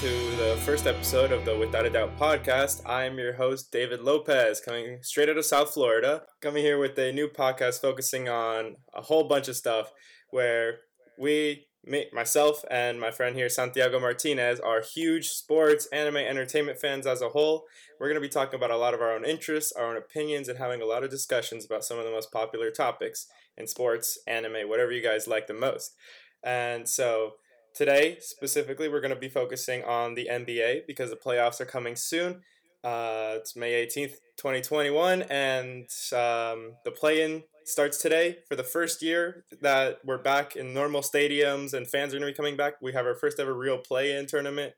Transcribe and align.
To 0.00 0.36
the 0.36 0.60
first 0.64 0.86
episode 0.86 1.32
of 1.32 1.44
the 1.44 1.56
Without 1.56 1.86
a 1.86 1.90
Doubt 1.90 2.18
podcast. 2.18 2.82
I'm 2.84 3.16
your 3.16 3.34
host, 3.34 3.70
David 3.70 4.00
Lopez, 4.00 4.60
coming 4.60 4.98
straight 5.02 5.28
out 5.28 5.38
of 5.38 5.46
South 5.46 5.72
Florida. 5.72 6.24
Coming 6.42 6.62
here 6.62 6.78
with 6.78 6.98
a 6.98 7.12
new 7.12 7.28
podcast 7.28 7.80
focusing 7.80 8.28
on 8.28 8.76
a 8.92 9.00
whole 9.00 9.28
bunch 9.28 9.48
of 9.48 9.56
stuff 9.56 9.92
where 10.30 10.80
we, 11.16 11.68
me, 11.84 12.06
myself, 12.12 12.64
and 12.70 13.00
my 13.00 13.12
friend 13.12 13.36
here, 13.36 13.48
Santiago 13.48 13.98
Martinez, 13.98 14.60
are 14.60 14.82
huge 14.82 15.28
sports, 15.28 15.86
anime, 15.86 16.16
entertainment 16.16 16.78
fans 16.78 17.06
as 17.06 17.22
a 17.22 17.30
whole. 17.30 17.64
We're 17.98 18.08
going 18.08 18.20
to 18.20 18.28
be 18.28 18.28
talking 18.28 18.56
about 18.56 18.72
a 18.72 18.76
lot 18.76 18.94
of 18.94 19.00
our 19.00 19.14
own 19.14 19.24
interests, 19.24 19.72
our 19.72 19.86
own 19.86 19.96
opinions, 19.96 20.48
and 20.48 20.58
having 20.58 20.82
a 20.82 20.86
lot 20.86 21.04
of 21.04 21.10
discussions 21.10 21.64
about 21.64 21.84
some 21.84 21.98
of 21.98 22.04
the 22.04 22.10
most 22.10 22.32
popular 22.32 22.70
topics 22.70 23.26
in 23.56 23.66
sports, 23.66 24.18
anime, 24.26 24.68
whatever 24.68 24.92
you 24.92 25.02
guys 25.02 25.28
like 25.28 25.46
the 25.46 25.54
most. 25.54 25.94
And 26.42 26.86
so, 26.86 27.34
Today, 27.74 28.18
specifically, 28.20 28.88
we're 28.88 29.00
going 29.00 29.12
to 29.12 29.18
be 29.18 29.28
focusing 29.28 29.82
on 29.82 30.14
the 30.14 30.28
NBA 30.30 30.86
because 30.86 31.10
the 31.10 31.16
playoffs 31.16 31.60
are 31.60 31.64
coming 31.64 31.96
soon. 31.96 32.42
Uh, 32.84 33.32
it's 33.34 33.56
May 33.56 33.84
18th, 33.84 34.14
2021, 34.36 35.22
and 35.22 35.82
um, 36.12 36.76
the 36.84 36.92
play 36.94 37.22
in 37.22 37.42
starts 37.64 38.00
today 38.00 38.36
for 38.48 38.54
the 38.54 38.62
first 38.62 39.02
year 39.02 39.44
that 39.60 39.98
we're 40.04 40.22
back 40.22 40.54
in 40.54 40.72
normal 40.72 41.00
stadiums 41.00 41.74
and 41.74 41.88
fans 41.88 42.14
are 42.14 42.18
going 42.20 42.28
to 42.28 42.32
be 42.32 42.36
coming 42.36 42.56
back. 42.56 42.74
We 42.80 42.92
have 42.92 43.06
our 43.06 43.16
first 43.16 43.40
ever 43.40 43.52
real 43.52 43.78
play 43.78 44.16
in 44.16 44.26
tournament 44.26 44.74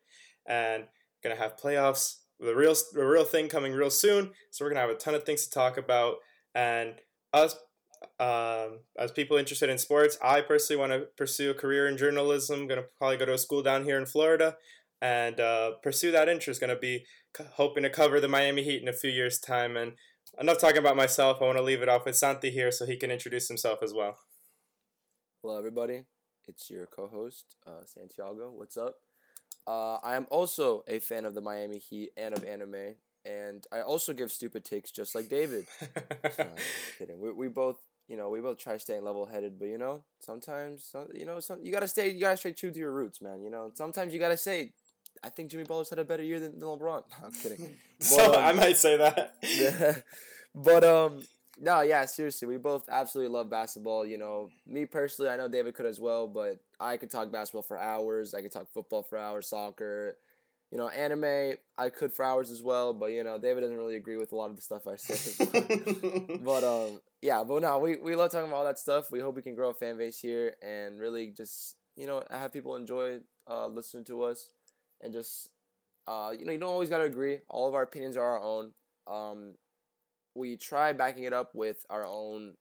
and 0.48 0.84
going 1.22 1.36
to 1.36 1.42
have 1.42 1.58
playoffs. 1.58 2.20
The 2.40 2.54
real, 2.54 2.74
the 2.94 3.04
real 3.04 3.24
thing 3.24 3.48
coming 3.48 3.74
real 3.74 3.90
soon. 3.90 4.30
So, 4.52 4.64
we're 4.64 4.70
going 4.70 4.76
to 4.76 4.88
have 4.88 4.96
a 4.96 4.98
ton 4.98 5.14
of 5.14 5.24
things 5.24 5.44
to 5.44 5.50
talk 5.50 5.76
about. 5.76 6.14
And 6.54 6.94
us 7.34 7.56
um, 8.18 8.80
as 8.98 9.12
people 9.12 9.36
interested 9.36 9.68
in 9.68 9.78
sports, 9.78 10.18
I 10.22 10.40
personally 10.40 10.80
want 10.80 10.92
to 10.92 11.08
pursue 11.16 11.50
a 11.50 11.54
career 11.54 11.88
in 11.88 11.96
journalism. 11.96 12.60
I'm 12.60 12.66
going 12.66 12.80
to 12.80 12.88
probably 12.98 13.16
go 13.16 13.26
to 13.26 13.34
a 13.34 13.38
school 13.38 13.62
down 13.62 13.84
here 13.84 13.98
in 13.98 14.06
Florida 14.06 14.56
and 15.00 15.40
uh, 15.40 15.72
pursue 15.82 16.12
that 16.12 16.28
interest. 16.28 16.60
Going 16.60 16.74
to 16.74 16.80
be 16.80 17.04
hoping 17.54 17.82
to 17.82 17.90
cover 17.90 18.20
the 18.20 18.28
Miami 18.28 18.62
Heat 18.62 18.82
in 18.82 18.88
a 18.88 18.92
few 18.92 19.10
years' 19.10 19.38
time. 19.38 19.76
And 19.76 19.92
enough 20.40 20.58
talking 20.58 20.78
about 20.78 20.96
myself. 20.96 21.38
I 21.40 21.44
want 21.46 21.58
to 21.58 21.64
leave 21.64 21.82
it 21.82 21.88
off 21.88 22.04
with 22.04 22.16
Santi 22.16 22.50
here 22.50 22.70
so 22.70 22.86
he 22.86 22.96
can 22.96 23.10
introduce 23.10 23.48
himself 23.48 23.80
as 23.82 23.92
well. 23.92 24.18
Hello, 25.42 25.58
everybody. 25.58 26.04
It's 26.48 26.70
your 26.70 26.86
co-host 26.86 27.44
uh, 27.66 27.84
Santiago. 27.84 28.50
What's 28.54 28.76
up? 28.76 28.94
Uh, 29.66 29.96
I 29.96 30.14
am 30.16 30.26
also 30.30 30.84
a 30.86 31.00
fan 31.00 31.24
of 31.24 31.34
the 31.34 31.40
Miami 31.40 31.78
Heat 31.78 32.10
and 32.16 32.36
of 32.36 32.44
anime, 32.44 32.94
and 33.26 33.66
I 33.72 33.80
also 33.80 34.12
give 34.12 34.30
stupid 34.30 34.64
takes 34.64 34.90
just 34.90 35.14
like 35.14 35.28
David. 35.28 35.66
no, 36.38 36.46
kidding. 36.98 37.20
We, 37.20 37.32
we 37.32 37.48
both 37.48 37.78
you 38.08 38.16
know, 38.16 38.28
we 38.28 38.40
both 38.40 38.58
try 38.58 38.76
staying 38.76 39.04
level 39.04 39.26
headed, 39.26 39.58
but 39.58 39.66
you 39.66 39.78
know, 39.78 40.02
sometimes, 40.20 40.94
you 41.12 41.26
know, 41.26 41.40
some 41.40 41.58
you 41.62 41.72
gotta 41.72 41.88
stay, 41.88 42.10
you 42.10 42.20
gotta 42.20 42.36
stay 42.36 42.52
true 42.52 42.70
to 42.70 42.78
your 42.78 42.92
roots, 42.92 43.20
man. 43.20 43.42
You 43.42 43.50
know, 43.50 43.72
sometimes 43.74 44.12
you 44.12 44.20
gotta 44.20 44.36
say, 44.36 44.72
I 45.24 45.28
think 45.28 45.50
Jimmy 45.50 45.64
Butler's 45.64 45.90
had 45.90 45.98
a 45.98 46.04
better 46.04 46.22
year 46.22 46.38
than, 46.38 46.58
than 46.58 46.68
LeBron. 46.68 46.80
No, 46.80 47.02
I'm 47.24 47.32
kidding. 47.32 47.76
But, 47.98 48.04
so 48.04 48.34
um, 48.34 48.44
I 48.44 48.52
might 48.52 48.76
say 48.76 48.98
that. 48.98 49.36
yeah, 49.42 49.96
but 50.54 50.84
um, 50.84 51.22
no, 51.58 51.80
yeah, 51.80 52.04
seriously, 52.04 52.46
we 52.46 52.58
both 52.58 52.86
absolutely 52.90 53.32
love 53.32 53.48
basketball. 53.48 54.04
You 54.04 54.18
know, 54.18 54.50
me 54.66 54.84
personally, 54.84 55.30
I 55.30 55.38
know 55.38 55.48
David 55.48 55.74
could 55.74 55.86
as 55.86 55.98
well, 55.98 56.28
but 56.28 56.58
I 56.78 56.98
could 56.98 57.10
talk 57.10 57.32
basketball 57.32 57.62
for 57.62 57.78
hours. 57.78 58.34
I 58.34 58.42
could 58.42 58.52
talk 58.52 58.68
football 58.74 59.02
for 59.02 59.16
hours, 59.16 59.48
soccer, 59.48 60.18
you 60.70 60.78
know, 60.78 60.88
anime 60.88 61.56
I 61.78 61.90
could 61.90 62.12
for 62.12 62.24
hours 62.24 62.50
as 62.50 62.62
well, 62.62 62.92
but 62.92 63.06
you 63.12 63.22
know, 63.22 63.38
David 63.38 63.60
doesn't 63.60 63.76
really 63.76 63.96
agree 63.96 64.16
with 64.16 64.32
a 64.32 64.36
lot 64.36 64.50
of 64.50 64.56
the 64.56 64.62
stuff 64.62 64.86
I 64.86 64.96
say. 64.96 66.38
but 66.44 66.64
um, 66.64 67.00
yeah, 67.22 67.44
but 67.44 67.62
no, 67.62 67.78
we 67.78 67.96
we 67.96 68.16
love 68.16 68.32
talking 68.32 68.48
about 68.48 68.56
all 68.56 68.64
that 68.64 68.78
stuff. 68.78 69.10
We 69.10 69.20
hope 69.20 69.36
we 69.36 69.42
can 69.42 69.54
grow 69.54 69.70
a 69.70 69.74
fan 69.74 69.96
base 69.96 70.18
here 70.18 70.54
and 70.62 70.98
really 70.98 71.32
just 71.36 71.76
you 71.96 72.06
know 72.06 72.22
have 72.30 72.52
people 72.52 72.76
enjoy 72.76 73.18
uh, 73.48 73.68
listening 73.68 74.04
to 74.06 74.22
us 74.24 74.48
and 75.02 75.12
just 75.12 75.50
uh, 76.08 76.32
you 76.36 76.44
know 76.44 76.52
you 76.52 76.58
don't 76.58 76.68
always 76.68 76.90
gotta 76.90 77.04
agree. 77.04 77.38
All 77.48 77.68
of 77.68 77.74
our 77.74 77.82
opinions 77.82 78.16
are 78.16 78.24
our 78.24 78.42
own. 78.42 78.72
Um, 79.06 79.54
we 80.34 80.56
try 80.56 80.92
backing 80.92 81.24
it 81.24 81.32
up 81.32 81.54
with 81.54 81.78
our 81.88 82.04
own 82.04 82.54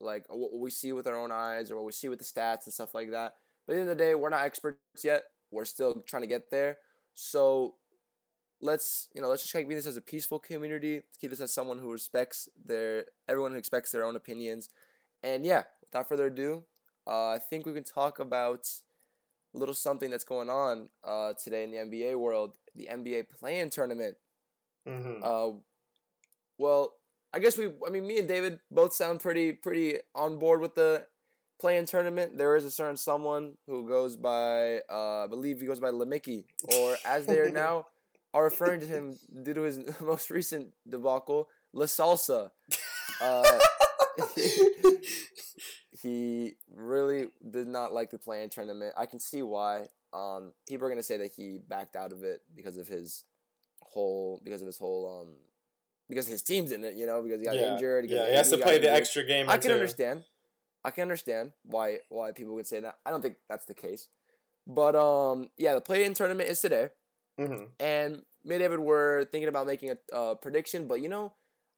like 0.00 0.24
what 0.28 0.58
we 0.58 0.70
see 0.70 0.92
with 0.92 1.06
our 1.06 1.16
own 1.16 1.30
eyes 1.30 1.70
or 1.70 1.76
what 1.76 1.84
we 1.84 1.92
see 1.92 2.08
with 2.08 2.18
the 2.18 2.24
stats 2.24 2.64
and 2.64 2.74
stuff 2.74 2.94
like 2.94 3.10
that. 3.10 3.34
But 3.66 3.74
at 3.74 3.76
the 3.76 3.80
end 3.82 3.90
of 3.90 3.98
the 3.98 4.04
day, 4.04 4.14
we're 4.14 4.30
not 4.30 4.44
experts 4.44 4.78
yet. 5.04 5.22
We're 5.50 5.64
still 5.64 6.02
trying 6.06 6.22
to 6.22 6.28
get 6.28 6.50
there. 6.50 6.78
So 7.14 7.74
let's 8.60 9.08
you 9.12 9.20
know 9.20 9.28
let's 9.28 9.42
just 9.42 9.52
keep 9.52 9.68
this 9.68 9.86
as 9.86 9.96
a 9.96 10.00
peaceful 10.00 10.38
community. 10.38 11.02
keep 11.20 11.30
this 11.30 11.40
as 11.40 11.52
someone 11.52 11.78
who 11.78 11.90
respects 11.90 12.48
their 12.64 13.04
everyone 13.28 13.52
who 13.52 13.58
expects 13.58 13.90
their 13.90 14.04
own 14.04 14.16
opinions. 14.16 14.68
And 15.22 15.44
yeah, 15.44 15.64
without 15.80 16.08
further 16.08 16.26
ado, 16.26 16.64
uh, 17.06 17.30
I 17.30 17.38
think 17.38 17.66
we 17.66 17.72
can 17.72 17.84
talk 17.84 18.18
about 18.18 18.68
a 19.54 19.58
little 19.58 19.74
something 19.74 20.10
that's 20.10 20.24
going 20.24 20.48
on 20.48 20.88
uh, 21.04 21.34
today 21.42 21.64
in 21.64 21.70
the 21.70 21.76
NBA 21.78 22.18
world, 22.18 22.52
the 22.74 22.88
NBA 22.90 23.26
play-in 23.38 23.70
tournament. 23.70 24.16
Mm-hmm. 24.88 25.22
Uh, 25.22 25.58
well, 26.58 26.94
I 27.32 27.38
guess 27.38 27.56
we. 27.56 27.70
I 27.86 27.90
mean, 27.90 28.06
me 28.06 28.18
and 28.18 28.28
David 28.28 28.60
both 28.70 28.94
sound 28.94 29.20
pretty 29.20 29.52
pretty 29.52 29.98
on 30.14 30.38
board 30.38 30.60
with 30.60 30.74
the 30.74 31.06
play-in 31.62 31.86
tournament, 31.86 32.36
there 32.36 32.56
is 32.56 32.64
a 32.64 32.70
certain 32.70 32.96
someone 32.96 33.52
who 33.68 33.88
goes 33.88 34.16
by, 34.16 34.80
uh, 34.90 35.24
I 35.24 35.26
believe 35.28 35.60
he 35.60 35.66
goes 35.66 35.78
by 35.78 35.90
Lemicki, 35.90 36.44
or 36.76 36.96
as 37.06 37.24
they 37.24 37.38
are 37.38 37.50
now 37.64 37.86
are 38.34 38.44
referring 38.44 38.80
to 38.80 38.86
him 38.86 39.16
due 39.44 39.54
to 39.54 39.62
his 39.62 39.78
most 40.00 40.28
recent 40.28 40.70
debacle, 40.90 41.48
La 41.72 41.86
Salsa. 41.86 42.50
Uh, 43.20 43.58
he 46.02 46.54
really 46.74 47.28
did 47.48 47.68
not 47.68 47.94
like 47.94 48.10
the 48.10 48.18
play-in 48.18 48.50
tournament. 48.50 48.92
I 48.98 49.06
can 49.06 49.20
see 49.20 49.42
why. 49.42 49.86
Um, 50.12 50.52
people 50.68 50.86
are 50.86 50.90
gonna 50.90 51.02
say 51.04 51.16
that 51.18 51.30
he 51.30 51.60
backed 51.68 51.94
out 51.94 52.10
of 52.10 52.24
it 52.24 52.40
because 52.56 52.76
of 52.76 52.88
his 52.88 53.22
whole, 53.80 54.40
because 54.42 54.62
of 54.62 54.66
his 54.66 54.78
whole, 54.78 55.22
um, 55.22 55.34
because 56.08 56.26
his 56.26 56.42
team's 56.42 56.72
in 56.72 56.82
it, 56.82 56.96
you 56.96 57.06
know, 57.06 57.22
because 57.22 57.40
he 57.40 57.46
got 57.46 57.54
yeah. 57.54 57.74
injured. 57.74 58.10
Yeah, 58.10 58.28
he 58.28 58.34
has 58.34 58.50
to 58.50 58.58
play 58.58 58.76
injured. 58.76 58.90
the 58.90 58.94
extra 58.94 59.24
game. 59.24 59.48
I 59.48 59.58
can 59.58 59.68
two. 59.68 59.74
understand. 59.74 60.24
I 60.84 60.90
can 60.90 61.02
understand 61.02 61.52
why 61.64 61.98
why 62.08 62.32
people 62.32 62.54
would 62.54 62.66
say 62.66 62.80
that. 62.80 62.96
I 63.06 63.10
don't 63.10 63.22
think 63.22 63.36
that's 63.48 63.66
the 63.66 63.74
case. 63.74 64.08
But 64.66 64.94
um, 64.94 65.50
yeah, 65.56 65.74
the 65.74 65.80
play-in 65.80 66.14
tournament 66.14 66.48
is 66.48 66.60
today, 66.60 66.88
mm-hmm. 67.38 67.64
and 67.80 68.22
me 68.44 68.56
and 68.56 68.62
David 68.62 68.80
were 68.80 69.28
thinking 69.30 69.48
about 69.48 69.66
making 69.66 69.90
a 69.92 70.16
uh, 70.16 70.34
prediction. 70.34 70.86
But 70.86 71.00
you 71.00 71.08
know, 71.08 71.32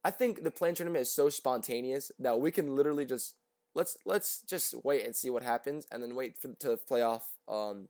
I 0.04 0.10
think 0.10 0.42
the 0.42 0.50
play-in 0.50 0.74
tournament 0.74 1.02
is 1.02 1.10
so 1.10 1.28
spontaneous 1.28 2.12
that 2.18 2.38
we 2.40 2.50
can 2.50 2.76
literally 2.76 3.06
just 3.06 3.34
let's 3.74 3.96
let's 4.04 4.42
just 4.48 4.74
wait 4.84 5.04
and 5.04 5.16
see 5.16 5.30
what 5.30 5.42
happens, 5.42 5.86
and 5.90 6.02
then 6.02 6.14
wait 6.14 6.36
for 6.38 6.48
the 6.48 6.54
to 6.56 6.78
playoff 6.90 7.22
um, 7.48 7.88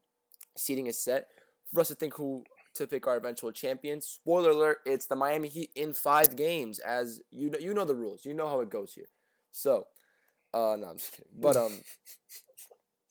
seating 0.56 0.86
is 0.86 0.98
set 0.98 1.28
for 1.72 1.80
us 1.80 1.88
to 1.88 1.94
think 1.94 2.14
who 2.14 2.44
to 2.74 2.86
pick 2.86 3.06
our 3.06 3.16
eventual 3.16 3.52
champion. 3.52 4.00
Spoiler 4.00 4.50
alert: 4.50 4.78
It's 4.86 5.06
the 5.06 5.16
Miami 5.16 5.48
Heat 5.48 5.70
in 5.74 5.92
five 5.92 6.36
games. 6.36 6.78
As 6.78 7.20
you 7.30 7.50
know, 7.50 7.58
you 7.58 7.74
know 7.74 7.84
the 7.84 7.94
rules. 7.94 8.24
You 8.24 8.34
know 8.34 8.48
how 8.48 8.60
it 8.60 8.70
goes 8.70 8.92
here. 8.94 9.08
So 9.52 9.86
uh, 10.54 10.76
no, 10.76 10.86
I'm 10.86 10.98
just 10.98 11.12
kidding. 11.12 11.26
But 11.40 11.56
um, 11.56 11.80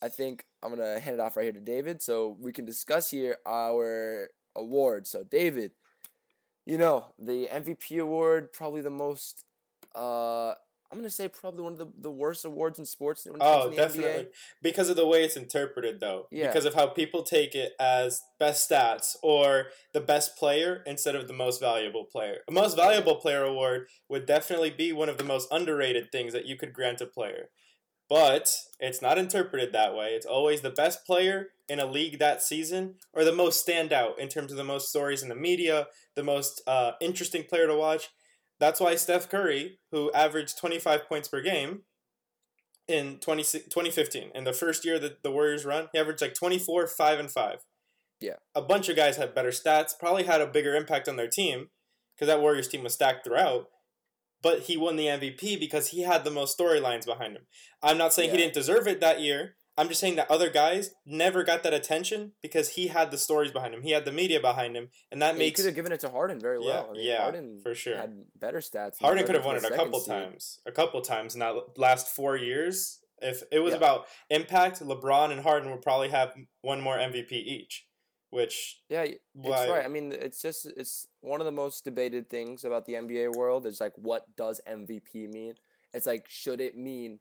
I 0.01 0.09
think 0.09 0.45
I'm 0.63 0.69
gonna 0.75 0.99
hand 0.99 1.15
it 1.15 1.19
off 1.19 1.37
right 1.37 1.43
here 1.43 1.53
to 1.53 1.59
David 1.59 2.01
so 2.01 2.37
we 2.39 2.51
can 2.51 2.65
discuss 2.65 3.09
here 3.09 3.37
our 3.45 4.29
award. 4.55 5.07
So 5.07 5.23
David, 5.23 5.71
you 6.65 6.77
know 6.77 7.13
the 7.19 7.47
MVP 7.51 8.01
award, 8.01 8.53
probably 8.53 8.81
the 8.81 8.89
most 8.89 9.45
uh 9.95 10.53
I'm 10.93 10.99
gonna 10.99 11.09
say 11.09 11.27
probably 11.27 11.63
one 11.63 11.71
of 11.71 11.79
the, 11.79 11.87
the 11.99 12.11
worst 12.11 12.45
awards 12.45 12.77
in 12.77 12.85
sports. 12.85 13.25
oh, 13.41 13.71
definitely 13.71 14.25
NBA. 14.25 14.27
because 14.61 14.89
of 14.89 14.95
the 14.95 15.07
way 15.07 15.23
it's 15.23 15.35
interpreted, 15.35 15.99
though. 15.99 16.27
Yeah. 16.29 16.45
Because 16.45 16.65
of 16.65 16.75
how 16.75 16.85
people 16.85 17.23
take 17.23 17.55
it 17.55 17.73
as 17.79 18.21
best 18.39 18.69
stats 18.69 19.15
or 19.23 19.69
the 19.91 20.01
best 20.01 20.37
player 20.37 20.83
instead 20.85 21.15
of 21.15 21.27
the 21.27 21.33
most 21.33 21.59
valuable 21.59 22.05
player. 22.05 22.41
A 22.47 22.51
most 22.51 22.75
valuable 22.75 23.15
player 23.15 23.41
award 23.41 23.87
would 24.07 24.27
definitely 24.27 24.69
be 24.69 24.93
one 24.93 25.09
of 25.09 25.17
the 25.17 25.23
most 25.23 25.47
underrated 25.49 26.11
things 26.11 26.31
that 26.33 26.45
you 26.45 26.55
could 26.55 26.73
grant 26.73 27.01
a 27.01 27.07
player. 27.07 27.49
But 28.07 28.55
it's 28.79 29.01
not 29.01 29.17
interpreted 29.17 29.73
that 29.73 29.95
way. 29.95 30.09
It's 30.09 30.27
always 30.27 30.61
the 30.61 30.69
best 30.69 31.07
player 31.07 31.47
in 31.67 31.79
a 31.79 31.87
league 31.87 32.19
that 32.19 32.43
season 32.43 32.97
or 33.13 33.23
the 33.23 33.33
most 33.33 33.65
standout 33.65 34.19
in 34.19 34.27
terms 34.27 34.51
of 34.51 34.59
the 34.59 34.63
most 34.63 34.89
stories 34.89 35.23
in 35.23 35.29
the 35.29 35.35
media, 35.35 35.87
the 36.15 36.21
most 36.21 36.61
uh, 36.67 36.91
interesting 37.01 37.45
player 37.45 37.65
to 37.65 37.75
watch 37.75 38.09
that's 38.59 38.79
why 38.79 38.95
Steph 38.95 39.29
Curry, 39.29 39.79
who 39.91 40.11
averaged 40.13 40.57
25 40.57 41.07
points 41.07 41.27
per 41.27 41.41
game 41.41 41.81
in 42.87 43.17
20, 43.19 43.43
2015, 43.43 44.31
in 44.33 44.43
the 44.43 44.53
first 44.53 44.85
year 44.85 44.99
that 44.99 45.23
the 45.23 45.31
Warriors 45.31 45.65
run, 45.65 45.87
he 45.91 45.99
averaged 45.99 46.21
like 46.21 46.33
24, 46.33 46.87
5, 46.87 47.19
and 47.19 47.31
5. 47.31 47.59
Yeah. 48.19 48.35
A 48.55 48.61
bunch 48.61 48.89
of 48.89 48.95
guys 48.95 49.17
had 49.17 49.35
better 49.35 49.49
stats, 49.49 49.91
probably 49.99 50.23
had 50.23 50.41
a 50.41 50.47
bigger 50.47 50.75
impact 50.75 51.07
on 51.09 51.17
their 51.17 51.27
team 51.27 51.67
because 52.15 52.27
that 52.27 52.41
Warriors 52.41 52.67
team 52.67 52.83
was 52.83 52.93
stacked 52.93 53.25
throughout. 53.25 53.67
But 54.41 54.61
he 54.61 54.77
won 54.77 54.97
the 54.97 55.05
MVP 55.05 55.59
because 55.59 55.89
he 55.89 56.01
had 56.01 56.23
the 56.23 56.31
most 56.31 56.57
storylines 56.57 57.05
behind 57.05 57.35
him. 57.35 57.43
I'm 57.81 57.97
not 57.97 58.13
saying 58.13 58.29
yeah. 58.29 58.35
he 58.35 58.41
didn't 58.41 58.53
deserve 58.53 58.87
it 58.87 58.99
that 58.99 59.21
year, 59.21 59.55
I'm 59.75 59.87
just 59.87 59.99
saying 59.99 60.17
that 60.17 60.29
other 60.29 60.49
guys 60.49 60.91
never 61.05 61.43
got 61.43 61.63
that 61.63 61.73
attention 61.73 62.33
because 62.41 62.69
he 62.69 62.87
had 62.87 63.09
the 63.09 63.17
stories 63.17 63.51
behind 63.51 63.73
him. 63.73 63.81
He 63.81 63.91
had 63.91 64.05
the 64.05 64.11
media 64.11 64.39
behind 64.39 64.75
him, 64.75 64.89
and 65.11 65.21
that 65.21 65.33
yeah, 65.33 65.39
makes. 65.39 65.59
He 65.59 65.63
could 65.63 65.69
have 65.69 65.75
given 65.75 65.91
it 65.91 65.99
to 66.01 66.09
Harden 66.09 66.39
very 66.39 66.59
well. 66.59 66.67
Yeah, 66.67 66.81
I 66.81 66.93
mean, 66.93 67.05
yeah 67.05 67.21
Harden 67.21 67.59
for 67.63 67.73
sure. 67.73 67.97
Had 67.97 68.13
better 68.39 68.59
stats. 68.59 69.01
Harden 69.01 69.25
could 69.25 69.35
have 69.35 69.45
won 69.45 69.55
it 69.55 69.63
a 69.63 69.75
couple 69.75 69.99
seed. 69.99 70.13
times, 70.13 70.59
a 70.67 70.71
couple 70.71 71.01
times 71.01 71.33
in 71.33 71.39
that 71.39 71.55
last 71.77 72.07
four 72.07 72.37
years. 72.37 72.99
If 73.19 73.41
it 73.51 73.59
was 73.59 73.71
yeah. 73.71 73.77
about 73.77 74.05
impact, 74.29 74.81
LeBron 74.81 75.31
and 75.31 75.41
Harden 75.41 75.71
would 75.71 75.81
probably 75.81 76.09
have 76.09 76.33
one 76.61 76.81
more 76.81 76.97
MVP 76.97 77.31
each. 77.31 77.85
which 78.29 78.81
Yeah, 78.89 79.03
it's 79.03 79.19
right. 79.43 79.85
I 79.85 79.87
mean, 79.87 80.11
it's 80.11 80.41
just 80.41 80.67
it's 80.77 81.07
one 81.21 81.41
of 81.41 81.45
the 81.45 81.51
most 81.51 81.83
debated 81.83 82.29
things 82.29 82.63
about 82.63 82.85
the 82.85 82.93
NBA 82.93 83.35
world 83.35 83.65
is 83.65 83.81
like 83.81 83.93
what 83.95 84.25
does 84.35 84.61
MVP 84.69 85.31
mean? 85.31 85.55
It's 85.93 86.05
like 86.05 86.25
should 86.27 86.59
it 86.61 86.77
mean 86.77 87.19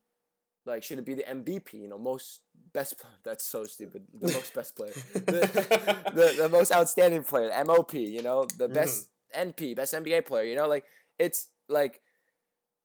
like 0.65 0.83
should 0.83 0.99
it 0.99 1.05
be 1.05 1.15
the 1.15 1.25
MVP, 1.25 1.75
you 1.75 1.89
know, 1.89 1.99
most 1.99 2.41
best 2.73 2.95
that's 3.25 3.45
so 3.45 3.65
stupid. 3.65 4.05
The 4.21 4.33
most 4.33 4.55
best 4.55 4.77
player. 4.77 4.93
The, 5.13 6.01
the, 6.15 6.43
the 6.43 6.49
most 6.49 6.73
outstanding 6.73 7.25
player, 7.25 7.51
MOP, 7.65 7.95
you 7.95 8.23
know, 8.23 8.45
the 8.45 8.65
mm-hmm. 8.65 8.75
best 8.75 9.09
NP, 9.37 9.77
best 9.77 9.95
NBA 9.95 10.27
player, 10.27 10.45
you 10.45 10.57
know, 10.57 10.69
like 10.69 10.85
it's 11.19 11.49
like 11.69 12.01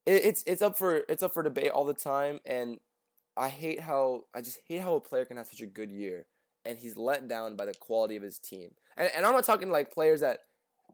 it, 0.06 0.24
it's 0.24 0.44
it's 0.46 0.62
up 0.62 0.78
for 0.78 1.02
it's 1.08 1.22
up 1.22 1.34
for 1.34 1.42
debate 1.42 1.70
all 1.70 1.84
the 1.84 1.94
time 1.94 2.40
and 2.46 2.78
I 3.36 3.48
hate 3.48 3.80
how 3.80 4.24
I 4.34 4.40
just 4.40 4.58
hate 4.66 4.80
how 4.80 4.94
a 4.94 5.00
player 5.00 5.24
can 5.24 5.36
have 5.36 5.46
such 5.46 5.60
a 5.60 5.66
good 5.66 5.90
year 5.90 6.26
and 6.64 6.78
he's 6.78 6.96
let 6.96 7.28
down 7.28 7.56
by 7.56 7.66
the 7.66 7.74
quality 7.74 8.16
of 8.16 8.22
his 8.22 8.38
team. 8.38 8.70
And, 8.96 9.10
and 9.16 9.24
I'm 9.24 9.32
not 9.32 9.44
talking 9.44 9.70
like 9.70 9.92
players 9.92 10.20
that 10.20 10.40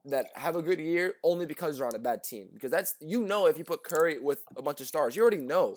that 0.07 0.27
have 0.35 0.55
a 0.55 0.63
good 0.63 0.79
year 0.79 1.15
only 1.25 1.47
because 1.47 1.79
they're 1.79 1.87
on 1.87 1.95
a 1.95 1.99
bad 1.99 2.23
team. 2.23 2.49
Because 2.53 2.71
that's 2.71 2.95
you 3.01 3.25
know 3.25 3.47
if 3.47 3.57
you 3.57 3.65
put 3.65 3.83
Curry 3.83 4.19
with 4.19 4.43
a 4.57 4.63
bunch 4.63 4.81
of 4.81 4.87
stars, 4.87 5.17
you 5.17 5.23
already 5.23 5.39
know 5.39 5.77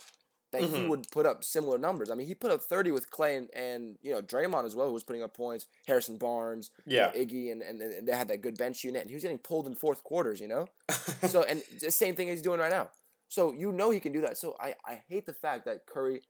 that 0.51 0.61
he 0.61 0.67
Mhm. 0.77 0.88
would 0.89 1.11
put 1.11 1.25
up 1.25 1.44
similar 1.44 1.77
numbers. 1.77 2.09
I 2.09 2.15
mean, 2.15 2.25
he 2.27 2.33
put 2.35 2.51
up 2.51 2.61
30 2.61 2.91
with 2.91 3.09
Klay 3.11 3.38
and, 3.38 3.49
and 3.53 3.97
you 4.01 4.11
know 4.13 4.21
Draymond 4.21 4.65
as 4.65 4.75
well, 4.75 4.88
who 4.88 4.94
was 4.94 5.03
putting 5.03 5.21
up 5.23 5.33
points. 5.35 5.67
Harrison 5.85 6.17
Barnes, 6.17 6.71
you 6.85 6.97
know, 6.97 7.11
yeah. 7.13 7.21
Iggy, 7.21 7.51
and, 7.51 7.61
and 7.61 7.81
and 7.81 8.07
they 8.07 8.15
had 8.15 8.27
that 8.29 8.41
good 8.41 8.57
bench 8.57 8.83
unit, 8.83 9.01
and 9.01 9.09
he 9.09 9.15
was 9.15 9.23
getting 9.23 9.38
pulled 9.39 9.67
in 9.67 9.75
fourth 9.75 10.03
quarters. 10.03 10.39
You 10.39 10.47
know, 10.47 10.67
so 11.27 11.44
and 11.44 11.61
the 11.81 11.91
same 11.91 12.15
thing 12.15 12.29
he's 12.29 12.41
doing 12.41 12.59
right 12.59 12.71
now. 12.71 12.89
So 13.29 13.51
you 13.51 13.71
know 13.73 13.89
he 13.91 13.99
can 13.99 14.13
do 14.13 14.21
that. 14.21 14.38
So 14.38 14.55
I 14.59 14.75
I 14.85 15.03
hate 15.09 15.25
the 15.25 15.33
fact 15.33 15.65
that 15.65 15.85
Curry 15.85 16.21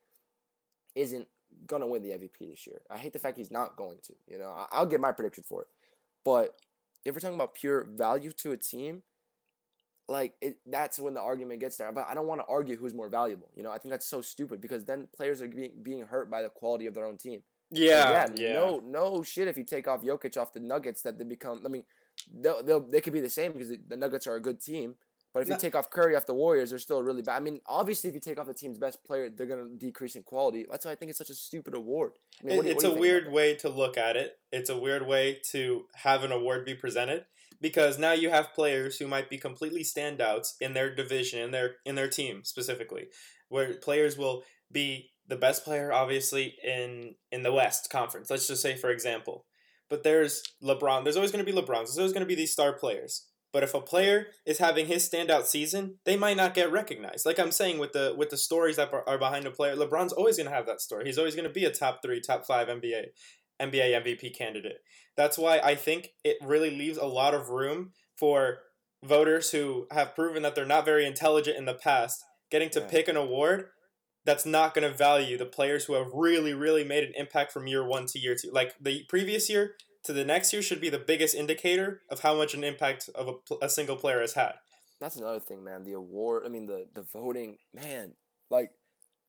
isn't 0.95 1.27
gonna 1.67 1.87
win 1.87 2.01
the 2.01 2.09
MVP 2.11 2.49
this 2.49 2.65
year. 2.67 2.81
I 2.89 2.97
hate 2.97 3.13
the 3.13 3.19
fact 3.19 3.37
he's 3.37 3.51
not 3.51 3.75
going 3.77 3.99
to. 4.03 4.13
You 4.27 4.39
know, 4.39 4.49
I, 4.49 4.67
I'll 4.71 4.85
get 4.85 4.99
my 4.99 5.11
prediction 5.11 5.43
for 5.47 5.61
it. 5.61 5.67
But 6.25 6.55
if 7.05 7.13
we're 7.13 7.19
talking 7.21 7.35
about 7.35 7.53
pure 7.53 7.83
value 7.83 8.31
to 8.33 8.51
a 8.51 8.57
team, 8.57 9.03
like 10.09 10.33
it, 10.41 10.57
that's 10.65 10.99
when 10.99 11.13
the 11.13 11.21
argument 11.21 11.59
gets 11.59 11.77
there. 11.77 11.91
But 11.91 12.07
I 12.09 12.13
don't 12.13 12.27
want 12.27 12.41
to 12.41 12.45
argue 12.47 12.77
who's 12.77 12.93
more 12.93 13.09
valuable. 13.09 13.49
You 13.55 13.63
know, 13.63 13.71
I 13.71 13.77
think 13.77 13.91
that's 13.91 14.07
so 14.07 14.21
stupid 14.21 14.61
because 14.61 14.85
then 14.85 15.07
players 15.15 15.41
are 15.41 15.47
being 15.47 15.71
being 15.83 16.01
hurt 16.05 16.29
by 16.31 16.41
the 16.41 16.49
quality 16.49 16.85
of 16.87 16.93
their 16.93 17.05
own 17.05 17.17
team. 17.17 17.41
Like, 17.71 17.81
yeah, 17.81 18.27
yeah, 18.35 18.53
No, 18.53 18.81
no 18.85 19.23
shit. 19.23 19.47
If 19.49 19.57
you 19.57 19.65
take 19.65 19.87
off 19.87 20.01
Jokic 20.01 20.37
off 20.37 20.53
the 20.53 20.61
Nuggets, 20.61 21.01
that 21.01 21.17
they 21.17 21.25
become. 21.25 21.61
I 21.65 21.69
mean, 21.69 21.83
they'll, 22.41 22.63
they'll 22.63 22.79
they 22.79 23.01
could 23.01 23.13
be 23.13 23.19
the 23.19 23.29
same 23.29 23.51
because 23.51 23.69
the, 23.69 23.79
the 23.87 23.97
Nuggets 23.97 24.27
are 24.27 24.35
a 24.35 24.41
good 24.41 24.61
team. 24.61 24.95
But 25.33 25.43
if 25.43 25.49
you 25.49 25.57
take 25.57 25.75
off 25.75 25.91
Curry 25.91 26.15
off 26.15 26.25
the 26.25 26.33
Warriors, 26.33 26.71
they're 26.71 26.79
still 26.79 27.03
really 27.03 27.21
bad. 27.21 27.35
I 27.35 27.39
mean, 27.41 27.59
obviously, 27.67 28.07
if 28.07 28.15
you 28.15 28.21
take 28.21 28.39
off 28.39 28.47
the 28.47 28.55
team's 28.55 28.79
best 28.79 29.03
player, 29.03 29.29
they're 29.29 29.45
gonna 29.45 29.67
decrease 29.77 30.15
in 30.15 30.23
quality. 30.23 30.65
That's 30.71 30.85
why 30.85 30.93
I 30.93 30.95
think 30.95 31.09
it's 31.09 31.17
such 31.19 31.29
a 31.29 31.35
stupid 31.35 31.75
award. 31.75 32.13
I 32.41 32.45
mean, 32.45 32.53
It- 32.53 32.57
what 32.57 32.65
do 32.65 32.71
it's 32.71 32.83
what 32.83 32.85
a 32.85 32.87
do 32.87 32.87
you 32.87 32.93
think 32.93 33.01
weird 33.25 33.33
way 33.33 33.55
to 33.55 33.69
look 33.69 33.97
at 33.97 34.15
it. 34.15 34.39
It's 34.51 34.69
a 34.69 34.77
weird 34.77 35.05
way 35.05 35.39
to 35.51 35.85
have 35.93 36.23
an 36.23 36.31
award 36.31 36.65
be 36.65 36.73
presented 36.73 37.25
because 37.61 37.97
now 37.97 38.13
you 38.13 38.29
have 38.29 38.53
players 38.53 38.97
who 38.97 39.07
might 39.07 39.29
be 39.29 39.37
completely 39.37 39.83
standouts 39.83 40.53
in 40.61 40.73
their 40.73 40.93
division, 40.93 41.39
in 41.39 41.51
their 41.51 41.75
in 41.85 41.95
their 41.95 42.09
team 42.09 42.43
specifically, 42.43 43.05
where 43.49 43.75
players 43.75 44.17
will 44.17 44.43
be 44.71 45.09
the 45.27 45.35
best 45.35 45.63
player 45.63 45.91
obviously 45.91 46.55
in 46.63 47.15
in 47.31 47.43
the 47.43 47.53
West 47.53 47.89
Conference. 47.89 48.29
Let's 48.29 48.47
just 48.47 48.61
say 48.61 48.75
for 48.75 48.89
example. 48.89 49.45
But 49.89 50.03
there's 50.03 50.43
LeBron. 50.61 51.03
There's 51.03 51.15
always 51.15 51.31
going 51.31 51.45
to 51.45 51.49
be 51.51 51.57
LeBron. 51.57 51.85
There's 51.85 51.97
always 51.97 52.11
going 52.11 52.25
to 52.25 52.27
be 52.27 52.35
these 52.35 52.51
star 52.51 52.73
players. 52.73 53.25
But 53.53 53.63
if 53.63 53.73
a 53.73 53.81
player 53.81 54.27
is 54.45 54.57
having 54.57 54.87
his 54.87 55.09
standout 55.09 55.45
season, 55.45 55.95
they 56.03 56.17
might 56.17 56.35
not 56.35 56.53
get 56.53 56.71
recognized. 56.71 57.25
Like 57.25 57.39
I'm 57.39 57.53
saying 57.53 57.79
with 57.79 57.93
the 57.93 58.13
with 58.17 58.29
the 58.29 58.37
stories 58.37 58.75
that 58.75 58.91
are 58.93 59.17
behind 59.17 59.45
a 59.45 59.51
player, 59.51 59.75
LeBron's 59.75 60.13
always 60.13 60.37
going 60.37 60.49
to 60.49 60.55
have 60.55 60.65
that 60.65 60.81
story. 60.81 61.05
He's 61.05 61.17
always 61.17 61.35
going 61.35 61.47
to 61.47 61.53
be 61.53 61.65
a 61.65 61.71
top 61.71 62.01
3, 62.03 62.19
top 62.19 62.45
5 62.45 62.67
NBA 62.67 63.05
NBA 63.59 63.91
MVP 64.03 64.35
candidate. 64.35 64.77
That's 65.15 65.37
why 65.37 65.59
I 65.59 65.75
think 65.75 66.11
it 66.23 66.37
really 66.41 66.69
leaves 66.71 66.97
a 66.97 67.05
lot 67.05 67.33
of 67.33 67.49
room 67.49 67.91
for 68.17 68.59
voters 69.03 69.51
who 69.51 69.87
have 69.91 70.15
proven 70.15 70.43
that 70.43 70.55
they're 70.55 70.65
not 70.65 70.85
very 70.85 71.05
intelligent 71.05 71.57
in 71.57 71.65
the 71.65 71.73
past 71.73 72.23
getting 72.49 72.69
to 72.71 72.79
Yeah. 72.81 72.87
pick 72.87 73.07
an 73.07 73.17
award 73.17 73.69
that's 74.25 74.45
not 74.45 74.73
going 74.73 74.89
to 74.89 74.95
value 74.95 75.37
the 75.37 75.45
players 75.45 75.85
who 75.85 75.93
have 75.93 76.07
really 76.13 76.53
really 76.53 76.83
made 76.83 77.03
an 77.03 77.13
impact 77.15 77.51
from 77.51 77.67
year 77.67 77.85
1 77.85 78.05
to 78.07 78.19
year 78.19 78.35
2. 78.35 78.51
Like 78.51 78.75
the 78.79 79.05
previous 79.07 79.49
year 79.49 79.75
to 80.03 80.13
the 80.13 80.25
next 80.25 80.53
year 80.53 80.61
should 80.61 80.81
be 80.81 80.89
the 80.89 80.99
biggest 80.99 81.35
indicator 81.35 82.01
of 82.09 82.21
how 82.21 82.35
much 82.35 82.53
an 82.53 82.63
impact 82.63 83.09
of 83.15 83.27
a, 83.51 83.65
a 83.65 83.69
single 83.69 83.95
player 83.95 84.21
has 84.21 84.33
had. 84.33 84.53
That's 84.99 85.15
another 85.15 85.39
thing, 85.39 85.63
man. 85.63 85.83
The 85.83 85.93
award, 85.93 86.43
I 86.45 86.49
mean, 86.49 86.65
the 86.65 86.87
the 86.93 87.03
voting, 87.03 87.57
man. 87.73 88.13
Like, 88.49 88.71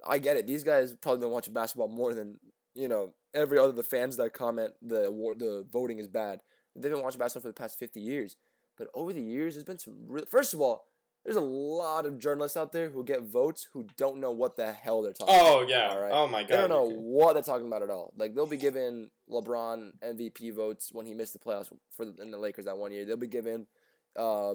I 0.06 0.18
get 0.18 0.36
it. 0.36 0.46
These 0.46 0.64
guys 0.64 0.94
probably 1.00 1.20
been 1.20 1.30
watching 1.30 1.52
basketball 1.52 1.88
more 1.88 2.14
than 2.14 2.38
you 2.74 2.88
know 2.88 3.12
every 3.34 3.58
other 3.58 3.72
the 3.72 3.82
fans 3.82 4.16
that 4.16 4.32
comment 4.32 4.72
the 4.82 5.06
award, 5.06 5.38
the 5.38 5.66
voting 5.70 5.98
is 5.98 6.08
bad. 6.08 6.40
They've 6.74 6.92
been 6.92 7.02
watching 7.02 7.18
basketball 7.18 7.42
for 7.42 7.48
the 7.48 7.60
past 7.60 7.78
fifty 7.78 8.00
years, 8.00 8.36
but 8.76 8.88
over 8.94 9.12
the 9.12 9.22
years, 9.22 9.54
there's 9.54 9.64
been 9.64 9.78
some. 9.78 9.94
Real, 10.06 10.26
first 10.26 10.54
of 10.54 10.60
all, 10.60 10.84
there's 11.24 11.36
a 11.36 11.40
lot 11.40 12.06
of 12.06 12.18
journalists 12.18 12.56
out 12.56 12.72
there 12.72 12.88
who 12.88 13.04
get 13.04 13.22
votes 13.22 13.68
who 13.72 13.86
don't 13.96 14.18
know 14.18 14.30
what 14.30 14.56
the 14.56 14.72
hell 14.72 15.02
they're 15.02 15.12
talking. 15.12 15.34
about. 15.34 15.46
Oh 15.46 15.66
yeah. 15.68 15.88
All 15.90 16.00
right. 16.00 16.12
Oh 16.12 16.26
my 16.26 16.42
god. 16.42 16.50
They 16.50 16.56
don't 16.56 16.70
know 16.70 16.86
okay. 16.86 16.94
what 16.94 17.34
they're 17.34 17.42
talking 17.42 17.66
about 17.66 17.82
at 17.82 17.90
all. 17.90 18.12
Like 18.16 18.34
they'll 18.34 18.46
be 18.46 18.56
given 18.56 19.10
LeBron 19.30 19.92
MVP 20.02 20.54
votes 20.54 20.90
when 20.92 21.06
he 21.06 21.14
missed 21.14 21.32
the 21.34 21.38
playoffs 21.38 21.68
for 21.96 22.06
the, 22.06 22.14
in 22.22 22.30
the 22.30 22.38
Lakers 22.38 22.64
that 22.64 22.78
one 22.78 22.92
year. 22.92 23.04
They'll 23.04 23.16
be 23.16 23.26
given, 23.26 23.66
uh, 24.18 24.52
I 24.52 24.54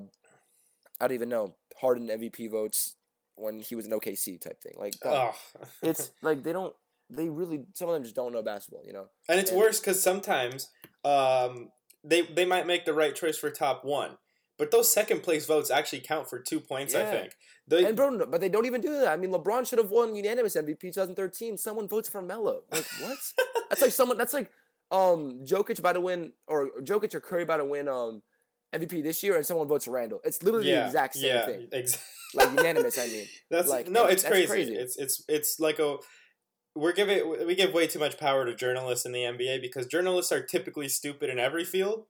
don't 1.01 1.11
even 1.11 1.29
know 1.29 1.53
Harden 1.79 2.07
MVP 2.07 2.49
votes 2.49 2.95
when 3.35 3.59
he 3.59 3.75
was 3.75 3.85
an 3.85 3.91
OKC 3.91 4.39
type 4.39 4.61
thing. 4.61 4.73
Like 4.77 4.95
it's 5.81 6.11
like 6.21 6.43
they 6.43 6.53
don't. 6.53 6.73
They 7.09 7.29
really 7.29 7.65
some 7.73 7.89
of 7.89 7.93
them 7.93 8.03
just 8.03 8.15
don't 8.15 8.31
know 8.33 8.41
basketball. 8.41 8.83
You 8.85 8.93
know. 8.93 9.05
And 9.29 9.39
it's 9.39 9.51
And- 9.51 9.59
worse 9.59 9.79
because 9.79 10.01
sometimes 10.01 10.69
um, 11.05 11.69
they 12.03 12.21
they 12.21 12.45
might 12.45 12.67
make 12.67 12.85
the 12.85 12.93
right 12.93 13.15
choice 13.15 13.37
for 13.37 13.49
top 13.49 13.83
one, 13.85 14.17
but 14.57 14.71
those 14.71 14.91
second 14.91 15.21
place 15.23 15.45
votes 15.45 15.69
actually 15.71 16.01
count 16.01 16.29
for 16.29 16.39
two 16.39 16.59
points. 16.59 16.95
I 16.95 17.05
think. 17.05 17.33
The, 17.67 17.87
And 17.87 17.95
bro, 17.95 18.25
but 18.25 18.41
they 18.41 18.49
don't 18.49 18.65
even 18.65 18.81
do 18.81 18.91
that. 18.99 19.07
I 19.07 19.15
mean, 19.15 19.31
LeBron 19.31 19.65
should 19.67 19.79
have 19.79 19.89
won 19.89 20.15
unanimous 20.15 20.55
MVP 20.55 20.81
2013. 20.81 21.57
Someone 21.57 21.87
votes 21.87 22.09
for 22.09 22.21
Melo. 22.21 22.63
Like 22.71 22.85
what? 23.01 23.17
that's 23.69 23.81
like 23.81 23.91
someone. 23.91 24.17
That's 24.17 24.33
like 24.33 24.49
um 24.91 25.45
Jokic 25.45 25.79
about 25.79 25.93
to 25.93 26.01
win, 26.01 26.33
or 26.47 26.69
Jokic 26.81 27.13
or 27.15 27.21
Curry 27.21 27.43
about 27.43 27.57
to 27.57 27.65
win 27.65 27.87
um 27.87 28.21
MVP 28.73 29.01
this 29.03 29.23
year, 29.23 29.37
and 29.37 29.45
someone 29.45 29.67
votes 29.67 29.85
for 29.85 29.91
Randle. 29.91 30.19
It's 30.25 30.41
literally 30.43 30.69
yeah, 30.71 30.81
the 30.81 30.85
exact 30.87 31.13
same 31.15 31.25
yeah, 31.25 31.45
thing. 31.45 31.67
ex- 31.71 31.97
Like 32.33 32.49
unanimous. 32.49 32.97
I 32.97 33.07
mean, 33.07 33.27
That's 33.51 33.69
like, 33.69 33.87
no, 33.87 34.05
it's 34.07 34.23
crazy. 34.23 34.47
crazy. 34.47 34.75
It's 34.75 34.97
it's 34.97 35.23
it's 35.29 35.59
like 35.59 35.79
a 35.79 35.97
we're 36.75 36.93
giving 36.93 37.45
we 37.45 37.55
give 37.55 37.73
way 37.73 37.87
too 37.87 37.99
much 37.99 38.17
power 38.17 38.45
to 38.45 38.55
journalists 38.55 39.05
in 39.05 39.11
the 39.11 39.21
NBA 39.21 39.61
because 39.61 39.85
journalists 39.85 40.31
are 40.31 40.41
typically 40.41 40.89
stupid 40.89 41.29
in 41.29 41.39
every 41.39 41.63
field, 41.65 42.05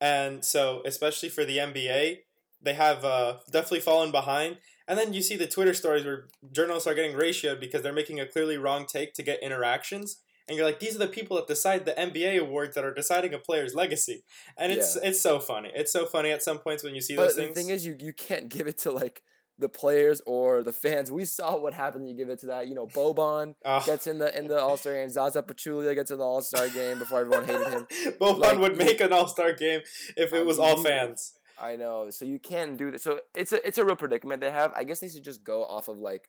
and 0.00 0.44
so 0.44 0.82
especially 0.86 1.28
for 1.28 1.44
the 1.44 1.58
NBA, 1.58 2.18
they 2.62 2.74
have 2.74 3.04
uh, 3.04 3.38
definitely 3.50 3.80
fallen 3.80 4.10
behind. 4.10 4.58
And 4.88 4.98
then 4.98 5.12
you 5.12 5.20
see 5.20 5.36
the 5.36 5.48
Twitter 5.48 5.74
stories 5.74 6.04
where 6.04 6.28
journalists 6.52 6.86
are 6.86 6.94
getting 6.94 7.16
ratioed 7.16 7.58
because 7.58 7.82
they're 7.82 7.92
making 7.92 8.20
a 8.20 8.26
clearly 8.26 8.56
wrong 8.56 8.86
take 8.86 9.14
to 9.14 9.22
get 9.22 9.42
interactions. 9.42 10.18
And 10.48 10.56
you're 10.56 10.64
like, 10.64 10.78
these 10.78 10.94
are 10.94 11.00
the 11.00 11.08
people 11.08 11.36
that 11.36 11.48
decide 11.48 11.84
the 11.84 11.92
NBA 11.92 12.38
awards 12.40 12.76
that 12.76 12.84
are 12.84 12.94
deciding 12.94 13.34
a 13.34 13.38
player's 13.38 13.74
legacy, 13.74 14.22
and 14.56 14.70
it's 14.70 14.96
it's 14.96 15.20
so 15.20 15.40
funny. 15.40 15.72
It's 15.74 15.92
so 15.92 16.06
funny 16.06 16.30
at 16.30 16.42
some 16.42 16.58
points 16.58 16.84
when 16.84 16.94
you 16.94 17.00
see 17.00 17.16
but 17.16 17.22
those 17.22 17.36
the 17.36 17.42
things. 17.42 17.56
thing 17.56 17.68
is, 17.70 17.84
you 17.84 17.96
you 17.98 18.12
can't 18.12 18.48
give 18.48 18.68
it 18.68 18.78
to 18.78 18.92
like 18.92 19.22
the 19.58 19.68
players 19.68 20.20
or 20.26 20.62
the 20.62 20.72
fans. 20.72 21.10
We 21.10 21.24
saw 21.24 21.56
what 21.56 21.72
happened. 21.72 22.08
You 22.08 22.14
give 22.14 22.28
it 22.28 22.38
to 22.40 22.46
that. 22.46 22.68
You 22.68 22.74
know, 22.74 22.86
Boban 22.86 23.54
Ah. 23.64 23.82
gets 23.86 24.06
in 24.06 24.18
the 24.18 24.36
in 24.38 24.48
the 24.48 24.60
All 24.60 24.76
Star 24.76 24.92
game. 24.94 25.08
Zaza 25.10 25.42
Pachulia 25.42 25.94
gets 25.94 26.10
in 26.10 26.18
the 26.18 26.24
All 26.24 26.42
Star 26.42 26.68
game 26.68 26.98
before 26.98 27.20
everyone 27.20 27.44
hated 27.46 27.68
him. 27.68 27.86
Boban 28.20 28.38
Like, 28.40 28.58
would 28.58 28.76
make 28.76 29.00
an 29.00 29.12
All 29.12 29.28
Star 29.28 29.52
game 29.52 29.80
if 30.16 30.32
it 30.32 30.44
was 30.44 30.58
all 30.58 30.82
fans. 30.82 31.34
I 31.58 31.76
know. 31.76 32.10
So 32.10 32.26
you 32.26 32.38
can't 32.38 32.76
do 32.76 32.90
that. 32.90 33.00
So 33.00 33.20
it's 33.34 33.52
a 33.52 33.66
it's 33.66 33.78
a 33.78 33.84
real 33.84 33.96
predicament 33.96 34.42
they 34.42 34.50
have. 34.50 34.72
I 34.76 34.84
guess 34.84 35.00
they 35.00 35.08
should 35.08 35.24
just 35.24 35.42
go 35.42 35.64
off 35.64 35.88
of 35.88 35.98
like. 35.98 36.28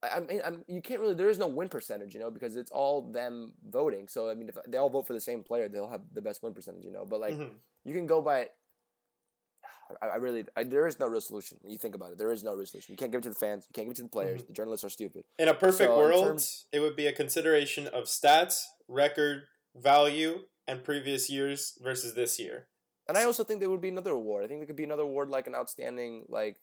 I 0.00 0.20
mean, 0.20 0.40
I'm, 0.44 0.62
you 0.68 0.80
can't 0.80 1.00
really. 1.00 1.14
There 1.14 1.28
is 1.28 1.38
no 1.38 1.48
win 1.48 1.68
percentage, 1.68 2.14
you 2.14 2.20
know, 2.20 2.30
because 2.30 2.54
it's 2.56 2.70
all 2.70 3.02
them 3.02 3.52
voting. 3.68 4.06
So 4.08 4.30
I 4.30 4.34
mean, 4.34 4.48
if 4.48 4.56
they 4.68 4.78
all 4.78 4.88
vote 4.88 5.06
for 5.08 5.12
the 5.12 5.20
same 5.20 5.42
player, 5.42 5.68
they'll 5.68 5.90
have 5.90 6.02
the 6.14 6.22
best 6.22 6.42
win 6.42 6.54
percentage, 6.54 6.84
you 6.84 6.92
know. 6.92 7.04
But 7.04 7.20
like, 7.20 7.34
Mhm. 7.34 7.50
you 7.84 7.92
can 7.94 8.06
go 8.06 8.22
by. 8.22 8.48
I, 10.02 10.06
I 10.06 10.16
really, 10.16 10.44
I, 10.56 10.64
there 10.64 10.86
is 10.86 10.98
no 10.98 11.06
real 11.08 11.20
solution. 11.20 11.58
When 11.62 11.72
you 11.72 11.78
think 11.78 11.94
about 11.94 12.12
it, 12.12 12.18
there 12.18 12.32
is 12.32 12.44
no 12.44 12.54
real 12.54 12.66
solution. 12.66 12.92
You 12.92 12.96
can't 12.96 13.10
give 13.12 13.20
it 13.20 13.22
to 13.24 13.28
the 13.30 13.34
fans. 13.34 13.64
You 13.68 13.72
can't 13.74 13.86
give 13.86 13.92
it 13.92 13.96
to 13.96 14.02
the 14.02 14.08
players. 14.08 14.42
The 14.44 14.52
journalists 14.52 14.84
are 14.84 14.90
stupid. 14.90 15.24
In 15.38 15.48
a 15.48 15.54
perfect 15.54 15.90
So, 15.90 15.96
world, 15.98 16.24
terms- 16.26 16.66
it 16.72 16.80
would 16.80 16.96
be 16.96 17.06
a 17.06 17.12
consideration 17.12 17.86
of 17.88 18.04
stats, 18.04 18.64
record, 18.88 19.44
value, 19.74 20.40
and 20.66 20.84
previous 20.84 21.30
years 21.30 21.78
versus 21.82 22.14
this 22.14 22.38
year. 22.38 22.66
And 23.08 23.16
I 23.16 23.24
also 23.24 23.44
think 23.44 23.60
there 23.60 23.70
would 23.70 23.80
be 23.80 23.88
another 23.88 24.10
award. 24.12 24.44
I 24.44 24.48
think 24.48 24.60
there 24.60 24.66
could 24.66 24.76
be 24.76 24.84
another 24.84 25.02
award 25.02 25.30
like 25.30 25.46
an 25.46 25.54
outstanding, 25.54 26.24
like, 26.28 26.56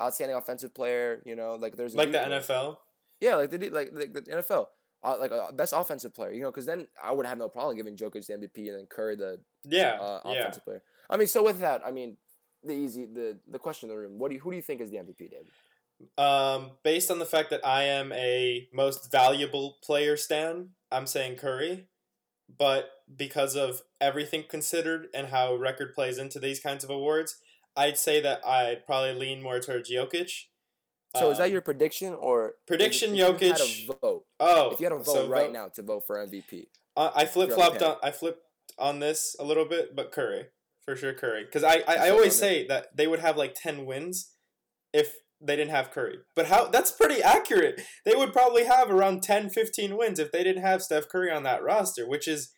outstanding 0.00 0.36
offensive 0.36 0.72
player. 0.74 1.22
You 1.26 1.34
know, 1.34 1.56
like 1.56 1.76
there's 1.76 1.94
Like 1.94 2.12
the 2.12 2.18
Duke 2.18 2.26
award. 2.28 2.42
NFL. 2.42 2.76
Yeah, 3.20 3.34
like 3.36 3.50
they 3.50 3.58
did, 3.58 3.72
like, 3.72 3.90
like 3.92 4.12
the 4.12 4.22
NFL, 4.22 4.66
uh, 5.02 5.16
like 5.18 5.32
a 5.32 5.52
best 5.52 5.74
offensive 5.76 6.14
player. 6.14 6.30
You 6.32 6.42
know, 6.42 6.50
because 6.50 6.64
then 6.66 6.86
I 7.02 7.12
would 7.12 7.26
have 7.26 7.38
no 7.38 7.48
problem 7.48 7.76
giving 7.76 7.96
Jokic 7.96 8.24
the 8.26 8.34
MVP 8.34 8.68
and 8.68 8.78
then 8.78 8.86
Curry 8.86 9.16
the 9.16 9.40
Yeah, 9.64 9.98
uh, 10.00 10.20
yeah. 10.26 10.32
offensive 10.42 10.64
player. 10.64 10.82
I 11.10 11.16
mean, 11.16 11.26
so 11.26 11.42
with 11.42 11.58
that, 11.60 11.82
I 11.84 11.90
mean, 11.90 12.16
the 12.64 12.72
easy, 12.72 13.06
the 13.06 13.38
the 13.48 13.58
question 13.58 13.88
in 13.88 13.94
the 13.96 14.00
room. 14.00 14.18
What 14.18 14.28
do 14.28 14.34
you, 14.34 14.40
who 14.40 14.50
do 14.50 14.56
you 14.56 14.62
think 14.62 14.80
is 14.80 14.90
the 14.90 14.98
MVP, 14.98 15.30
David? 15.30 15.48
Um, 16.16 16.72
based 16.82 17.10
on 17.10 17.18
the 17.18 17.26
fact 17.26 17.50
that 17.50 17.64
I 17.66 17.82
am 17.84 18.10
a 18.12 18.68
most 18.72 19.10
valuable 19.12 19.78
player 19.82 20.16
stan, 20.16 20.70
I'm 20.90 21.06
saying 21.06 21.36
Curry. 21.36 21.88
but 22.58 22.90
because 23.16 23.54
of 23.54 23.82
everything 24.00 24.44
considered 24.48 25.06
and 25.14 25.28
how 25.28 25.54
record 25.54 25.94
plays 25.94 26.18
into 26.18 26.38
these 26.40 26.58
kinds 26.60 26.82
of 26.84 26.90
awards, 26.90 27.36
I'd 27.76 27.96
say 27.98 28.20
that 28.20 28.44
I'd 28.46 28.84
probably 28.86 29.14
lean 29.14 29.40
more 29.42 29.60
towards 29.60 29.90
Jokic. 29.90 30.46
So 31.16 31.30
is 31.30 31.38
that 31.38 31.44
Um, 31.46 31.52
your 31.52 31.60
prediction 31.60 32.14
or 32.14 32.54
prediction? 32.66 33.10
if 33.10 33.16
you 33.18 33.24
had 33.24 33.36
Jokic. 33.36 33.88
a 33.88 33.92
vote? 34.00 34.26
Oh, 34.40 34.70
If 34.72 34.80
you 34.80 34.86
had 34.86 34.92
a 34.92 34.96
vote 34.96 35.06
so 35.06 35.26
right 35.28 35.46
vote- 35.46 35.52
now 35.52 35.68
to 35.68 35.82
vote 35.82 36.06
for 36.06 36.16
MVP, 36.18 36.68
Uh, 36.96 37.10
I 37.14 37.24
flip 37.26 37.50
You're 37.50 37.60
on 37.60 37.72
the 37.74 37.78
flopped 37.78 37.82
on 38.02 38.08
I 38.08 38.10
flipped 38.10 38.44
on 38.78 38.98
this 39.00 39.36
a 39.38 39.44
little 39.44 39.64
bit, 39.64 39.94
but 39.94 40.10
Curry 40.12 40.46
for 40.90 40.96
sure 40.96 41.12
Curry 41.12 41.44
because 41.44 41.64
I, 41.64 41.82
I, 41.86 42.06
I 42.06 42.10
always 42.10 42.36
say 42.36 42.66
that 42.66 42.96
they 42.96 43.06
would 43.06 43.20
have 43.20 43.36
like 43.36 43.54
ten 43.54 43.86
wins 43.86 44.32
if 44.92 45.16
they 45.40 45.56
didn't 45.56 45.70
have 45.70 45.90
Curry. 45.90 46.18
But 46.34 46.46
how 46.46 46.66
that's 46.68 46.90
pretty 46.90 47.22
accurate. 47.22 47.80
They 48.04 48.14
would 48.14 48.32
probably 48.32 48.64
have 48.64 48.90
around 48.90 49.22
10, 49.22 49.50
15 49.50 49.96
wins 49.96 50.18
if 50.18 50.32
they 50.32 50.44
didn't 50.44 50.62
have 50.62 50.82
Steph 50.82 51.08
Curry 51.08 51.30
on 51.30 51.44
that 51.44 51.62
roster, 51.62 52.06
which 52.06 52.28
is 52.28 52.50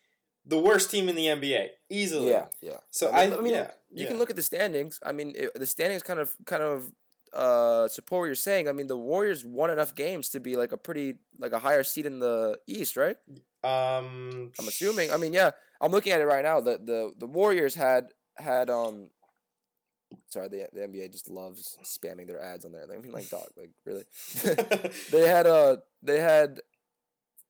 the 0.45 0.59
worst 0.59 0.91
team 0.91 1.07
in 1.07 1.15
the 1.15 1.27
NBA 1.27 1.67
easily. 1.89 2.31
yeah, 2.31 2.45
yeah. 2.61 2.77
So 2.91 3.09
I, 3.09 3.23
I 3.23 3.39
mean, 3.39 3.53
yeah 3.53 3.71
You 3.91 4.03
yeah. 4.03 4.07
can 4.09 4.17
look 4.17 4.29
at 4.29 4.35
the 4.35 4.43
standings. 4.43 4.99
I 5.05 5.13
mean, 5.13 5.33
it, 5.35 5.53
the 5.55 5.65
standings 5.65 6.03
kind 6.03 6.19
of 6.19 6.35
kind 6.45 6.63
of 6.63 6.91
uh 7.33 7.87
support 7.87 8.21
what 8.21 8.25
you're 8.25 8.35
saying. 8.35 8.67
I 8.67 8.73
mean, 8.73 8.87
the 8.87 8.97
Warriors 8.97 9.45
won 9.45 9.69
enough 9.69 9.95
games 9.95 10.29
to 10.29 10.39
be 10.39 10.57
like 10.57 10.71
a 10.71 10.77
pretty 10.77 11.15
like 11.39 11.53
a 11.53 11.59
higher 11.59 11.83
seed 11.83 12.05
in 12.05 12.19
the 12.19 12.59
East, 12.67 12.97
right? 12.97 13.17
um 13.63 14.51
I'm 14.59 14.67
assuming. 14.67 15.11
I 15.11 15.17
mean, 15.17 15.31
yeah, 15.31 15.51
I'm 15.79 15.91
looking 15.91 16.11
at 16.11 16.19
it 16.19 16.25
right 16.25 16.43
now. 16.43 16.59
The 16.59 16.77
the 16.83 17.13
the 17.17 17.27
Warriors 17.27 17.75
had 17.75 18.07
had 18.37 18.69
um. 18.69 19.09
Sorry, 20.27 20.47
the 20.47 20.67
the 20.73 20.81
NBA 20.81 21.11
just 21.11 21.29
loves 21.29 21.77
spamming 21.83 22.27
their 22.27 22.41
ads 22.41 22.65
on 22.65 22.71
there. 22.71 22.85
I 22.91 22.97
mean, 22.99 23.11
like 23.11 23.29
dog, 23.29 23.47
like 23.57 23.71
really. 23.85 24.03
they 25.11 25.27
had 25.27 25.47
uh 25.47 25.77
they 26.03 26.19
had 26.19 26.59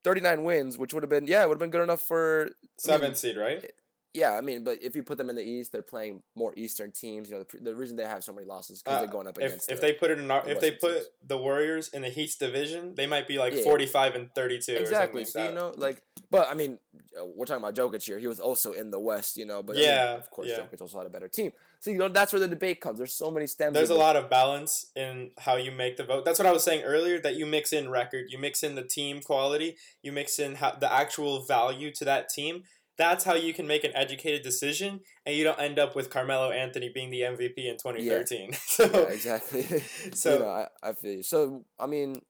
39 0.03 0.43
wins, 0.43 0.77
which 0.77 0.93
would 0.93 1.03
have 1.03 1.09
been 1.09 1.27
yeah, 1.27 1.43
it 1.43 1.49
would 1.49 1.55
have 1.55 1.59
been 1.59 1.71
good 1.71 1.83
enough 1.83 2.01
for 2.01 2.49
seventh 2.77 3.17
seed, 3.17 3.37
right? 3.37 3.71
Yeah. 4.13 4.33
I 4.37 4.41
mean, 4.41 4.63
but 4.63 4.81
if 4.81 4.95
you 4.95 5.03
put 5.03 5.17
them 5.17 5.29
in 5.29 5.35
the 5.35 5.43
East, 5.43 5.71
they're 5.71 5.81
playing 5.81 6.21
more 6.35 6.53
Eastern 6.55 6.91
teams. 6.91 7.29
You 7.29 7.37
know, 7.37 7.43
the, 7.51 7.57
the 7.71 7.75
reason 7.75 7.95
they 7.97 8.03
have 8.05 8.23
so 8.23 8.33
many 8.33 8.47
losses 8.47 8.81
because 8.81 8.97
Uh, 8.97 8.99
they're 9.01 9.11
going 9.11 9.27
up 9.27 9.37
If 9.39 9.45
against. 9.45 9.71
if 9.71 9.79
the- 9.81 9.87
they 9.87 9.93
put 9.93 10.11
it 10.11 10.19
in 10.19 10.29
our, 10.31 10.43
the 10.43 10.51
if 10.51 10.59
they 10.59 10.71
put 10.71 10.93
teams. 10.93 11.05
the 11.27 11.37
Warriors 11.37 11.89
in 11.89 12.01
the 12.03 12.09
Heat's 12.09 12.35
division, 12.35 12.95
they 12.95 13.07
might 13.07 13.27
be 13.27 13.37
like 13.37 13.53
Yeah. 13.53 13.63
forty 13.63 13.85
five 13.85 14.15
and 14.15 14.33
thirty 14.33 14.59
two. 14.59 14.73
exactly, 14.75 15.23
Or 15.23 15.25
so 15.25 15.31
something 15.31 15.55
you 15.55 15.61
like 15.61 15.73
that. 15.73 15.79
know, 15.79 15.85
like, 15.87 16.01
but 16.29 16.49
I 16.49 16.53
mean, 16.53 16.79
uh, 17.19 17.25
we're 17.25 17.45
talking 17.45 17.63
about 17.63 17.75
Jokic 17.75 18.03
here. 18.03 18.19
He 18.19 18.27
was 18.27 18.39
also 18.39 18.71
in 18.73 18.89
the 18.91 18.99
West, 18.99 19.37
you 19.37 19.45
know, 19.45 19.61
but 19.63 19.75
I 19.75 19.79
mean, 19.79 19.87
Yeah, 19.87 20.13
of 20.15 20.29
course, 20.31 20.47
yeah. 20.49 20.59
Jokic 20.59 20.81
also 20.81 20.97
had 20.97 21.07
a 21.07 21.11
better 21.11 21.27
team. 21.27 21.51
So 21.79 21.91
you 21.91 21.97
know, 21.97 22.07
that's 22.07 22.31
where 22.31 22.39
the 22.39 22.47
debate 22.47 22.79
comes. 22.79 22.97
There's 22.97 23.13
so 23.13 23.29
many 23.29 23.45
stems. 23.45 23.73
There's 23.73 23.89
a 23.89 23.95
lot 23.95 24.15
of 24.15 24.29
balance 24.29 24.87
in 24.95 25.31
how 25.37 25.57
you 25.57 25.71
make 25.71 25.97
the 25.97 26.03
vote. 26.05 26.23
That's 26.23 26.39
what 26.39 26.45
I 26.45 26.51
was 26.53 26.63
saying 26.63 26.83
earlier. 26.83 27.19
That 27.19 27.35
you 27.35 27.45
mix 27.45 27.73
in 27.73 27.89
record, 27.89 28.27
you 28.29 28.37
mix 28.37 28.63
in 28.63 28.75
the 28.75 28.83
team 28.83 29.21
quality, 29.21 29.75
you 30.01 30.11
mix 30.13 30.39
in 30.39 30.55
how, 30.55 30.71
the 30.71 30.91
actual 30.91 31.41
value 31.41 31.91
to 31.91 32.05
that 32.05 32.29
team. 32.29 32.63
That's 32.97 33.23
how 33.23 33.33
you 33.33 33.53
can 33.53 33.65
make 33.65 33.83
an 33.83 33.91
educated 33.95 34.43
decision, 34.43 35.01
and 35.25 35.35
you 35.35 35.43
don't 35.43 35.59
end 35.59 35.79
up 35.79 35.95
with 35.95 36.09
Carmelo 36.09 36.51
Anthony 36.51 36.91
being 36.93 37.09
the 37.09 37.21
MVP 37.21 37.57
in 37.57 37.77
2013. 37.77 38.53
so, 38.65 38.85
Yeah, 38.85 38.99
exactly. 39.13 39.63
so 40.13 40.33
you 40.33 40.39
know, 40.39 40.49
I, 40.49 40.67
I 40.81 40.93
feel 40.93 41.13
you. 41.13 41.23
So 41.23 41.65
I 41.79 41.87
mean, 41.87 42.21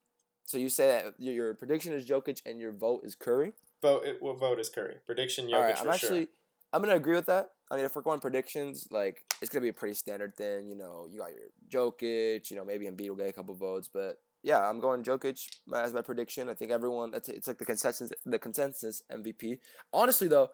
so 0.45 0.57
you 0.57 0.69
say 0.69 0.87
that 0.87 1.13
your, 1.17 1.33
your 1.33 1.53
prediction 1.53 1.93
is 1.93 2.05
Jokic 2.05 2.41
and 2.45 2.59
your 2.59 2.71
vote 2.71 3.01
is 3.03 3.15
Curry. 3.15 3.53
vote. 3.81 4.05
It, 4.05 4.17
what 4.21 4.39
vote 4.39 4.59
is 4.59 4.69
Curry? 4.69 4.95
Prediction 5.05 5.47
Jokic 5.47 5.53
All 5.53 5.61
right, 5.61 5.81
I'm 5.81 5.89
actually 5.89 6.21
sure. 6.21 6.33
I'm 6.71 6.81
gonna 6.81 6.95
agree 6.95 7.15
with 7.15 7.25
that. 7.25 7.49
I 7.69 7.75
mean, 7.75 7.85
if 7.85 7.95
we're 7.95 8.01
going 8.01 8.19
predictions, 8.19 8.87
like 8.89 9.25
it's 9.41 9.49
gonna 9.49 9.63
be 9.63 9.69
a 9.69 9.73
pretty 9.73 9.95
standard 9.95 10.35
thing. 10.35 10.69
You 10.69 10.75
know, 10.75 11.07
you 11.11 11.19
got 11.19 11.31
your 11.31 11.91
Jokic. 11.91 12.49
You 12.49 12.57
know, 12.57 12.63
maybe 12.63 12.85
Embiid 12.85 13.09
will 13.09 13.15
get 13.15 13.27
a 13.27 13.33
couple 13.33 13.53
votes, 13.53 13.89
but 13.91 14.19
yeah, 14.43 14.59
I'm 14.59 14.79
going 14.79 15.03
Jokic 15.03 15.39
as 15.73 15.93
my 15.93 16.01
prediction. 16.01 16.49
I 16.49 16.53
think 16.53 16.71
everyone 16.71 17.11
that's 17.11 17.29
it's 17.29 17.47
like 17.47 17.57
the 17.57 17.65
consensus 17.65 18.11
the 18.25 18.39
consensus 18.39 19.01
MVP. 19.11 19.59
Honestly, 19.93 20.27
though, 20.27 20.49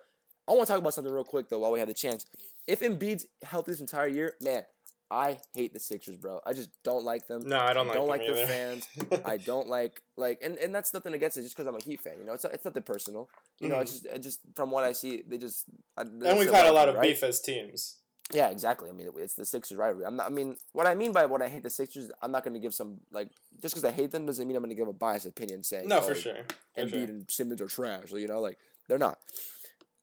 I 0.48 0.54
want 0.54 0.68
to 0.68 0.74
talk 0.74 0.80
about 0.80 0.94
something 0.94 1.14
real 1.14 1.24
quick 1.24 1.50
though 1.50 1.60
while 1.60 1.72
we 1.72 1.80
have 1.80 1.88
the 1.88 1.94
chance. 1.94 2.26
If 2.68 2.82
Embiid's 2.82 3.26
healthy 3.44 3.72
this 3.72 3.80
entire 3.82 4.08
year, 4.08 4.34
man, 4.42 4.64
I 5.12 5.40
hate 5.56 5.74
the 5.74 5.80
Sixers, 5.80 6.18
bro. 6.18 6.40
I 6.46 6.54
just 6.54 6.70
don't 6.84 7.04
like 7.04 7.26
them. 7.28 7.42
No, 7.48 7.58
I 7.58 7.74
don't 7.74 7.88
like. 7.88 7.96
don't 7.96 8.08
them 8.08 8.20
like 8.20 8.28
their 8.28 8.46
fans. 8.48 8.88
I 9.26 9.38
don't 9.38 9.68
like 9.68 10.02
like, 10.18 10.40
and, 10.44 10.56
and 10.58 10.74
that's 10.74 10.94
nothing 10.94 11.16
against 11.16 11.38
it, 11.38 11.42
just 11.42 11.58
because 11.58 11.68
I'm 11.68 11.76
a 11.76 11.84
Heat 11.84 12.02
fan. 12.02 12.14
You 12.20 12.26
know, 12.26 12.34
it's 12.34 12.46
it's 12.46 12.64
nothing 12.64 12.84
personal. 12.84 13.28
You 13.60 13.70
know, 13.70 13.80
it's 13.80 14.02
just 14.02 14.22
just 14.22 14.40
from 14.56 14.70
what 14.70 14.84
I 14.84 14.92
see, 14.94 15.24
they 15.28 15.38
just. 15.40 15.66
I, 15.98 16.04
Mm-hmm. 16.04 16.26
and 16.28 16.38
we've 16.40 16.52
had 16.52 16.68
a 16.68 16.72
lot 16.72 16.90
of 16.90 17.02
beef 17.02 17.24
as 17.24 17.42
teams. 17.42 17.96
Yeah, 18.32 18.50
exactly. 18.50 18.90
I 18.90 18.94
mean, 18.94 19.10
it's 19.18 19.34
the 19.34 19.46
Sixers 19.46 19.78
rivalry. 19.78 20.06
I'm 20.06 20.16
not. 20.16 20.28
I 20.28 20.30
mean, 20.30 20.56
what 20.74 20.86
I 20.86 20.94
mean 20.94 21.12
by 21.12 21.26
what 21.26 21.42
I 21.42 21.50
hate 21.50 21.64
the 21.64 21.70
Sixers, 21.70 22.12
I'm 22.22 22.32
not 22.32 22.44
going 22.44 22.54
to 22.54 22.60
give 22.60 22.76
some 22.76 22.98
like 23.12 23.30
just 23.62 23.74
because 23.74 23.86
I 23.86 23.92
hate 23.92 24.12
them 24.12 24.26
doesn't 24.26 24.48
mean 24.48 24.56
I'm 24.56 24.62
going 24.62 24.70
to 24.70 24.76
give 24.76 24.88
a 24.88 24.94
biased 24.94 25.26
opinion 25.26 25.64
saying 25.64 25.88
No, 25.88 25.98
oh, 25.98 26.02
for 26.02 26.16
sure. 26.16 26.36
For 26.76 26.82
Embiid 26.82 26.92
sure. 26.92 27.00
and 27.02 27.32
Simmons 27.32 27.62
are 27.62 27.68
trash. 27.68 28.12
You 28.12 28.28
know, 28.28 28.40
like 28.40 28.58
they're 28.88 29.00
not. 29.00 29.18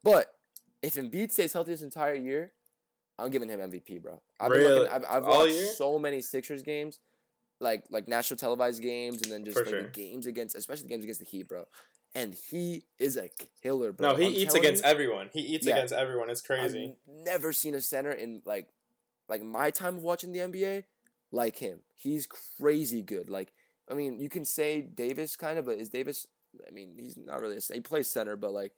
But 0.03 0.35
if 0.83 0.95
Embiid 0.95 1.31
stays 1.33 1.53
healthy 1.53 1.73
this 1.73 1.83
entire 1.83 2.15
year, 2.15 2.53
I'm 3.19 3.31
giving 3.31 3.49
him 3.49 3.61
MVP, 3.61 4.03
bro. 4.03 4.21
I've 4.41 4.51
been 4.51 4.61
Really? 4.61 4.79
looking, 4.81 4.93
I've, 4.93 5.05
I've 5.09 5.25
watched 5.25 5.53
year? 5.53 5.73
so 5.75 5.99
many 5.99 6.21
Sixers 6.21 6.63
games, 6.63 6.99
like 7.61 7.85
like 7.91 8.09
national 8.09 8.39
televised 8.39 8.83
games, 8.83 9.23
and 9.23 9.31
then 9.31 9.45
just 9.45 9.57
like 9.57 9.69
sure. 9.69 9.83
the 9.83 9.89
games 9.89 10.27
against, 10.27 10.57
especially 10.57 10.85
the 10.85 10.89
games 10.89 11.05
against 11.05 11.21
the 11.21 11.27
Heat, 11.27 11.49
bro. 11.49 11.65
And 12.17 12.35
he 12.51 12.85
is 12.99 13.19
a 13.19 13.29
killer, 13.63 13.93
bro. 13.93 14.11
No, 14.13 14.17
he 14.17 14.27
I'm 14.27 14.33
eats 14.33 14.55
against 14.55 14.83
you, 14.83 14.91
everyone. 14.91 15.29
He 15.35 15.41
eats 15.41 15.67
Yeah. 15.67 15.75
against 15.75 15.93
everyone. 15.93 16.31
It's 16.31 16.41
crazy. 16.41 16.97
I've 17.07 17.25
never 17.25 17.53
seen 17.53 17.75
a 17.75 17.81
center 17.83 18.11
in 18.11 18.41
like 18.47 18.69
like 19.29 19.43
my 19.43 19.71
time 19.71 19.97
of 19.99 20.03
watching 20.03 20.33
the 20.33 20.39
NBA 20.39 20.85
like 21.31 21.59
him. 21.59 21.81
He's 21.95 22.27
crazy 22.59 23.03
good. 23.03 23.29
Like 23.29 23.53
I 23.91 23.95
mean, 23.95 24.19
you 24.19 24.31
can 24.31 24.47
say 24.47 24.81
Davis 24.81 25.37
kind 25.37 25.59
of, 25.59 25.67
but 25.67 25.77
is 25.79 25.91
Davis? 25.91 26.27
I 26.67 26.71
mean, 26.71 26.95
he's 26.99 27.19
not 27.19 27.41
really. 27.43 27.59
a, 27.59 27.75
he 27.75 27.81
plays 27.81 28.09
center, 28.09 28.35
but 28.35 28.53
like, 28.53 28.73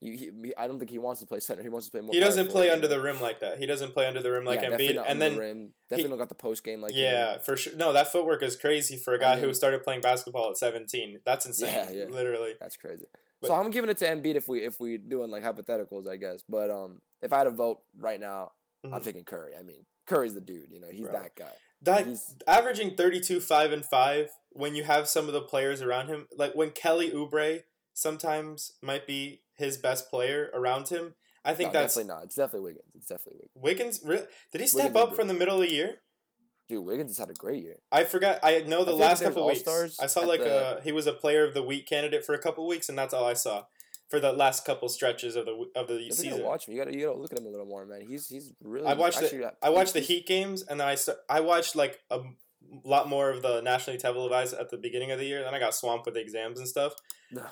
he, 0.00 0.16
he- 0.16 0.54
I 0.58 0.66
don't 0.66 0.78
think 0.78 0.90
he 0.90 0.98
wants 0.98 1.20
to 1.20 1.26
play 1.26 1.40
center. 1.40 1.62
He 1.62 1.68
wants 1.68 1.86
to 1.86 1.92
play 1.92 2.00
more. 2.02 2.12
He 2.12 2.20
doesn't 2.20 2.48
play 2.50 2.70
under 2.70 2.86
the 2.88 3.00
rim 3.00 3.20
like 3.20 3.40
that. 3.40 3.58
He 3.58 3.66
doesn't 3.66 3.92
play 3.92 4.06
under 4.06 4.20
the 4.22 4.30
rim 4.30 4.44
like 4.44 4.60
yeah, 4.62 4.70
Embiid. 4.70 5.02
And 5.06 5.20
then 5.22 5.34
the 5.34 5.40
rim. 5.40 5.70
Definitely 5.88 6.10
don't 6.10 6.18
got 6.18 6.28
the 6.28 6.34
post 6.34 6.62
game 6.64 6.80
like 6.82 6.92
him. 6.92 6.98
yeah, 7.04 7.38
for 7.38 7.56
sure. 7.56 7.74
No, 7.76 7.92
that 7.92 8.10
footwork 8.12 8.42
is 8.42 8.56
crazy 8.56 8.96
for 8.96 9.14
a 9.14 9.18
guy 9.18 9.36
who 9.38 9.46
mean- 9.46 9.54
started 9.54 9.82
playing 9.82 10.00
basketball 10.02 10.50
at 10.50 10.56
17. 10.58 11.20
That's 11.24 11.46
insane. 11.46 11.70
Yeah, 11.72 11.90
yeah. 11.90 12.04
Literally. 12.10 12.54
That's 12.60 12.76
crazy. 12.76 13.06
But- 13.40 13.48
so 13.48 13.54
I'm 13.54 13.70
giving 13.70 13.90
it 13.90 13.98
to 13.98 14.06
Embiid 14.06 14.34
if 14.36 14.48
we 14.48 14.60
if 14.64 14.80
we 14.80 14.98
doing 14.98 15.30
like 15.30 15.42
hypotheticals, 15.42 16.08
I 16.08 16.16
guess. 16.16 16.42
But 16.48 16.70
um, 16.70 17.00
if 17.22 17.32
I 17.32 17.38
had 17.38 17.46
a 17.46 17.50
vote 17.50 17.78
right 17.98 18.20
now, 18.20 18.52
I'm 18.84 18.90
Mhm. 19.00 19.04
taking 19.04 19.24
Curry. 19.24 19.52
I 19.58 19.62
mean, 19.62 19.86
Curry's 20.06 20.34
the 20.34 20.40
dude. 20.40 20.70
You 20.70 20.80
know, 20.80 20.88
he's 20.90 21.02
Bro. 21.08 21.12
that 21.12 21.34
guy. 21.36 21.52
That 21.82 22.06
He's 22.06 22.34
averaging 22.46 22.94
32 22.96 23.40
5 23.40 23.72
and 23.72 23.84
5 23.84 24.30
when 24.52 24.74
you 24.74 24.84
have 24.84 25.06
some 25.08 25.26
of 25.26 25.34
the 25.34 25.42
players 25.42 25.82
around 25.82 26.08
him 26.08 26.26
like 26.36 26.54
when 26.54 26.70
Kelly 26.70 27.10
Oubre 27.10 27.62
sometimes 27.94 28.72
might 28.82 29.06
be 29.06 29.42
his 29.56 29.76
best 29.78 30.10
player 30.10 30.50
around 30.54 30.88
him 30.88 31.14
I 31.46 31.52
think 31.54 31.74
no, 31.74 31.80
that's 31.80 31.94
definitely 31.94 32.14
not. 32.14 32.24
It's 32.24 32.36
definitely 32.36 32.68
Wiggins. 32.70 32.90
It's 32.94 33.06
definitely 33.06 33.40
Wiggins. 33.54 34.00
Wiggins 34.02 34.22
re- 34.22 34.26
did 34.50 34.60
he 34.62 34.66
step 34.66 34.92
Wiggins 34.94 34.96
up 34.96 35.14
from 35.14 35.28
the 35.28 35.34
middle 35.34 35.60
of 35.60 35.68
the 35.68 35.72
year 35.72 35.96
Dude, 36.66 36.82
Wiggins 36.86 37.10
has 37.10 37.18
had 37.18 37.28
a 37.28 37.34
great 37.34 37.62
year. 37.62 37.76
I 37.92 38.04
forgot 38.04 38.38
I 38.42 38.60
know 38.60 38.84
the 38.84 38.92
think 38.92 39.00
last 39.02 39.22
couple 39.22 39.46
weeks 39.46 39.66
All-Stars 39.66 39.98
I 40.00 40.06
saw 40.06 40.20
like 40.20 40.40
the- 40.40 40.78
a 40.78 40.82
he 40.82 40.92
was 40.92 41.06
a 41.06 41.12
player 41.12 41.44
of 41.46 41.54
the 41.54 41.62
week 41.62 41.86
candidate 41.86 42.24
for 42.24 42.34
a 42.34 42.38
couple 42.38 42.66
weeks 42.66 42.88
and 42.88 42.96
that's 42.98 43.12
all 43.12 43.26
I 43.26 43.34
saw 43.34 43.64
for 44.08 44.20
the 44.20 44.32
last 44.32 44.64
couple 44.64 44.88
stretches 44.88 45.36
of 45.36 45.44
the 45.46 45.66
of 45.74 45.88
the 45.88 46.10
season 46.10 46.42
watch 46.42 46.68
him. 46.68 46.74
You 46.74 46.80
gotta 46.80 46.96
you 46.96 47.06
gotta 47.06 47.18
look 47.18 47.32
at 47.32 47.38
him 47.38 47.46
a 47.46 47.50
little 47.50 47.66
more, 47.66 47.84
man. 47.84 48.02
He's 48.02 48.28
he's 48.28 48.52
really. 48.62 48.86
I 48.86 48.94
watched 48.94 49.22
actually, 49.22 49.38
the 49.38 49.46
uh, 49.48 49.52
I 49.62 49.70
watched 49.70 49.92
the 49.92 50.00
Heat 50.00 50.26
games, 50.26 50.62
and 50.62 50.80
then 50.80 50.86
I 50.86 50.94
st- 50.94 51.18
I 51.28 51.40
watched 51.40 51.74
like 51.74 52.00
a 52.10 52.20
lot 52.84 53.08
more 53.08 53.30
of 53.30 53.42
the 53.42 53.60
nationally 53.60 53.98
televised 53.98 54.54
at 54.54 54.70
the 54.70 54.76
beginning 54.76 55.10
of 55.10 55.18
the 55.18 55.26
year. 55.26 55.42
Then 55.42 55.54
I 55.54 55.58
got 55.58 55.74
swamped 55.74 56.06
with 56.06 56.16
exams 56.16 56.58
and 56.58 56.68
stuff. 56.68 56.94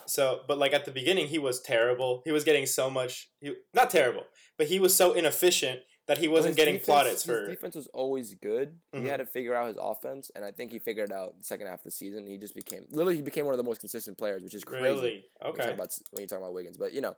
So, 0.07 0.41
but 0.49 0.59
like 0.59 0.73
at 0.73 0.85
the 0.85 0.91
beginning, 0.93 1.29
he 1.29 1.39
was 1.39 1.61
terrible. 1.61 2.23
He 2.25 2.33
was 2.33 2.45
getting 2.45 2.67
so 2.67 2.89
much. 2.91 3.29
He, 3.41 3.55
not 3.75 3.91
terrible, 3.91 4.25
but 4.59 4.67
he 4.69 4.79
was 4.81 4.95
so 4.95 5.13
inefficient 5.13 5.81
that 6.09 6.19
he 6.19 6.27
wasn't 6.29 6.57
getting 6.57 6.75
defense- 6.75 6.87
plaudits 6.87 7.23
His 7.23 7.25
for. 7.25 7.47
defense 7.49 7.75
was 7.77 7.87
always 7.89 8.35
good. 8.35 8.77
Mhm. 8.95 9.03
He 9.03 9.09
had 9.09 9.19
to 9.19 9.27
figure 9.27 9.55
out 9.55 9.69
his 9.69 9.77
offense, 9.81 10.31
and 10.35 10.45
I 10.45 10.51
think 10.51 10.73
he 10.73 10.79
figured 10.81 11.11
it 11.11 11.15
out 11.15 11.39
the 11.39 11.45
second 11.45 11.69
half 11.69 11.79
of 11.81 11.85
the 11.85 11.91
season. 11.93 12.27
He 12.27 12.39
just 12.39 12.55
became 12.55 12.87
literally 12.91 13.17
he 13.17 13.23
became 13.23 13.45
one 13.45 13.55
of 13.55 13.59
the 13.59 13.65
most 13.65 13.81
consistent 13.81 14.19
players, 14.19 14.43
which 14.43 14.55
is 14.55 14.65
crazy. 14.65 14.83
Really? 14.83 15.25
When 15.41 15.53
you, 15.55 15.61
Okay. 15.61 15.73
about, 15.73 15.93
when 16.11 16.23
you 16.23 16.27
talk 16.27 16.39
about 16.39 16.53
Wiggins, 16.55 16.77
but 16.77 16.93
you 16.93 17.01
know, 17.01 17.17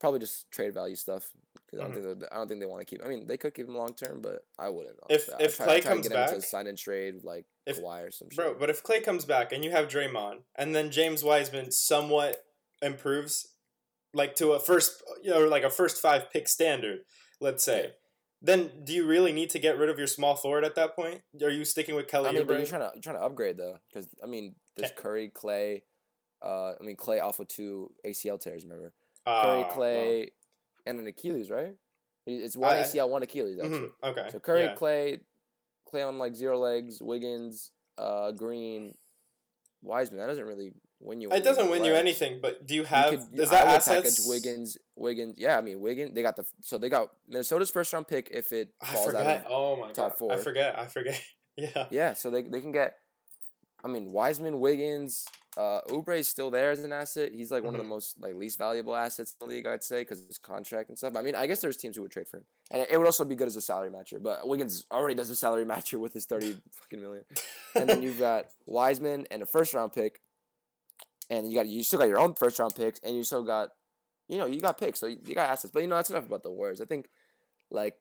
probably 0.00 0.18
just 0.20 0.50
trade 0.50 0.74
value 0.74 0.96
stuff. 0.96 1.30
'Cause 1.70 1.80
I 1.80 1.82
don't 1.82 1.92
Mhm. 1.92 1.94
think 2.04 2.20
they- 2.20 2.28
I 2.28 2.34
don't 2.36 2.48
think 2.48 2.60
they 2.60 2.66
want 2.66 2.80
to 2.80 2.84
keep. 2.86 3.04
I 3.04 3.08
mean, 3.08 3.26
they 3.26 3.36
could 3.36 3.52
keep 3.54 3.68
him 3.68 3.76
long 3.76 3.94
term, 3.94 4.22
but 4.22 4.42
I 4.58 4.68
wouldn't. 4.70 4.98
If- 5.10 5.28
I'd 5.34 5.40
if 5.42 5.56
try, 5.56 5.66
Klay 5.66 5.70
I'd 5.70 5.82
try 5.82 5.90
comes 5.92 6.08
get 6.08 6.16
him 6.18 6.26
to 6.28 6.34
back- 6.36 6.42
sign 6.48 6.66
and 6.66 6.78
trade 6.78 7.24
like 7.24 7.44
If- 7.66 7.78
Kawhi 7.78 8.08
or 8.08 8.10
some 8.10 8.30
shit. 8.30 8.36
Bro, 8.36 8.54
but 8.54 8.70
if 8.70 8.82
Klay 8.82 9.02
comes 9.04 9.24
back 9.26 9.52
and 9.52 9.62
you 9.64 9.70
have 9.70 9.86
Draymond, 9.88 10.44
and 10.56 10.74
then 10.74 10.90
James 10.90 11.22
Wiseman 11.22 11.70
somewhat 11.70 12.44
improves, 12.80 13.54
like 14.14 14.34
to 14.36 14.52
a 14.52 14.60
first, 14.60 15.02
you 15.22 15.30
know, 15.30 15.46
like 15.46 15.62
a 15.62 15.70
first 15.70 16.00
five 16.00 16.30
pick 16.30 16.48
standard, 16.48 17.04
let's 17.40 17.62
say, 17.64 17.82
Yeah. 17.82 17.90
then 18.40 18.84
do 18.84 18.94
you 18.94 19.06
really 19.06 19.32
need 19.32 19.50
to 19.50 19.58
get 19.58 19.76
rid 19.76 19.90
of 19.90 19.98
your 19.98 20.06
small 20.06 20.36
forward 20.36 20.64
at 20.64 20.74
that 20.76 20.94
point? 20.96 21.22
Are 21.42 21.50
you 21.50 21.64
sticking 21.66 21.94
with 21.94 22.08
Kelly 22.08 22.30
I 22.30 22.32
mean, 22.32 22.46
but 22.46 22.56
you're 22.58 22.66
trying 22.66 22.88
to 22.88 22.92
you're 22.94 23.02
trying 23.02 23.16
to 23.16 23.22
upgrade 23.22 23.58
though, 23.58 23.78
because 23.88 24.08
I 24.22 24.26
mean, 24.26 24.54
there's. 24.76 24.92
Curry, 24.92 25.28
Klay. 25.30 25.82
Uh, 26.40 26.76
I 26.80 26.82
mean, 26.84 26.96
Klay 26.96 27.20
off 27.20 27.40
of 27.40 27.48
two 27.48 27.92
ACL 28.06 28.38
tears. 28.38 28.62
Remember, 28.62 28.94
Ah, 29.26 29.42
Curry, 29.42 29.58
well, 29.62 29.76
Klay, 29.76 30.32
and 30.86 30.98
an 31.00 31.06
Achilles, 31.06 31.50
right? 31.50 31.74
It's 32.26 32.56
one 32.56 32.76
I- 32.76 32.82
ACL, 32.82 33.08
one 33.08 33.22
Achilles. 33.22 33.58
Actually. 33.58 33.78
mhm, 33.88 33.90
okay. 34.04 34.28
So 34.32 34.38
Curry, 34.38 34.64
yeah. 34.64 34.74
Klay, 34.74 35.20
Klay 35.92 36.06
on 36.06 36.18
like 36.18 36.34
zero 36.34 36.58
legs. 36.58 36.98
Wiggins, 37.00 37.70
uh, 37.96 38.32
Green, 38.32 38.94
Wiseman. 39.82 40.18
That 40.20 40.26
doesn't 40.26 40.44
really 40.44 40.72
win 41.00 41.20
you. 41.20 41.30
It 41.30 41.44
doesn't 41.44 41.70
win 41.70 41.84
you 41.84 41.94
anything, 41.94 42.40
but 42.42 42.66
do 42.66 42.74
you 42.74 42.80
You 42.82 42.86
have 42.86 43.10
could- 43.10 43.40
is 43.40 43.48
I 43.50 43.64
that 43.64 43.66
assets? 43.76 44.26
Wiggins, 44.28 44.76
Wiggins. 44.96 45.36
Yeah, 45.38 45.56
I 45.56 45.60
mean 45.62 45.80
Wiggins. 45.80 46.14
They 46.14 46.22
got 46.22 46.36
the 46.36 46.44
so 46.60 46.76
they 46.78 46.88
got 46.88 47.08
Minnesota's 47.28 47.70
first 47.70 47.92
round 47.92 48.08
pick 48.08 48.28
if 48.30 48.52
it 48.52 48.70
falls 48.84 49.14
out. 49.14 49.26
Of, 49.26 49.44
Oh 49.48 49.76
my 49.76 49.92
top 49.92 50.10
god. 50.10 50.18
four. 50.18 50.32
I 50.32 50.36
forget. 50.38 50.78
I 50.78 50.86
forget. 50.86 51.20
Yeah. 51.60 51.86
yeah, 51.90 52.12
so 52.12 52.30
they 52.30 52.42
they 52.42 52.60
can 52.60 52.70
get. 52.70 52.94
I 53.82 53.88
mean 53.88 54.12
Wiseman, 54.12 54.60
Wiggins, 54.60 55.24
uh, 55.58 55.80
Oubre 55.88 56.16
is 56.18 56.28
still 56.28 56.50
there 56.50 56.70
as 56.70 56.84
an 56.84 56.92
asset. 56.92 57.32
He's 57.34 57.50
like 57.50 57.64
one 57.64 57.74
of 57.74 57.78
the 57.80 57.84
Mhm. 57.84 57.88
most 57.90 58.20
like 58.20 58.34
least 58.36 58.56
valuable 58.58 58.94
assets 58.94 59.32
in 59.32 59.46
the 59.48 59.52
league, 59.54 59.66
I'd 59.66 59.82
say, 59.82 60.02
because 60.02 60.20
his 60.26 60.38
contract 60.38 60.88
and 60.88 60.96
stuff. 60.96 61.16
I 61.16 61.22
mean, 61.22 61.34
I 61.34 61.46
guess 61.48 61.60
there's 61.60 61.76
teams 61.76 61.96
who 61.96 62.02
would 62.02 62.12
trade 62.12 62.28
for 62.28 62.36
him, 62.38 62.44
and 62.70 62.86
it 62.88 62.96
would 62.96 63.06
also 63.06 63.24
be 63.24 63.34
good 63.34 63.48
as 63.48 63.56
a 63.56 63.60
salary 63.60 63.90
matcher. 63.90 64.22
But 64.22 64.46
Wiggins 64.46 64.86
already 64.92 65.16
does 65.16 65.30
a 65.30 65.36
salary 65.36 65.64
matcher 65.74 65.98
with 65.98 66.12
his 66.14 66.26
thirty 66.26 66.56
fucking 66.72 67.00
million. 67.00 67.24
and 67.74 67.88
then 67.88 68.02
you've 68.02 68.18
got 68.20 68.46
Wiseman 68.66 69.26
and 69.32 69.42
a 69.42 69.46
first 69.46 69.74
round 69.74 69.92
pick, 69.92 70.20
and 71.30 71.50
you 71.50 71.54
got 71.58 71.66
you 71.66 71.82
still 71.82 71.98
got 71.98 72.08
your 72.08 72.20
own 72.20 72.34
first 72.34 72.58
round 72.60 72.74
picks, 72.76 73.00
and 73.00 73.16
you 73.16 73.24
still 73.24 73.42
got, 73.44 73.70
you 74.28 74.38
know, 74.38 74.46
you 74.46 74.60
got 74.60 74.78
picks, 74.78 75.00
so 75.00 75.06
you, 75.06 75.18
you 75.24 75.34
got 75.34 75.50
assets. 75.50 75.72
But 75.72 75.82
you 75.82 75.88
know, 75.88 75.96
that's 75.96 76.10
enough 76.10 76.26
about 76.26 76.42
the 76.42 76.50
Warriors. 76.52 76.80
I 76.80 76.84
think, 76.84 77.08
like, 77.70 77.96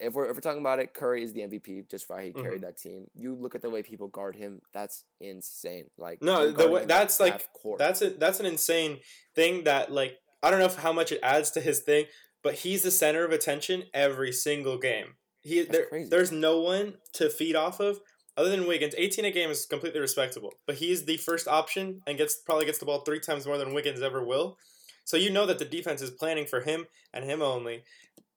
if 0.00 0.12
we're 0.14 0.26
if 0.30 0.36
we're 0.36 0.40
talking 0.40 0.60
about 0.60 0.78
it, 0.78 0.94
Curry 0.94 1.22
is 1.24 1.32
the 1.32 1.40
MVP 1.40 1.90
just 1.90 2.06
for 2.06 2.16
how 2.16 2.22
he 2.22 2.30
Mm-hmm. 2.30 2.42
carried 2.42 2.62
that 2.62 2.78
team. 2.78 3.06
You 3.14 3.34
look 3.34 3.54
at 3.54 3.62
the 3.62 3.70
way 3.70 3.82
people 3.82 4.08
guard 4.08 4.36
him; 4.36 4.60
that's 4.72 5.04
insane. 5.20 5.86
Like, 5.96 6.22
No, 6.22 6.50
the 6.50 6.68
way- 6.68 6.84
that's 6.84 7.18
like-. 7.20 7.46
That's 7.78 8.02
a 8.02 8.10
that's 8.10 8.40
an 8.40 8.46
insane 8.46 8.98
thing 9.34 9.64
that 9.64 9.92
like 9.92 10.16
I 10.42 10.50
don't 10.50 10.60
know 10.60 10.68
how 10.68 10.92
much 10.92 11.12
it 11.12 11.20
adds 11.22 11.50
to 11.52 11.60
his 11.60 11.80
thing, 11.80 12.06
but 12.42 12.54
he's 12.54 12.82
the 12.82 12.90
center 12.90 13.24
of 13.24 13.32
attention 13.32 13.84
every 13.92 14.32
single 14.32 14.78
game. 14.78 15.14
He 15.40 15.60
That's 15.60 15.70
there, 15.70 15.86
crazy. 15.86 16.08
there's 16.10 16.32
no 16.32 16.60
one 16.60 16.94
to 17.14 17.30
feed 17.30 17.56
off 17.56 17.80
of 17.80 18.00
other 18.36 18.50
than 18.50 18.66
Wiggins. 18.68 18.94
18 18.96 19.24
a 19.24 19.30
game 19.30 19.50
is 19.50 19.66
completely 19.66 20.00
respectable, 20.00 20.52
but 20.66 20.76
he's 20.76 21.04
the 21.06 21.16
first 21.16 21.48
option 21.48 22.00
and 22.06 22.18
gets 22.18 22.36
probably 22.36 22.66
gets 22.66 22.78
the 22.78 22.86
ball 22.86 23.00
three 23.00 23.20
times 23.20 23.46
more 23.46 23.58
than 23.58 23.74
Wiggins 23.74 24.02
ever 24.02 24.24
will. 24.24 24.56
So 25.04 25.16
you 25.16 25.30
know 25.30 25.46
that 25.46 25.58
the 25.58 25.64
defense 25.64 26.02
is 26.02 26.10
planning 26.10 26.44
for 26.46 26.60
him 26.60 26.86
and 27.14 27.24
him 27.24 27.40
only. 27.40 27.82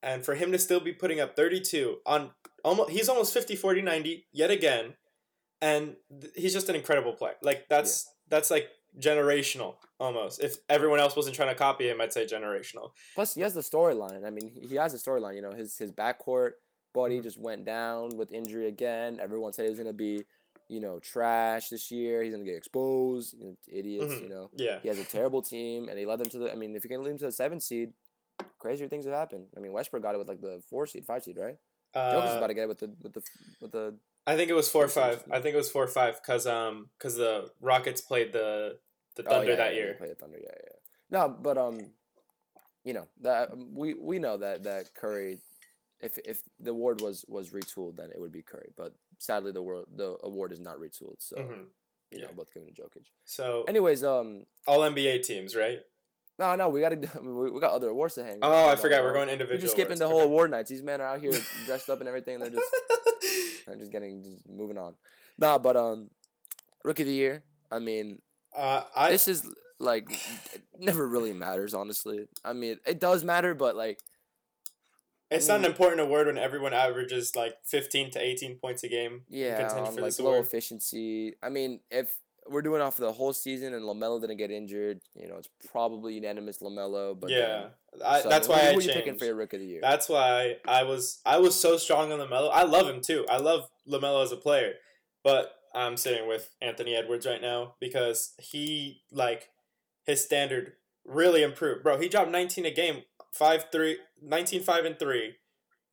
And 0.03 0.25
for 0.25 0.35
him 0.35 0.51
to 0.51 0.57
still 0.57 0.79
be 0.79 0.93
putting 0.93 1.19
up 1.19 1.35
32 1.35 1.97
on 2.05 2.31
almost 2.63 2.89
he's 2.91 3.07
almost 3.09 3.33
50 3.33 3.55
40 3.55 3.81
90 3.81 4.25
yet 4.31 4.49
again 4.51 4.93
and 5.61 5.95
th- 6.19 6.33
he's 6.35 6.53
just 6.53 6.69
an 6.69 6.75
incredible 6.75 7.13
player. 7.13 7.35
Like 7.43 7.67
that's 7.69 8.09
that's 8.29 8.49
like 8.49 8.69
generational 8.99 9.75
almost. 9.99 10.41
If 10.43 10.57
everyone 10.69 10.99
else 10.99 11.15
wasn't 11.15 11.35
trying 11.35 11.49
to 11.49 11.55
copy 11.55 11.87
him, 11.89 12.01
I'd 12.01 12.13
say 12.13 12.25
generational. 12.25 12.91
Plus, 13.15 13.35
he 13.35 13.41
has 13.41 13.53
the 13.53 13.61
storyline. 13.61 14.25
I 14.25 14.29
mean, 14.29 14.49
he- 14.67 14.75
has 14.75 14.93
a 14.93 14.97
storyline. 14.97 15.35
You 15.35 15.41
know, 15.41 15.51
his 15.51 15.77
his 15.77 15.91
backcourt 15.91 16.51
buddy 16.93 17.19
Mhm. 17.19 17.23
just 17.23 17.37
went 17.39 17.63
down 17.65 18.17
with 18.17 18.31
injury 18.33 18.67
again. 18.67 19.19
Everyone 19.21 19.53
said 19.53 19.63
he 19.65 19.69
was 19.69 19.79
gonna 19.79 19.93
be, 19.93 20.23
you 20.67 20.79
know, 20.81 20.99
trash 20.99 21.69
this 21.69 21.89
year. 21.91 22.21
He's 22.23 22.33
gonna 22.33 22.43
get 22.43 22.55
exposed. 22.55 23.35
You 23.37 23.45
know, 23.45 23.57
idiots. 23.67 24.13
Mhm. 24.13 24.21
You 24.23 24.29
know, 24.29 24.49
Yeah. 24.55 24.79
he 24.81 24.87
has 24.89 24.99
a 24.99 25.03
terrible 25.05 25.41
team, 25.41 25.87
and 25.89 25.97
he 25.99 26.05
led 26.05 26.19
them 26.19 26.29
to 26.29 26.37
the. 26.39 26.51
I 26.51 26.55
mean, 26.55 26.75
if 26.75 26.83
you 26.83 26.89
can 26.89 27.03
lead 27.03 27.11
them 27.11 27.19
to 27.19 27.25
the 27.25 27.31
seventh 27.31 27.63
seed, 27.63 27.93
crazier 28.59 28.87
things 28.87 29.05
have 29.05 29.13
happened. 29.13 29.47
I 29.55 29.59
mean, 29.59 29.71
Westbrook 29.73 30.03
got 30.03 30.15
it 30.15 30.17
with 30.17 30.27
like 30.27 30.41
the 30.41 30.61
four 30.69 30.85
seed, 30.87 31.05
five 31.05 31.23
seed, 31.23 31.37
right? 31.37 31.57
Jokic 31.95 32.25
is 32.25 32.31
Uh, 32.33 32.37
about 32.37 32.47
to 32.47 32.53
get 32.53 32.63
it 32.63 32.67
with 32.69 32.79
the 32.79 32.93
with 33.01 33.13
the 33.13 33.21
with 33.61 33.71
the. 33.71 33.97
I 34.27 34.35
think 34.37 34.49
it 34.49 34.53
was 34.53 34.69
four 34.69 34.85
or 34.85 34.87
five. 34.87 35.23
I 35.31 35.39
think 35.41 35.53
it 35.55 35.57
was 35.57 35.69
four 35.71 35.83
or 35.83 35.87
five 35.87 36.21
because 36.21 36.45
um 36.47 36.89
because 36.97 37.15
the 37.15 37.51
Rockets 37.59 38.01
played 38.01 38.31
the 38.33 38.79
the 39.15 39.23
Oh, 39.27 39.29
Thunder 39.29 39.51
yeah, 39.51 39.57
that 39.57 39.73
yeah, 39.73 39.79
year. 39.79 39.93
Played 39.95 40.11
the 40.11 40.15
Thunder, 40.15 40.39
yeah, 40.41 40.55
yeah. 40.63 40.75
No, 41.09 41.27
but 41.29 41.57
um, 41.57 41.79
you 42.83 42.93
know 42.93 43.07
that 43.21 43.51
um, 43.51 43.73
we 43.75 43.93
we 43.95 44.19
know 44.19 44.37
that 44.37 44.63
that 44.63 44.93
Curry, 44.95 45.39
if 45.99 46.17
if 46.19 46.41
the 46.59 46.71
award 46.71 47.01
was 47.01 47.25
was 47.27 47.49
retooled, 47.49 47.97
then 47.97 48.09
it 48.11 48.19
would 48.19 48.31
be 48.31 48.41
Curry. 48.41 48.69
But 48.77 48.93
sadly, 49.17 49.51
the 49.51 49.61
world 49.61 49.87
the 49.93 50.17
award 50.23 50.51
is 50.53 50.59
not 50.59 50.77
retooled, 50.77 51.17
so 51.19 51.35
Mhm. 51.35 51.65
you 52.11 52.19
yeah. 52.19 52.25
know 52.27 52.31
both 52.33 52.53
given 52.53 52.73
to 52.73 52.81
Jokic. 52.81 53.07
So 53.25 53.65
Anyways, 53.67 54.03
um, 54.03 54.45
all 54.65 54.79
NBA 54.81 55.19
teams, 55.23 55.55
right? 55.55 55.79
No, 56.41 56.55
no, 56.55 56.69
we 56.69 56.81
got 56.81 56.89
to 56.89 56.97
we, 57.53 57.59
got 57.61 57.71
other 57.71 57.89
awards 57.89 58.15
to 58.15 58.23
hang. 58.25 58.39
Oh, 58.41 58.67
I 58.69 58.75
forgot. 58.75 58.99
on, 58.99 59.05
We're 59.05 59.13
going 59.13 59.29
individual. 59.29 59.57
We're 59.57 59.61
just 59.61 59.73
skipping 59.73 59.91
awards. 59.93 59.99
the 59.99 60.05
Okay. 60.07 60.13
whole 60.13 60.23
award 60.23 60.51
nights. 60.51 60.69
These 60.69 60.83
men 60.83 60.99
are 61.01 61.07
out 61.07 61.21
here 61.21 61.31
dressed 61.65 61.89
up 61.89 61.99
and 61.99 62.07
everything. 62.09 62.35
And 62.35 62.43
they're 62.43 62.49
just 62.51 62.75
they're 63.67 63.77
just 63.77 63.91
getting 63.91 64.23
just 64.23 64.41
moving 64.49 64.77
on. 64.77 64.95
Nah, 65.37 65.57
but 65.57 65.77
um, 65.77 66.09
rookie 66.83 67.03
of 67.03 67.07
the 67.07 67.13
year. 67.13 67.43
I 67.71 67.79
mean, 67.79 68.21
uh, 68.57 68.83
I 68.95 69.11
this 69.11 69.27
is 69.27 69.47
like 69.79 70.11
it 70.53 70.61
never 70.77 71.07
really 71.07 71.33
matters 71.33 71.73
honestly 71.73 72.27
i 72.45 72.53
mean 72.53 72.77
it 72.85 72.99
does 72.99 73.23
matter 73.23 73.55
but 73.55 73.75
like 73.75 73.97
it's 75.31 75.49
I 75.49 75.53
not 75.57 75.65
an 75.65 75.71
important 75.71 76.01
award 76.01 76.27
when 76.27 76.37
everyone 76.37 76.71
averages 76.73 77.35
like 77.35 77.55
fifteen 77.65 78.11
to 78.11 78.19
eighteen 78.21 78.57
points 78.57 78.83
a 78.83 78.89
game. 78.89 79.21
yeah 79.27 79.67
for 79.69 80.01
like 80.01 80.19
low 80.19 80.25
award. 80.33 80.45
efficiency 80.45 81.33
i 81.41 81.49
mean 81.49 81.79
if 81.89 82.15
we're 82.49 82.61
doing 82.61 82.81
off 82.81 82.97
the 82.97 83.11
whole 83.11 83.33
season 83.33 83.73
and 83.73 83.83
lamelo 83.83 84.19
didn't 84.19 84.37
get 84.37 84.49
injured 84.51 84.99
you 85.15 85.27
know 85.27 85.35
it's 85.35 85.49
probably 85.71 86.15
unanimous 86.15 86.59
lamelo 86.59 87.17
but 87.19 87.29
yeah, 87.29 87.67
then, 87.93 88.01
I, 88.05 88.21
so, 88.21 88.29
that's 88.29 88.47
who- 88.47 88.53
why 88.53 88.59
I 88.59 88.71
who, 88.73 88.79
are 88.79 88.81
you 88.81 88.91
picking 88.93 89.17
for 89.17 89.25
your 89.25 89.35
rookie 89.35 89.57
of 89.57 89.61
the 89.61 89.67
year 89.67 89.79
That's 89.81 90.09
why 90.09 90.57
I 90.67 90.83
was 90.83 91.19
I 91.25 91.37
was 91.37 91.59
so 91.59 91.77
strong 91.77 92.11
on 92.11 92.19
Lamelo. 92.19 92.49
I 92.51 92.63
love 92.63 92.87
him 92.87 93.01
too. 93.01 93.25
I 93.29 93.37
love 93.37 93.69
Lamelo 93.87 94.23
as 94.23 94.31
a 94.31 94.37
player, 94.37 94.73
but 95.23 95.53
I'm 95.75 95.97
sitting 95.97 96.27
with 96.27 96.49
Anthony 96.61 96.95
Edwards 96.95 97.25
right 97.25 97.41
now 97.41 97.75
because 97.79 98.33
he 98.39 99.01
like 99.11 99.49
his 100.05 100.23
standard 100.23 100.73
really 101.05 101.43
improved, 101.43 101.83
bro. 101.83 101.97
He 101.99 102.07
dropped 102.09 102.31
19 102.31 102.65
a 102.65 102.71
game, 102.71 103.03
5 103.33 103.65
3, 103.71 103.97
19 104.21 104.63
5 104.63 104.85
and 104.85 104.97
3. 104.99 105.35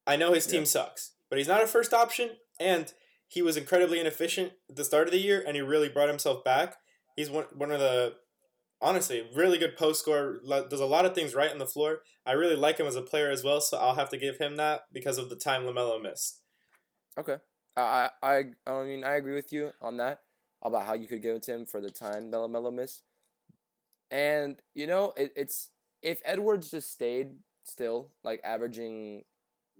I 0.06 0.16
know 0.16 0.32
his 0.32 0.46
team 0.46 0.60
Yeah. 0.60 0.66
sucks, 0.66 1.12
but 1.28 1.38
he's 1.38 1.48
not 1.48 1.62
a 1.62 1.66
first 1.66 1.92
option 1.92 2.30
and 2.58 2.92
he 3.28 3.42
was 3.42 3.56
incredibly 3.56 4.00
inefficient 4.00 4.52
at 4.68 4.76
the 4.76 4.84
start 4.84 5.06
of 5.06 5.12
the 5.12 5.20
year 5.20 5.42
and 5.46 5.54
he 5.54 5.62
really 5.62 5.88
brought 5.88 6.08
himself 6.08 6.42
back. 6.44 6.76
He's 7.14 7.30
one 7.30 7.44
one 7.54 7.70
of 7.70 7.80
the 7.80 8.14
honestly 8.80 9.28
really 9.34 9.58
good 9.58 9.76
post 9.76 10.00
scorer. 10.00 10.40
Does 10.68 10.80
a 10.80 10.86
lot 10.86 11.04
of 11.04 11.14
things 11.14 11.34
right 11.34 11.50
on 11.50 11.58
the 11.58 11.66
floor. 11.66 12.00
I 12.26 12.32
really 12.32 12.56
like 12.56 12.78
him 12.78 12.86
as 12.86 12.96
a 12.96 13.02
player 13.02 13.30
as 13.30 13.44
well, 13.44 13.60
so 13.60 13.78
I'll 13.78 13.94
have 13.94 14.10
to 14.10 14.18
give 14.18 14.38
him 14.38 14.56
that 14.56 14.82
because 14.92 15.18
of 15.18 15.28
the 15.30 15.36
time 15.36 15.62
Lamelo 15.62 16.00
missed. 16.02 16.40
okay 17.18 17.36
I, 17.76 18.10
I 18.22 18.28
i 18.66 18.70
i 18.70 18.84
mean 18.84 19.04
i 19.04 19.14
agree 19.16 19.34
with 19.34 19.52
you 19.52 19.70
on 19.80 19.96
that 19.98 20.20
about 20.62 20.86
how 20.86 20.94
you 20.94 21.06
could 21.08 21.22
give 21.22 21.36
it 21.36 21.42
to 21.44 21.54
him 21.54 21.66
for 21.66 21.80
the 21.80 21.90
time 21.90 22.30
that 22.30 22.36
lamelo 22.38 22.72
missed 22.72 23.02
and 24.10 24.56
you 24.74 24.86
know 24.86 25.12
it, 25.16 25.32
it's 25.36 25.70
if 26.02 26.20
edwards 26.24 26.70
just 26.70 26.90
stayed 26.92 27.28
still 27.64 28.10
like 28.24 28.40
averaging 28.44 29.22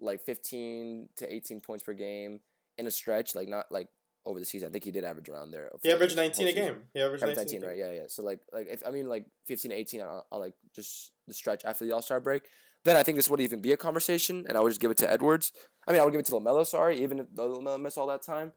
like 0.00 0.20
15 0.24 1.08
to 1.16 1.32
18 1.34 1.60
points 1.60 1.84
per 1.84 1.94
game 1.94 2.40
in 2.78 2.86
a 2.86 2.90
stretch 2.90 3.34
like 3.34 3.48
not 3.48 3.66
like 3.70 3.88
over 4.24 4.38
the 4.38 4.44
season 4.44 4.68
i 4.68 4.72
think 4.72 4.84
he 4.84 4.90
did 4.90 5.04
average 5.04 5.28
around 5.28 5.50
there 5.50 5.70
He 5.82 5.90
averaged 5.90 6.16
the 6.16 6.22
19 6.22 6.48
a 6.48 6.52
game. 6.52 6.76
He 6.94 7.00
averaged 7.00 7.24
19, 7.24 7.60
19, 7.60 7.62
right? 7.62 7.76
Yeah, 7.78 7.92
yeah. 7.92 8.02
So 8.08 8.22
like, 8.22 8.40
like 8.52 8.68
if 8.68 8.82
I 8.86 8.90
mean 8.90 9.08
like 9.08 9.24
15 9.46 9.70
to 9.70 9.76
18, 9.76 10.00
I'll, 10.02 10.26
I'll 10.30 10.38
like 10.38 10.54
just 10.74 11.12
the 11.26 11.34
stretch 11.34 11.64
after 11.64 11.84
the 11.84 11.92
All 11.92 12.02
Star 12.02 12.20
break. 12.20 12.42
Then 12.84 12.96
I 12.96 13.02
think 13.02 13.16
this 13.16 13.28
would 13.30 13.40
even 13.40 13.60
be 13.60 13.72
a 13.72 13.76
conversation, 13.76 14.44
and 14.48 14.56
I 14.56 14.60
would 14.60 14.70
just 14.70 14.80
give 14.80 14.90
it 14.90 14.98
to 14.98 15.10
Edwards. 15.10 15.52
I 15.86 15.92
mean, 15.92 16.00
I 16.00 16.04
would 16.04 16.12
give 16.12 16.20
it 16.20 16.26
to 16.26 16.32
Lamelo. 16.32 16.66
Sorry, 16.66 17.02
even 17.02 17.18
if 17.20 17.26
Lamelo 17.34 17.80
missed 17.80 17.98
all 17.98 18.06
that 18.06 18.22
time. 18.22 18.52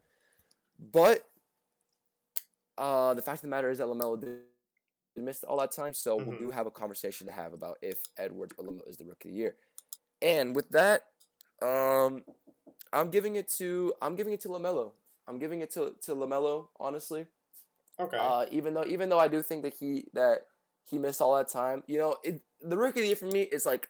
But 0.80 1.26
uh, 2.78 3.14
the 3.14 3.22
fact 3.22 3.38
of 3.38 3.42
the 3.44 3.48
matter 3.48 3.70
is 3.70 3.78
that 3.80 3.88
Lamelo 3.88 4.20
did 4.20 4.40
Missed 5.18 5.44
all 5.44 5.58
that 5.60 5.74
time, 5.74 5.94
so 5.94 6.16
we 6.16 6.24
Mhm. 6.24 6.40
do 6.40 6.52
have 6.52 6.68
a 6.68 6.72
conversation 6.72 7.28
to 7.28 7.34
have 7.34 7.52
about 7.52 7.78
if 7.82 8.00
Edwards 8.18 8.54
or 8.58 8.66
Lamelo 8.66 8.88
is 8.88 8.96
the 8.96 9.04
rookie 9.04 9.28
of 9.28 9.34
the 9.34 9.40
year. 9.40 9.58
And 10.22 10.56
with 10.56 10.70
that, 10.70 11.12
um, 11.62 12.24
I'm 12.93 13.10
giving 13.10 13.36
it 13.36 13.49
to 13.58 13.93
I'm 14.01 14.15
giving 14.15 14.34
it 14.34 14.41
to 14.41 14.49
Lamelo. 14.49 14.91
I'm 15.27 15.39
giving 15.39 15.62
it 15.62 15.71
to 15.73 15.93
to 16.04 16.15
Lamelo. 16.15 16.67
Honestly, 16.80 17.25
Okay. 17.99 18.17
uh, 18.17 18.45
even 18.51 18.73
though 18.73 18.86
even 18.86 19.10
though 19.10 19.19
I 19.19 19.27
do 19.27 19.41
think 19.41 19.63
that 19.63 19.73
he 19.80 20.06
that 20.13 20.47
he 20.89 20.97
missed 20.97 21.21
all 21.21 21.36
that 21.38 21.47
time, 21.49 21.84
you 21.88 21.97
know, 21.99 22.17
it, 22.23 22.41
the 22.62 22.77
rookie 22.77 22.99
of 22.99 23.04
the 23.04 23.08
year 23.08 23.15
for 23.15 23.25
me 23.27 23.41
is 23.43 23.65
like 23.65 23.88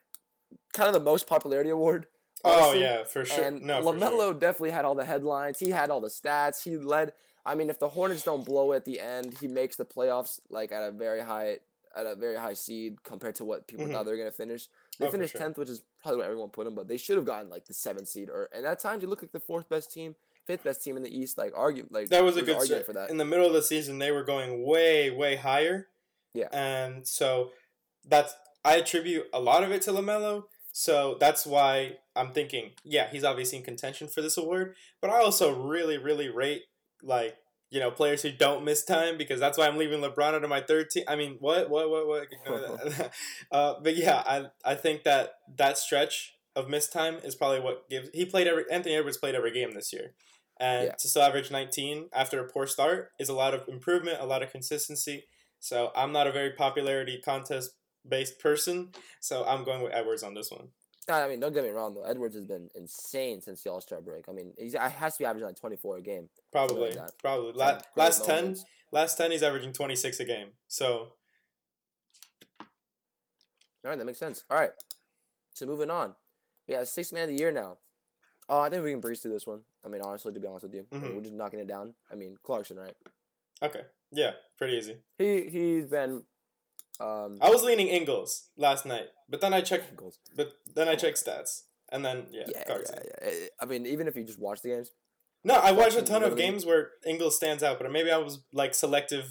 kind 0.74 0.88
of 0.88 0.94
the 0.94 1.00
most 1.00 1.28
popularity 1.28 1.70
award. 1.70 2.08
oh 2.44 2.74
yeah, 2.74 3.04
for 3.04 3.26
sure. 3.26 3.44
And 3.44 3.62
no, 3.64 3.82
Lamelo 3.82 4.18
sure. 4.20 4.34
definitely 4.34 4.72
had 4.72 4.86
all 4.86 4.96
the 4.96 5.06
headlines. 5.06 5.60
He 5.60 5.70
had 5.70 5.90
all 5.90 6.02
the 6.02 6.10
stats. 6.10 6.64
He 6.64 6.78
led. 6.78 7.14
I 7.44 7.56
mean, 7.56 7.70
if 7.72 7.80
the 7.80 7.90
Hornets 7.90 8.22
don't 8.24 8.46
blow 8.46 8.72
at 8.74 8.86
the 8.86 9.00
end, 9.00 9.36
he 9.42 9.48
makes 9.48 9.76
the 9.76 9.86
playoffs 9.86 10.40
like 10.52 10.72
at 10.72 10.84
a 10.84 10.92
very 10.92 11.22
high 11.22 11.58
at 11.96 12.06
a 12.06 12.16
very 12.16 12.36
high 12.38 12.54
seed 12.54 13.04
compared 13.04 13.36
to 13.36 13.46
what 13.46 13.68
people 13.68 13.86
Mhm. 13.88 13.92
thought 13.94 14.06
they 14.06 14.12
were 14.12 14.18
gonna 14.18 14.32
finish. 14.32 14.70
They 15.02 15.08
Oh, 15.08 15.12
finished 15.12 15.32
sure. 15.34 15.42
tenth, 15.42 15.58
which 15.58 15.70
is 15.70 15.82
probably 16.02 16.20
what 16.20 16.28
everyone 16.28 16.50
put 16.50 16.66
them, 16.66 16.76
but 16.76 16.88
they 16.88 16.98
should 16.98 17.18
have 17.18 17.26
gotten 17.26 17.50
like 17.50 17.66
the 17.66 17.74
seventh 17.74 18.08
seed 18.08 18.30
or. 18.30 18.50
And 18.54 18.66
at 18.66 18.80
times, 18.80 19.02
you 19.04 19.10
look 19.10 19.22
like 19.22 19.32
the 19.32 19.40
fourth 19.40 19.68
best 19.68 19.92
team, 19.92 20.16
fifth 20.46 20.64
best 20.64 20.84
team 20.84 20.96
in 20.96 21.04
the 21.04 21.16
East. 21.16 21.38
Like 21.38 21.54
argue 21.56 21.88
like 21.90 22.10
That 22.10 22.24
was 22.24 22.38
a 22.38 22.42
good 22.42 22.56
argument 22.56 22.86
for 22.86 22.94
that. 22.94 23.10
In 23.10 23.18
the 23.18 23.26
middle 23.26 23.48
of 23.48 23.54
the 23.54 23.62
season, 23.64 24.00
they 24.00 24.12
were 24.12 24.24
going 24.24 24.64
way, 24.66 25.10
way 25.10 25.36
higher. 25.36 25.88
Yeah. 26.34 26.48
And 26.54 27.08
so 27.08 27.52
that's 28.08 28.36
I 28.64 28.76
attribute 28.76 29.28
a 29.34 29.40
lot 29.40 29.64
of 29.64 29.72
it 29.72 29.82
to 29.84 29.92
Lamelo. 29.92 30.44
So 30.72 31.18
that's 31.20 31.46
why 31.46 31.98
I'm 32.16 32.32
thinking, 32.32 32.72
yeah, 32.84 33.10
he's 33.12 33.24
obviously 33.26 33.58
in 33.58 33.64
contention 33.64 34.08
for 34.08 34.22
this 34.22 34.38
award. 34.38 34.76
But 35.02 35.10
I 35.10 35.20
also 35.20 35.54
really, 35.54 35.98
really 35.98 36.30
rate 36.30 36.64
like 37.04 37.36
you 37.72 37.80
know 37.80 37.90
players 37.90 38.22
who 38.22 38.32
don't 38.32 38.64
miss 38.64 38.84
time 38.84 39.18
because 39.18 39.40
that's 39.40 39.58
why 39.58 39.68
I'm 39.68 39.78
leaving 39.78 40.02
LeBron 40.02 40.36
out 40.36 40.44
of 40.44 40.50
my 40.50 40.62
third 40.62 40.90
team. 40.92 41.06
I 41.08 41.16
mean, 41.16 41.38
what, 41.40 41.70
what, 41.70 41.90
what, 41.90 42.08
what? 42.08 42.28
Uh, 43.52 43.76
but 43.82 43.96
yeah, 43.98 44.22
I 44.26 44.46
I 44.64 44.76
think 44.76 45.04
that 45.04 45.36
that 45.58 45.78
stretch 45.78 46.36
of 46.56 46.70
missed 46.70 46.92
time 46.94 47.16
is 47.24 47.34
probably 47.34 47.62
what 47.62 47.90
gives. 47.90 48.10
He 48.14 48.26
played 48.26 48.48
every 48.48 48.66
Anthony 48.72 48.96
Edwards 48.96 49.18
played 49.18 49.36
every 49.36 49.52
game 49.52 49.74
this 49.74 49.92
year, 49.94 50.14
and 50.60 50.88
Yeah. 50.88 50.96
to 50.96 51.08
still 51.08 51.24
average 51.24 51.50
19 51.50 52.10
after 52.14 52.40
a 52.40 52.48
poor 52.48 52.68
start 52.68 53.12
is 53.20 53.30
a 53.30 53.34
lot 53.34 53.54
of 53.54 53.68
improvement, 53.68 54.20
a 54.20 54.26
lot 54.26 54.44
of 54.44 54.52
consistency. 54.52 55.26
So 55.60 55.92
I'm 55.96 56.12
not 56.12 56.28
a 56.28 56.32
very 56.32 56.52
popularity 56.52 57.22
contest 57.24 57.72
based 58.08 58.40
person. 58.40 58.92
So 59.20 59.46
I'm 59.46 59.64
going 59.64 59.82
with 59.84 59.94
Edwards 59.94 60.24
on 60.24 60.34
this 60.34 60.52
one. 60.52 60.70
I 61.10 61.28
mean, 61.28 61.40
don't 61.40 61.54
get 61.54 61.64
me 61.64 61.70
wrong 61.72 61.94
though. 61.96 62.04
Edwards 62.04 62.36
has 62.36 62.46
been 62.46 62.70
insane 62.76 63.42
since 63.42 63.64
the 63.64 63.72
All 63.72 63.82
Star 63.82 64.02
break. 64.02 64.26
I 64.30 64.34
mean, 64.34 64.54
he's, 64.58 64.74
he 64.74 64.78
has 64.80 65.14
to 65.14 65.20
be 65.20 65.26
averaging 65.26 65.48
like 65.48 65.60
24 65.60 65.98
a 65.98 66.02
game. 66.02 66.30
Probably, 66.52 66.92
like 66.94 67.18
probably. 67.20 67.54
La- 67.54 67.80
last 67.96 68.24
ten, 68.26 68.56
last 68.92 69.18
ten, 69.18 69.32
he's 69.32 69.44
averaging 69.44 69.74
26 69.74 70.20
a 70.20 70.26
game. 70.26 70.50
So 70.68 71.14
All 72.60 73.90
right, 73.90 73.98
that 73.98 74.06
makes 74.06 74.20
sense. 74.20 74.44
All 74.50 74.58
right, 74.60 74.72
so 75.54 75.66
moving 75.66 75.90
on. 75.90 76.14
We 76.68 76.76
got 76.76 76.88
sixth 76.88 77.12
man 77.14 77.24
of 77.24 77.30
the 77.30 77.36
year 77.42 77.52
now. 77.52 77.78
Oh, 78.48 78.60
I 78.60 78.70
think 78.70 78.84
we 78.84 78.92
can 78.92 79.00
breeze 79.00 79.22
through 79.22 79.32
this 79.34 79.48
one. 79.48 79.62
I 79.84 79.88
mean, 79.90 80.02
honestly, 80.02 80.32
to 80.34 80.40
be 80.40 80.48
honest 80.48 80.64
with 80.64 80.76
you, 80.76 80.86
Mhm. 80.92 81.16
we're 81.16 81.22
just 81.22 81.34
knocking 81.34 81.60
it 81.60 81.68
down. 81.68 81.96
I 82.12 82.16
mean, 82.16 82.38
Clarkson, 82.44 82.78
right? 82.78 82.96
okay, 83.64 83.82
yeah, 84.12 84.32
pretty 84.58 84.78
easy. 84.78 84.98
He 85.18 85.50
he's 85.50 85.86
been. 85.88 86.24
Um, 87.02 87.38
I 87.42 87.50
was 87.50 87.64
leaning 87.64 87.88
Ingles 87.88 88.50
last 88.58 88.86
night, 88.86 89.08
but 89.28 89.42
then 89.42 89.54
I 89.54 89.62
checked, 89.62 89.96
goals. 89.96 90.20
but 90.36 90.54
then 90.76 90.88
I 90.88 90.96
checked 90.96 91.24
stats, 91.24 91.64
and 91.92 92.06
then 92.06 92.28
yeah, 92.32 92.44
Yeah, 92.48 92.64
yeah, 92.68 92.84
yeah. 92.94 93.28
Eh, 93.28 93.48
I 93.60 93.66
mean, 93.66 93.86
even 93.86 94.08
if 94.08 94.16
you 94.16 94.24
just 94.24 94.40
watch 94.40 94.62
the 94.62 94.70
games, 94.70 94.92
No, 95.44 95.56
I 95.56 95.72
watched 95.72 95.98
a 95.98 96.04
ton 96.04 96.24
of 96.24 96.38
games 96.38 96.66
where 96.66 96.92
Ingles 97.06 97.36
stands 97.36 97.64
out, 97.64 97.80
but 97.80 97.92
maybe 97.92 98.12
I 98.12 98.18
was 98.18 98.44
like 98.54 98.76
selective, 98.76 99.26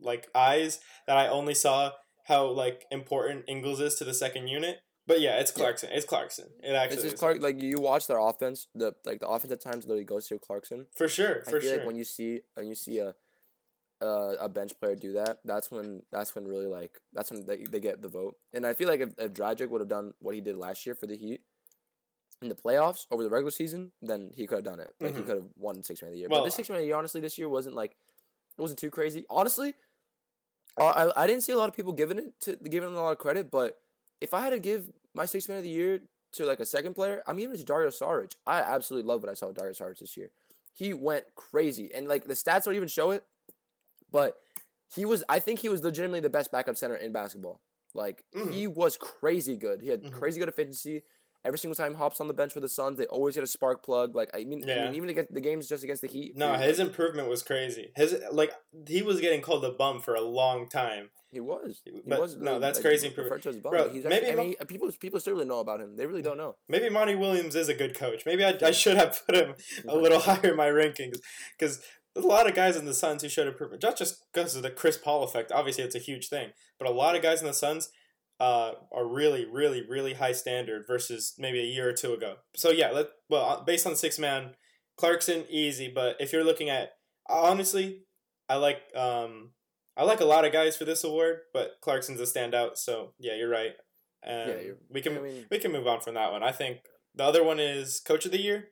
like 0.00 0.28
eyes 0.34 0.80
that 1.06 1.16
I 1.16 1.28
only 1.28 1.54
saw 1.54 1.92
how 2.24 2.46
like 2.46 2.84
important 2.90 3.44
Ingles 3.46 3.80
is 3.80 3.94
to 3.96 4.04
the 4.04 4.14
second 4.14 4.48
unit. 4.48 4.78
But 5.06 5.22
yeah, 5.22 5.40
it's. 5.40 5.50
Clarkson. 5.50 5.88
It's 5.90 6.04
Clarkson. 6.04 6.48
It 6.62 6.72
actually 6.72 7.08
it's. 7.08 7.18
Clark. 7.18 7.40
Like 7.40 7.62
you 7.62 7.80
watch 7.80 8.06
their 8.08 8.18
offense, 8.18 8.66
the 8.74 8.92
like 9.06 9.20
the 9.20 9.28
offense 9.28 9.52
at 9.52 9.62
times 9.62 9.86
literally 9.86 10.04
goes 10.04 10.28
through 10.28 10.40
Clarkson. 10.40 10.86
for 10.94 11.08
sure, 11.08 11.42
I 11.46 11.50
for 11.50 11.60
sure. 11.60 11.78
like 11.78 11.86
when 11.86 11.96
you 11.96 12.04
see 12.04 12.40
when 12.54 12.66
you 12.66 12.74
see 12.74 12.98
a 12.98 13.14
uh, 14.00 14.34
a 14.40 14.48
bench 14.48 14.72
player 14.78 14.94
do 14.94 15.12
that, 15.14 15.38
that's 15.44 15.70
when 15.70 16.02
that's 16.12 16.34
when 16.34 16.46
really 16.46 16.66
like 16.66 17.00
that's 17.12 17.30
when 17.30 17.44
they, 17.46 17.64
they 17.64 17.80
get 17.80 18.00
the 18.02 18.08
vote. 18.08 18.36
And 18.52 18.66
I 18.66 18.72
feel 18.74 18.88
like 18.88 19.00
if, 19.00 19.10
if 19.18 19.32
Dragic 19.32 19.68
would 19.70 19.80
have 19.80 19.88
done 19.88 20.12
what 20.20 20.34
he 20.34 20.40
did 20.40 20.56
last 20.56 20.86
year 20.86 20.94
for 20.94 21.06
the 21.06 21.16
Heat 21.16 21.40
in 22.40 22.48
the 22.48 22.54
playoffs 22.54 23.06
over 23.10 23.22
the 23.24 23.30
regular 23.30 23.50
season, 23.50 23.90
then 24.00 24.30
he 24.34 24.46
could 24.46 24.58
have 24.58 24.64
done 24.64 24.78
it. 24.80 24.94
Like 25.00 25.16
he 25.16 25.22
Mhm. 25.22 25.26
could 25.26 25.36
have 25.36 25.48
won 25.56 25.82
six 25.82 26.00
man 26.02 26.10
of 26.10 26.12
the 26.14 26.20
year. 26.20 26.28
Well, 26.28 26.40
but 26.40 26.44
this 26.44 26.54
six 26.54 26.68
man 26.68 26.76
of 26.76 26.82
the 26.82 26.86
year, 26.86 26.96
honestly, 26.96 27.20
this 27.20 27.36
year 27.38 27.48
wasn't 27.48 27.74
like 27.74 27.92
it 28.56 28.60
wasn't 28.60 28.78
too 28.78 28.90
crazy. 28.90 29.24
Honestly, 29.28 29.74
I 30.76 31.10
I 31.16 31.26
didn't 31.26 31.42
see 31.42 31.52
a 31.52 31.58
lot 31.58 31.68
of 31.68 31.74
people 31.74 31.92
giving 31.92 32.18
it 32.18 32.38
to 32.42 32.56
giving 32.56 32.88
him 32.90 32.96
a 32.96 33.02
lot 33.02 33.12
of 33.12 33.18
credit, 33.18 33.50
but 33.50 33.80
if 34.20 34.34
I 34.34 34.40
had 34.40 34.50
to 34.50 34.60
give 34.60 34.90
my 35.14 35.26
six 35.26 35.48
man 35.48 35.58
of 35.58 35.64
the 35.64 35.70
year 35.70 36.00
to 36.32 36.44
like 36.44 36.60
a 36.60 36.66
second 36.66 36.94
player, 36.94 37.22
I'm 37.26 37.36
giving 37.36 37.54
it 37.54 37.58
to 37.58 37.64
Dario 37.64 37.88
Saric. 37.88 38.34
I 38.46 38.60
absolutely 38.60 39.08
love 39.08 39.22
what 39.22 39.30
I 39.30 39.34
saw 39.34 39.46
with 39.48 39.56
Dario 39.56 39.72
Saric 39.72 39.98
this 39.98 40.16
year. 40.16 40.30
He 40.74 40.94
went 40.94 41.24
crazy, 41.34 41.90
and 41.92 42.06
like 42.06 42.24
the 42.24 42.34
stats 42.34 42.64
don't 42.64 42.76
even 42.76 42.88
show 42.88 43.10
it, 43.10 43.24
but 44.10 44.36
he 44.94 45.04
was. 45.04 45.22
I 45.28 45.38
think 45.38 45.60
he 45.60 45.68
was 45.68 45.82
legitimately 45.82 46.20
the 46.20 46.30
best 46.30 46.50
backup 46.50 46.76
center 46.76 46.96
in 46.96 47.12
basketball. 47.12 47.60
Like 47.94 48.24
Mhm. 48.34 48.52
he 48.52 48.66
was 48.66 48.96
crazy 48.96 49.56
good. 49.56 49.80
He 49.82 49.88
had 49.88 50.02
Mhm. 50.02 50.12
crazy 50.12 50.38
good 50.40 50.48
efficiency. 50.48 51.02
Every 51.44 51.58
single 51.58 51.76
time 51.76 51.94
hops 51.94 52.20
on 52.20 52.26
the 52.28 52.34
bench 52.34 52.52
for 52.52 52.60
the 52.60 52.68
Suns, 52.68 52.98
they 52.98 53.06
always 53.06 53.34
get 53.36 53.44
a 53.44 53.46
spark 53.46 53.82
plug. 53.84 54.14
Like 54.14 54.30
I 54.34 54.44
mean, 54.44 54.68
I 54.68 54.84
mean 54.86 54.94
even 54.94 55.08
against 55.08 55.32
the 55.32 55.40
games 55.40 55.68
just 55.68 55.84
against 55.84 56.02
the 56.02 56.08
Heat. 56.08 56.36
no, 56.36 56.54
his 56.54 56.78
improvement 56.80 57.28
was 57.28 57.42
crazy. 57.42 57.92
His 57.96 58.20
like 58.32 58.52
he 58.86 59.02
was 59.02 59.20
getting 59.20 59.40
called 59.40 59.64
a 59.64 59.70
bum 59.72 60.00
for 60.00 60.14
a 60.14 60.20
long 60.20 60.68
time. 60.68 61.10
He 61.30 61.40
was. 61.40 61.82
He 61.84 62.02
But 62.06 62.20
was. 62.20 62.36
no, 62.36 62.52
really, 62.52 62.60
that's 62.60 62.78
like, 62.78 62.84
crazy 62.86 63.06
improvement. 63.08 63.42
to 63.42 63.50
a 63.50 63.52
bum. 63.52 63.70
Bro, 63.70 63.88
he's 63.90 64.04
maybe 64.04 64.14
actually, 64.26 64.32
I 64.32 64.34
mean, 64.36 64.56
he- 64.58 64.64
people 64.66 64.90
people 64.98 65.20
still 65.20 65.34
really 65.34 65.44
know 65.46 65.60
about 65.60 65.80
him. 65.80 65.94
They 65.96 66.06
really 66.06 66.22
don't 66.22 66.38
know. 66.38 66.56
Maybe 66.68 66.88
Monty 66.88 67.14
Williams 67.14 67.54
is 67.54 67.68
a 67.68 67.74
good 67.74 67.94
coach. 67.94 68.24
Maybe 68.26 68.44
I, 68.44 68.58
I 68.62 68.70
should 68.70 68.96
have 68.96 69.22
put 69.26 69.36
him 69.36 69.54
a 69.86 69.94
little 69.96 70.18
higher 70.20 70.50
in 70.50 70.56
my 70.56 70.68
rankings 70.68 71.18
because 71.58 71.80
there's 72.14 72.24
a 72.24 72.28
lot 72.28 72.48
of 72.48 72.54
guys 72.54 72.76
in 72.76 72.84
the 72.86 72.94
Suns 72.94 73.22
who 73.22 73.28
showed 73.28 73.46
improvement. 73.48 73.82
Not 73.82 73.96
just 73.96 74.24
because 74.32 74.56
of 74.56 74.62
the 74.62 74.70
Chris 74.70 74.96
Paul 74.96 75.22
effect. 75.22 75.52
Obviously, 75.52 75.84
it's 75.84 75.94
a 75.94 76.00
huge 76.00 76.28
thing, 76.28 76.50
but 76.78 76.88
a 76.88 76.92
lot 76.92 77.14
of 77.16 77.22
guys 77.22 77.40
in 77.40 77.46
the 77.46 77.52
Suns 77.54 77.90
uh, 78.40 78.72
are 78.92 79.06
really, 79.06 79.44
really, 79.44 79.84
really 79.88 80.14
high 80.14 80.32
standard 80.32 80.84
versus 80.86 81.34
maybe 81.38 81.60
a 81.60 81.64
year 81.64 81.88
or 81.88 81.92
two 81.92 82.12
ago. 82.14 82.36
So 82.56 82.70
yeah, 82.70 82.90
let 82.90 83.08
well 83.28 83.44
uh, 83.44 83.64
based 83.64 83.86
on 83.86 83.94
six 83.96 84.18
man, 84.18 84.54
Clarkson 84.96 85.44
easy. 85.48 85.90
But 85.94 86.16
if 86.20 86.32
you're 86.32 86.44
looking 86.44 86.70
at 86.70 86.90
honestly, 87.28 88.02
I 88.48 88.56
like 88.56 88.80
um 88.96 89.50
I 89.96 90.04
like 90.04 90.20
a 90.20 90.24
lot 90.24 90.44
of 90.44 90.52
guys 90.52 90.76
for 90.76 90.84
this 90.84 91.04
award, 91.04 91.40
but 91.52 91.72
Clarkson's 91.82 92.20
a 92.20 92.24
standout. 92.24 92.76
So 92.78 93.12
yeah, 93.18 93.34
you're 93.34 93.48
right. 93.50 93.72
And 94.22 94.50
you're- 94.62 94.76
we 94.90 95.00
can 95.00 95.18
I 95.18 95.20
mean, 95.20 95.46
we 95.50 95.58
can 95.58 95.72
move 95.72 95.86
on 95.86 96.00
from 96.00 96.14
that 96.14 96.32
one. 96.32 96.42
I 96.42 96.52
think 96.52 96.78
the 97.14 97.24
other 97.24 97.42
one 97.44 97.58
is 97.60 98.00
Coach 98.00 98.24
of 98.24 98.30
the 98.32 98.40
Year. 98.40 98.68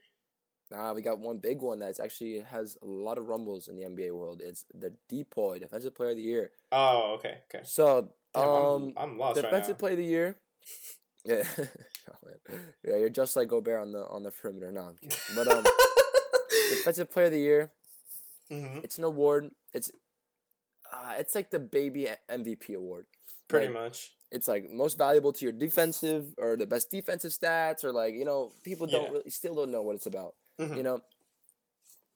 Nah, 0.70 0.92
we 0.92 1.02
got 1.02 1.20
one 1.20 1.38
big 1.38 1.60
one 1.60 1.78
that's 1.78 2.00
actually 2.00 2.40
has 2.50 2.76
a 2.82 2.86
lot 2.86 3.18
of 3.18 3.28
rumbles 3.28 3.68
in 3.68 3.76
the 3.76 3.84
NBA 3.84 4.12
world. 4.12 4.40
It's 4.44 4.64
the 4.74 4.92
Depoy 5.08 5.60
Defensive 5.60 5.94
Player 5.94 6.10
of 6.10 6.16
the 6.16 6.22
Year. 6.22 6.50
Oh, 6.72 7.14
okay, 7.14 7.38
okay. 7.48 7.64
So, 7.64 8.10
Damn, 8.34 8.48
um, 8.48 8.92
I'm, 8.96 9.10
I'm 9.12 9.18
lost 9.18 9.40
Defensive 9.40 9.76
now. 9.76 9.78
Player 9.78 9.92
of 9.92 9.98
the 9.98 10.04
Year. 10.04 10.36
Yeah, 11.24 11.42
Oh, 12.08 12.28
yeah, 12.84 12.98
you're 12.98 13.08
just 13.08 13.34
like 13.34 13.48
Gobert 13.48 13.80
on 13.80 13.90
the 13.90 14.06
on 14.06 14.22
the 14.22 14.30
perimeter. 14.30 14.70
No, 14.70 14.82
I'm 14.82 14.94
kidding. 14.94 15.18
But 15.34 15.48
um, 15.48 15.64
Defensive 16.70 17.10
Player 17.10 17.26
of 17.26 17.32
the 17.32 17.40
Year. 17.40 17.72
hmm 18.48 18.78
It's 18.84 18.96
an 18.98 19.02
award. 19.02 19.50
It's 19.74 19.90
uh, 20.92 21.14
it's 21.18 21.34
like 21.34 21.50
the 21.50 21.58
baby 21.58 22.08
MVP 22.30 22.76
award. 22.76 23.06
Pretty 23.48 23.66
like, 23.66 23.74
much. 23.74 24.12
It's 24.30 24.46
like 24.46 24.70
most 24.70 24.98
valuable 24.98 25.32
to 25.32 25.44
your 25.44 25.52
defensive 25.52 26.32
or 26.38 26.56
the 26.56 26.66
best 26.66 26.92
defensive 26.92 27.32
stats 27.32 27.82
or 27.82 27.92
like 27.92 28.14
you 28.14 28.24
know 28.24 28.52
people 28.62 28.86
don't 28.86 29.04
Yeah. 29.04 29.10
really 29.10 29.30
still 29.30 29.56
don't 29.56 29.72
know 29.72 29.82
what 29.82 29.96
it's 29.96 30.06
about. 30.06 30.34
Mhm. 30.60 30.76
you 30.76 30.82
know 30.82 31.00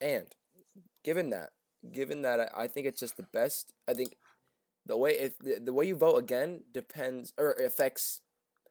and 0.00 0.26
given 1.05 1.31
that 1.31 1.50
given 1.92 2.22
that 2.22 2.40
I, 2.40 2.64
I 2.64 2.68
think 2.68 2.87
it's 2.87 3.00
just 3.00 3.16
the 3.16 3.22
best 3.24 3.72
i 3.88 3.94
think 3.94 4.16
the 4.87 4.96
way 4.96 5.12
if 5.18 5.38
the, 5.38 5.59
the 5.62 5.72
way 5.72 5.87
you 5.87 5.94
vote 5.96 6.16
again 6.16 6.62
depends 6.72 7.33
or 7.38 7.53
affects 7.53 8.20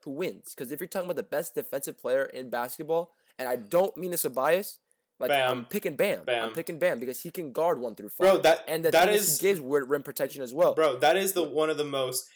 who 0.03 0.11
wins 0.11 0.53
because 0.55 0.71
if 0.71 0.79
you're 0.79 0.87
talking 0.87 1.05
about 1.07 1.17
the 1.17 1.23
best 1.23 1.55
defensive 1.55 1.99
player 1.99 2.23
in 2.25 2.49
basketball 2.49 3.11
and 3.37 3.47
i 3.47 3.55
don't 3.55 3.95
mean 3.97 4.11
this 4.11 4.25
a 4.25 4.29
bias 4.29 4.79
like 5.19 5.31
i'm 5.31 5.57
Bam. 5.61 5.65
picking 5.65 5.95
bam, 5.95 6.23
Bam. 6.23 6.45
i'm 6.49 6.53
picking 6.53 6.79
bam 6.79 6.99
because 6.99 7.21
he 7.21 7.29
can 7.31 7.51
guard 7.51 7.79
one 7.79 7.95
through 7.95 8.09
five 8.09 8.25
Bro, 8.25 8.37
that 8.39 8.63
and 8.67 8.83
the 8.85 8.91
that 8.91 9.09
is 9.09 9.37
gives 9.39 9.59
rim 9.59 10.03
protection 10.03 10.41
as 10.41 10.53
well 10.53 10.73
bro. 10.73 10.97
That 10.97 11.17
is 11.17 11.33
the 11.33 11.43
one 11.43 11.69
of 11.69 11.77
the 11.77 11.85
most 11.85 12.27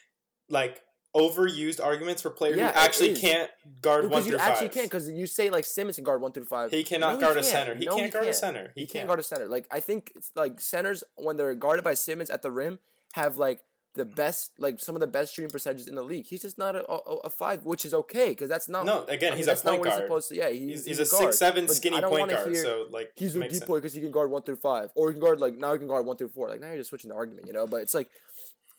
like 0.50 0.82
overused 1.16 1.84
arguments 1.84 2.22
for 2.22 2.30
players 2.30 2.58
Yeah, 2.58 2.72
who 2.72 2.80
actually 2.80 3.16
can't 3.16 3.50
guard 3.82 4.10
one 4.10 4.24
because 4.24 4.28
you 4.28 4.38
actually 4.38 4.68
five. 4.68 4.74
can 4.74 4.84
because 4.86 5.10
you 5.10 5.28
say 5.28 5.50
like 5.50 5.66
Simmons 5.66 5.96
can 5.96 6.04
guard 6.04 6.22
one 6.22 6.32
through 6.32 6.46
five. 6.46 6.72
He 6.72 6.84
cannot 6.84 7.16
No, 7.16 7.20
guard 7.22 7.38
a 7.38 7.44
center. 7.44 7.76
He 7.76 7.86
No, 7.86 7.96
can't 7.96 8.12
guard 8.12 8.24
a 8.24 8.28
can't. 8.28 8.36
center. 8.38 8.72
He, 8.76 8.82
He 8.82 8.86
can't. 8.88 8.94
can't 8.94 9.08
guard 9.08 9.20
a 9.20 9.24
center. 9.24 9.48
Like 9.48 9.68
I 9.72 9.80
think 9.80 10.12
it's 10.16 10.32
like 10.36 10.60
centers 10.60 11.04
when 11.16 11.38
they're 11.38 11.54
guarded 11.56 11.84
by 11.84 11.94
Simmons 11.94 12.30
at 12.30 12.42
the 12.42 12.52
rim 12.52 12.80
have 13.14 13.38
like 13.38 13.62
the 13.96 14.06
best, 14.06 14.54
like 14.58 14.80
some 14.80 14.96
of 14.96 15.02
the 15.02 15.06
best 15.08 15.36
shooting 15.36 15.52
percentages 15.52 15.88
in 15.88 15.94
the 15.94 16.02
league. 16.02 16.26
He's 16.26 16.42
just 16.42 16.58
not 16.58 16.76
a, 16.76 16.84
a, 16.92 16.96
a 17.26 17.30
five, 17.30 17.64
which 17.64 17.86
is 17.86 17.94
okay 17.94 18.30
because 18.30 18.50
that's 18.50 18.68
not. 18.68 18.84
No, 18.88 19.04
again, 19.06 19.34
I 19.34 19.36
mean, 19.36 19.38
he's 19.38 19.48
a 19.48 19.54
not 19.54 19.64
point 19.64 19.78
he's 19.86 19.86
guard. 19.94 20.02
supposed 20.02 20.30
to. 20.30 20.36
Yeah, 20.36 20.50
he's, 20.50 20.60
He's, 20.62 20.86
he's, 20.86 20.98
he's 20.98 21.08
a 21.08 21.12
guard. 21.12 21.24
six 21.26 21.38
seven 21.38 21.68
skinny 21.68 22.02
point 22.02 22.32
guard. 22.32 22.52
hear 22.52 22.64
So 22.64 22.88
like 22.90 23.12
He's 23.16 23.36
a 23.36 23.48
deep 23.48 23.68
boy 23.68 23.78
because 23.78 23.94
he 23.94 24.02
can 24.02 24.10
guard 24.10 24.32
one 24.32 24.42
through 24.42 24.56
five, 24.56 24.90
or 24.96 25.10
he 25.10 25.14
can 25.14 25.22
guard 25.22 25.40
like 25.40 25.60
now 25.60 25.74
he 25.74 25.78
can 25.78 25.88
guard 25.88 26.08
one 26.08 26.18
through 26.18 26.30
four. 26.30 26.50
Like 26.50 26.60
now 26.60 26.70
you're 26.70 26.78
just 26.78 26.90
switching 26.90 27.10
the 27.12 27.16
argument, 27.16 27.46
you 27.46 27.54
know. 27.54 27.68
But 27.68 27.84
it's 27.84 27.94
like 27.94 28.10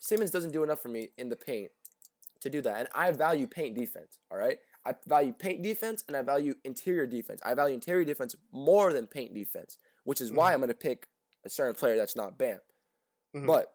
Simmons 0.01 0.33
doesn't 0.33 0.51
do 0.51 0.65
enough 0.65 0.83
for 0.83 0.89
me 0.89 1.11
in 1.17 1.29
the 1.29 1.37
paint 1.37 1.71
to 2.45 2.51
do 2.51 2.63
that, 2.63 2.77
and 2.79 2.89
I 2.95 3.11
value 3.11 3.47
paint 3.47 3.75
defense. 3.75 4.19
All 4.31 4.39
right, 4.39 4.59
I 4.87 4.95
value 5.07 5.33
paint 5.33 5.63
defense 5.63 6.05
and 6.07 6.17
I 6.17 6.23
value 6.23 6.55
interior 6.65 7.07
defense. 7.07 7.41
I 7.45 7.55
value 7.55 7.75
interior 7.75 8.05
defense 8.05 8.37
more 8.53 8.93
than 8.93 9.07
paint 9.07 9.35
defense, 9.35 9.77
which 10.05 10.21
is 10.21 10.31
why 10.33 10.53
I'm 10.53 10.61
going 10.61 10.69
to 10.69 10.75
pick 10.75 11.09
a 11.45 11.51
certain 11.51 11.75
player 11.75 11.97
that's 11.97 12.17
not 12.17 12.39
Bam. 12.39 12.61
Mhm. 13.35 13.47
But 13.47 13.75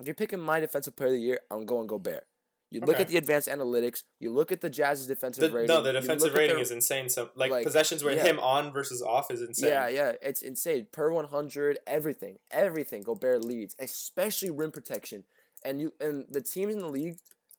if 0.00 0.06
you're 0.06 0.14
picking 0.14 0.40
my 0.40 0.60
defensive 0.60 0.94
player 0.96 1.08
of 1.08 1.14
the 1.14 1.20
year, 1.20 1.40
I'm 1.50 1.64
going 1.64 1.86
to 1.86 1.88
go 1.88 1.98
Gobert. 1.98 2.26
You 2.70 2.80
look 2.80 2.90
Okay. 2.96 3.02
at 3.02 3.08
the 3.08 3.16
advanced 3.16 3.46
analytics. 3.48 4.02
You 4.18 4.30
look 4.32 4.50
at 4.50 4.60
the 4.60 4.68
Jazz's 4.68 5.06
defensive 5.06 5.42
The, 5.50 5.56
rating. 5.56 5.68
no, 5.74 5.82
the 5.82 5.92
defensive 5.92 6.34
rating 6.34 6.56
their- 6.56 6.62
is 6.62 6.72
insane. 6.72 7.08
So 7.08 7.30
like, 7.36 7.50
like, 7.52 7.64
possessions 7.64 8.02
with 8.02 8.16
yeah. 8.16 8.24
him 8.24 8.40
on 8.40 8.72
versus 8.72 9.00
off 9.00 9.30
is 9.30 9.40
insane. 9.40 9.68
Yeah, 9.70 9.86
yeah, 9.88 10.12
it's 10.20 10.42
insane. 10.42 10.88
Per 10.90 11.10
100, 11.12 11.78
everything, 11.86 12.38
everything. 12.50 13.02
Gobert 13.02 13.44
leads, 13.44 13.76
especially 13.78 14.50
rim 14.50 14.72
protection. 14.72 15.24
And 15.64 15.80
you 15.80 15.92
and 16.00 16.26
the 16.28 16.40
teams 16.42 16.74
in 16.74 16.80
the 16.80 16.88
league 16.88 17.18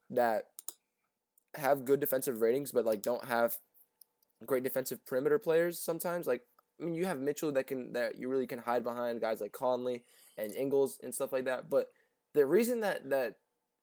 that 0.09 0.45
have 1.55 1.85
good 1.85 1.99
defensive 1.99 2.41
ratings, 2.41 2.71
but 2.71 2.85
like 2.85 3.01
don't 3.01 3.25
have 3.25 3.57
great 4.45 4.63
defensive 4.63 5.05
perimeter 5.05 5.39
players. 5.39 5.79
Sometimes, 5.79 6.27
like 6.27 6.41
I 6.79 6.85
mean, 6.85 6.93
you 6.93 7.05
have 7.05 7.19
Mitchell 7.19 7.51
that 7.53 7.67
can 7.67 7.93
that 7.93 8.17
you 8.17 8.29
really 8.29 8.47
can 8.47 8.59
hide 8.59 8.83
behind 8.83 9.21
guys 9.21 9.41
like 9.41 9.51
Conley 9.51 10.03
and 10.37 10.53
Ingles 10.53 10.99
and 11.03 11.13
stuff 11.13 11.33
like 11.33 11.45
that. 11.45 11.69
But 11.69 11.87
the 12.33 12.45
reason 12.45 12.81
that 12.81 13.09
that 13.09 13.35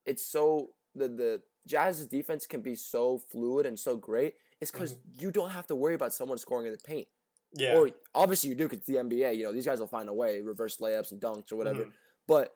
it's 0.06 0.24
so 0.26 0.70
the 0.94 1.08
the 1.08 1.42
Jazz's 1.66 2.06
defense 2.06 2.46
can 2.46 2.60
be 2.60 2.76
so 2.76 3.22
fluid 3.32 3.66
and 3.66 3.78
so 3.78 3.96
great 3.96 4.34
is 4.60 4.70
because 4.70 4.96
you 5.18 5.30
don't 5.30 5.50
have 5.50 5.66
to 5.66 5.74
worry 5.74 5.94
about 5.94 6.14
someone 6.14 6.38
scoring 6.38 6.66
in 6.66 6.72
the 6.72 6.78
paint. 6.78 7.08
Yeah. 7.54 7.76
Or 7.76 7.90
obviously 8.14 8.50
you 8.50 8.56
do 8.56 8.68
because 8.68 8.84
the 8.84 8.94
NBA, 8.94 9.37
you 9.37 9.44
know, 9.44 9.52
these 9.52 9.66
guys 9.66 9.78
will 9.78 9.87
find 9.87 10.08
a 10.08 10.12
way, 10.12 10.40
reverse 10.40 10.76
layups 10.78 11.12
and 11.12 11.20
dunks 11.20 11.52
or 11.52 11.56
whatever. 11.56 11.84
Mhm. 11.84 11.92
But 12.26 12.54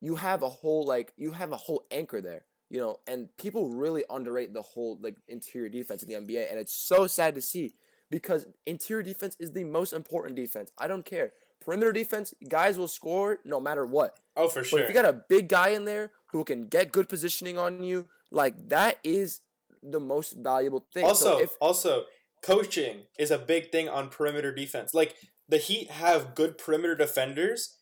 you 0.00 0.16
have 0.16 0.42
a 0.42 0.48
whole 0.48 0.84
like 0.84 1.12
you 1.16 1.32
have 1.32 1.52
a 1.52 1.56
whole 1.56 1.86
anchor 1.90 2.20
there, 2.20 2.44
you 2.70 2.78
know, 2.80 3.00
and 3.06 3.28
people 3.36 3.68
really 3.68 4.04
underrate 4.08 4.54
the 4.54 4.62
whole 4.62 4.98
like 5.02 5.16
interior 5.28 5.68
defense 5.68 6.02
in 6.02 6.08
the 6.08 6.14
NBA, 6.14 6.50
and 6.50 6.58
it's 6.58 6.72
so 6.72 7.06
sad 7.06 7.34
to 7.34 7.42
see 7.42 7.74
because 8.10 8.46
interior 8.66 9.02
defense 9.02 9.36
is 9.38 9.52
the 9.52 9.64
most 9.64 9.92
important 9.92 10.36
defense. 10.36 10.70
I 10.78 10.86
don't 10.86 11.04
care. 11.04 11.32
Perimeter 11.60 11.92
defense, 11.92 12.32
guys 12.48 12.78
will 12.78 12.88
score 12.88 13.38
no 13.44 13.60
matter 13.60 13.84
what. 13.84 14.18
Oh, 14.36 14.48
for 14.48 14.60
But 14.60 14.68
sure. 14.68 14.78
if 14.80 14.88
you 14.88 14.94
got 14.94 15.04
a 15.04 15.12
big 15.28 15.48
guy 15.48 15.70
in 15.70 15.84
there 15.84 16.10
who 16.28 16.42
can 16.44 16.66
get 16.68 16.90
good 16.90 17.08
positioning 17.08 17.58
on 17.58 17.82
you, 17.82 18.06
like 18.30 18.54
that 18.68 18.98
is 19.04 19.40
the 19.82 20.00
most 20.00 20.32
valuable 20.32 20.86
thing. 20.94 21.04
Also, 21.04 21.38
so 21.38 21.40
if 21.40 21.50
also, 21.60 22.04
coaching 22.42 23.02
is 23.18 23.30
a 23.30 23.38
big 23.38 23.70
thing 23.70 23.88
on 23.88 24.08
perimeter 24.08 24.54
defense. 24.54 24.94
Like 24.94 25.16
the 25.48 25.58
Heat 25.58 25.90
have 25.90 26.34
good 26.34 26.56
perimeter 26.56 26.94
defenders. 26.94 27.76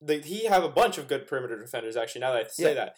The 0.00 0.18
Heat 0.18 0.48
have 0.48 0.64
a 0.64 0.68
bunch 0.68 0.98
of 0.98 1.08
good 1.08 1.26
perimeter 1.26 1.58
defenders. 1.58 1.96
Actually, 1.96 2.22
now 2.22 2.32
that 2.32 2.46
I 2.46 2.48
say 2.48 2.62
Yeah. 2.64 2.74
that, 2.74 2.96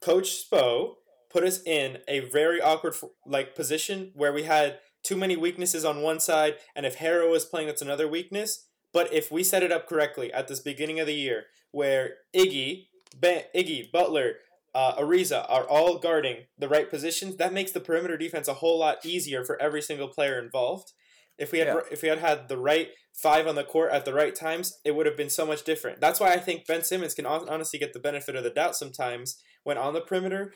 Coach 0.00 0.44
Spo 0.50 0.94
put 1.30 1.44
us 1.44 1.62
in 1.64 1.98
a 2.08 2.20
very 2.20 2.60
awkward 2.60 2.94
like 3.26 3.54
position 3.54 4.12
where 4.14 4.32
we 4.32 4.44
had 4.44 4.78
too 5.02 5.16
many 5.16 5.36
weaknesses 5.36 5.84
on 5.84 6.02
one 6.02 6.20
side, 6.20 6.56
and 6.74 6.84
if 6.84 6.96
Herro 6.96 7.30
was 7.30 7.44
playing, 7.44 7.68
that's 7.68 7.82
another 7.82 8.08
weakness. 8.08 8.66
But 8.92 9.12
if 9.12 9.30
we 9.30 9.44
set 9.44 9.62
it 9.62 9.72
up 9.72 9.88
correctly 9.88 10.32
at 10.32 10.48
this 10.48 10.60
beginning 10.60 11.00
of 11.00 11.06
the 11.06 11.14
year, 11.14 11.44
where 11.70 12.16
Iggy, 12.34 12.88
ba- 13.18 13.44
Iggy, 13.54 13.90
Butler, 13.92 14.34
uh, 14.74 14.96
Ariza 14.96 15.46
are 15.48 15.64
all 15.64 15.98
guarding 15.98 16.46
the 16.58 16.68
right 16.68 16.90
positions, 16.90 17.36
that 17.36 17.52
makes 17.52 17.72
the 17.72 17.80
perimeter 17.80 18.16
defense 18.16 18.48
a 18.48 18.54
whole 18.54 18.78
lot 18.78 19.04
easier 19.06 19.44
for 19.44 19.60
every 19.62 19.80
single 19.80 20.08
player 20.08 20.38
involved. 20.38 20.92
If 21.38 21.52
we 21.52 21.58
had 21.60 21.68
Yeah. 21.68 21.80
if 21.90 22.02
we 22.02 22.08
had 22.08 22.18
had 22.18 22.48
the 22.48 22.58
right 22.58 22.90
five 23.14 23.46
on 23.46 23.54
the 23.54 23.64
court 23.64 23.92
at 23.92 24.04
the 24.04 24.12
right 24.12 24.34
times, 24.34 24.78
it 24.84 24.92
would 24.94 25.06
have 25.06 25.16
been 25.16 25.30
so 25.30 25.46
much 25.46 25.64
different. 25.64 26.00
That's 26.00 26.20
why 26.20 26.32
I 26.32 26.38
think 26.38 26.66
Ben 26.66 26.82
Simmons 26.82 27.14
can 27.14 27.26
honestly 27.26 27.78
get 27.78 27.92
the 27.92 27.98
benefit 27.98 28.36
of 28.36 28.44
the 28.44 28.50
doubt 28.50 28.76
sometimes 28.76 29.40
when 29.64 29.78
on 29.78 29.94
the 29.94 30.00
perimeter, 30.00 30.52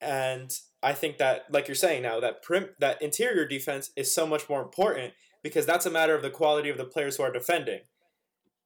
and 0.00 0.50
I 0.82 0.92
think 0.92 1.18
that, 1.18 1.44
like 1.50 1.68
you're 1.68 1.74
saying 1.74 2.02
now, 2.02 2.20
that 2.20 2.42
prim 2.42 2.70
that 2.80 3.00
interior 3.00 3.46
defense 3.46 3.90
is 3.96 4.14
so 4.14 4.26
much 4.26 4.48
more 4.48 4.62
important 4.62 5.14
because 5.42 5.66
that's 5.66 5.86
a 5.86 5.90
matter 5.90 6.14
of 6.14 6.22
the 6.22 6.30
quality 6.30 6.68
of 6.68 6.78
the 6.78 6.84
players 6.84 7.16
who 7.16 7.22
are 7.22 7.32
defending. 7.32 7.80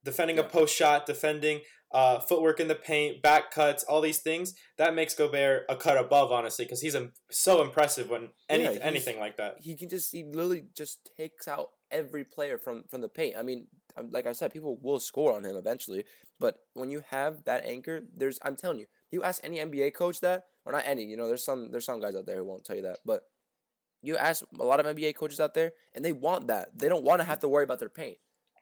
Defending 0.03 0.39
a 0.39 0.43
post 0.43 0.75
shot, 0.75 1.05
defending 1.05 1.61
uh, 1.91 2.19
footwork 2.19 2.59
in 2.59 2.67
the 2.67 2.75
paint, 2.75 3.21
back 3.21 3.51
cuts, 3.51 3.83
all 3.83 3.99
these 3.99 4.19
things 4.19 4.53
that 4.77 4.93
makes 4.93 5.15
Gobert 5.15 5.63
a 5.69 5.75
cut 5.75 5.97
above, 5.97 6.31
honestly, 6.31 6.65
because 6.65 6.81
he's 6.81 6.95
um, 6.95 7.11
so 7.31 7.61
impressive 7.61 8.09
when 8.09 8.29
any, 8.47 8.63
Yeah, 8.63 8.79
anything 8.81 9.19
like 9.19 9.37
that. 9.37 9.55
he 9.59 9.75
can 9.75 9.89
just 9.89 10.11
he 10.11 10.23
literally 10.23 10.65
just 10.75 11.09
takes 11.17 11.47
out 11.47 11.69
every 11.91 12.23
player 12.23 12.57
from 12.57 12.83
from 12.89 13.01
the 13.01 13.09
paint. 13.09 13.35
I 13.37 13.41
mean, 13.41 13.67
um, 13.97 14.09
like 14.11 14.27
I 14.27 14.33
said, 14.33 14.53
people 14.53 14.77
will 14.81 14.99
score 14.99 15.35
on 15.35 15.43
him 15.43 15.55
eventually, 15.55 16.05
but 16.39 16.55
when 16.73 16.91
you 16.91 17.03
have 17.09 17.43
that 17.45 17.65
anchor, 17.65 18.01
there's 18.15 18.39
I'm 18.43 18.55
telling 18.55 18.79
you, 18.79 18.85
you 19.11 19.23
ask 19.23 19.41
any 19.43 19.57
NBA 19.57 19.93
coach 19.93 20.19
that, 20.21 20.45
or 20.65 20.71
not 20.71 20.83
any, 20.85 21.03
you 21.03 21.17
know, 21.17 21.27
there's 21.27 21.43
some 21.43 21.71
there's 21.71 21.85
some 21.85 21.99
guys 21.99 22.15
out 22.15 22.25
there 22.25 22.37
who 22.37 22.43
won't 22.43 22.63
tell 22.65 22.75
you 22.75 22.83
that, 22.83 22.99
but 23.05 23.23
you 24.01 24.17
ask 24.17 24.43
a 24.59 24.63
lot 24.63 24.79
of 24.79 24.85
NBA 24.85 25.15
coaches 25.15 25.39
out 25.39 25.53
there, 25.53 25.73
and 25.93 26.03
they 26.05 26.13
want 26.13 26.47
that. 26.47 26.69
They 26.77 26.87
don't 26.87 27.03
want 27.03 27.19
to 27.19 27.25
have 27.25 27.39
to 27.39 27.49
worry 27.49 27.63
about 27.65 27.79
their 27.79 27.89
paint. 27.89 28.17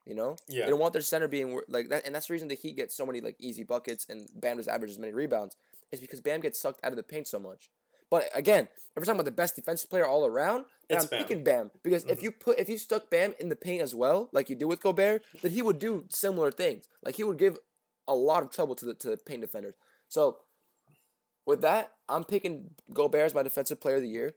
You 0.06 0.16
know, 0.16 0.38
Yeah. 0.48 0.66
they 0.66 0.72
don't 0.72 0.80
want 0.80 0.94
their 0.94 1.02
center 1.02 1.28
being 1.28 1.60
like 1.68 1.90
that, 1.90 2.06
and 2.06 2.16
that's 2.16 2.28
the 2.28 2.34
reason 2.34 2.48
the 2.48 2.56
Heat 2.56 2.76
get 2.78 2.92
so 2.92 3.06
many 3.06 3.20
like 3.22 3.36
easy 3.40 3.64
buckets 3.64 4.06
and 4.10 4.30
Bam 4.40 4.58
does 4.58 4.68
average 4.68 4.92
as 4.92 4.98
many 5.00 5.14
rebounds 5.14 5.58
is 5.92 6.00
because 6.00 6.22
Bam 6.22 6.40
gets 6.40 6.60
sucked 6.60 6.80
out 6.84 6.92
of 6.92 6.96
the 6.98 7.04
paint 7.04 7.28
so 7.28 7.40
much. 7.40 7.70
But 8.10 8.30
again, 8.34 8.70
if 8.72 8.80
we're 8.96 9.04
talking 9.04 9.18
about 9.20 9.26
the 9.26 9.32
best 9.32 9.58
defensive 9.58 9.90
player 9.90 10.08
all 10.08 10.26
around, 10.26 10.64
I'm 10.90 11.06
Bam. 11.08 11.08
picking 11.10 11.44
Bam 11.44 11.72
because 11.84 12.06
if 12.06 12.20
Mhm. 12.20 12.24
you 12.24 12.32
put 12.32 12.58
if 12.58 12.70
you 12.70 12.78
stuck 12.78 13.10
Bam 13.10 13.36
in 13.40 13.50
the 13.50 13.56
paint 13.56 13.82
as 13.82 13.94
well, 13.94 14.30
like 14.32 14.50
you 14.50 14.56
do 14.56 14.68
with 14.68 14.80
Gobert, 14.82 15.26
then 15.42 15.52
he 15.52 15.62
would 15.62 15.78
do 15.78 16.06
similar 16.10 16.52
things. 16.52 16.86
Like 17.04 17.16
he 17.16 17.26
would 17.26 17.38
give 17.38 17.60
a 18.08 18.16
lot 18.16 18.44
of 18.44 18.50
trouble 18.50 18.76
to 18.76 18.86
the 18.86 18.94
to 18.96 19.10
the 19.10 19.18
paint 19.18 19.42
defenders. 19.42 19.76
So 20.10 20.38
with 21.46 21.62
that, 21.62 21.92
I'm 22.10 22.24
picking 22.24 22.72
Gobert 22.94 23.26
as 23.26 23.34
my 23.34 23.44
defensive 23.44 23.80
player 23.80 23.98
of 23.98 24.02
the 24.02 24.10
year. 24.10 24.36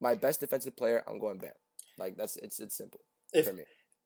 My 0.00 0.14
best 0.14 0.40
defensive 0.40 0.76
player, 0.76 1.02
I'm 1.06 1.18
going 1.18 1.38
Bam. 1.38 1.50
Like 1.98 2.16
that's 2.16 2.36
it's 2.36 2.58
it's 2.58 2.76
simple 2.76 3.00
If 3.32 3.46
for 3.46 3.52
me. 3.52 3.64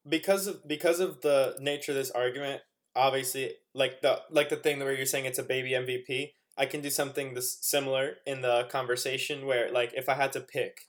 because 0.08 0.46
of 0.46 0.66
because 0.66 1.00
of 1.00 1.20
the 1.22 1.56
nature 1.60 1.92
of 1.92 1.96
this 1.96 2.10
argument, 2.10 2.62
obviously, 2.94 3.52
like 3.74 4.02
the 4.02 4.20
like 4.30 4.48
the 4.48 4.56
thing 4.56 4.78
where 4.80 4.92
you're 4.94 5.06
saying 5.06 5.24
it's 5.24 5.38
a 5.38 5.42
baby 5.42 5.70
MVP, 5.70 6.32
I 6.58 6.66
can 6.66 6.80
do 6.80 6.90
something 6.90 7.34
this 7.34 7.58
similar 7.60 8.16
in 8.26 8.42
the 8.42 8.66
conversation 8.70 9.46
where 9.46 9.70
like 9.72 9.92
if 9.94 10.08
I 10.08 10.14
had 10.14 10.32
to 10.32 10.40
pick 10.40 10.82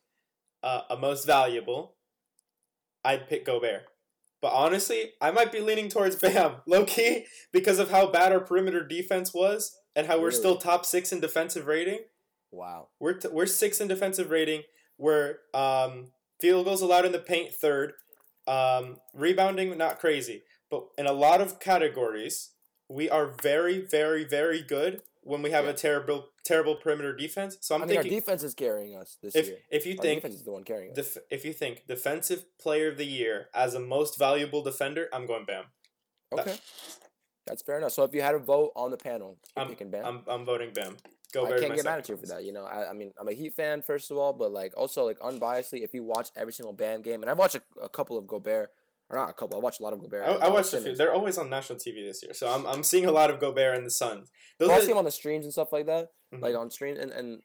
uh, 0.63 0.81
a 0.89 0.97
most 0.97 1.25
valuable, 1.25 1.95
I'd 3.05 3.29
pick 3.29 3.45
Gobert. 3.45 3.83
But 4.41 4.53
honestly, 4.53 5.13
I 5.21 5.31
might 5.31 5.51
be 5.51 5.59
leaning 5.61 5.89
towards 5.89 6.15
Bam, 6.21 6.57
low 6.67 6.85
key, 6.85 7.25
because 7.51 7.79
of 7.79 7.91
how 7.91 8.07
bad 8.11 8.31
our 8.31 8.39
perimeter 8.39 8.83
defense 8.85 9.33
was 9.33 9.75
and 9.97 10.07
how 10.07 10.21
we're 10.21 10.31
still 10.31 10.55
top 10.57 10.85
six 10.85 11.11
in 11.11 11.19
defensive 11.19 11.65
rating. 11.67 11.99
Wow. 12.51 12.87
We're 12.99 13.13
t- 13.13 13.27
we're 13.29 13.47
six 13.47 13.81
in 13.81 13.87
defensive 13.89 14.29
rating. 14.29 14.61
We're 14.97 15.37
um, 15.53 16.11
field 16.39 16.65
goals 16.65 16.81
allowed 16.81 17.05
in 17.05 17.11
the 17.11 17.19
paint 17.19 17.51
third. 17.53 17.93
Um, 18.47 18.97
rebounding 19.13 19.77
not 19.77 19.99
crazy, 19.99 20.43
but 20.71 20.87
in 20.97 21.05
a 21.07 21.11
lot 21.11 21.41
of 21.41 21.59
categories, 21.59 22.51
we 22.87 23.09
are 23.09 23.25
very 23.41 23.79
very 23.79 24.23
very 24.23 24.61
good 24.61 25.01
when 25.23 25.41
we 25.41 25.51
have 25.51 25.65
Yeah. 25.65 25.71
a 25.71 25.73
terrible 25.73 26.29
terrible 26.45 26.75
perimeter 26.75 27.13
defense. 27.13 27.57
So 27.59 27.75
I'm 27.75 27.81
i 27.81 27.85
mean, 27.85 27.97
our 27.97 28.03
thinking 28.03 28.19
defense 28.19 28.43
is 28.43 28.53
carrying 28.53 28.95
us 28.95 29.17
this 29.21 29.35
if 29.35 29.47
year. 29.47 29.57
if 29.69 29.85
you 29.85 29.95
Our 29.97 30.01
think 30.03 30.21
defense 30.21 30.35
is 30.39 30.43
the 30.45 30.51
one 30.51 30.63
carrying 30.63 30.91
us. 30.91 30.95
def- 30.95 31.23
if 31.29 31.43
you 31.43 31.51
think 31.51 31.85
defensive 31.87 32.45
player 32.57 32.87
of 32.87 32.97
the 32.97 33.05
year 33.05 33.49
as 33.53 33.73
a 33.73 33.79
most 33.81 34.17
valuable 34.17 34.61
defender, 34.63 35.09
I'm 35.11 35.25
going 35.25 35.43
Bam. 35.43 35.65
that- 36.31 36.39
Okay. 36.47 36.57
That's 37.47 37.61
fair 37.63 37.77
enough. 37.77 37.91
So 37.93 38.03
if 38.03 38.13
you 38.13 38.21
had 38.21 38.35
a 38.35 38.39
vote 38.39 38.71
on 38.75 38.91
the 38.91 38.97
panel, 38.97 39.37
I'm 39.55 39.69
picking 39.69 39.89
Bam. 39.89 40.05
I'm 40.05 40.21
I'm 40.27 40.45
voting 40.45 40.71
Bam. 40.73 40.97
Go 41.33 41.45
I 41.45 41.59
can't 41.59 41.75
get 41.75 41.83
mad 41.83 41.99
at 41.99 42.07
you 42.09 42.15
for 42.17 42.25
that. 42.27 42.45
You 42.45 42.53
know, 42.53 42.63
I, 42.63 42.89
I 42.89 42.93
mean, 42.93 43.11
I'm 43.19 43.27
a 43.27 43.33
Heat 43.33 43.53
fan 43.55 43.81
first 43.81 44.11
of 44.11 44.17
all, 44.17 44.31
but 44.33 44.51
like 44.51 44.73
also 44.77 45.03
like 45.05 45.19
unbiasedly, 45.19 45.83
if 45.83 45.93
you 45.93 46.03
watch 46.03 46.29
every 46.35 46.53
single 46.53 46.73
Bam 46.73 47.01
game, 47.01 47.21
and 47.21 47.29
I've 47.29 47.37
watched 47.37 47.55
a, 47.55 47.61
a 47.81 47.89
couple 47.89 48.17
of 48.17 48.27
Gobert, 48.27 48.69
or 49.09 49.17
not 49.17 49.29
a 49.29 49.33
couple, 49.33 49.57
I 49.57 49.61
watched 49.61 49.79
a 49.79 49.83
lot 49.83 49.93
of 49.93 49.99
Gobert. 49.99 50.23
I, 50.25 50.33
I 50.45 50.49
watched 50.49 50.73
a 50.73 50.79
few. 50.81 50.95
They're 50.95 51.13
always 51.13 51.37
on 51.37 51.49
national 51.49 51.79
TV 51.79 52.05
this 52.05 52.21
year, 52.23 52.33
so 52.33 52.49
I'm 52.49 52.65
I'm 52.65 52.83
seeing 52.83 53.05
a 53.05 53.11
lot 53.11 53.29
of 53.29 53.39
Gobert 53.39 53.75
and 53.75 53.85
the 53.85 53.91
Suns. 53.91 54.31
Those 54.57 54.69
Well, 54.69 54.77
I 54.77 54.79
are- 54.79 54.85
see 54.85 54.91
him 54.91 54.97
on 54.97 55.05
the 55.05 55.11
streams 55.11 55.43
and 55.45 55.51
stuff 55.53 55.71
like 55.73 55.85
that, 55.87 56.11
Mhm. 56.33 56.41
like 56.41 56.55
on 56.55 56.69
stream 56.71 56.95
and 56.97 57.11
and 57.11 57.41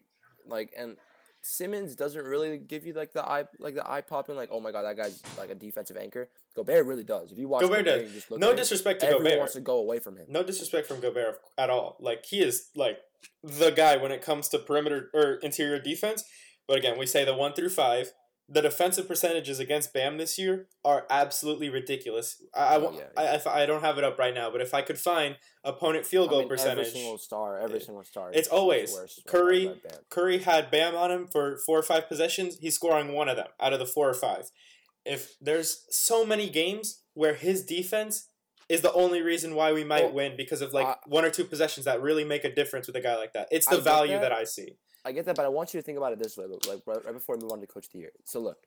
like 0.47 0.73
and 0.77 0.97
Simmons 1.43 1.97
doesn't 1.97 2.25
really 2.25 2.59
give 2.59 2.87
you 2.87 2.93
like 2.93 3.13
the 3.13 3.25
eye 3.29 3.45
like 3.59 3.75
the 3.75 3.89
eye 3.91 4.01
popping 4.01 4.37
like 4.37 4.51
oh 4.53 4.61
my 4.61 4.71
god 4.71 4.83
that 4.83 4.97
guy's 4.97 5.21
like 5.37 5.51
a 5.51 5.55
defensive 5.57 5.97
anchor. 5.97 6.29
Gobert 6.55 6.87
really 6.87 7.05
does. 7.05 7.33
If 7.33 7.39
you 7.39 7.49
watch 7.49 7.63
Gobert 7.63 7.85
Gobert, 7.85 8.01
does. 8.01 8.03
and 8.05 8.13
just 8.15 8.31
look 8.31 8.41
no 8.41 8.55
disrespect 8.55 9.01
to 9.01 9.07
everyone 9.07 9.25
Gobert. 9.25 9.39
wants 9.39 9.55
to 9.55 9.61
go 9.61 9.79
away 9.79 9.99
from 9.99 10.17
him. 10.17 10.27
No 10.29 10.43
disrespect 10.43 10.87
from 10.87 11.01
Gobert 11.01 11.39
at 11.59 11.71
all. 11.71 11.97
Like 12.01 12.25
he 12.27 12.41
is 12.41 12.69
like 12.77 12.99
the 13.43 13.71
guy 13.71 13.97
when 13.97 14.13
it 14.13 14.23
comes 14.23 14.49
to 14.51 14.59
perimeter 14.59 15.11
or 15.15 15.35
interior 15.43 15.79
defense. 15.79 16.25
But 16.69 16.79
again, 16.79 16.99
we 16.99 17.07
say 17.07 17.25
the 17.25 17.35
one 17.35 17.55
through 17.55 17.71
five. 17.71 18.13
The 18.49 18.61
defensive 18.61 19.09
percentages 19.09 19.61
against 19.61 19.95
Bam 19.95 20.19
this 20.19 20.37
year 20.37 20.67
are 20.85 21.07
absolutely 21.09 21.71
ridiculous. 21.71 22.43
I 22.55 22.61
I, 22.61 22.77
Oh, 22.77 22.81
won't- 22.81 22.97
yeah, 22.97 23.05
I, 23.17 23.23
yeah. 23.37 23.41
I 23.47 23.65
don't 23.67 23.81
have 23.81 23.97
it 23.97 24.05
up 24.05 24.19
right 24.19 24.35
now, 24.35 24.51
but 24.51 24.61
if 24.61 24.75
I 24.75 24.83
could 24.83 24.99
find 24.99 25.37
opponent 25.65 26.05
field 26.05 26.29
I 26.29 26.31
goal 26.33 26.39
mean, 26.41 26.49
percentage, 26.49 26.89
Every 26.89 27.01
single 27.01 27.19
star, 27.19 27.59
every 27.59 27.79
it- 27.79 27.85
single 27.85 28.05
star. 28.05 28.31
it's 28.35 28.49
always 28.49 28.95
Curry. 29.27 29.81
Curry 30.11 30.39
had 30.39 30.71
Bam 30.71 30.95
on 30.97 31.11
him 31.11 31.29
for 31.29 31.57
four 31.65 31.79
or 31.79 31.83
five 31.83 32.09
possessions. 32.09 32.59
He's 32.61 32.75
scoring 32.75 33.13
one 33.13 33.29
of 33.31 33.37
them 33.37 33.47
out 33.61 33.73
of 33.73 33.79
the 33.79 33.87
four 33.87 34.11
or 34.11 34.15
five. 34.15 34.51
If 35.05 35.35
there's 35.41 35.85
so 35.91 36.25
many 36.25 36.49
games 36.49 37.03
where 37.15 37.35
his 37.35 37.65
defense 37.65 38.29
is 38.69 38.81
the 38.81 38.93
only 38.93 39.21
reason 39.21 39.55
why 39.55 39.73
we 39.73 39.85
might 39.85 40.05
Well, 40.05 40.13
win 40.15 40.37
because 40.37 40.63
of 40.63 40.73
like 40.73 40.87
I- 40.87 40.97
one 41.07 41.25
or 41.25 41.31
two 41.31 41.45
possessions 41.45 41.85
that 41.87 42.01
really 42.01 42.25
make 42.25 42.45
a 42.45 42.55
difference 42.55 42.87
with 42.87 42.97
a 42.97 43.01
guy 43.01 43.17
like 43.17 43.33
that. 43.33 43.49
It's 43.51 43.67
the 43.67 43.81
value 43.81 44.13
that. 44.13 44.23
that. 44.23 44.33
I 44.33 44.45
see. 44.45 44.79
I 45.05 45.11
get 45.13 45.25
that, 45.27 45.35
but 45.37 45.45
I 45.45 45.49
want 45.49 45.75
you 45.75 45.81
to 45.81 45.85
think 45.85 45.99
about 45.99 46.13
it 46.13 46.21
this 46.21 46.37
way, 46.37 46.47
like 46.47 46.83
right, 46.87 47.05
right 47.05 47.13
before 47.15 47.37
we 47.37 47.43
move 47.43 47.51
on 47.53 47.61
to 47.61 47.67
coach 47.67 47.87
of 47.87 47.93
the 47.93 47.99
year. 47.99 48.13
So 48.25 48.39
look, 48.39 48.59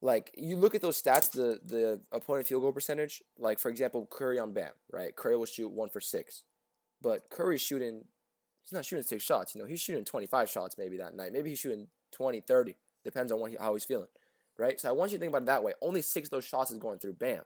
like 0.00 0.30
you 0.36 0.56
look 0.56 0.74
at 0.76 0.80
those 0.80 1.02
stats, 1.02 1.30
the 1.32 1.58
the 1.64 2.00
opponent 2.12 2.46
field 2.46 2.62
goal 2.62 2.72
percentage. 2.72 3.20
Like 3.36 3.58
for 3.58 3.68
example, 3.68 4.06
Curry 4.10 4.38
on 4.38 4.52
Bam, 4.52 4.70
right? 4.92 5.14
Curry 5.14 5.36
will 5.36 5.46
shoot 5.46 5.68
one 5.70 5.88
for 5.90 6.00
six, 6.00 6.44
but 7.02 7.28
Curry's 7.30 7.60
shooting. 7.60 8.04
He's 8.64 8.72
not 8.72 8.84
shooting 8.84 9.04
six 9.04 9.24
shots. 9.24 9.54
You 9.54 9.60
know, 9.60 9.66
he's 9.66 9.80
shooting 9.80 10.04
twenty 10.04 10.26
five 10.28 10.48
shots 10.48 10.76
maybe 10.78 10.96
that 10.98 11.14
night. 11.16 11.32
Maybe 11.32 11.50
he's 11.50 11.58
shooting 11.58 11.88
20, 12.12 12.40
30. 12.40 12.76
Depends 13.04 13.30
on 13.32 13.40
what 13.40 13.50
he, 13.50 13.56
how 13.58 13.72
he's 13.74 13.84
feeling, 13.84 14.08
right? 14.60 14.78
So 14.80 14.88
I 14.88 14.92
want 14.92 15.10
you 15.10 15.18
to 15.18 15.20
think 15.20 15.30
about 15.30 15.42
it 15.42 15.46
that 15.46 15.64
way. 15.64 15.72
Only 15.82 16.02
six 16.02 16.26
of 16.28 16.30
those 16.30 16.44
shots 16.44 16.70
is 16.70 16.78
going 16.78 16.98
through 16.98 17.14
Bam, 17.14 17.42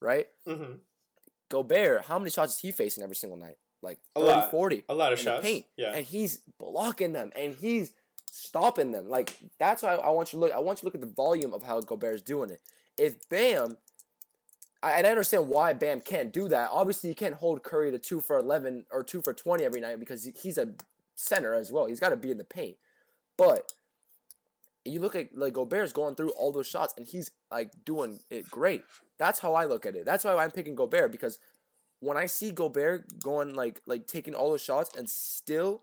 right? 0.00 0.26
hmm 0.46 0.74
Gobert, 1.50 2.04
how 2.04 2.18
many 2.18 2.30
shots 2.30 2.54
is 2.56 2.60
he 2.60 2.72
facing 2.72 3.02
every 3.02 3.16
single 3.16 3.38
night? 3.38 3.56
Like 3.80 3.98
A 4.16 4.20
30, 4.20 4.30
lot. 4.32 4.50
40 4.50 4.84
A 4.88 4.94
lot 4.94 5.12
of 5.12 5.18
in 5.18 5.24
the 5.24 5.30
shots. 5.30 5.42
paint, 5.46 5.66
Yeah. 5.76 5.92
and 5.94 6.04
he's 6.04 6.40
blocking 6.58 7.12
them, 7.12 7.30
and 7.36 7.54
he's 7.54 7.92
stopping 8.30 8.90
them. 8.92 9.08
Like 9.08 9.34
that's 9.58 9.82
why 9.82 9.94
I 9.94 10.10
want 10.10 10.32
you 10.32 10.38
to 10.38 10.44
look. 10.44 10.52
I 10.52 10.58
want 10.58 10.78
you 10.78 10.80
to 10.80 10.86
look 10.86 10.94
at 10.94 11.00
the 11.00 11.06
volume 11.14 11.54
of 11.54 11.62
how 11.62 11.80
Gobert's 11.80 12.22
doing 12.22 12.50
it. 12.50 12.60
If 12.98 13.28
Bam, 13.30 13.78
I, 14.82 14.92
and 14.92 15.06
I 15.06 15.10
understand 15.10 15.48
why 15.48 15.72
Bam 15.72 16.00
can't 16.02 16.32
do 16.32 16.48
that. 16.48 16.68
Obviously, 16.72 17.08
you 17.08 17.14
can't 17.16 17.34
hold 17.34 17.62
Curry 17.62 17.90
to 17.92 17.98
two 17.98 18.20
for 18.20 18.36
eleven 18.38 18.84
or 18.90 19.02
two 19.02 19.22
for 19.22 19.32
twenty 19.32 19.64
every 19.64 19.80
night 19.80 20.00
because 20.00 20.28
he's 20.42 20.58
a 20.58 20.68
center 21.14 21.54
as 21.54 21.72
well. 21.72 21.86
He's 21.86 22.00
got 22.00 22.10
to 22.10 22.16
be 22.16 22.30
in 22.30 22.36
the 22.38 22.44
paint. 22.44 22.76
But 23.38 23.72
you 24.90 25.00
look 25.00 25.14
at 25.16 25.36
like 25.36 25.52
Gobert's 25.54 25.92
going 25.92 26.14
through 26.14 26.30
all 26.30 26.52
those 26.52 26.66
shots, 26.66 26.94
and 26.96 27.06
he's 27.06 27.30
like 27.50 27.70
doing 27.84 28.20
it 28.30 28.50
great. 28.50 28.82
That's 29.18 29.38
how 29.40 29.54
I 29.54 29.64
look 29.64 29.86
at 29.86 29.96
it. 29.96 30.04
That's 30.04 30.24
why 30.24 30.34
I'm 30.36 30.50
picking 30.50 30.74
Gobert 30.74 31.10
because 31.12 31.38
when 32.00 32.16
I 32.16 32.26
see 32.26 32.50
Gobert 32.52 33.20
going 33.22 33.54
like 33.54 33.80
like 33.86 34.06
taking 34.06 34.34
all 34.34 34.50
those 34.50 34.62
shots 34.62 34.90
and 34.96 35.08
still 35.08 35.82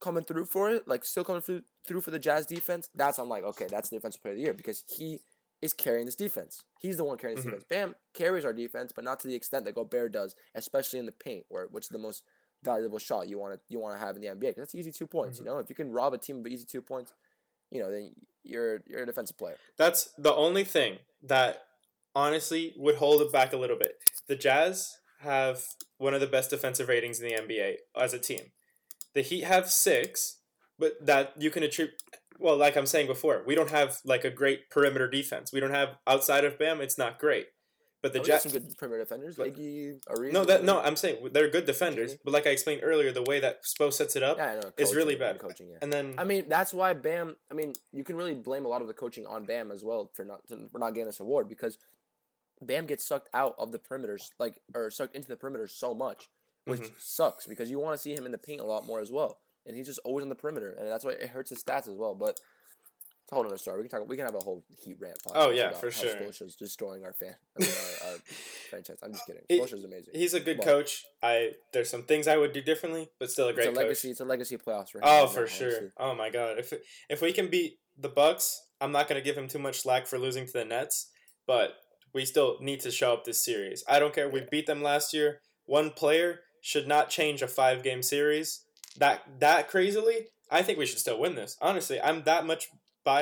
coming 0.00 0.24
through 0.24 0.46
for 0.46 0.70
it, 0.70 0.86
like 0.88 1.04
still 1.04 1.24
coming 1.24 1.42
through 1.42 1.62
through 1.86 2.00
for 2.02 2.10
the 2.10 2.18
Jazz 2.18 2.46
defense, 2.46 2.88
that's 2.94 3.18
I'm 3.18 3.28
like, 3.28 3.44
okay, 3.44 3.66
that's 3.70 3.88
the 3.88 3.96
defensive 3.96 4.22
player 4.22 4.32
of 4.32 4.38
the 4.38 4.42
year 4.44 4.54
because 4.54 4.84
he 4.88 5.20
is 5.62 5.72
carrying 5.74 6.06
this 6.06 6.14
defense. 6.14 6.62
He's 6.80 6.96
the 6.96 7.04
one 7.04 7.18
carrying 7.18 7.36
this 7.36 7.44
Mhm. 7.44 7.50
defense. 7.50 7.64
Bam 7.68 7.94
carries 8.14 8.44
our 8.46 8.52
defense, 8.52 8.92
but 8.94 9.04
not 9.04 9.20
to 9.20 9.28
the 9.28 9.34
extent 9.34 9.64
that 9.66 9.74
Gobert 9.74 10.12
does, 10.12 10.34
especially 10.54 10.98
in 10.98 11.06
the 11.06 11.12
paint, 11.12 11.44
where 11.48 11.66
which 11.66 11.84
is 11.84 11.88
the 11.88 11.98
most 11.98 12.22
valuable 12.62 12.98
shot 12.98 13.28
you 13.28 13.38
want 13.38 13.54
to 13.54 13.60
you 13.68 13.78
want 13.78 13.94
to 13.94 13.98
have 14.04 14.16
in 14.16 14.22
the 14.22 14.28
NBA. 14.28 14.52
that's 14.56 14.74
easy 14.74 14.92
two 14.92 15.06
points. 15.06 15.38
Mhm. 15.38 15.40
You 15.40 15.44
know, 15.46 15.58
if 15.58 15.68
you 15.70 15.74
can 15.74 15.90
rob 15.90 16.12
a 16.12 16.18
team 16.18 16.40
of 16.40 16.46
easy 16.46 16.66
two 16.66 16.82
points, 16.82 17.12
you 17.70 17.80
know, 17.80 17.90
then 17.90 18.12
you're 18.42 18.82
you're 18.86 19.02
a 19.02 19.06
defensive 19.06 19.38
player. 19.38 19.56
That's 19.76 20.10
the 20.18 20.34
only 20.34 20.64
thing 20.64 20.98
that 21.22 21.62
honestly 22.14 22.74
would 22.76 22.96
hold 22.96 23.22
it 23.22 23.32
back 23.32 23.52
a 23.52 23.56
little 23.56 23.78
bit. 23.78 23.94
The 24.26 24.36
Jazz 24.36 24.98
have 25.20 25.62
one 25.98 26.14
of 26.14 26.20
the 26.20 26.26
best 26.26 26.50
defensive 26.50 26.88
ratings 26.88 27.20
in 27.20 27.28
the 27.28 27.34
NBA 27.34 27.74
as 27.96 28.14
a 28.14 28.18
team. 28.18 28.52
The 29.14 29.22
Heat 29.22 29.44
have 29.44 29.70
six, 29.70 30.38
but 30.78 30.94
that 31.04 31.34
you 31.38 31.50
can 31.50 31.62
attribute. 31.62 31.96
Well, 32.38 32.56
like 32.56 32.76
I'm 32.76 32.86
saying 32.86 33.06
before, 33.06 33.42
we 33.46 33.54
don't 33.54 33.70
have 33.70 33.98
like 34.04 34.24
a 34.24 34.30
great 34.30 34.70
perimeter 34.70 35.08
defense. 35.08 35.52
We 35.52 35.60
don't 35.60 35.74
have 35.74 35.96
outside 36.06 36.44
of 36.44 36.58
Bam. 36.58 36.80
It's 36.80 36.96
not 36.96 37.18
great. 37.18 37.48
But 38.02 38.14
the 38.14 38.20
Oh, 38.20 38.24
Jazz. 38.24 38.42
some 38.44 38.52
good 38.52 38.76
perimeter 38.78 39.02
defenders, 39.04 39.36
but- 39.36 39.52
Iggy, 39.54 40.00
Ariza. 40.06 40.32
No, 40.32 40.44
that 40.46 40.64
no. 40.64 40.80
I'm 40.80 40.96
saying 40.96 41.28
they're 41.32 41.50
good 41.50 41.66
defenders, 41.66 42.16
but 42.24 42.32
like 42.32 42.46
I 42.46 42.50
explained 42.50 42.80
earlier, 42.82 43.12
the 43.12 43.22
way 43.22 43.40
that 43.40 43.62
Spo 43.64 43.92
sets 43.92 44.16
it 44.16 44.22
up, 44.22 44.38
yeah, 44.38 44.54
know, 44.60 44.72
it's 44.78 44.94
really 44.94 45.16
bad. 45.16 45.38
coaching. 45.38 45.68
Yeah. 45.68 45.78
and 45.82 45.92
then 45.92 46.14
I 46.16 46.24
mean, 46.24 46.48
that's 46.48 46.72
why 46.72 46.94
Bam. 46.94 47.36
I 47.50 47.54
mean, 47.54 47.74
you 47.92 48.02
can 48.02 48.16
really 48.16 48.34
blame 48.34 48.64
a 48.64 48.68
lot 48.68 48.80
of 48.80 48.88
the 48.88 48.94
coaching 48.94 49.26
on 49.26 49.44
Bam 49.44 49.70
as 49.70 49.84
well 49.84 50.10
for 50.14 50.24
not 50.24 50.40
for 50.48 50.78
not 50.78 50.92
getting 50.94 51.06
this 51.06 51.20
award 51.20 51.46
because 51.48 51.76
Bam 52.62 52.86
gets 52.86 53.06
sucked 53.06 53.28
out 53.34 53.54
of 53.58 53.70
the 53.70 53.78
perimeters, 53.78 54.30
like 54.38 54.60
or 54.74 54.90
sucked 54.90 55.14
into 55.14 55.28
the 55.28 55.36
perimeters 55.36 55.70
so 55.70 55.94
much, 55.94 56.28
which 56.64 56.80
Mhm. 56.80 56.92
sucks 56.98 57.46
because 57.46 57.70
you 57.70 57.78
want 57.78 57.96
to 57.98 58.02
see 58.02 58.14
him 58.14 58.24
in 58.24 58.32
the 58.32 58.38
paint 58.38 58.62
a 58.62 58.64
lot 58.66 58.86
more 58.86 59.00
as 59.00 59.10
well, 59.12 59.40
and 59.66 59.76
he's 59.76 59.86
just 59.86 60.00
always 60.04 60.22
on 60.22 60.30
the 60.30 60.34
perimeter, 60.34 60.70
and 60.72 60.88
that's 60.88 61.04
why 61.04 61.12
it 61.12 61.28
hurts 61.28 61.50
his 61.50 61.62
stats 61.62 61.86
as 61.88 61.96
well. 61.96 62.14
But 62.14 62.38
it's 63.30 63.32
a 63.32 63.34
whole 63.36 63.46
other 63.46 63.58
story. 63.58 63.82
We 63.82 63.88
can 63.88 64.00
talk. 64.00 64.08
We 64.08 64.16
can 64.16 64.26
have 64.26 64.34
a 64.34 64.38
whole 64.40 64.64
heat 64.84 64.96
rant. 65.00 65.16
Oh, 65.34 65.50
yeah, 65.50 65.70
for 65.70 65.90
sure. 65.90 66.10
Scotia's 66.10 66.56
destroying 66.56 67.04
our 67.04 67.12
fan. 67.12 67.34
I 67.56 67.62
mean, 67.62 67.70
our, 67.70 68.10
our 68.12 68.16
franchise. 68.70 68.98
I'm 69.02 69.12
just 69.12 69.26
kidding. 69.26 69.42
He- 69.48 69.58
amazing. 69.60 70.12
he's 70.14 70.34
a 70.34 70.40
good 70.40 70.56
But- 70.58 70.66
coach. 70.66 71.04
I 71.22 71.52
there's 71.72 71.88
some 71.88 72.02
things 72.02 72.26
I 72.26 72.36
would 72.36 72.52
do 72.52 72.60
differently, 72.60 73.08
but 73.20 73.30
still 73.30 73.46
a 73.46 73.50
It's 73.50 73.56
great 73.56 73.68
a 73.68 73.70
coach. 73.70 73.76
legacy. 73.78 74.10
It's 74.10 74.20
a 74.20 74.24
legacy 74.24 74.56
playoffs 74.56 74.90
for 74.90 74.98
him. 74.98 75.04
Oh, 75.06 75.24
right 75.26 75.30
for 75.34 75.46
sure. 75.46 75.68
honestly. 75.68 75.90
Oh 75.98 76.14
my 76.14 76.30
god. 76.30 76.58
If 76.58 76.72
if 77.08 77.22
we 77.22 77.32
can 77.32 77.48
beat 77.48 77.78
the 77.98 78.08
Bucks, 78.08 78.60
I'm 78.80 78.90
not 78.92 79.06
gonna 79.08 79.20
give 79.20 79.36
him 79.38 79.46
too 79.48 79.58
much 79.60 79.80
slack 79.82 80.06
for 80.08 80.18
losing 80.18 80.46
to 80.46 80.52
the 80.52 80.64
Nets, 80.64 81.10
but 81.46 81.74
we 82.12 82.24
still 82.24 82.56
need 82.60 82.80
to 82.80 82.90
show 82.90 83.12
up 83.12 83.24
this 83.24 83.44
series. 83.44 83.84
I 83.88 84.00
don't 84.00 84.12
care. 84.14 84.28
We 84.28 84.40
Yeah. 84.40 84.46
beat 84.50 84.66
them 84.66 84.82
last 84.82 85.14
year. 85.14 85.40
One 85.66 85.90
player 85.90 86.40
should 86.62 86.88
not 86.88 87.10
change 87.10 87.42
a 87.42 87.48
five 87.48 87.82
game 87.84 88.02
series. 88.02 88.64
That 88.96 89.22
that 89.38 89.68
crazily, 89.68 90.26
I 90.50 90.62
think 90.62 90.78
we 90.78 90.86
should 90.86 90.98
still 90.98 91.20
win 91.20 91.36
this. 91.36 91.56
Honestly, 91.60 92.00
I'm 92.00 92.24
that 92.24 92.44
much 92.44 92.68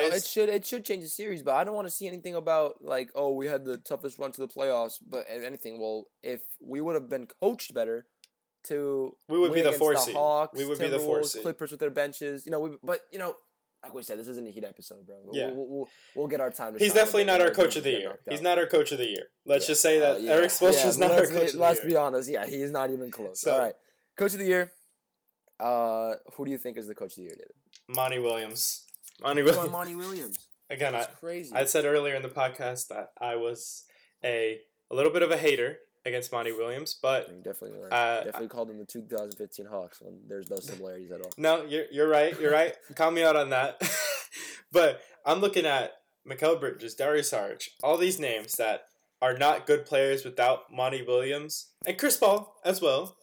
No, 0.03 0.17
it 0.17 0.25
should 0.25 0.49
it 0.49 0.67
should 0.67 0.85
change 0.85 1.03
the 1.03 1.09
series, 1.09 1.43
but 1.43 1.55
I 1.55 1.65
don't 1.65 1.75
want 1.75 1.87
to 1.87 1.91
see 1.95 2.07
anything 2.09 2.35
about 2.35 2.77
like 2.83 3.11
oh 3.15 3.33
we 3.33 3.47
had 3.47 3.65
the 3.65 3.77
toughest 3.79 4.19
run 4.19 4.33
to 4.33 4.41
the 4.41 4.49
playoffs, 4.49 4.99
but 5.07 5.27
if 5.29 5.43
anything. 5.45 5.79
Well, 5.81 6.05
if 6.23 6.41
we 6.61 6.81
would 6.81 6.95
have 6.95 7.09
been 7.09 7.27
coached 7.41 7.73
better, 7.75 8.07
to 8.65 9.17
We 9.29 9.39
would 9.39 9.53
be 9.55 9.61
the 9.63 9.73
four 9.73 9.95
the 9.95 10.01
seed. 10.01 10.15
Hawks, 10.15 10.59
We 10.59 10.65
would 10.67 10.79
be 10.79 10.89
the 10.89 10.99
four 10.99 11.23
seed. 11.23 11.43
Clippers 11.43 11.71
with 11.71 11.81
their 11.81 11.91
benches, 11.91 12.45
you 12.45 12.53
know. 12.53 12.61
We, 12.61 12.71
but 12.83 13.01
you 13.13 13.19
know, 13.19 13.37
like 13.83 13.95
we 13.95 14.03
said, 14.03 14.19
this 14.19 14.27
isn't 14.29 14.47
a 14.47 14.51
heat 14.51 14.65
episode, 14.65 15.07
bro. 15.07 15.17
We'll, 15.25 15.37
Yeah. 15.37 15.51
we'll, 15.53 15.69
we'll, 15.69 15.89
we'll 16.17 16.27
get 16.27 16.41
our 16.41 16.51
time. 16.51 16.73
To 16.75 16.79
He's 16.81 16.93
definitely 16.93 17.25
not 17.25 17.41
our 17.41 17.51
coach 17.53 17.77
of 17.77 17.85
the 17.85 17.91
year. 17.93 18.19
He's 18.29 18.43
not 18.43 18.59
our 18.59 18.67
coach 18.67 18.91
of 18.93 18.99
the 18.99 19.07
year. 19.09 19.29
Let's 19.47 19.65
Yeah. 19.65 19.69
just 19.73 19.83
say 19.83 20.01
that 20.01 20.17
Uh, 20.17 20.19
yeah. 20.19 20.33
Erik 20.33 20.51
Spoelstra 20.51 20.87
is 20.87 20.99
Yeah, 20.99 21.07
not 21.07 21.13
our 21.15 21.19
let's 21.21 21.31
coach 21.31 21.41
be, 21.41 21.47
of 21.47 21.53
the 21.53 21.59
Let's 21.61 21.81
year. 21.81 21.89
be 21.91 21.97
honest. 21.97 22.29
Yeah, 22.29 22.47
he's 22.47 22.71
not 22.73 22.91
even 22.91 23.11
close. 23.11 23.41
So- 23.41 23.53
All 23.53 23.59
right, 23.61 23.75
coach 24.17 24.33
of 24.33 24.41
the 24.41 24.47
year. 24.47 24.73
Uh, 25.61 26.15
who 26.35 26.45
do 26.45 26.51
you 26.51 26.59
think 26.59 26.77
is 26.77 26.87
the 26.89 26.95
coach 26.95 27.13
of 27.13 27.17
the 27.17 27.23
year, 27.23 27.35
David? 27.37 27.55
Monty 27.89 28.19
Williams. 28.19 28.85
Monty 29.23 29.43
Come 29.43 29.51
on, 29.51 29.55
Williams. 29.57 29.73
Monty 29.73 29.95
Williams. 29.95 30.39
Again, 30.71 30.95
I, 30.95 31.05
crazy. 31.05 31.55
I 31.55 31.65
said 31.65 31.85
earlier 31.87 32.15
in 32.15 32.23
the 32.23 32.29
podcast 32.29 32.89
that 32.89 33.13
I 33.21 33.37
was 33.37 33.85
a 34.25 34.61
a 34.91 34.95
little 34.95 35.13
bit 35.13 35.23
of 35.23 35.31
a 35.31 35.37
hater 35.39 35.79
against 36.05 36.31
Monty 36.33 36.53
Williams, 36.53 36.99
but 37.01 37.29
You 37.29 37.37
definitely 37.43 37.79
were. 37.79 37.93
Uh, 37.93 38.25
definitely 38.25 38.49
called 38.49 38.71
him 38.71 38.79
the 38.79 38.85
2015 38.85 39.67
Hawks 39.67 40.01
when 40.01 40.21
there's 40.29 40.49
no 40.51 40.57
similarities 40.59 41.11
at 41.11 41.21
all. 41.21 41.31
no, 41.37 41.65
you're 41.65 41.85
you're 41.91 42.09
right. 42.09 42.39
You're 42.41 42.53
right. 42.53 42.75
Call 42.95 43.11
me 43.11 43.23
out 43.25 43.37
on 43.37 43.51
that. 43.51 43.81
but 44.73 45.01
I'm 45.25 45.41
looking 45.41 45.67
at 45.67 45.93
Mikal 46.29 46.61
Bridges, 46.61 46.95
Darius 46.95 47.31
Sarge, 47.31 47.71
all 47.83 47.97
these 47.97 48.21
names 48.21 48.53
that 48.55 48.83
are 49.21 49.37
not 49.37 49.67
good 49.67 49.85
players 49.87 50.25
without 50.25 50.71
Monty 50.73 51.03
Williams 51.03 51.69
and 51.87 51.99
Chris 51.99 52.17
Paul 52.17 52.55
as 52.65 52.81
well. 52.81 53.17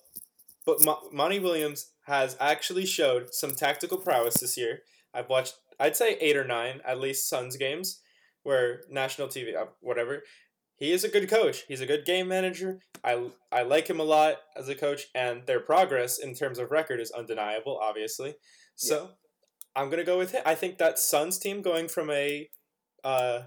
But 0.66 0.84
Mo- 0.84 1.10
Monty 1.12 1.40
Williams 1.40 1.92
has 2.08 2.36
actually 2.40 2.86
showed 2.88 3.34
some 3.34 3.54
tactical 3.56 3.98
prowess 4.00 4.36
this 4.42 4.58
year. 4.58 4.80
I've 5.14 5.30
watched, 5.30 5.56
I'd 5.80 5.96
say 5.96 6.18
eight 6.20 6.38
or 6.38 6.46
nine 6.46 6.82
at 6.86 7.00
least 7.00 7.28
Suns 7.30 7.58
games 7.58 8.02
where 8.44 8.82
national 8.90 9.28
TV, 9.28 9.56
uh, 9.56 9.66
whatever. 9.82 10.24
He 10.78 10.92
is 10.92 11.04
a 11.04 11.10
good 11.10 11.30
coach. 11.30 11.64
He's 11.68 11.82
a 11.82 11.86
good 11.86 12.06
game 12.06 12.28
manager. 12.28 12.80
I, 13.04 13.30
I 13.52 13.64
like 13.64 13.88
him 13.90 14.00
a 14.00 14.04
lot 14.04 14.36
as 14.58 14.68
a 14.68 14.76
coach, 14.76 15.08
and 15.16 15.46
their 15.48 15.62
progress 15.62 16.20
in 16.20 16.36
terms 16.36 16.60
of 16.60 16.70
record 16.70 17.00
is 17.00 17.12
undeniable, 17.12 17.80
obviously. 17.82 18.36
So 18.76 19.12
I'm 19.76 19.90
gonna 19.90 20.04
go 20.04 20.18
with 20.18 20.32
him. 20.32 20.44
I 20.46 20.54
think 20.54 20.78
that 20.80 21.00
Suns 21.00 21.40
team 21.40 21.62
going 21.62 21.88
from 21.88 22.10
a, 22.10 22.50
uh, 23.04 23.44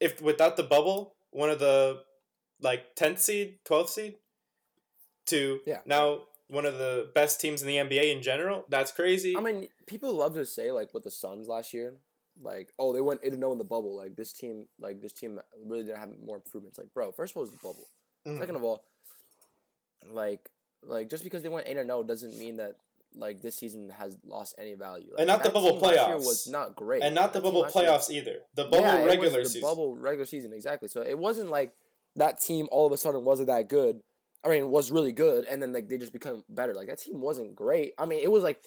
if 0.00 0.20
without 0.20 0.56
the 0.56 0.64
bubble, 0.64 1.14
one 1.30 1.50
of 1.50 1.60
the 1.60 2.02
like 2.60 2.94
tenth 2.96 3.20
seed, 3.20 3.58
twelfth 3.64 3.90
seed, 3.90 4.16
to 5.26 5.60
Yeah. 5.66 5.80
now 5.86 6.24
one 6.52 6.66
of 6.66 6.76
the 6.78 7.10
best 7.14 7.40
teams 7.40 7.62
in 7.62 7.68
the 7.68 7.76
NBA 7.76 8.14
in 8.14 8.22
general. 8.22 8.64
That's 8.68 8.92
crazy. 8.92 9.34
I 9.36 9.40
mean, 9.40 9.68
people 9.86 10.12
love 10.14 10.34
to 10.34 10.44
say 10.46 10.70
like 10.70 10.92
with 10.94 11.04
the 11.04 11.10
Suns 11.10 11.48
last 11.48 11.72
year, 11.72 11.94
like 12.40 12.72
oh 12.78 12.92
they 12.92 13.00
went 13.00 13.20
eight 13.22 13.34
zero 13.34 13.52
in 13.52 13.58
the 13.58 13.64
bubble. 13.64 13.96
Like 13.96 14.16
this 14.16 14.32
team, 14.32 14.66
like 14.78 15.00
this 15.00 15.12
team 15.12 15.40
really 15.64 15.84
didn't 15.84 15.98
have 15.98 16.10
more 16.24 16.36
improvements. 16.36 16.78
Like 16.78 16.92
bro, 16.94 17.10
first 17.12 17.32
of 17.32 17.38
all, 17.38 17.42
it 17.44 17.46
was 17.46 17.52
the 17.52 17.58
bubble. 17.68 17.88
Mhm. 18.26 18.38
Second 18.38 18.56
of 18.56 18.64
all, 18.64 18.84
like 20.10 20.48
like 20.82 21.08
just 21.10 21.24
because 21.24 21.42
they 21.42 21.48
went 21.48 21.66
eight 21.68 21.76
and 21.76 21.88
no 21.88 22.02
doesn't 22.02 22.36
mean 22.38 22.56
that 22.56 22.76
like 23.14 23.42
this 23.42 23.56
season 23.56 23.90
has 23.98 24.16
lost 24.26 24.54
any 24.58 24.74
value. 24.74 25.08
Like, 25.10 25.20
And 25.20 25.28
not 25.28 25.42
the 25.42 25.50
bubble 25.50 25.72
team 25.72 25.80
last 25.80 25.94
year 25.94 26.16
playoffs. 26.16 26.26
was 26.26 26.48
not 26.48 26.74
great, 26.76 27.02
and 27.02 27.14
not 27.14 27.32
the 27.32 27.40
bubble 27.40 27.60
last 27.60 27.74
year- 27.76 27.84
playoffs 27.84 28.10
either. 28.10 28.36
The 28.54 28.64
bubble 28.64 28.80
Yeah, 28.80 29.04
regular 29.04 29.42
the 29.42 29.48
season. 29.48 29.60
Bubble 29.68 29.96
regular 29.96 30.24
season, 30.26 30.52
exactly. 30.52 30.88
So 30.88 31.02
it 31.02 31.18
wasn't 31.18 31.50
like 31.50 31.72
that 32.16 32.40
team 32.40 32.68
all 32.72 32.86
of 32.86 32.92
a 32.92 32.96
sudden 32.96 33.24
wasn't 33.24 33.48
that 33.48 33.68
good. 33.68 34.00
I 34.44 34.48
mean, 34.48 34.70
was 34.70 34.90
really 34.90 35.12
good, 35.12 35.44
and 35.46 35.62
then 35.62 35.72
like 35.72 35.88
they 35.88 35.98
just 35.98 36.12
become 36.12 36.42
better. 36.48 36.74
Like 36.74 36.88
that 36.88 36.98
team 37.00 37.20
wasn't 37.20 37.54
great. 37.54 37.94
I 37.98 38.06
mean, 38.06 38.20
it 38.22 38.30
was 38.30 38.42
like 38.42 38.62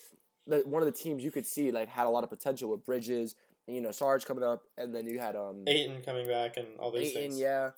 the 0.48 0.60
one 0.66 0.82
of 0.82 0.86
the 0.86 0.98
teams 0.98 1.24
you 1.24 1.32
could 1.32 1.46
see 1.46 1.72
like 1.72 1.90
had 1.90 2.06
a 2.06 2.10
lot 2.10 2.24
of 2.24 2.30
potential 2.30 2.70
with 2.70 2.86
Bridges, 2.86 3.36
and, 3.68 3.76
you 3.76 3.82
know, 3.82 3.92
Sarge 3.92 4.26
coming 4.26 4.44
up, 4.44 4.64
and 4.78 4.96
then 4.96 5.06
you 5.06 5.20
had 5.20 5.36
um 5.36 5.64
Ayton 5.68 6.02
coming 6.02 6.28
back 6.28 6.58
and 6.58 6.68
all 6.80 6.92
these 6.92 7.10
Ayton, 7.10 7.22
things. 7.22 7.40
yeah. 7.40 7.72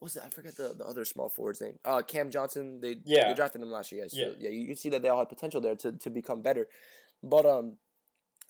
What's 0.00 0.14
that? 0.14 0.24
I 0.26 0.28
forget 0.28 0.56
the, 0.56 0.74
the 0.78 0.84
other 0.84 1.04
small 1.04 1.28
forward's 1.28 1.60
name. 1.60 1.76
Uh, 1.84 2.02
Cam 2.02 2.30
Johnson. 2.30 2.80
They 2.80 2.98
Yeah. 3.04 3.28
they 3.28 3.34
drafted 3.34 3.62
him 3.62 3.70
last 3.70 3.90
year. 3.90 4.02
Yeah, 4.02 4.08
so, 4.08 4.16
Yeah. 4.38 4.48
yeah. 4.48 4.50
You 4.50 4.66
can 4.66 4.76
see 4.76 4.90
that 4.90 5.02
they 5.02 5.08
all 5.08 5.18
had 5.18 5.28
potential 5.28 5.60
there 5.60 5.74
to, 5.76 5.92
to 5.92 6.10
become 6.10 6.40
better, 6.42 6.68
but 7.22 7.46
um, 7.46 7.78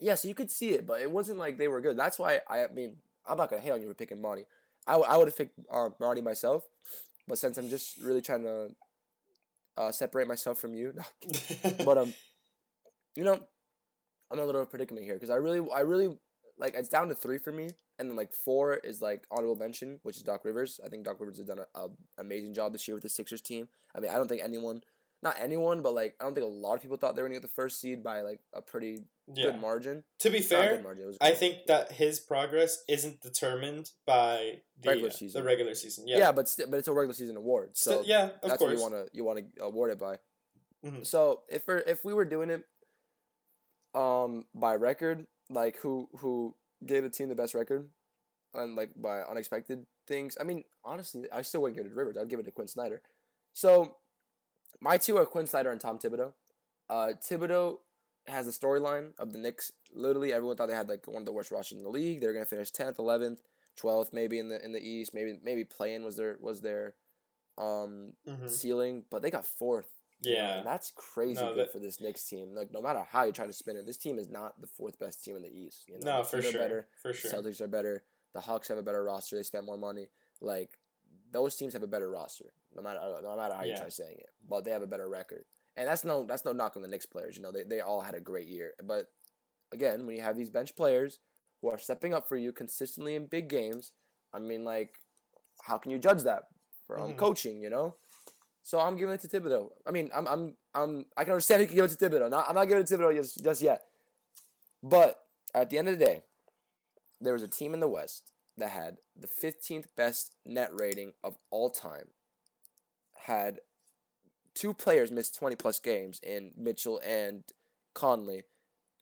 yeah. 0.00 0.14
So 0.16 0.28
you 0.28 0.34
could 0.34 0.50
see 0.50 0.70
it, 0.70 0.86
but 0.86 1.00
it 1.00 1.10
wasn't 1.10 1.38
like 1.38 1.56
they 1.56 1.68
were 1.68 1.80
good. 1.80 1.96
That's 1.96 2.18
why 2.18 2.40
I, 2.48 2.64
I 2.64 2.68
mean 2.68 2.96
I'm 3.26 3.38
not 3.38 3.48
gonna 3.48 3.62
hate 3.62 3.70
on 3.70 3.80
you 3.80 3.88
for 3.88 3.94
picking 3.94 4.20
Monty. 4.20 4.44
I, 4.86 4.92
w- 4.92 5.08
I 5.10 5.16
would 5.16 5.28
have 5.28 5.36
picked 5.36 5.58
uh, 5.70 5.90
Monty 6.00 6.20
myself, 6.20 6.64
but 7.28 7.38
since 7.38 7.56
I'm 7.58 7.70
just 7.70 7.96
really 7.98 8.20
trying 8.22 8.42
to 8.42 8.70
uh, 9.78 9.92
separate 9.92 10.28
myself 10.28 10.58
from 10.58 10.74
you, 10.74 10.92
but 11.84 11.96
um, 11.96 12.12
you 13.16 13.24
know, 13.24 13.38
I'm 14.30 14.38
in 14.38 14.42
a 14.42 14.46
little 14.46 14.66
predicament 14.66 15.04
here 15.04 15.14
because 15.14 15.30
I 15.30 15.36
really, 15.36 15.66
I 15.74 15.80
really 15.80 16.18
like 16.58 16.74
it's 16.74 16.88
down 16.88 17.08
to 17.08 17.14
three 17.14 17.38
for 17.38 17.52
me, 17.52 17.70
and 17.98 18.10
then 18.10 18.16
like 18.16 18.32
four 18.32 18.74
is 18.74 19.00
like 19.00 19.24
honorable 19.30 19.56
mention, 19.56 20.00
which 20.02 20.16
is 20.16 20.22
Doc 20.22 20.44
Rivers. 20.44 20.80
I 20.84 20.88
think 20.88 21.04
Doc 21.04 21.20
Rivers 21.20 21.38
has 21.38 21.46
done 21.46 21.60
a, 21.60 21.80
a 21.80 21.88
amazing 22.18 22.54
job 22.54 22.72
this 22.72 22.86
year 22.88 22.94
with 22.94 23.04
the 23.04 23.08
Sixers 23.08 23.40
team. 23.40 23.68
I 23.94 24.00
mean, 24.00 24.10
I 24.10 24.14
don't 24.14 24.28
think 24.28 24.42
anyone, 24.42 24.82
not 25.22 25.36
anyone, 25.40 25.82
but 25.82 25.94
like 25.94 26.14
I 26.20 26.24
don't 26.24 26.34
think 26.34 26.44
a 26.46 26.48
lot 26.48 26.74
of 26.74 26.82
people 26.82 26.96
thought 26.96 27.16
they 27.16 27.22
were 27.22 27.28
gonna 27.28 27.40
get 27.40 27.42
the 27.42 27.54
first 27.54 27.80
seed 27.80 28.02
by 28.02 28.20
like 28.20 28.40
a 28.54 28.62
pretty 28.62 29.02
yeah. 29.34 29.46
good 29.46 29.60
margin. 29.60 30.04
To 30.20 30.30
be 30.30 30.40
fair, 30.40 30.80
margin. 30.82 31.16
I 31.20 31.32
think 31.32 31.66
that 31.66 31.92
his 31.92 32.20
progress 32.20 32.82
isn't 32.88 33.20
determined 33.20 33.90
by 34.06 34.60
the 34.80 34.90
Regular 34.90 35.10
season. 35.10 35.40
the 35.40 35.46
regular 35.46 35.74
season. 35.74 36.06
yeah, 36.06 36.18
Yeah. 36.18 36.32
but 36.32 36.48
sti- 36.48 36.66
but 36.68 36.76
it's 36.78 36.88
a 36.88 36.92
regular 36.92 37.14
season 37.14 37.36
award, 37.36 37.76
so 37.76 37.90
Still- 37.90 38.04
yeah, 38.04 38.24
of 38.26 38.32
that's 38.42 38.58
course. 38.58 38.60
what 38.60 38.72
you 38.76 38.80
want 38.82 38.94
to 38.94 39.16
you 39.16 39.24
want 39.24 39.56
to 39.56 39.62
award 39.64 39.90
it 39.90 39.98
by. 39.98 40.18
Mhm. 40.84 41.04
So 41.04 41.42
if 41.48 41.66
we're 41.66 41.78
if 41.78 42.04
we 42.04 42.14
were 42.14 42.24
doing 42.24 42.50
it, 42.50 42.64
um, 43.94 44.44
by 44.54 44.74
record, 44.76 45.26
like 45.50 45.76
who 45.78 46.08
who 46.18 46.54
gave 46.86 47.02
the 47.02 47.10
team 47.10 47.28
the 47.28 47.34
best 47.34 47.54
record, 47.54 47.88
and 48.54 48.76
like 48.76 48.90
by 48.94 49.22
unexpected 49.22 49.84
things. 50.06 50.36
I 50.40 50.44
mean, 50.44 50.64
honestly, 50.84 51.28
I 51.32 51.42
still 51.42 51.62
wouldn't 51.62 51.76
give 51.76 51.86
it 51.86 51.90
to 51.90 51.94
Rivers. 51.94 52.16
I'd 52.16 52.28
give 52.28 52.38
it 52.38 52.44
to 52.44 52.52
Quin 52.52 52.68
Snyder. 52.68 53.02
So, 53.52 53.96
my 54.80 54.96
two 54.98 55.16
are 55.16 55.26
Quin 55.26 55.46
Snyder 55.46 55.70
and 55.72 55.80
Tom 55.80 55.98
Thibodeau. 55.98 56.32
Uh, 56.88 57.08
Thibodeau 57.28 57.78
has 58.26 58.46
the 58.46 58.52
storyline 58.52 59.12
of 59.18 59.32
the 59.32 59.38
Knicks. 59.38 59.72
Literally, 59.94 60.32
everyone 60.32 60.56
thought 60.56 60.68
they 60.68 60.74
had 60.74 60.88
like 60.88 61.06
one 61.06 61.22
of 61.22 61.26
the 61.26 61.32
worst 61.32 61.50
rosters 61.50 61.78
in 61.78 61.84
the 61.84 61.90
league. 61.90 62.20
They're 62.20 62.32
gonna 62.32 62.44
finish 62.44 62.70
tenth, 62.70 62.98
eleventh, 62.98 63.40
twelfth, 63.76 64.12
maybe 64.12 64.38
in 64.38 64.48
the 64.48 64.62
in 64.64 64.72
the 64.72 64.80
East. 64.80 65.12
Maybe 65.14 65.38
maybe 65.42 65.64
playing 65.64 66.04
was 66.04 66.16
their 66.16 66.36
was 66.40 66.60
their 66.60 66.94
um 67.56 68.12
Mhm. 68.26 68.50
ceiling, 68.50 69.04
but 69.10 69.22
they 69.22 69.30
got 69.30 69.46
fourth. 69.46 69.88
Yeah. 70.20 70.58
and 70.58 70.66
that's 70.66 70.90
crazy 70.96 71.40
No, 71.40 71.50
good 71.54 71.66
that- 71.66 71.72
for 71.72 71.78
this 71.78 72.00
Knicks 72.00 72.24
team. 72.24 72.52
Like 72.52 72.72
no 72.72 72.82
matter 72.82 73.04
how 73.08 73.22
you 73.22 73.30
try 73.32 73.46
to 73.46 73.52
spin 73.52 73.76
it, 73.76 73.86
this 73.86 73.96
team 73.96 74.18
is 74.18 74.28
not 74.28 74.60
the 74.60 74.66
fourth 74.66 74.98
best 74.98 75.24
team 75.24 75.36
in 75.36 75.42
the 75.42 75.48
East. 75.48 75.88
You 75.88 76.00
know, 76.00 76.18
No, 76.18 76.22
for 76.24 76.42
sure. 76.42 76.52
better. 76.54 76.88
For 77.02 77.12
sure. 77.12 77.30
Celtics 77.30 77.60
are 77.60 77.68
better. 77.68 78.02
The 78.34 78.40
Hawks 78.40 78.66
have 78.66 78.78
a 78.78 78.82
better 78.82 79.04
roster. 79.04 79.36
They 79.36 79.44
spent 79.44 79.64
more 79.64 79.76
money. 79.76 80.08
Like 80.40 80.76
those 81.32 81.56
teams 81.56 81.72
have 81.74 81.82
a 81.82 81.86
better 81.86 82.10
roster, 82.10 82.46
no 82.74 82.82
matter 82.82 83.00
no 83.22 83.36
matter 83.36 83.54
how 83.54 83.62
you 83.64 83.70
Yeah. 83.72 83.80
try 83.80 83.88
saying 83.88 84.16
it. 84.18 84.30
But 84.48 84.64
they 84.64 84.70
have 84.70 84.82
a 84.82 84.86
better 84.86 85.08
record, 85.08 85.44
and 85.76 85.86
that's 85.88 86.04
no 86.04 86.24
that's 86.24 86.44
no 86.44 86.52
knock 86.52 86.76
on 86.76 86.82
the 86.82 86.88
Knicks 86.88 87.06
players. 87.06 87.36
You 87.36 87.42
know, 87.42 87.52
they 87.52 87.64
they 87.64 87.80
all 87.80 88.00
had 88.00 88.14
a 88.14 88.20
great 88.20 88.48
year. 88.48 88.74
But 88.82 89.06
again, 89.72 90.06
when 90.06 90.16
you 90.16 90.22
have 90.22 90.36
these 90.36 90.50
bench 90.50 90.74
players 90.76 91.18
who 91.60 91.68
are 91.68 91.78
stepping 91.78 92.14
up 92.14 92.28
for 92.28 92.36
you 92.36 92.52
consistently 92.52 93.14
in 93.14 93.26
big 93.26 93.48
games, 93.48 93.92
I 94.32 94.38
mean, 94.38 94.64
like, 94.64 94.94
how 95.62 95.76
can 95.78 95.90
you 95.90 95.98
judge 95.98 96.22
that 96.22 96.44
from 96.86 97.12
Mhm. 97.14 97.18
coaching? 97.18 97.60
You 97.60 97.70
know. 97.70 97.96
So 98.62 98.78
I'm 98.80 98.96
giving 98.96 99.14
it 99.14 99.20
to 99.22 99.28
Thibodeau. 99.28 99.70
I 99.86 99.90
mean, 99.90 100.10
I'm 100.14 100.26
I'm 100.26 100.56
I'm 100.74 101.06
I 101.16 101.24
can 101.24 101.32
understand 101.32 101.60
you 101.62 101.66
can 101.66 101.76
give 101.76 101.84
it 101.90 101.98
to 101.98 102.08
Thibodeau. 102.10 102.30
Not, 102.30 102.48
I'm 102.48 102.54
not 102.54 102.66
giving 102.68 102.82
it 102.82 102.86
to 102.86 102.96
Thibodeau 102.98 103.14
just, 103.16 103.42
just 103.42 103.62
yet. 103.62 103.82
But 104.82 105.18
at 105.54 105.70
the 105.70 105.78
end 105.78 105.88
of 105.88 105.98
the 105.98 106.04
day, 106.04 106.22
there 107.20 107.32
was 107.32 107.42
a 107.42 107.48
team 107.48 107.74
in 107.74 107.80
the 107.80 107.88
West 107.88 108.30
that 108.58 108.70
had 108.70 108.98
the 109.18 109.28
15th 109.28 109.86
best 109.96 110.34
net 110.44 110.70
rating 110.72 111.12
of 111.24 111.36
all 111.50 111.70
time. 111.70 112.08
Had 113.26 113.60
two 114.54 114.74
players 114.74 115.10
miss 115.10 115.30
20 115.30 115.56
plus 115.56 115.80
games 115.80 116.20
in 116.22 116.52
Mitchell 116.56 117.00
and 117.04 117.44
Conley. 117.94 118.42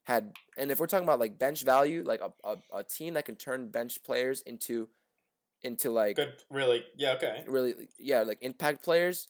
Had 0.05 0.33
and 0.57 0.71
if 0.71 0.79
we're 0.79 0.87
talking 0.87 1.07
about 1.07 1.19
like 1.19 1.39
bench 1.39 1.63
value, 1.63 2.03
like 2.05 2.21
a, 2.21 2.33
a, 2.49 2.57
a 2.79 2.85
team 2.85 3.15
that 3.15 3.25
can 3.25 3.37
turn 3.37 3.69
bench 3.69 4.03
players 4.05 4.41
into 4.43 4.89
into 5.63 5.91
like 5.91 6.17
Good, 6.17 6.35
really. 6.51 6.85
Yeah, 6.97 7.15
okay. 7.15 7.43
really 7.49 7.75
yeah 7.99 8.23
like 8.23 8.39
impact 8.43 8.85
players 8.85 9.29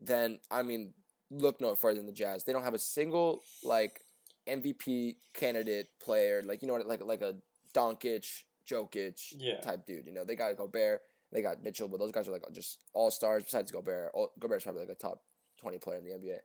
then 0.00 0.38
i 0.50 0.62
mean 0.62 0.92
look 1.30 1.60
no 1.60 1.74
further 1.74 1.96
than 1.96 2.06
the 2.06 2.12
jazz 2.12 2.44
they 2.44 2.52
don't 2.52 2.64
have 2.64 2.74
a 2.74 2.78
single 2.78 3.42
like 3.62 4.00
mvp 4.48 5.16
candidate 5.34 5.88
player 6.02 6.42
like 6.44 6.62
you 6.62 6.68
know 6.68 6.74
what 6.74 6.86
like 6.86 7.02
like 7.04 7.22
a 7.22 7.36
Doncic, 7.74 8.42
Jokic 8.70 9.20
Yeah. 9.36 9.60
type 9.60 9.86
dude 9.86 10.06
you 10.06 10.12
know 10.12 10.24
they 10.24 10.36
got 10.36 10.56
Gobert 10.56 11.00
they 11.32 11.42
got 11.42 11.62
Mitchell 11.62 11.88
but 11.88 11.98
those 12.00 12.12
guys 12.12 12.28
are 12.28 12.32
like 12.32 12.44
just 12.52 12.78
all 12.94 13.10
stars 13.10 13.44
besides 13.44 13.70
Gobert 13.72 14.10
all, 14.14 14.32
Gobert's 14.38 14.64
probably 14.64 14.82
like 14.82 14.90
a 14.90 14.94
top 14.94 15.22
20 15.60 15.78
player 15.78 15.98
in 15.98 16.04
the 16.04 16.10
NBA 16.10 16.38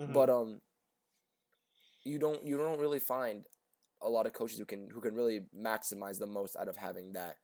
Mhm. 0.00 0.12
but 0.12 0.28
um 0.30 0.60
you 2.04 2.18
don't 2.18 2.44
you 2.46 2.56
don't 2.56 2.78
really 2.78 2.98
find 3.00 3.44
a 4.02 4.08
lot 4.08 4.26
of 4.26 4.32
coaches 4.32 4.58
who 4.58 4.64
can 4.64 4.88
who 4.90 5.00
can 5.00 5.14
really 5.14 5.40
maximize 5.56 6.18
the 6.18 6.26
most 6.26 6.56
out 6.56 6.68
of 6.68 6.76
having 6.76 7.12
that 7.14 7.36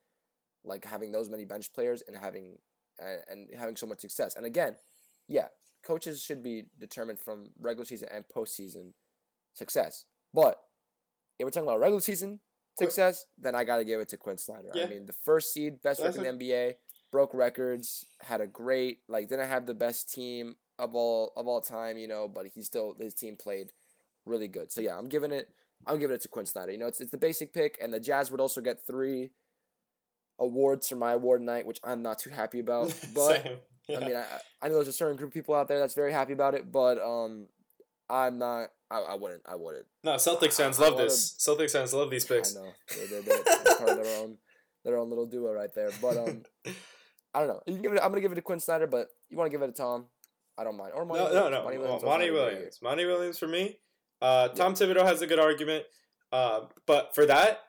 like 0.65 0.85
having 0.85 1.11
those 1.11 1.29
many 1.31 1.45
bench 1.45 1.73
players 1.73 2.03
and 2.07 2.17
having 2.17 2.57
and, 3.01 3.21
and 3.31 3.49
having 3.59 3.75
so 3.77 3.87
much 3.87 4.01
success 4.01 4.37
and 4.37 4.47
again 4.47 4.77
yeah 5.29 5.49
coaches 5.83 6.23
should 6.23 6.43
be 6.43 6.65
determined 6.79 7.19
from 7.19 7.51
regular 7.59 7.85
season 7.85 8.09
and 8.13 8.25
postseason 8.29 8.93
success 9.55 10.05
but 10.33 10.61
if 11.39 11.45
we're 11.45 11.51
talking 11.51 11.67
about 11.67 11.81
regular 11.81 12.01
season 12.01 12.39
success 12.79 13.27
then 13.39 13.55
i 13.55 13.65
gotta 13.65 13.85
give 13.85 14.01
it 14.01 14.09
to 14.09 14.17
quin 14.17 14.39
snyder 14.39 14.69
Yeah. 14.75 14.85
i 14.85 14.89
mean 14.89 15.07
the 15.07 15.15
first 15.25 15.53
seed 15.53 15.83
best 15.83 16.03
That's 16.03 16.17
record 16.17 16.29
in 16.29 16.39
the 16.39 16.45
nba 16.45 16.75
broke 17.11 17.35
records 17.35 18.07
had 18.21 18.41
a 18.41 18.47
great 18.47 19.01
like 19.09 19.29
didn't 19.29 19.49
have 19.49 19.67
the 19.67 19.75
best 19.75 20.13
team 20.13 20.57
of 20.79 20.95
all 20.95 21.33
of 21.37 21.47
all 21.47 21.61
time 21.61 21.99
you 21.99 22.09
know 22.09 22.29
but 22.29 22.47
he 22.55 22.63
still 22.63 22.95
his 22.99 23.15
team 23.15 23.37
played 23.37 23.73
really 24.25 24.49
good 24.49 24.73
so 24.73 24.81
yeah 24.81 24.97
i'm 24.97 25.09
giving 25.09 25.33
it 25.33 25.51
i'm 25.87 25.99
giving 25.99 26.15
it 26.15 26.23
to 26.23 26.29
quin 26.29 26.47
snyder 26.47 26.73
you 26.73 26.79
know 26.79 26.87
it's, 26.87 27.01
it's 27.01 27.11
the 27.11 27.19
basic 27.19 27.53
pick 27.53 27.77
and 27.83 27.93
the 27.93 28.01
jazz 28.01 28.31
would 28.31 28.41
also 28.41 28.61
get 28.61 28.87
three 28.87 29.31
awards 30.39 30.89
for 30.89 30.97
my 30.97 31.13
award 31.13 31.43
night 31.43 31.67
which 31.67 31.79
i'm 31.85 32.03
not 32.03 32.19
too 32.19 32.31
happy 32.31 32.61
about 32.61 32.95
but. 33.15 33.63
Yeah. 33.89 33.99
I 33.99 34.07
mean, 34.07 34.15
I, 34.15 34.25
I 34.63 34.69
know 34.69 34.75
there's 34.77 34.87
a 34.87 34.93
certain 34.93 35.17
group 35.17 35.31
of 35.31 35.35
people 35.35 35.57
out 35.57 35.67
there 35.67 35.81
that's 35.81 35.95
very 35.95 36.13
happy 36.13 36.33
about 36.33 36.55
it, 36.55 36.71
but 36.71 37.03
um, 37.03 37.49
I'm 38.13 38.39
not. 38.39 38.69
I, 38.91 38.99
I 39.01 39.15
wouldn't. 39.15 39.43
I 39.47 39.57
wouldn't. 39.57 39.87
no, 40.05 40.13
Celtics 40.17 40.57
fans 40.59 40.79
I 40.79 40.85
love 40.85 40.95
wanna- 40.95 41.05
this. 41.07 41.35
Celtics 41.39 41.73
fans 41.73 41.95
love 41.95 42.11
these 42.11 42.25
picks. 42.27 42.55
I 42.57 42.61
know 42.61 42.73
they're, 42.89 43.07
they're, 43.07 43.23
they're, 43.23 43.43
they're 43.65 43.77
part 43.77 43.91
of 43.91 44.05
their 44.05 44.21
own 44.23 44.37
their 44.85 44.97
own 44.99 45.09
little 45.09 45.27
duo 45.27 45.53
right 45.53 45.75
there. 45.75 45.91
But 46.03 46.17
um, 46.19 46.43
I 47.35 47.39
don't 47.41 47.49
know. 47.49 47.61
You 47.67 47.73
can 47.75 47.83
give 47.83 47.93
it. 47.95 48.01
I'm 48.03 48.11
gonna 48.11 48.21
give 48.21 48.33
it 48.33 48.37
to 48.37 48.43
Quin 48.43 48.61
Snyder, 48.61 48.87
but 48.87 49.09
you 49.31 49.37
want 49.39 49.51
to 49.51 49.57
give 49.57 49.63
it 49.67 49.75
to 49.75 49.83
Tom? 49.83 50.07
I 50.59 50.65
don't 50.65 50.77
mind. 50.77 50.93
Or 50.95 51.07
Monty 51.07 51.25
No, 51.25 51.31
no, 51.31 51.33
Williams. 51.35 51.51
no. 51.53 51.63
Monty 51.65 51.79
Monty 51.79 51.79
Williams. 51.79 52.03
Williams. 52.03 52.03
a 52.03 52.09
great 52.11 52.25
year. 52.35 52.55
Williams. 52.55 52.79
Monty 52.83 53.05
Williams 53.07 53.39
for 53.39 53.49
me. 53.49 53.79
Uh, 54.21 54.49
Tom 54.49 54.75
Thibodeau 54.75 55.05
has 55.05 55.23
a 55.23 55.27
good 55.27 55.39
argument. 55.41 55.85
Uh, 56.31 56.61
but 56.87 57.15
for 57.15 57.25
that, 57.27 57.61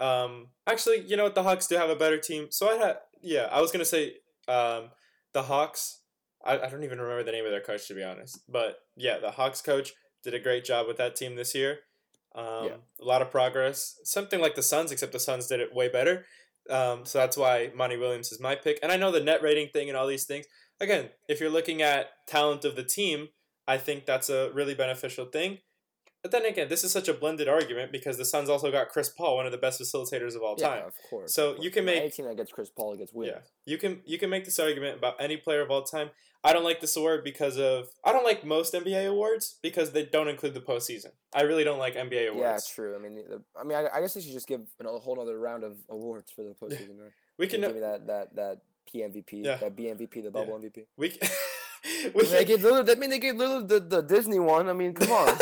um, 0.00 0.48
actually, 0.66 1.00
you 1.00 1.16
know 1.16 1.24
what? 1.24 1.34
The 1.34 1.42
Hawks 1.42 1.66
do 1.66 1.76
have 1.76 1.88
a 1.90 1.96
better 1.96 2.18
team. 2.18 2.48
So 2.50 2.68
I 2.68 2.74
had, 2.76 2.98
yeah, 3.22 3.48
I 3.50 3.60
was 3.62 3.72
gonna 3.72 3.84
say, 3.86 4.16
um, 4.46 4.90
the 5.32 5.42
Hawks. 5.44 6.00
I, 6.44 6.58
I 6.58 6.68
don't 6.68 6.84
even 6.84 7.00
remember 7.00 7.22
the 7.22 7.32
name 7.32 7.44
of 7.44 7.50
their 7.50 7.60
coach 7.60 7.86
to 7.88 7.94
be 7.94 8.02
honest. 8.02 8.40
But 8.48 8.78
yeah, 8.96 9.18
the 9.18 9.32
Hawks 9.32 9.62
coach 9.62 9.92
did 10.22 10.34
a 10.34 10.40
great 10.40 10.64
job 10.64 10.86
with 10.86 10.96
that 10.98 11.16
team 11.16 11.36
this 11.36 11.54
year. 11.54 11.78
Um, 12.34 12.64
Yeah. 12.64 12.76
A 13.00 13.04
lot 13.04 13.22
of 13.22 13.30
progress. 13.30 13.98
Something 14.04 14.40
like 14.40 14.54
the 14.54 14.62
Suns, 14.62 14.92
except 14.92 15.12
the 15.12 15.20
Suns 15.20 15.46
did 15.46 15.60
it 15.60 15.74
way 15.74 15.88
better. 15.88 16.26
Um, 16.68 17.06
so 17.06 17.18
that's 17.18 17.36
why 17.36 17.70
Monty 17.74 17.96
Williams 17.96 18.32
is 18.32 18.40
my 18.40 18.54
pick. 18.56 18.78
And 18.82 18.90
I 18.90 18.96
know 18.96 19.12
the 19.12 19.20
net 19.20 19.42
rating 19.42 19.68
thing 19.72 19.88
and 19.88 19.96
all 19.96 20.06
these 20.06 20.24
things. 20.24 20.46
Again, 20.80 21.10
if 21.28 21.40
you're 21.40 21.50
looking 21.50 21.80
at 21.80 22.08
talent 22.26 22.64
of 22.64 22.76
the 22.76 22.84
team, 22.84 23.28
I 23.68 23.78
think 23.78 24.04
that's 24.04 24.28
a 24.28 24.50
really 24.52 24.74
beneficial 24.74 25.26
thing. 25.26 25.58
But 26.26 26.32
then 26.32 26.44
again, 26.44 26.68
this 26.68 26.82
is 26.82 26.90
such 26.90 27.06
a 27.06 27.14
blended 27.14 27.46
argument 27.46 27.92
because 27.92 28.18
the 28.18 28.24
Suns 28.24 28.48
also 28.50 28.72
got 28.72 28.88
Chris 28.88 29.08
Paul, 29.08 29.36
one 29.36 29.46
of 29.46 29.52
the 29.52 29.58
best 29.58 29.80
facilitators 29.80 30.34
of 30.34 30.42
all 30.42 30.56
time. 30.56 30.78
Yeah, 30.78 30.86
of 30.88 30.94
course. 31.08 31.32
So 31.32 31.50
of 31.50 31.62
you 31.62 31.70
can 31.70 31.84
make- 31.84 32.00
any 32.00 32.10
team 32.10 32.26
that 32.26 32.36
gets 32.36 32.50
Chris 32.50 32.68
Paul 32.68 32.96
gets 32.96 33.12
wins. 33.12 33.32
Yeah, 33.32 33.42
you 33.64 33.78
can 33.78 34.00
you 34.04 34.18
can 34.18 34.28
make 34.28 34.44
this 34.44 34.58
argument 34.58 34.98
about 34.98 35.14
any 35.20 35.36
player 35.36 35.60
of 35.62 35.70
all 35.70 35.84
time. 35.84 36.10
I 36.42 36.52
don't 36.52 36.64
like 36.64 36.80
this 36.80 36.96
award 36.96 37.22
because 37.22 37.58
of 37.58 37.90
I 38.04 38.12
don't 38.12 38.24
like 38.24 38.44
most 38.44 38.74
NBA 38.74 39.08
awards 39.08 39.60
because 39.62 39.92
they 39.92 40.04
don't 40.04 40.26
include 40.26 40.54
the 40.54 40.60
postseason. 40.60 41.12
I 41.32 41.42
really 41.42 41.62
don't 41.62 41.78
like 41.78 41.94
NBA 41.94 42.30
awards. 42.32 42.68
Yeah, 42.68 42.74
true. 42.74 42.96
I 42.96 42.98
mean, 42.98 43.14
the, 43.14 43.40
I 43.56 43.62
mean, 43.62 43.78
I, 43.78 43.86
I 43.96 44.00
guess 44.00 44.14
they 44.14 44.20
should 44.20 44.32
just 44.32 44.48
give 44.48 44.62
a 44.84 44.98
whole 44.98 45.20
other 45.20 45.38
round 45.38 45.62
of 45.62 45.76
awards 45.88 46.32
for 46.32 46.42
the 46.42 46.50
postseason. 46.60 46.98
Right? 46.98 47.12
we 47.38 47.46
Give 47.46 47.60
can 47.62 47.72
me 47.72 47.78
that 47.78 48.08
that 48.08 48.34
that 48.34 48.62
PMVP, 48.92 49.44
Yeah. 49.44 49.58
that 49.58 49.76
BMVP, 49.76 50.24
the 50.24 50.32
bubble 50.32 50.58
MVP. 50.58 50.86
we 50.96 51.10
can, 51.10 51.28
I 51.84 52.10
we 52.14 52.22
mean, 52.22 52.32
they 52.32 52.44
can, 52.44 52.56
gave 52.56 52.64
Lillard. 52.64 52.86
That 52.86 52.98
mean 52.98 53.10
they 53.10 53.20
gave 53.20 53.36
Lillard 53.36 53.68
the, 53.68 53.78
the 53.78 54.00
Disney 54.02 54.40
one. 54.40 54.68
I 54.68 54.72
mean, 54.72 54.92
come 54.92 55.12
on. 55.12 55.38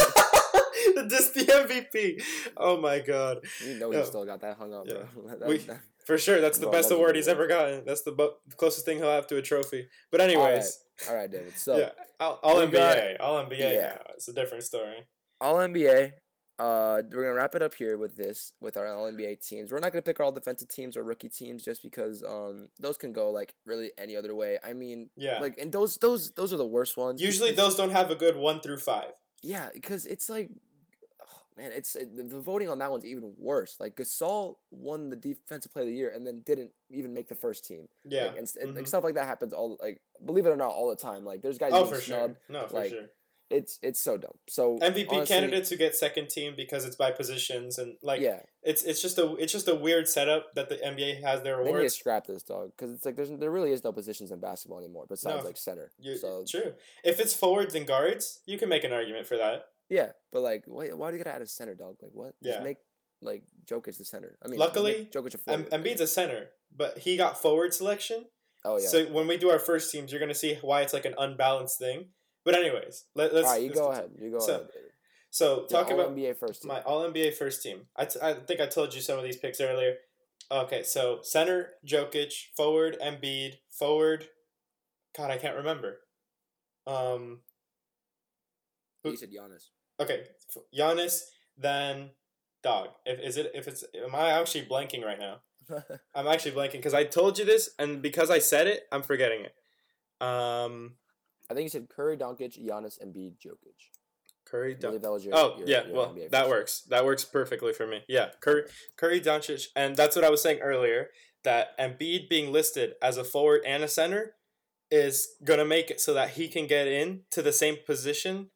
the 1.35 1.87
MVP. 1.91 2.23
Oh 2.57 2.77
my 2.81 3.01
god, 3.01 3.39
you 3.67 3.75
know 3.79 3.91
he 3.91 4.03
still 4.05 4.25
got 4.25 4.41
that 4.43 4.57
hung 4.57 4.73
up, 4.75 4.85
Yeah. 4.87 4.95
bro. 5.15 5.37
That- 5.39 5.49
We- 5.49 5.59
that- 5.59 5.81
for 6.05 6.19
sure 6.19 6.39
that's 6.43 6.59
the 6.59 6.69
best 6.69 6.91
award 6.91 7.17
he's 7.17 7.29
ever 7.29 7.47
gotten. 7.47 7.83
That's 7.87 8.03
the 8.03 8.13
bu- 8.13 8.35
closest 8.59 8.85
thing 8.85 8.99
he'll 8.99 9.11
have 9.11 9.27
to 9.29 9.39
a 9.39 9.43
trophy. 9.43 9.89
But 10.11 10.21
anyways, 10.21 10.79
All 11.09 11.15
right, 11.17 11.31
David. 11.31 11.53
So 11.57 11.79
yeah, 11.79 11.91
all, 12.21 12.39
all 12.43 12.57
NBA, 12.57 12.73
got- 13.19 13.21
all 13.21 13.43
NBA. 13.43 13.59
yeah. 13.59 13.81
now. 13.97 14.01
It's 14.15 14.29
a 14.29 14.35
different 14.35 14.65
story. 14.65 15.07
All 15.41 15.55
NBA. 15.57 16.13
Uh, 16.57 17.03
we're 17.11 17.23
gonna 17.25 17.35
wrap 17.35 17.55
it 17.57 17.63
up 17.63 17.75
here 17.75 17.97
with 17.99 18.17
this 18.17 18.53
with 18.61 18.77
our 18.77 18.87
All 18.87 19.11
NBA 19.11 19.45
teams. 19.45 19.73
We're 19.73 19.81
not 19.81 19.91
gonna 19.93 20.03
pick 20.03 20.21
our 20.21 20.27
all 20.27 20.31
defensive 20.31 20.69
teams 20.69 20.97
or 20.97 21.03
rookie 21.03 21.29
teams 21.29 21.65
just 21.65 21.83
because 21.83 22.23
um 22.23 22.69
those 22.79 22.97
can 22.97 23.13
go 23.13 23.31
like 23.33 23.55
really 23.67 23.91
any 23.99 24.15
other 24.15 24.37
way. 24.37 24.59
I 24.63 24.73
mean, 24.73 25.11
Yeah. 25.17 25.41
like 25.41 25.59
and 25.59 25.73
those 25.73 25.97
those 25.97 26.31
those 26.33 26.53
are 26.53 26.57
the 26.57 26.67
worst 26.67 26.97
ones. 26.97 27.21
Usually 27.21 27.51
those 27.51 27.75
don't 27.75 27.91
have 27.91 28.11
a 28.13 28.15
good 28.15 28.37
one 28.37 28.61
through 28.61 28.77
five. 28.79 29.11
Yeah, 29.43 29.71
because 29.75 30.07
it's 30.07 30.29
like, 30.31 30.49
man, 31.57 31.71
it's 31.75 31.95
it, 31.97 32.17
the- 32.17 32.41
voting 32.41 32.69
on 32.69 32.79
that 32.79 32.91
one's 32.91 33.05
even 33.05 33.33
worse. 33.39 33.77
Like 33.81 33.97
Gasol 33.97 34.57
won 34.71 35.11
the 35.11 35.17
defensive 35.17 35.73
player 35.73 35.85
of 35.85 35.91
the 35.91 35.97
year 35.97 36.13
and 36.15 36.27
then 36.27 36.43
didn't 36.45 36.71
even 36.91 37.15
make 37.15 37.29
the 37.29 37.35
first 37.35 37.65
team. 37.67 37.87
Yeah. 38.05 38.27
Like, 38.27 38.37
and, 38.39 38.47
mhm. 38.49 38.77
like 38.77 38.87
stuff 38.87 39.05
like 39.05 39.15
that 39.15 39.27
happens 39.27 39.53
all 39.53 39.79
like 39.83 40.01
believe 40.25 40.47
it 40.47 40.51
or 40.51 40.57
not 40.57 40.71
all 40.71 40.91
the 40.91 40.97
time. 40.97 41.25
Like 41.25 41.43
there's 41.43 41.59
guys 41.59 41.71
Oh, 41.75 41.85
for 41.87 42.01
sure. 42.01 42.37
No, 42.49 42.67
for 42.67 42.77
like, 42.77 42.91
sure. 42.91 43.07
It's 43.51 43.79
it's 43.83 44.01
so 44.01 44.17
dumb. 44.17 44.33
So 44.49 44.79
MVP 44.79 45.07
honestly, 45.11 45.27
candidates 45.27 45.69
who 45.69 45.77
get 45.77 45.95
second 45.95 46.31
team 46.31 46.55
because 46.57 46.87
it's 46.87 46.97
by 46.97 47.11
positions 47.11 47.79
and 47.79 47.95
like 48.03 48.23
yeah, 48.23 48.41
it's 48.63 48.83
it's 48.83 49.03
just 49.03 49.19
a 49.19 49.35
it's 49.37 49.53
just 49.53 49.69
a 49.69 49.75
weird 49.75 50.09
setup 50.09 50.55
that 50.55 50.71
the 50.71 50.77
NBA 50.77 51.23
has 51.23 51.43
their 51.43 51.59
they 51.59 51.65
need 51.65 51.71
to 51.73 51.77
awards. 51.77 51.95
scrap 51.95 52.27
this 52.27 52.43
dog 52.43 52.73
because 52.77 52.91
it's 52.93 53.05
like 53.05 53.17
there's 53.17 53.31
there 53.31 53.51
really 53.51 53.71
is 53.71 53.85
no 53.85 53.93
positions 53.93 54.33
in 54.33 54.41
basketball 54.41 54.79
anymore 54.79 55.05
besides 55.09 55.43
No. 55.43 55.47
like 55.47 55.59
center. 55.59 55.93
You, 56.01 56.17
so 56.17 56.45
true. 56.49 56.73
If 57.05 57.21
it's 57.21 57.35
forwards 57.35 57.75
and 57.75 57.87
guards, 57.87 58.41
you 58.47 58.59
can 58.59 58.71
make 58.71 58.83
an 58.83 58.93
argument 58.95 59.27
for 59.27 59.37
that. 59.37 59.67
Yeah, 59.89 60.09
but 60.33 60.41
like 60.43 60.65
why 60.67 60.89
why 60.89 61.11
do 61.11 61.17
you 61.17 61.23
gotta 61.25 61.37
add 61.37 61.43
a 61.43 61.47
center 61.47 61.75
dog? 61.75 61.97
Like 62.03 62.13
what? 62.13 62.35
Yeah. 62.41 62.53
Just 62.55 62.65
make 62.65 62.77
like 63.23 63.43
Jokic 63.67 63.97
the 63.99 64.05
center. 64.05 64.37
I 64.45 64.49
mean, 64.49 64.59
Luckily, 64.59 65.09
Jokic 65.13 65.35
a 65.35 65.39
forward. 65.39 65.71
Embiid's 65.71 66.01
a 66.01 66.07
center, 66.07 66.49
but 66.77 66.99
he 66.99 67.17
got 67.17 67.41
forward 67.41 67.73
selection. 67.75 68.25
oh 68.65 68.79
yeah. 68.79 68.89
So 68.89 69.05
when 69.07 69.27
we 69.27 69.37
do 69.37 69.51
our 69.51 69.59
first 69.59 69.91
teams, 69.91 70.11
you're 70.13 70.21
gonna 70.21 70.35
see 70.35 70.59
why 70.63 70.83
it's 70.83 70.93
like 70.93 71.05
an 71.05 71.15
unbalanced 71.19 71.79
thing. 71.79 72.09
But 72.45 72.55
anyways, 72.55 73.05
let, 73.15 73.33
let's. 73.35 73.47
all 73.47 73.55
right, 73.55 73.63
you 73.63 73.71
go 73.73 73.89
continue. 73.89 73.93
ahead. 73.93 74.11
You 74.23 74.31
go 74.33 74.39
So, 74.41 74.53
ahead. 74.55 74.67
David. 74.75 74.91
So 75.31 75.65
talk 75.67 75.89
all 75.89 75.95
about 76.01 76.15
NBA 76.15 76.37
first 76.37 76.63
team. 76.63 76.69
my 76.69 76.81
All 76.83 77.09
NBA 77.11 77.35
first 77.35 77.63
team. 77.63 77.87
I, 77.97 78.05
t- 78.05 78.21
I 78.23 78.35
think 78.35 78.61
I 78.61 78.67
told 78.67 78.95
you 78.95 79.01
some 79.01 79.19
of 79.19 79.25
these 79.25 79.37
picks 79.39 79.61
earlier. 79.61 79.95
Okay, 80.53 80.83
so 80.83 81.21
center 81.23 81.71
Jokic, 81.87 82.33
forward 82.57 82.99
Embiid, 83.03 83.55
forward. 83.71 84.29
God, 85.17 85.31
I 85.31 85.39
can't 85.39 85.57
remember. 85.57 86.01
Um. 86.87 87.41
You 89.05 89.17
said 89.17 89.31
Giannis. 89.31 89.69
Okay, 90.01 90.25
Giannis, 90.77 91.21
then 91.59 92.11
dog. 92.63 92.89
If 93.05 93.21
is 93.21 93.37
it 93.37 93.53
if 93.55 93.69
it's 93.69 93.85
am 93.95 94.15
I 94.15 94.31
actually 94.31 94.67
blanking 94.67 95.05
right 95.05 95.19
now? 95.19 95.41
I'm 96.15 96.27
actually 96.27 96.53
blanking 96.53 96.73
because 96.73 96.95
I 96.95 97.05
told 97.05 97.39
you 97.39 97.45
this, 97.45 97.71
and 97.79 98.03
because 98.03 98.31
I 98.31 98.39
said 98.39 98.67
it, 98.67 98.83
I'm 98.91 99.03
forgetting 99.03 99.43
it. 99.43 99.55
Um, 100.27 100.95
I 101.51 101.55
think 101.55 101.65
you 101.65 101.69
said 101.71 101.89
Curry, 101.89 102.17
Doncic, 102.17 102.59
Giannis, 102.59 103.01
and 103.01 103.15
Embiid, 103.15 103.35
Jokic. 103.45 103.91
Curry, 104.47 104.75
I 104.77 104.79
Don- 104.79 105.01
that 105.01 105.11
was 105.13 105.25
your. 105.25 105.35
Oh 105.37 105.55
your- 105.59 105.69
yeah, 105.69 105.85
your 105.87 105.95
well 105.97 106.15
NBA 106.15 106.31
that 106.31 106.49
works. 106.49 106.83
That 106.89 107.05
works 107.05 107.25
perfectly 107.25 107.73
for 107.73 107.87
me. 107.87 108.03
Yeah, 108.09 108.31
Curry, 108.41 108.65
Curry, 108.97 109.21
Doncic, 109.21 109.67
and 109.77 109.97
that's 109.97 110.17
what 110.17 110.25
I 110.25 110.31
was 110.31 110.43
saying 110.43 110.61
earlier. 110.61 111.11
that 111.45 111.79
Embiid 111.79 112.31
being 112.31 112.51
listed 112.53 112.95
as 113.03 113.19
a 113.19 113.25
forward 113.25 113.61
and 113.67 113.83
a 113.85 113.89
center 113.89 114.35
is 114.91 115.29
gonna 115.45 115.65
make 115.65 115.91
it 115.91 116.01
so 116.01 116.15
that 116.15 116.31
he 116.31 116.49
can 116.49 116.67
get 116.67 116.87
in 116.87 117.21
to 117.31 117.43
the 117.43 117.53
same 117.53 117.77
position 117.87 118.49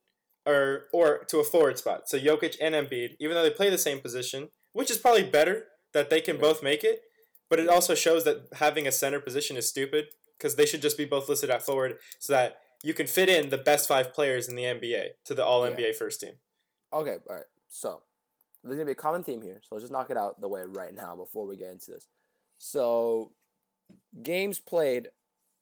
or 0.47 0.85
or 0.93 1.25
to 1.29 1.39
a 1.39 1.45
forward 1.45 1.79
spot. 1.79 2.09
So 2.09 2.19
Jokic 2.19 2.57
and 2.61 2.75
Embiid, 2.75 3.17
even 3.21 3.35
though 3.35 3.43
they 3.43 3.51
play 3.51 3.71
the 3.71 3.79
same 3.79 4.01
position, 4.01 4.49
which 4.73 4.91
is 4.91 4.99
probably 4.99 5.25
better 5.25 5.67
that 5.93 6.11
they 6.11 6.21
can 6.21 6.39
both 6.39 6.63
make 6.63 6.85
it, 6.85 7.01
but 7.51 7.59
it 7.59 7.69
also 7.69 7.95
shows 7.95 8.25
that 8.25 8.49
having 8.55 8.87
a 8.87 8.93
center 8.93 9.21
position 9.21 9.57
is 9.57 9.69
stupid 9.69 10.07
because 10.37 10.57
they 10.57 10.67
should 10.67 10.83
just 10.83 10.97
be 10.97 11.05
both 11.05 11.29
listed 11.29 11.51
at 11.51 11.63
forward 11.63 11.97
so 12.19 12.33
that 12.33 12.59
you 12.83 12.95
can 12.95 13.07
fit 13.07 13.29
in 13.29 13.49
the 13.49 13.59
best 13.59 13.89
five 13.89 14.15
players 14.15 14.49
in 14.49 14.55
the 14.55 14.63
NBA 14.63 15.09
to 15.25 15.35
the 15.35 15.45
All 15.45 15.63
NBA 15.63 15.97
first 15.97 16.21
team. 16.21 16.35
Okay, 16.93 17.17
all 17.29 17.37
right. 17.37 17.45
So 17.69 18.03
there's 18.63 18.77
gonna 18.77 18.87
be 18.87 18.93
a 18.93 18.97
common 18.97 19.25
theme 19.25 19.43
here. 19.43 19.61
So 19.63 19.75
let's 19.75 19.83
just 19.83 19.93
knock 19.93 20.11
it 20.11 20.17
out 20.17 20.41
the 20.41 20.49
way 20.49 20.63
right 20.67 20.95
now 20.95 21.17
before 21.17 21.47
we 21.47 21.57
get 21.57 21.73
into 21.73 21.91
this. 21.91 22.07
So 22.59 23.33
games 24.23 24.59
played 24.61 25.09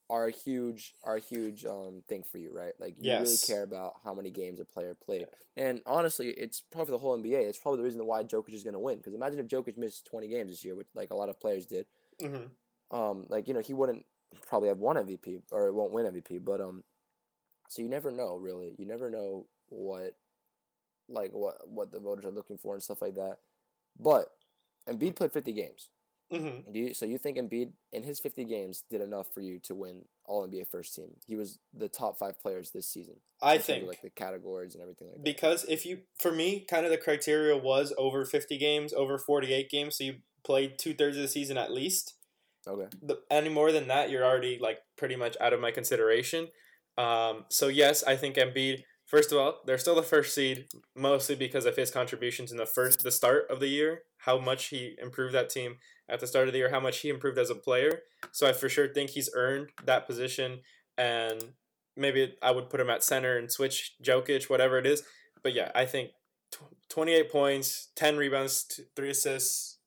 are 0.09 0.27
a 0.27 0.31
huge 0.31 0.93
are 1.03 1.17
a 1.17 1.19
huge 1.19 1.65
um 1.65 2.01
thing 2.07 2.23
for 2.23 2.37
you, 2.37 2.51
right? 2.53 2.73
Like 2.79 2.95
you 2.97 3.05
Yes. 3.05 3.21
really 3.21 3.37
care 3.37 3.63
about 3.63 3.95
how 4.03 4.13
many 4.13 4.29
games 4.29 4.59
a 4.59 4.65
player 4.65 4.95
played. 4.95 5.27
And 5.57 5.81
honestly, 5.85 6.29
it's 6.29 6.61
probably 6.61 6.91
the 6.91 6.99
whole 6.99 7.13
NBA. 7.17 7.41
It's 7.47 7.57
probably 7.57 7.79
the 7.79 7.83
reason 7.83 8.05
why 8.05 8.23
Jokic 8.23 8.53
is 8.53 8.63
gonna 8.63 8.79
win. 8.79 8.97
Because 8.97 9.13
imagine 9.13 9.39
if 9.39 9.47
Jokic 9.47 9.77
missed 9.77 10.05
20 10.05 10.27
games 10.27 10.51
this 10.51 10.63
year, 10.63 10.75
which 10.75 10.87
like 10.95 11.11
a 11.11 11.15
lot 11.15 11.29
of 11.29 11.39
players 11.39 11.65
did. 11.65 11.85
Mm-hmm. 12.21 12.95
Um, 12.97 13.25
like 13.29 13.47
you 13.47 13.53
know 13.53 13.59
he 13.61 13.73
wouldn't 13.73 14.05
probably 14.47 14.69
have 14.69 14.77
one 14.79 14.97
MVP 14.97 15.41
or 15.51 15.71
won't 15.73 15.91
win 15.91 16.05
MVP, 16.05 16.43
but 16.43 16.61
um, 16.61 16.83
so 17.69 17.81
you 17.81 17.89
never 17.89 18.11
know 18.11 18.37
really. 18.37 18.75
You 18.77 18.85
never 18.85 19.09
know 19.09 19.45
what 19.69 20.15
like 21.09 21.31
what 21.31 21.67
what 21.67 21.91
the 21.91 21.99
voters 21.99 22.25
are 22.25 22.31
looking 22.31 22.57
for 22.57 22.73
and 22.73 22.83
stuff 22.83 23.01
like 23.01 23.15
that. 23.15 23.37
But 23.99 24.27
Embiid 24.87 25.15
played 25.15 25.31
50 25.31 25.51
games. 25.53 25.89
Mm-hmm. 26.31 26.71
Do 26.73 26.79
you, 26.79 26.93
so 26.93 27.05
you 27.05 27.17
think 27.17 27.37
Embiid 27.37 27.71
in 27.93 28.03
his 28.03 28.19
50 28.19 28.43
games 28.45 28.83
did 28.89 28.99
enough 29.01 29.27
for 29.33 29.39
you 29.41 29.59
to 29.63 29.73
win 29.75 30.03
All 30.25 30.45
NBA 30.47 30.67
first 30.69 30.93
team? 30.93 31.11
He 31.25 31.35
was 31.35 31.59
the 31.73 31.87
top 31.87 32.17
five 32.19 32.39
players 32.41 32.71
this 32.71 32.87
season. 32.87 33.15
I 33.41 33.53
in 33.53 33.57
terms 33.59 33.61
of, 33.61 33.65
think 33.75 33.87
like 33.87 34.01
the 34.01 34.09
categories 34.09 34.73
and 34.75 34.81
everything 34.81 35.07
like 35.07 35.17
that. 35.17 35.23
because 35.23 35.63
if 35.69 35.85
you 35.85 35.99
for 36.19 36.31
me 36.31 36.65
kind 36.69 36.85
of 36.85 36.91
the 36.91 36.97
criteria 36.97 37.55
was 37.55 37.93
over 37.97 38.25
50 38.25 38.57
games 38.57 38.93
over 38.93 39.17
48 39.17 39.69
games 39.69 39.97
so 39.97 40.03
you 40.03 40.15
played 40.45 40.77
two-thirds 40.79 41.15
of 41.17 41.21
the 41.21 41.27
season 41.29 41.57
at 41.57 41.71
least 41.71 42.15
Okay. 42.67 42.87
the, 43.01 43.19
any 43.31 43.47
more 43.49 43.71
than 43.71 43.87
that 43.87 44.09
you're 44.09 44.25
already 44.25 44.57
like 44.61 44.79
pretty 44.97 45.15
much 45.15 45.37
out 45.39 45.53
of 45.53 45.61
my 45.61 45.71
consideration 45.71 46.47
um, 46.97 47.45
so 47.49 47.67
yes 47.69 48.03
i 48.03 48.15
think 48.17 48.35
Embiid 48.35 48.79
first 49.05 49.31
of 49.31 49.37
all 49.37 49.59
they're 49.65 49.77
still 49.77 49.95
the 49.95 50.03
first 50.03 50.33
seed 50.35 50.65
mostly 50.95 51.35
because 51.35 51.65
of 51.65 51.75
his 51.77 51.91
contributions 51.91 52.51
in 52.51 52.57
the 52.57 52.65
first 52.65 53.03
the 53.03 53.11
start 53.11 53.45
of 53.49 53.59
the 53.61 53.67
year 53.69 54.01
how 54.19 54.37
much 54.37 54.65
he 54.67 54.95
improved 55.01 55.33
that 55.33 55.49
team 55.49 55.77
at 56.09 56.19
the 56.19 56.27
start 56.27 56.47
of 56.47 56.53
the 56.53 56.59
year 56.59 56.69
how 56.69 56.79
much 56.79 56.99
he 56.99 57.09
improved 57.09 57.37
as 57.37 57.49
a 57.49 57.55
player 57.55 58.01
so 58.31 58.47
i 58.47 58.53
for 58.53 58.69
sure 58.69 58.87
think 58.87 59.11
he's 59.11 59.29
earned 59.35 59.69
that 59.85 60.07
position 60.07 60.59
and 60.97 61.43
maybe 61.97 62.35
I 62.41 62.51
would 62.51 62.69
put 62.69 62.79
him 62.79 62.89
at 62.89 63.03
center 63.03 63.37
and 63.37 63.51
switch 63.51 63.95
Jokic, 64.01 64.49
whatever 64.49 64.77
it 64.77 64.85
is. 64.85 65.03
But 65.43 65.53
yeah, 65.53 65.71
I 65.75 65.85
think 65.85 66.11
tw- 66.51 66.75
28 66.89 67.31
points, 67.31 67.89
10 67.95 68.17
rebounds, 68.17 68.63
t- 68.63 68.83
three 68.95 69.09
assists, 69.09 69.79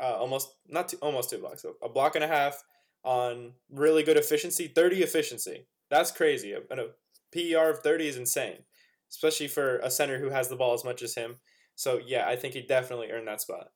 uh, 0.00 0.14
almost 0.14 0.54
not 0.68 0.88
two, 0.88 0.96
almost 0.98 1.30
two 1.30 1.38
blocks, 1.38 1.62
so 1.62 1.74
a 1.82 1.88
block 1.88 2.14
and 2.14 2.24
a 2.24 2.28
half 2.28 2.62
on 3.04 3.52
really 3.70 4.02
good 4.02 4.16
efficiency, 4.16 4.68
30 4.68 5.02
efficiency. 5.02 5.66
That's 5.90 6.10
crazy. 6.10 6.52
A, 6.52 6.60
a 6.70 6.86
PER 7.32 7.70
of 7.70 7.80
30 7.80 8.08
is 8.08 8.16
insane, 8.16 8.64
especially 9.10 9.48
for 9.48 9.78
a 9.78 9.90
center 9.90 10.18
who 10.18 10.30
has 10.30 10.48
the 10.48 10.56
ball 10.56 10.72
as 10.72 10.84
much 10.84 11.02
as 11.02 11.14
him. 11.14 11.36
So 11.74 12.00
yeah, 12.04 12.28
I 12.28 12.36
think 12.36 12.54
he 12.54 12.62
definitely 12.62 13.10
earned 13.10 13.28
that 13.28 13.40
spot. 13.40 13.68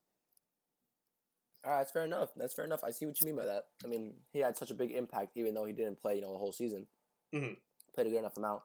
All 1.65 1.73
right, 1.73 1.79
that's 1.79 1.91
fair 1.91 2.05
enough. 2.05 2.29
That's 2.37 2.55
fair 2.55 2.65
enough. 2.65 2.85
I 2.85 2.91
see 2.91 3.07
what 3.07 3.21
you 3.21 3.27
mean 3.27 3.37
by 3.37 3.47
that. 3.47 3.65
I 3.85 3.89
mean, 3.89 4.15
he 4.33 4.39
had 4.39 4.57
such 4.57 4.71
a 4.71 4.75
big 4.75 4.93
impact, 4.93 5.33
even 5.37 5.53
though 5.55 5.65
he 5.65 5.73
didn't 5.73 6.01
play, 6.01 6.15
you 6.15 6.21
know, 6.23 6.33
the 6.33 6.39
whole 6.39 6.53
season. 6.53 6.87
Mhm. 7.35 7.57
Played 7.95 8.07
a 8.07 8.11
good 8.11 8.19
enough 8.19 8.37
amount. 8.37 8.63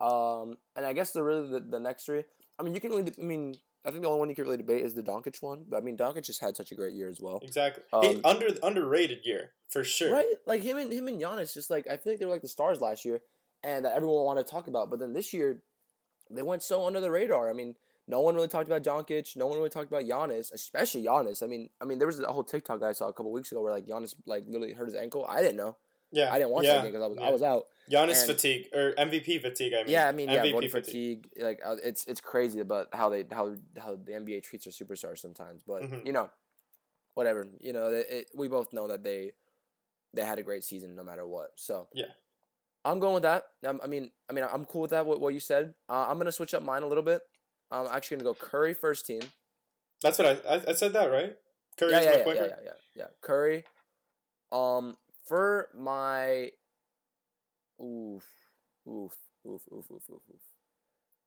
Um, 0.00 0.58
and 0.76 0.86
I 0.86 0.92
guess 0.92 1.10
the 1.12 1.22
really 1.22 1.48
the, 1.48 1.60
the 1.60 1.80
next 1.80 2.04
three. 2.04 2.24
I 2.58 2.62
mean, 2.62 2.74
you 2.74 2.80
can 2.80 2.92
really. 2.92 3.12
I 3.18 3.22
mean, 3.22 3.56
I 3.84 3.90
think 3.90 4.02
the 4.02 4.08
only 4.08 4.20
one 4.20 4.28
you 4.28 4.34
can 4.36 4.44
really 4.44 4.58
debate 4.58 4.84
is 4.84 4.94
the 4.94 5.02
Doncic 5.02 5.42
one. 5.42 5.64
But 5.68 5.78
I 5.78 5.80
mean, 5.80 5.96
Doncic 5.96 6.24
just 6.24 6.40
had 6.40 6.56
such 6.56 6.70
a 6.70 6.74
great 6.74 6.94
year 6.94 7.08
as 7.08 7.20
well. 7.20 7.40
Exactly. 7.42 7.82
he, 8.02 8.08
Um, 8.16 8.20
under 8.24 8.48
underrated 8.62 9.24
year 9.24 9.52
for 9.68 9.82
sure. 9.82 10.12
Right? 10.12 10.26
Like 10.46 10.62
him 10.62 10.76
and 10.76 10.92
him 10.92 11.08
and 11.08 11.20
Giannis, 11.20 11.54
just 11.54 11.70
like 11.70 11.86
I 11.88 11.96
feel 11.96 12.12
like 12.12 12.20
they 12.20 12.26
were 12.26 12.32
like 12.32 12.42
the 12.42 12.48
stars 12.48 12.80
last 12.80 13.04
year, 13.04 13.22
and 13.64 13.84
that 13.84 13.94
everyone 13.96 14.24
wanted 14.24 14.46
to 14.46 14.50
talk 14.52 14.68
about. 14.68 14.90
But 14.90 15.00
then 15.00 15.14
this 15.14 15.32
year, 15.32 15.62
they 16.30 16.42
went 16.42 16.62
so 16.62 16.86
under 16.86 17.00
the 17.00 17.10
radar. 17.10 17.50
I 17.50 17.54
mean, 17.54 17.74
no 18.08 18.20
one 18.20 18.34
really 18.34 18.48
talked 18.48 18.68
about 18.68 18.82
Doncic. 18.82 19.36
No 19.36 19.46
one 19.46 19.58
really 19.58 19.70
talked 19.70 19.90
about 19.90 20.04
Giannis, 20.04 20.52
especially 20.52 21.02
Giannis. 21.04 21.42
I 21.42 21.46
mean, 21.46 21.68
I 21.80 21.84
mean, 21.84 21.98
there 21.98 22.06
was 22.06 22.20
a 22.20 22.32
whole 22.32 22.44
TikTok 22.44 22.80
that 22.80 22.86
I 22.86 22.92
saw 22.92 23.08
a 23.08 23.12
couple 23.12 23.32
weeks 23.32 23.50
ago 23.50 23.62
where 23.62 23.72
like 23.72 23.86
Giannis 23.86 24.14
like 24.26 24.44
literally 24.46 24.72
hurt 24.72 24.86
his 24.86 24.94
ankle. 24.94 25.26
I 25.28 25.40
didn't 25.42 25.56
know. 25.56 25.76
Yeah. 26.12 26.32
I 26.32 26.38
didn't 26.38 26.50
watch 26.52 26.64
yeah. 26.64 26.74
that 26.76 26.82
game 26.84 26.92
because 26.92 27.02
I 27.02 27.08
was 27.08 27.18
yeah. 27.20 27.26
I 27.26 27.30
was 27.32 27.42
out. 27.42 27.64
Giannis 27.90 28.20
And- 28.20 28.30
fatigue 28.30 28.68
or 28.72 28.92
MVP 28.96 29.40
fatigue. 29.42 29.74
I 29.74 29.78
mean, 29.82 29.88
Yeah, 29.88 30.08
I 30.08 30.12
mean, 30.12 30.28
yeah, 30.28 30.44
MVP 30.44 30.52
voting 30.52 30.70
fatigue. 30.70 31.28
Like 31.38 31.60
uh, 31.64 31.76
it's 31.82 32.04
it's 32.06 32.20
crazy 32.20 32.60
about 32.60 32.88
how 32.92 33.08
they 33.08 33.24
how 33.30 33.54
how 33.78 33.96
the 33.96 34.12
NBA 34.12 34.44
treats 34.44 34.64
their 34.66 34.72
superstars 34.72 35.18
sometimes. 35.18 35.62
But 35.66 35.82
Mhm. 35.82 36.06
you 36.06 36.12
know, 36.12 36.30
whatever. 37.14 37.48
You 37.60 37.72
know, 37.72 37.88
it, 37.88 38.06
it, 38.08 38.30
we 38.34 38.46
both 38.48 38.72
know 38.72 38.86
that 38.88 39.02
they 39.02 39.32
they 40.14 40.22
had 40.22 40.38
a 40.38 40.42
great 40.42 40.64
season 40.64 40.94
no 40.94 41.02
matter 41.02 41.26
what. 41.26 41.50
So 41.56 41.88
Yeah. 41.92 42.06
I'm 42.84 43.00
going 43.00 43.14
with 43.14 43.24
that. 43.24 43.46
I 43.66 43.86
mean, 43.88 44.12
I 44.30 44.32
mean, 44.32 44.44
I'm 44.50 44.64
cool 44.64 44.82
with 44.82 44.92
that. 44.92 45.04
What, 45.04 45.20
what 45.20 45.34
you 45.34 45.40
said. 45.40 45.74
Uh, 45.88 46.06
I'm 46.08 46.18
gonna 46.18 46.30
switch 46.30 46.54
up 46.54 46.62
mine 46.62 46.84
a 46.84 46.86
little 46.86 47.02
bit. 47.02 47.20
I'm 47.70 47.86
actually 47.86 48.18
gonna 48.18 48.30
go 48.30 48.34
Curry 48.34 48.74
first 48.74 49.06
team. 49.06 49.22
That's 50.02 50.18
what 50.18 50.26
I, 50.26 50.54
I 50.54 50.62
I 50.68 50.72
said 50.72 50.92
that 50.92 51.10
right. 51.10 51.36
Curry's 51.78 51.92
yeah, 51.92 52.00
yeah, 52.00 52.24
my 52.24 52.32
yeah, 52.32 52.34
yeah, 52.34 52.42
yeah, 52.42 52.56
yeah, 52.64 52.70
yeah. 52.94 53.04
Curry. 53.20 53.64
Um, 54.52 54.96
for 55.26 55.68
my, 55.76 56.50
oof, 57.82 58.24
oof, 58.88 59.12
oof, 59.46 59.62
oof, 59.72 59.90
oof, 59.90 59.90
oof, 59.92 60.10
oof. 60.10 60.40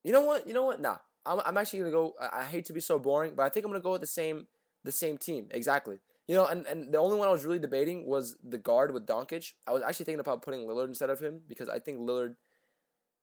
You 0.04 0.14
know 0.14 0.22
what? 0.22 0.48
You 0.48 0.54
know 0.54 0.64
what? 0.64 0.80
Nah, 0.80 0.98
I'm, 1.26 1.42
I'm 1.46 1.58
actually 1.58 1.80
gonna 1.80 1.92
go. 1.92 2.14
I, 2.20 2.42
I 2.42 2.44
hate 2.46 2.66
to 2.66 2.74
be 2.74 2.80
so 2.80 2.98
boring, 2.98 3.34
but 3.36 3.44
I 3.44 3.50
think 3.50 3.66
I'm 3.66 3.72
gonna 3.72 3.84
go 3.84 3.92
with 3.92 4.02
the 4.02 4.08
same, 4.08 4.48
the 4.84 4.92
same 4.92 5.18
team 5.18 5.48
exactly. 5.52 6.00
You 6.28 6.36
know, 6.36 6.46
and, 6.46 6.66
and 6.68 6.94
the 6.94 7.00
only 7.00 7.18
one 7.18 7.28
I 7.28 7.32
was 7.32 7.44
really 7.44 7.58
debating 7.58 8.06
was 8.06 8.38
the 8.48 8.60
guard 8.60 8.94
with 8.94 9.08
Doncic. 9.08 9.54
I 9.66 9.72
was 9.72 9.82
actually 9.82 10.06
thinking 10.06 10.20
about 10.20 10.44
putting 10.44 10.62
Lillard 10.62 10.88
instead 10.88 11.10
of 11.10 11.20
him 11.20 11.42
because 11.48 11.70
I 11.70 11.80
think 11.80 12.00
Lillard 12.00 12.36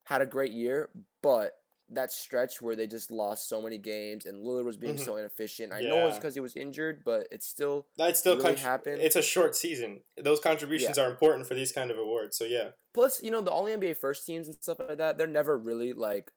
had 0.05 0.23
a 0.23 0.27
great 0.27 0.51
year, 0.51 0.89
but 1.23 1.53
that 1.91 2.13
stretch 2.13 2.61
where 2.61 2.75
they 2.75 2.87
just 2.87 3.11
lost 3.13 3.49
so 3.49 3.63
many 3.63 3.79
games 3.79 4.27
and 4.27 4.45
Lillard 4.45 4.65
was 4.65 4.77
being 4.77 4.97
Mhm. 4.97 5.05
so 5.05 5.17
inefficient. 5.17 5.73
I 5.73 5.83
know 5.83 6.09
it's 6.09 6.17
because 6.17 6.35
he 6.35 6.41
was 6.41 6.57
injured, 6.57 7.03
but 7.05 7.29
it's 7.31 7.47
still 7.47 7.87
That 7.97 8.17
still 8.17 8.37
really 8.37 8.55
contr- 8.55 8.59
happened. 8.59 9.01
It's 9.01 9.15
a 9.15 9.23
short 9.23 9.55
season. 9.55 10.03
Those 10.17 10.41
contributions 10.41 10.99
are 10.99 11.09
important 11.09 11.47
for 11.47 11.55
these 11.55 11.71
kind 11.71 11.91
of 11.93 11.99
awards. 11.99 12.37
So 12.37 12.45
yeah, 12.45 12.71
plus 12.93 13.23
you 13.23 13.31
know 13.31 13.41
the 13.41 13.53
all 13.53 13.67
NBA 13.67 13.95
first 13.95 14.27
teams 14.27 14.49
and 14.49 14.57
stuff 14.61 14.81
like 14.81 14.99
that. 14.99 15.17
They're 15.17 15.29
never 15.29 15.57
really 15.57 15.93
like, 15.93 16.33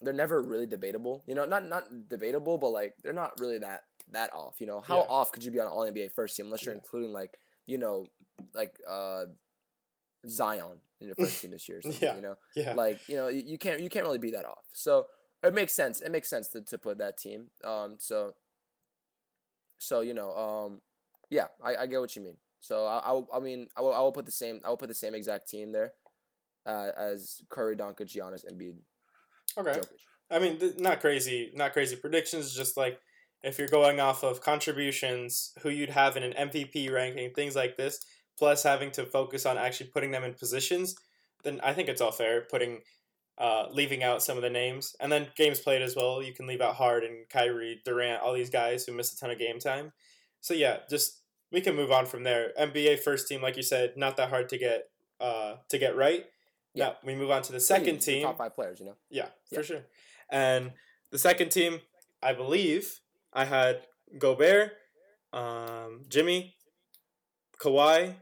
they're 0.00 0.12
never 0.14 0.40
really 0.40 0.66
debatable. 0.66 1.22
You 1.26 1.34
know, 1.34 1.44
not 1.44 1.66
not 1.66 2.08
debatable, 2.08 2.56
but 2.56 2.70
like 2.70 2.94
they're 3.02 3.12
not 3.12 3.38
really 3.38 3.58
that 3.58 3.84
that 4.12 4.32
off. 4.32 4.56
You 4.60 4.66
know, 4.68 4.80
how 4.80 4.98
Yeah. 5.00 5.06
off 5.08 5.32
could 5.32 5.44
you 5.44 5.50
be 5.50 5.60
on 5.60 5.66
all 5.66 5.84
NBA 5.84 6.08
first 6.12 6.34
team 6.36 6.46
unless 6.46 6.64
you're 6.64 6.74
Yeah. 6.74 6.80
including 6.82 7.12
like 7.12 7.38
you 7.66 7.76
know, 7.78 8.06
like 8.54 8.78
uh, 8.86 9.26
Zion 10.28 10.80
in 11.00 11.08
your 11.08 11.16
first 11.18 11.40
team 11.40 11.50
this 11.50 11.68
year. 11.68 11.80
Yeah. 12.00 12.16
You 12.16 12.22
know, 12.22 12.34
yeah. 12.54 12.74
like 12.74 13.00
you 13.08 13.16
know 13.16 13.28
you, 13.28 13.42
you 13.44 13.58
can't 13.58 13.80
you 13.80 13.88
can't 13.88 14.04
really 14.04 14.18
be 14.18 14.30
that 14.32 14.44
off. 14.44 14.64
So 14.72 15.06
it 15.42 15.54
makes 15.54 15.72
sense. 15.72 16.00
It 16.00 16.10
makes 16.10 16.28
sense 16.28 16.48
to, 16.48 16.62
to 16.62 16.78
put 16.78 16.98
that 16.98 17.18
team. 17.18 17.46
Um. 17.64 17.96
So. 17.98 18.34
So 19.78 20.00
you 20.00 20.14
know. 20.14 20.32
Um. 20.34 20.80
Yeah, 21.28 21.46
I, 21.62 21.76
I 21.76 21.86
get 21.86 22.00
what 22.00 22.14
you 22.14 22.22
mean. 22.22 22.36
So 22.60 22.86
I, 22.86 22.98
I, 22.98 23.36
I 23.36 23.40
mean 23.40 23.68
I 23.76 23.80
will, 23.80 23.94
I 23.94 24.00
will 24.00 24.12
put 24.12 24.26
the 24.26 24.32
same 24.32 24.60
I 24.64 24.70
will 24.70 24.76
put 24.76 24.88
the 24.88 24.94
same 24.94 25.14
exact 25.14 25.48
team 25.48 25.72
there, 25.72 25.92
uh, 26.64 26.90
as 26.96 27.42
Curry, 27.48 27.76
Doncic, 27.76 28.06
Giannis, 28.06 28.44
Embiid, 28.50 28.76
okay. 29.58 29.78
Jokic. 29.78 29.86
I 30.30 30.40
mean, 30.40 30.58
th- 30.58 30.78
not 30.78 31.00
crazy, 31.00 31.52
not 31.54 31.72
crazy 31.72 31.96
predictions. 31.96 32.54
Just 32.54 32.76
like 32.76 32.98
if 33.42 33.58
you're 33.58 33.68
going 33.68 34.00
off 34.00 34.24
of 34.24 34.40
contributions, 34.40 35.52
who 35.62 35.68
you'd 35.68 35.90
have 35.90 36.16
in 36.16 36.22
an 36.22 36.50
MVP 36.50 36.92
ranking, 36.92 37.32
things 37.32 37.54
like 37.54 37.76
this, 37.76 38.04
plus 38.38 38.62
having 38.62 38.90
to 38.92 39.04
focus 39.06 39.46
on 39.46 39.56
actually 39.58 39.88
putting 39.88 40.10
them 40.10 40.24
in 40.24 40.34
positions, 40.34 40.96
then 41.44 41.60
I 41.62 41.72
think 41.72 41.88
it's 41.88 42.00
all 42.00 42.12
fair. 42.12 42.42
Putting, 42.42 42.80
uh, 43.38 43.66
leaving 43.70 44.02
out 44.02 44.22
some 44.22 44.36
of 44.36 44.42
the 44.42 44.50
names, 44.50 44.96
and 45.00 45.10
then 45.12 45.28
games 45.36 45.58
played 45.60 45.82
as 45.82 45.94
well. 45.94 46.22
You 46.22 46.32
can 46.32 46.46
leave 46.46 46.60
out 46.60 46.76
Harden, 46.76 47.26
Kyrie, 47.30 47.80
Durant, 47.84 48.22
all 48.22 48.32
these 48.32 48.50
guys 48.50 48.84
who 48.84 48.92
missed 48.92 49.12
a 49.14 49.18
ton 49.18 49.30
of 49.30 49.38
game 49.38 49.58
time. 49.58 49.92
So 50.40 50.54
yeah, 50.54 50.78
just 50.88 51.20
we 51.52 51.60
can 51.60 51.76
move 51.76 51.90
on 51.92 52.06
from 52.06 52.22
there. 52.24 52.52
NBA 52.58 53.00
first 53.00 53.28
team, 53.28 53.42
like 53.42 53.56
you 53.56 53.62
said, 53.62 53.96
not 53.96 54.16
that 54.16 54.30
hard 54.30 54.48
to 54.50 54.58
get, 54.58 54.88
uh, 55.20 55.56
to 55.68 55.78
get 55.78 55.96
right. 55.96 56.26
Yeah. 56.74 56.86
Now 56.88 56.96
we 57.04 57.14
move 57.14 57.30
on 57.30 57.42
to 57.42 57.52
the 57.52 57.60
second 57.60 58.00
team. 58.00 58.22
top 58.24 58.38
five 58.38 58.54
players. 58.54 58.80
You 58.80 58.86
know. 58.86 58.96
Yeah, 59.10 59.28
Yeah. 59.50 59.58
for 59.58 59.64
sure. 59.64 59.82
And 60.30 60.72
the 61.10 61.18
second 61.18 61.50
team, 61.50 61.80
I 62.22 62.32
believe, 62.32 63.00
I 63.32 63.44
had 63.44 63.82
Gobert, 64.18 64.72
um, 65.32 66.04
Jimmy, 66.08 66.54
Kawhi, 67.58 68.14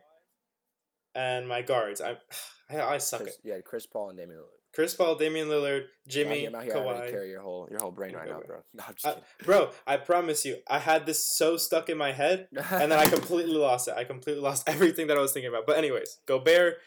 and 1.14 1.48
my 1.48 1.62
guards. 1.62 2.00
I 2.00 2.16
I, 2.70 2.80
I 2.80 2.98
suck 2.98 3.22
Chris, 3.22 3.34
at 3.34 3.40
yeah, 3.44 3.60
Chris 3.64 3.86
Paul 3.86 4.10
and 4.10 4.18
Damian 4.18 4.38
Lillard. 4.38 4.48
Chris 4.74 4.94
Paul, 4.94 5.14
Damian 5.14 5.48
Lillard, 5.48 5.84
Jimmy, 6.08 6.46
I'm 6.46 6.54
out 6.56 6.64
here, 6.64 6.72
I'm 6.76 6.78
out 6.80 6.84
here 6.86 6.94
Kawhi. 6.96 7.06
to 7.06 7.12
carry 7.12 7.30
your 7.30 7.42
whole 7.42 7.68
your 7.70 7.78
whole 7.78 7.92
brain 7.92 8.12
right 8.14 8.28
now, 8.28 8.40
bro. 8.44 8.56
No, 8.74 8.84
I'm 8.88 8.94
just 8.94 9.06
I, 9.06 9.10
kidding. 9.10 9.24
bro, 9.44 9.70
I 9.86 9.96
promise 9.98 10.44
you, 10.44 10.56
I 10.68 10.78
had 10.80 11.06
this 11.06 11.24
so 11.24 11.56
stuck 11.56 11.88
in 11.88 11.96
my 11.96 12.10
head, 12.12 12.48
and 12.56 12.90
then 12.90 12.98
I 12.98 13.06
completely 13.06 13.54
lost 13.54 13.86
it. 13.86 13.94
I 13.96 14.02
completely 14.04 14.42
lost 14.42 14.68
everything 14.68 15.06
that 15.08 15.16
I 15.16 15.20
was 15.20 15.32
thinking 15.32 15.48
about. 15.50 15.66
But 15.66 15.76
anyways, 15.78 16.18
Gobert, 16.26 16.78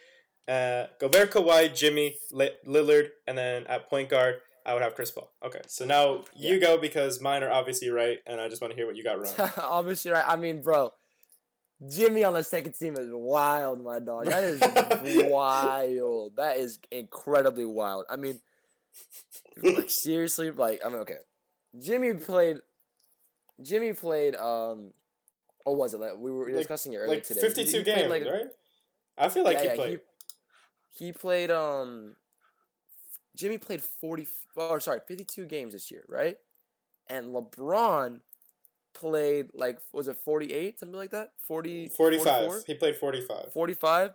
uh, 0.49 0.87
Gobert, 0.99 1.31
Kawhi, 1.31 1.73
Jimmy, 1.73 2.17
Lillard, 2.33 3.09
and 3.25 3.37
then 3.37 3.65
at 3.67 3.89
point 3.89 4.09
guard, 4.09 4.35
I 4.65 4.73
would 4.73 4.81
have 4.83 4.95
Chris 4.95 5.11
Paul. 5.11 5.31
Okay, 5.45 5.61
so 5.67 5.85
now 5.85 6.25
you 6.35 6.55
Yeah. 6.55 6.59
go 6.59 6.77
because 6.77 7.21
mine 7.21 7.41
are 7.41 7.51
obviously 7.51 7.89
right, 7.89 8.17
and 8.25 8.41
I 8.41 8.49
just 8.49 8.61
want 8.61 8.71
to 8.71 8.75
hear 8.75 8.85
what 8.87 8.97
you 8.97 9.03
got 9.05 9.17
wrong. 9.21 9.51
Obviously, 9.57 10.11
right. 10.11 10.25
I 10.27 10.35
mean, 10.35 10.61
bro, 10.61 10.91
Jimmy 11.89 12.23
on 12.23 12.33
the 12.33 12.43
second 12.43 12.73
team 12.73 12.95
is 12.97 13.07
wild, 13.11 13.83
my 13.83 13.99
dog. 13.99 14.25
That 14.25 14.43
is 14.43 15.23
wild. 15.29 16.35
That 16.35 16.57
is 16.57 16.79
incredibly 16.91 17.65
wild. 17.65 18.05
I 18.09 18.15
mean, 18.15 18.39
like 19.61 19.89
seriously, 19.89 20.49
like 20.51 20.81
I 20.85 20.89
mean, 20.89 20.99
okay. 20.99 21.17
Jimmy 21.79 22.13
played. 22.13 22.57
Jimmy 23.61 23.93
played. 23.93 24.35
Um, 24.35 24.91
or 25.65 25.75
was 25.75 25.93
it? 25.93 25.99
Like, 25.99 26.17
we 26.17 26.31
were 26.31 26.45
Like- 26.45 26.55
discussing 26.55 26.93
it 26.93 26.97
earlier 26.97 27.09
like 27.15 27.23
today. 27.23 27.41
fifty-two 27.41 27.77
He 27.79 27.83
games, 27.83 28.09
like- 28.09 28.25
right? 28.25 28.47
I 29.17 29.29
feel 29.29 29.43
like 29.43 29.55
yeah, 29.57 29.61
he 29.61 29.67
yeah, 29.67 29.75
played. 29.75 29.99
He, 30.97 31.05
he 31.07 31.11
played. 31.11 31.51
Um, 31.51 32.15
Jimmy 33.35 33.57
played 33.59 33.83
forty. 33.83 34.27
Or 34.55 34.79
sorry, 34.79 35.01
fifty-two 35.07 35.45
games 35.45 35.73
this 35.73 35.91
year, 35.91 36.03
right? 36.07 36.37
And 37.07 37.27
LeBron 37.35 38.21
played 38.99 39.47
like 39.53 39.79
was 39.93 40.07
it 40.07 40.17
forty-eight, 40.23 40.79
something 40.79 40.97
like 40.97 41.11
that? 41.11 41.29
40, 41.47 41.89
45. 41.89 42.25
44? 42.25 42.63
He 42.67 42.73
played 42.73 42.95
45. 42.95 43.53
45. 43.53 44.11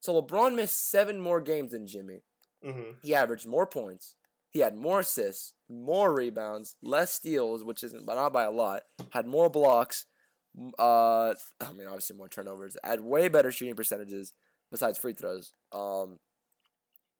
So 0.00 0.20
LeBron 0.20 0.54
missed 0.54 0.90
seven 0.90 1.20
more 1.20 1.40
games 1.40 1.72
than 1.72 1.86
Jimmy. 1.86 2.22
Mm-hmm. 2.64 2.92
He 3.02 3.14
averaged 3.14 3.46
more 3.46 3.66
points. 3.66 4.14
He 4.50 4.60
had 4.60 4.76
more 4.76 5.00
assists, 5.00 5.52
more 5.68 6.14
rebounds, 6.14 6.76
less 6.82 7.12
steals, 7.12 7.64
which 7.64 7.82
isn't 7.82 8.06
but 8.06 8.14
not 8.14 8.32
by 8.32 8.44
a 8.44 8.50
lot. 8.50 8.82
Had 9.10 9.26
more 9.26 9.50
blocks. 9.50 10.06
Uh, 10.78 11.34
I 11.60 11.72
mean, 11.76 11.86
obviously 11.86 12.16
more 12.16 12.28
turnovers. 12.28 12.76
Had 12.82 13.00
way 13.00 13.28
better 13.28 13.52
shooting 13.52 13.74
percentages 13.74 14.32
besides 14.70 14.98
free 14.98 15.12
throws. 15.12 15.52
Um, 15.72 16.18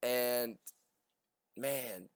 and 0.02 0.56
man, 1.56 2.09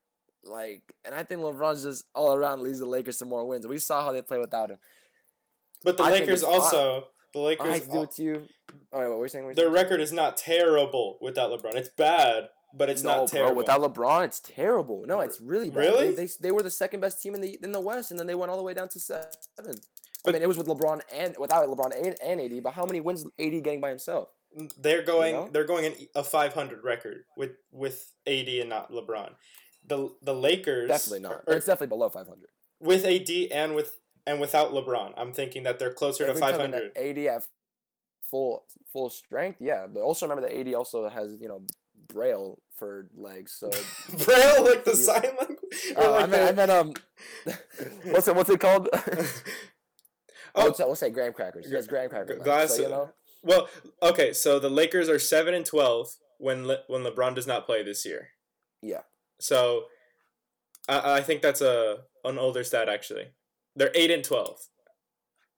like, 0.44 0.82
and 1.04 1.14
I 1.14 1.22
think 1.22 1.40
LeBron's 1.40 1.82
just 1.82 2.04
all 2.14 2.34
around 2.34 2.62
leads 2.62 2.78
the 2.78 2.86
Lakers 2.86 3.18
to 3.18 3.24
more 3.24 3.46
wins. 3.46 3.66
We 3.66 3.78
saw 3.78 4.02
how 4.02 4.12
they 4.12 4.22
play 4.22 4.38
without 4.38 4.70
him. 4.70 4.78
But 5.84 5.96
the 5.96 6.04
I 6.04 6.10
Lakers 6.10 6.42
also, 6.42 7.08
the 7.32 7.40
Lakers, 7.40 7.82
to 7.82 7.90
do 7.90 8.02
it 8.02 8.10
to 8.12 8.22
you. 8.22 8.42
All 8.92 9.00
right, 9.00 9.08
what 9.08 9.18
were 9.18 9.24
you 9.24 9.28
saying? 9.28 9.44
Were 9.44 9.50
you 9.50 9.56
their 9.56 9.66
saying? 9.66 9.74
record 9.74 10.00
is 10.00 10.12
not 10.12 10.36
terrible 10.36 11.18
without 11.20 11.50
LeBron. 11.50 11.74
It's 11.74 11.88
bad, 11.88 12.48
but 12.74 12.88
it's 12.88 13.02
no, 13.02 13.16
not 13.16 13.28
terrible. 13.28 13.54
bro. 13.54 13.58
Without 13.58 13.80
LeBron, 13.80 14.24
it's 14.24 14.40
terrible. 14.40 15.04
No, 15.06 15.20
it's 15.20 15.40
really 15.40 15.70
bad. 15.70 15.78
Really? 15.78 16.14
They, 16.14 16.26
they, 16.26 16.32
they 16.40 16.50
were 16.52 16.62
the 16.62 16.70
second 16.70 17.00
best 17.00 17.20
team 17.20 17.34
in 17.34 17.40
the 17.40 17.58
in 17.62 17.72
the 17.72 17.80
West, 17.80 18.10
and 18.10 18.20
then 18.20 18.26
they 18.26 18.34
went 18.34 18.50
all 18.50 18.56
the 18.56 18.62
way 18.62 18.74
down 18.74 18.88
to 18.90 19.00
seven. 19.00 19.26
I 19.58 20.30
mean, 20.30 20.42
it 20.42 20.46
was 20.46 20.56
with 20.56 20.68
LeBron 20.68 21.00
and 21.12 21.34
without 21.38 21.66
LeBron 21.68 21.96
and, 21.96 22.16
and 22.24 22.40
AD. 22.40 22.62
But 22.62 22.74
how 22.74 22.84
many 22.84 23.00
wins 23.00 23.24
AD 23.24 23.64
getting 23.64 23.80
by 23.80 23.88
himself? 23.88 24.28
they're 24.78 25.02
going, 25.02 25.34
know? 25.34 25.48
they're 25.52 25.64
going 25.64 25.84
in 25.84 25.94
a 26.14 26.22
500 26.22 26.84
record 26.84 27.24
with 27.36 27.52
with 27.70 28.12
AD 28.26 28.48
and 28.48 28.68
not 28.68 28.90
LeBron. 28.90 29.30
The 29.86 30.14
the 30.22 30.34
Lakers 30.34 30.88
Definitely 30.88 31.20
not. 31.20 31.42
are- 31.46 31.54
it's 31.54 31.66
definitely 31.66 31.88
below 31.88 32.08
500. 32.08 32.48
with 32.80 33.04
AD 33.04 33.30
and 33.52 33.74
with 33.74 33.98
and 34.26 34.40
without 34.40 34.72
LeBron. 34.72 35.12
I'm 35.16 35.32
thinking 35.32 35.64
that 35.64 35.78
they're 35.78 35.92
closer 35.92 36.26
If 36.26 36.34
to 36.34 36.40
500. 36.40 36.96
AD 36.96 37.18
at 37.26 37.44
full 38.30 38.64
full 38.92 39.10
strength, 39.10 39.60
yeah. 39.60 39.86
But 39.92 40.00
also 40.00 40.26
remember 40.26 40.48
that 40.48 40.56
AD 40.58 40.72
also 40.74 41.08
has 41.08 41.40
you 41.40 41.48
know 41.48 41.62
braille 42.08 42.60
for 42.78 43.08
legs. 43.16 43.52
So 43.52 43.70
Braille, 44.24 44.64
like 44.64 44.84
the 44.84 44.94
sign 44.96 45.22
language. 45.38 45.58
Or 45.96 46.02
uh, 46.04 46.06
I 46.06 46.20
like 46.20 46.30
meant 46.30 46.42
I 46.42 46.46
the- 46.46 46.54
meant 46.54 46.70
um, 46.70 46.94
what's 48.12 48.28
it 48.28 48.36
what's 48.36 48.50
it 48.50 48.60
called? 48.60 48.88
oh, 48.92 49.26
oh, 50.54 50.64
let's, 50.66 50.78
let's 50.80 51.00
say 51.00 51.10
graham 51.10 51.32
crackers. 51.32 51.70
Has 51.72 51.86
graham 51.86 52.08
crackers. 52.10 52.42
glass- 52.42 52.76
So, 52.76 52.82
you 52.82 52.88
know. 52.88 53.10
well, 53.42 53.68
okay. 54.02 54.32
So 54.32 54.58
the 54.58 54.68
Lakers 54.70 55.08
are 55.08 55.18
seven 55.18 55.54
and 55.54 55.64
12 55.66 56.16
when 56.38 56.66
Le- 56.66 56.82
when 56.88 57.02
LeBron 57.04 57.34
does 57.34 57.46
not 57.46 57.66
play 57.66 57.82
this 57.82 58.04
year. 58.04 58.28
Yeah. 58.82 59.00
So, 59.42 59.86
I, 60.88 61.18
I 61.18 61.20
think 61.20 61.42
that's 61.42 61.60
a 61.60 61.98
an 62.24 62.38
older 62.38 62.62
stat 62.64 62.88
actually. 62.88 63.26
They're 63.74 63.90
eight 63.94 64.10
and 64.10 64.22
12. 64.24 64.48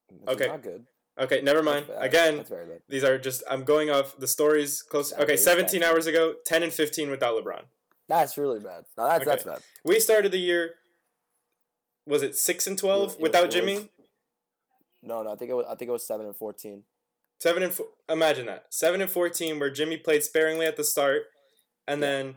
which 0.09 0.21
is 0.23 0.29
Okay. 0.29 0.47
Not 0.49 0.63
good. 0.63 0.87
Okay, 1.19 1.41
never 1.43 1.63
mind. 1.63 1.87
bad. 1.87 2.03
Again, 2.03 2.37
That's 2.39 2.49
very 2.49 2.67
bad. 2.67 2.81
these 2.89 3.05
are 3.05 3.19
just 3.19 3.43
I'm 3.49 3.65
going 3.65 3.91
off 3.91 4.17
the 4.19 4.27
stories 4.27 4.83
close. 4.83 5.13
Bad 5.13 5.23
Okay, 5.23 5.37
17 5.37 5.81
stats. 5.81 5.85
hours 5.85 6.07
ago, 6.07 6.35
10 6.47 6.63
and 6.65 6.73
15 6.73 7.11
without 7.11 7.35
LeBron. 7.43 7.63
That's 8.09 8.37
really 8.37 8.59
bad. 8.61 8.85
No, 8.99 9.07
that's 9.07 9.23
Okay. 9.23 9.31
that's 9.31 9.45
bad. 9.45 9.61
We 9.85 10.01
started 10.01 10.33
the 10.33 10.39
year. 10.39 10.75
Was 12.07 12.23
it 12.23 12.37
six 12.37 12.67
and 12.67 12.79
12 12.79 13.13
It- 13.13 13.15
it 13.17 13.21
without 13.23 13.47
was- 13.47 13.55
Jimmy? 13.55 13.91
No, 15.03 15.23
no, 15.23 15.33
I 15.33 15.37
think 15.37 15.51
it 15.51 15.55
was 15.55 15.67
I 15.69 15.75
think 15.77 15.89
it 15.91 15.93
was 15.93 16.07
seven 16.07 16.27
and 16.27 16.37
fourteen. 16.37 16.85
Seven 17.41 17.63
and 17.63 17.75
four, 17.75 17.89
imagine 18.09 18.47
that 18.47 18.73
seven 18.73 19.03
and 19.03 19.11
fourteen, 19.11 19.59
where 19.59 19.69
Jimmy 19.71 19.99
played 19.99 20.23
sparingly 20.25 20.65
at 20.67 20.77
the 20.77 20.85
start, 20.85 21.25
and 21.87 22.01
Yeah. 22.01 22.07
then 22.09 22.37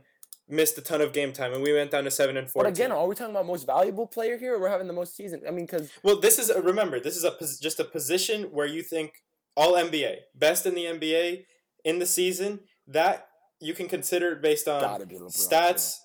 missed 0.49 0.77
a 0.77 0.81
ton 0.81 1.01
of 1.01 1.13
game 1.13 1.33
time, 1.33 1.53
and 1.53 1.61
we 1.61 1.73
went 1.73 1.91
down 1.91 2.03
to 2.05 2.11
seven 2.11 2.37
and 2.37 2.49
four. 2.49 2.63
But 2.63 2.69
again, 2.69 2.91
are 2.91 3.05
we 3.07 3.15
talking 3.15 3.31
about 3.31 3.45
most 3.45 3.65
valuable 3.65 4.07
player 4.07 4.37
here? 4.37 4.55
Or 4.55 4.59
we're 4.59 4.69
having 4.69 4.87
the 4.87 4.93
most 4.93 5.15
season. 5.15 5.41
I 5.47 5.51
mean, 5.51 5.65
because 5.65 5.89
well, 6.03 6.19
this 6.19 6.39
is 6.39 6.49
a, 6.49 6.61
remember 6.61 6.99
this 6.99 7.17
is 7.17 7.23
a 7.23 7.35
just 7.61 7.79
a 7.79 7.83
position 7.83 8.43
where 8.45 8.65
you 8.65 8.81
think 8.81 9.23
all 9.55 9.73
NBA, 9.73 10.17
best 10.35 10.65
in 10.65 10.75
the 10.75 10.85
NBA 10.85 11.45
in 11.83 11.99
the 11.99 12.05
season. 12.05 12.61
That 12.87 13.27
you 13.59 13.73
can 13.73 13.87
consider 13.89 14.35
based 14.35 14.67
on 14.67 14.81
LeBron. 14.81 15.35
stats, 15.35 15.97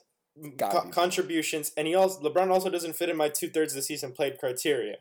co- 0.58 0.88
contributions, 0.90 1.72
and 1.76 1.86
he 1.86 1.94
also 1.94 2.20
LeBron 2.20 2.50
also 2.50 2.70
doesn't 2.70 2.96
fit 2.96 3.08
in 3.08 3.16
my 3.16 3.28
two 3.28 3.48
thirds 3.48 3.72
of 3.72 3.76
the 3.76 3.82
season 3.82 4.12
played 4.12 4.38
criteria. 4.38 4.96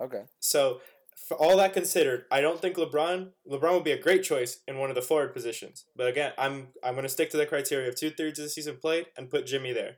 Okay. 0.00 0.22
So, 0.38 0.80
for 1.26 1.36
all 1.36 1.56
that 1.56 1.72
considered, 1.72 2.24
I 2.30 2.40
don't 2.40 2.60
think 2.60 2.76
LeBron 2.76 3.30
LeBron 3.50 3.72
would 3.74 3.84
be 3.84 3.92
a 3.92 4.00
great 4.00 4.22
choice 4.22 4.60
in 4.66 4.78
one 4.78 4.90
of 4.90 4.96
the 4.96 5.02
forward 5.02 5.34
positions. 5.34 5.84
But 5.96 6.08
again, 6.08 6.32
I'm 6.38 6.68
I'm 6.82 6.94
going 6.94 7.04
to 7.04 7.08
stick 7.08 7.30
to 7.30 7.36
the 7.36 7.46
criteria 7.46 7.88
of 7.88 7.96
two 7.96 8.10
thirds 8.10 8.38
of 8.38 8.44
the 8.44 8.48
season 8.48 8.76
played 8.76 9.06
and 9.16 9.30
put 9.30 9.46
Jimmy 9.46 9.72
there. 9.72 9.96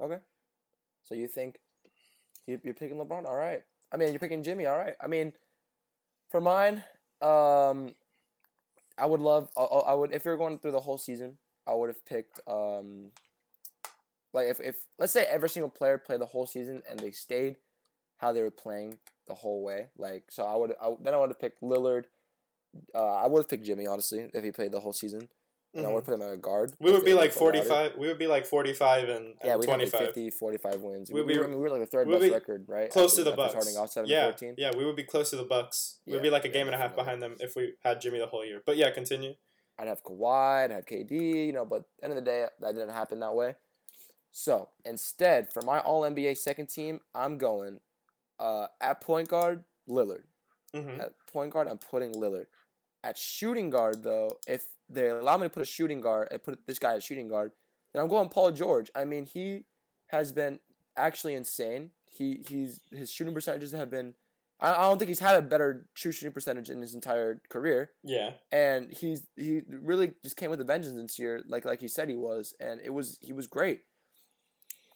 Okay. 0.00 0.18
So 1.04 1.14
you 1.14 1.28
think 1.28 1.58
you, 2.46 2.60
you're 2.62 2.74
picking 2.74 2.96
LeBron? 2.96 3.26
All 3.26 3.36
right. 3.36 3.62
I 3.92 3.96
mean, 3.96 4.10
you're 4.10 4.18
picking 4.18 4.42
Jimmy. 4.42 4.66
All 4.66 4.78
right. 4.78 4.94
I 5.00 5.06
mean, 5.06 5.32
for 6.30 6.40
mine, 6.40 6.82
um, 7.20 7.94
I 8.98 9.06
would 9.06 9.20
love. 9.20 9.48
I, 9.56 9.94
would 9.94 10.12
if 10.12 10.24
were 10.24 10.36
going 10.36 10.58
through 10.58 10.72
the 10.72 10.80
whole 10.80 10.98
season, 10.98 11.38
I 11.66 11.74
would 11.74 11.88
have 11.88 12.04
picked 12.06 12.40
um, 12.46 13.10
like 14.32 14.48
if 14.48 14.60
if 14.60 14.76
let's 14.98 15.12
say 15.12 15.24
every 15.24 15.48
single 15.48 15.70
player 15.70 15.98
played 15.98 16.20
the 16.20 16.26
whole 16.26 16.46
season 16.46 16.82
and 16.88 16.98
they 16.98 17.10
stayed 17.10 17.56
how 18.18 18.32
they 18.32 18.42
were 18.42 18.50
playing 18.50 18.98
the 19.26 19.34
whole 19.34 19.62
way. 19.62 19.88
Like 19.98 20.24
so, 20.30 20.44
I 20.44 20.56
would 20.56 20.72
I, 20.80 20.90
then 21.02 21.14
I 21.14 21.18
would 21.18 21.30
have 21.30 21.40
picked 21.40 21.62
Lillard. 21.62 22.04
Uh, 22.94 23.04
I 23.16 23.26
would 23.26 23.40
have 23.40 23.48
picked 23.48 23.64
Jimmy 23.64 23.86
honestly 23.86 24.28
if 24.34 24.44
he 24.44 24.50
played 24.50 24.72
the 24.72 24.80
whole 24.80 24.92
season, 24.92 25.28
and 25.74 25.86
I 25.86 25.90
would 25.90 25.92
Mhm. 25.92 25.96
have 25.96 26.04
put 26.06 26.14
him 26.14 26.22
at 26.22 26.32
a 26.32 26.36
guard. 26.36 26.74
We 26.80 26.90
would 26.92 27.04
be 27.04 27.14
like 27.14 27.30
was 27.30 27.36
allowed 27.36 27.54
45 27.54 27.96
we 27.96 28.08
would 28.08 28.18
be 28.18 28.26
like 28.26 28.46
45 28.46 29.08
and, 29.08 29.10
and 29.10 29.34
Yeah, 29.44 29.56
we 29.56 29.66
had 29.66 29.78
like 29.80 29.90
25. 29.90 30.00
50, 30.06 30.30
45 30.30 30.82
wins. 30.82 31.10
We'd 31.10 31.20
We, 31.20 31.26
we, 31.26 31.32
be- 31.34 31.38
were, 31.38 31.44
I 31.44 31.48
mean, 31.48 31.56
we 31.58 31.62
were 31.62 31.70
like 31.70 31.80
the 31.80 31.86
third 31.86 32.08
best 32.08 32.20
be 32.22 32.30
record, 32.30 32.64
right? 32.68 32.90
Close 32.90 33.12
after- 33.12 33.24
to 33.24 33.30
the 33.30 33.36
Bucks. 33.36 33.52
Starting 33.52 33.76
off 33.76 33.90
7 33.92 34.10
yeah, 34.10 34.24
14. 34.24 34.54
yeah, 34.58 34.72
we 34.76 34.84
would 34.84 34.96
be 34.96 35.04
close 35.04 35.30
to 35.30 35.36
the 35.36 35.44
Bucks. 35.44 35.98
Yeah, 36.04 36.14
we'd 36.14 36.22
be 36.22 36.30
like 36.30 36.44
a 36.44 36.48
yeah, 36.48 36.54
game 36.54 36.66
and 36.66 36.74
a 36.74 36.78
half 36.78 36.94
behind 36.96 37.22
them 37.22 37.36
if 37.40 37.54
we 37.56 37.74
had 37.84 38.00
Jimmy 38.00 38.18
the 38.18 38.26
whole 38.26 38.44
year. 38.44 38.62
But 38.66 38.76
yeah, 38.76 38.90
continue. 38.90 39.34
I'd 39.78 39.88
have 39.88 40.02
Kawhi, 40.04 40.64
I'd 40.64 40.70
have 40.70 40.84
KD, 40.86 41.46
you 41.46 41.52
know, 41.52 41.64
but 41.64 41.84
end 42.02 42.12
of 42.12 42.16
the 42.16 42.22
day, 42.22 42.46
that 42.60 42.74
didn't 42.74 42.90
happen 42.90 43.18
that 43.20 43.34
way. 43.34 43.54
So 44.32 44.68
instead, 44.84 45.52
for 45.52 45.62
my 45.62 45.78
All 45.80 46.02
NBA 46.02 46.36
second 46.36 46.66
team, 46.68 47.00
I'm 47.14 47.38
going 47.38 47.80
uh, 48.38 48.66
at 48.80 49.00
point 49.00 49.28
guard, 49.28 49.64
Lillard. 49.88 50.24
hmm 50.74 51.00
At 51.00 51.12
point 51.32 51.52
guard, 51.52 51.68
I'm 51.68 51.78
putting 51.78 52.12
Lillard. 52.14 52.46
At 53.02 53.18
shooting 53.18 53.70
guard, 53.70 54.02
though, 54.02 54.38
if 54.46 54.64
they 54.88 55.08
allow 55.08 55.36
me 55.36 55.44
to 55.44 55.50
put 55.50 55.62
a 55.62 55.66
shooting 55.66 56.00
guard 56.00 56.28
and 56.30 56.42
put 56.42 56.66
this 56.66 56.78
guy 56.78 56.94
at 56.94 57.02
shooting 57.02 57.28
guard, 57.28 57.52
then 57.92 58.02
I'm 58.02 58.08
going 58.08 58.28
Paul 58.28 58.50
George. 58.52 58.90
I 58.94 59.04
mean, 59.04 59.26
he 59.26 59.64
has 60.08 60.32
been 60.32 60.58
actually 60.96 61.34
insane. 61.34 61.90
He 62.10 62.40
he's 62.48 62.80
his 62.90 63.10
shooting 63.10 63.34
percentages 63.34 63.72
have 63.72 63.90
been. 63.90 64.14
I, 64.60 64.72
I 64.72 64.82
don't 64.88 64.98
think 64.98 65.08
he's 65.08 65.18
had 65.20 65.36
a 65.36 65.42
better 65.42 65.86
true 65.94 66.12
shooting 66.12 66.32
percentage 66.32 66.70
in 66.70 66.80
his 66.80 66.94
entire 66.94 67.40
career 67.48 67.90
Yeah. 68.04 68.30
and 68.52 68.92
he's 68.92 69.26
he 69.36 69.62
really 69.68 70.12
just 70.22 70.36
came 70.36 70.48
with 70.48 70.60
a 70.60 70.64
vengeance 70.64 70.96
this 70.96 71.18
year, 71.18 71.42
like 71.48 71.64
like 71.64 71.80
he 71.80 71.88
said 71.88 72.08
he 72.08 72.14
was, 72.14 72.54
and 72.60 72.80
it 72.80 72.90
was 72.94 73.18
he 73.20 73.32
was 73.32 73.46
great. 73.48 73.82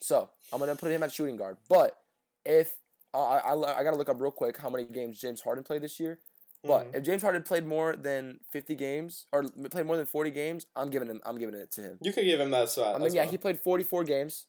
So 0.01 0.31
I'm 0.53 0.61
gonna 0.61 0.77
put 0.77 0.93
him 0.93 1.03
at 1.03 1.13
shooting 1.13 1.37
guard. 1.37 1.57
But 1.69 1.97
if 2.45 2.73
I 3.15 3.19
I, 3.39 3.81
I 3.81 3.85
gotta 3.85 3.97
look 3.97 4.09
up 4.09 4.21
real 4.21 4.31
quick 4.31 4.57
how 4.59 4.71
many 4.71 4.85
games 4.85 5.21
James 5.21 5.41
Harden 5.41 5.65
played 5.65 5.83
this 5.83 5.99
year. 6.01 6.21
But 6.65 6.93
Mhm. 6.93 6.97
if 6.97 7.03
James 7.05 7.23
Harden 7.23 7.43
played 7.45 7.65
more 7.67 7.95
than 7.97 8.41
50 8.51 8.75
games 8.75 9.27
or 9.33 9.45
played 9.71 9.87
more 9.87 9.97
than 9.97 10.07
40 10.07 10.31
games, 10.31 10.67
I'm 10.77 10.91
giving 10.91 11.09
him 11.09 11.21
I'm 11.25 11.39
giving 11.39 11.55
it 11.55 11.71
to 11.73 11.83
him. 11.83 11.99
you 12.03 12.13
could 12.13 12.25
give 12.25 12.41
him 12.41 12.51
that 12.51 12.69
spot. 12.69 12.97
I 12.97 12.99
mean, 12.99 13.15
yeah, 13.15 13.23
well. 13.23 13.31
he 13.31 13.39
played 13.39 13.61
44 13.61 14.05
games. 14.05 14.47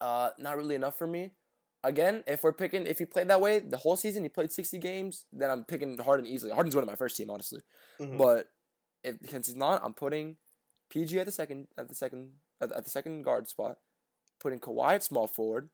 Uh, 0.00 0.30
not 0.38 0.56
really 0.56 0.74
enough 0.74 0.96
for 0.96 1.06
me. 1.06 1.32
Again, 1.82 2.24
if 2.26 2.42
we're 2.42 2.52
picking, 2.52 2.86
if 2.86 2.98
he 2.98 3.06
played 3.06 3.28
that 3.28 3.40
way 3.40 3.58
the 3.58 3.76
whole 3.78 3.96
season, 3.96 4.22
he 4.22 4.28
played 4.28 4.52
60 4.52 4.78
games, 4.78 5.26
then 5.32 5.50
I'm 5.50 5.64
picking 5.64 5.96
Harden 5.98 6.26
easily. 6.26 6.52
Harden's 6.52 6.74
one 6.74 6.82
of 6.84 6.88
my 6.88 6.96
first 6.96 7.16
team, 7.16 7.30
honestly. 7.30 7.62
Mhm. 7.98 8.18
But 8.18 8.48
if 9.02 9.16
since 9.30 9.46
he's 9.46 9.56
not, 9.56 9.82
I'm 9.84 9.94
putting 9.94 10.36
PG 10.90 11.20
at 11.20 11.26
the 11.26 11.32
second 11.32 11.68
at 11.78 11.88
the 11.88 11.94
second 11.94 12.32
at, 12.60 12.72
at 12.72 12.84
the 12.84 12.90
second 12.90 13.22
guard 13.22 13.48
spot, 13.48 13.78
putting 14.40 14.60
Kawhi 14.60 14.94
at 14.96 15.02
small 15.04 15.26
forward. 15.26 15.70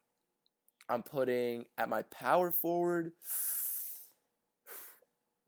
I'm 0.89 1.03
putting 1.03 1.65
at 1.79 1.89
my 1.89 2.03
power 2.03 2.51
forward. 2.51 3.13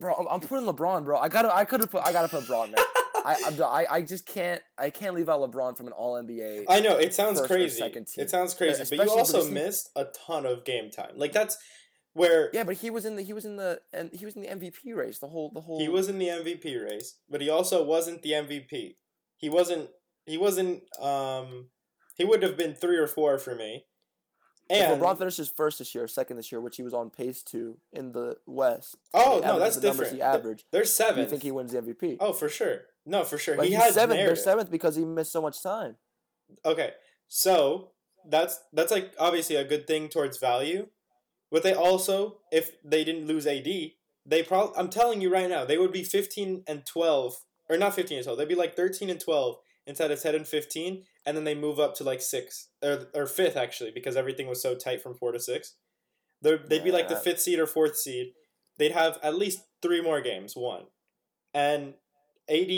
Bro, 0.00 0.14
I'm- 0.14 0.40
putting 0.40 0.66
LeBron, 0.66 1.04
bro. 1.04 1.18
I 1.18 1.28
gotta, 1.28 1.54
I 1.54 1.64
could 1.64 1.80
have 1.80 1.90
put, 1.90 2.04
I 2.04 2.12
gotta 2.12 2.28
put 2.28 2.44
LeBron, 2.44 2.70
man. 2.70 2.84
I, 3.24 3.36
I, 3.60 3.86
I 3.96 4.02
just 4.02 4.26
can't, 4.26 4.62
I 4.78 4.90
can't 4.90 5.14
leave 5.14 5.28
out 5.28 5.40
LeBron 5.40 5.76
from 5.76 5.88
an 5.88 5.92
All 5.92 6.14
NBA. 6.14 6.64
I 6.68 6.80
know 6.80 6.96
it 6.96 7.14
sounds 7.14 7.40
crazy. 7.42 7.82
It 7.82 8.30
sounds 8.30 8.54
crazy, 8.54 8.96
but 8.96 9.04
you 9.04 9.12
also 9.12 9.50
missed 9.50 9.90
a 9.96 10.06
ton 10.26 10.46
of 10.46 10.64
game 10.64 10.90
time. 10.90 11.12
Like 11.16 11.32
that's 11.32 11.58
where 12.14 12.50
Yeah, 12.52 12.64
but 12.64 12.76
he 12.76 12.90
was 12.90 13.04
in 13.04 13.16
the, 13.16 13.22
he 13.22 13.32
was 13.32 13.44
in 13.44 13.56
the, 13.56 13.80
and 13.92 14.10
he 14.12 14.24
was 14.24 14.36
in 14.36 14.42
the 14.42 14.48
MVP 14.48 14.94
race. 14.94 15.18
The 15.18 15.28
whole, 15.28 15.50
the 15.52 15.60
whole. 15.60 15.80
he 15.80 15.88
was 15.88 16.08
in 16.08 16.18
the 16.18 16.28
MVP 16.28 16.82
race, 16.82 17.16
but 17.28 17.40
he 17.40 17.50
also 17.50 17.84
wasn't 17.84 18.22
the 18.22 18.32
MVP. 18.32 18.96
He 19.36 19.48
wasn't. 19.48 19.88
He 20.26 20.38
wasn't. 20.38 20.82
Um, 21.00 21.68
he 22.16 22.24
would 22.24 22.42
have 22.42 22.56
been 22.56 22.74
three 22.74 22.98
or 22.98 23.06
four 23.06 23.38
for 23.38 23.54
me. 23.54 23.84
If 24.70 24.86
And 24.86 25.00
LeBron 25.00 25.16
finishes 25.18 25.48
first 25.48 25.78
this 25.78 25.94
year, 25.94 26.06
second 26.06 26.36
this 26.36 26.52
year, 26.52 26.60
which 26.60 26.76
he 26.76 26.82
was 26.82 26.92
on 26.92 27.08
pace 27.10 27.42
to 27.44 27.78
in 27.92 28.12
the 28.12 28.36
West. 28.46 28.96
oh 29.14 29.40
no, 29.42 29.58
that's 29.58 29.76
the 29.76 29.86
numbers 29.88 30.10
different. 30.10 30.12
He 30.12 30.18
Th- 30.18 30.22
averaged. 30.22 30.64
They're 30.72 30.84
seventh. 30.84 31.18
you 31.24 31.30
think 31.30 31.42
he 31.42 31.50
wins 31.50 31.72
the 31.72 31.80
MVP? 31.82 32.18
Oh, 32.20 32.32
for 32.32 32.48
sure. 32.48 32.82
No, 33.06 33.24
for 33.24 33.38
sure. 33.38 33.56
But 33.56 33.66
he 33.68 33.72
has 33.72 33.84
had 33.84 33.94
seventh. 33.94 34.18
They're 34.20 34.36
seventh 34.36 34.70
because 34.70 34.96
he 34.96 35.04
missed 35.04 35.32
so 35.32 35.40
much 35.40 35.62
time. 35.62 35.96
Okay, 36.66 36.90
so 37.28 37.90
that's 38.28 38.60
that's 38.72 38.90
like 38.92 39.12
obviously 39.18 39.56
a 39.56 39.64
good 39.64 39.86
thing 39.86 40.08
towards 40.08 40.38
value, 40.38 40.88
but 41.50 41.62
they 41.62 41.72
also, 41.72 42.38
if 42.52 42.72
they 42.84 43.04
didn't 43.04 43.26
lose 43.26 43.46
AD, 43.46 43.64
they 44.26 44.42
probably 44.42 44.76
I'm 44.76 44.88
telling 44.90 45.20
you 45.22 45.32
right 45.32 45.48
now, 45.48 45.64
they 45.64 45.78
would 45.78 45.92
be 45.92 46.04
fifteen 46.04 46.62
and 46.66 46.84
twelve, 46.84 47.38
or 47.70 47.78
not 47.78 47.94
fifteen 47.94 48.18
and 48.18 48.24
twelve. 48.24 48.38
They'd 48.38 48.48
be 48.48 48.54
like 48.54 48.76
thirteen 48.76 49.08
and 49.08 49.20
twelve 49.20 49.56
instead 49.86 50.10
of 50.10 50.20
ten 50.20 50.34
and 50.34 50.46
fifteen, 50.46 51.04
and 51.28 51.36
then 51.36 51.44
they 51.44 51.54
move 51.54 51.78
up 51.78 51.94
to 51.96 52.04
like 52.04 52.22
six 52.22 52.68
or 52.82 53.08
or 53.14 53.26
fifth 53.26 53.54
actually 53.54 53.90
because 53.90 54.16
everything 54.16 54.46
was 54.48 54.62
so 54.62 54.74
tight 54.74 55.02
from 55.02 55.14
four 55.14 55.30
to 55.30 55.38
six. 55.38 55.74
They're, 56.40 56.56
they'd 56.56 56.84
be 56.84 56.92
like 56.92 57.08
the 57.08 57.16
fifth 57.16 57.40
seed 57.40 57.58
or 57.58 57.66
fourth 57.66 57.96
seed. 57.98 58.28
They'd 58.78 58.92
have 58.92 59.18
at 59.22 59.36
least 59.36 59.60
three 59.82 60.00
more 60.00 60.22
games 60.22 60.54
won, 60.56 60.84
and 61.52 61.94
AD 62.48 62.70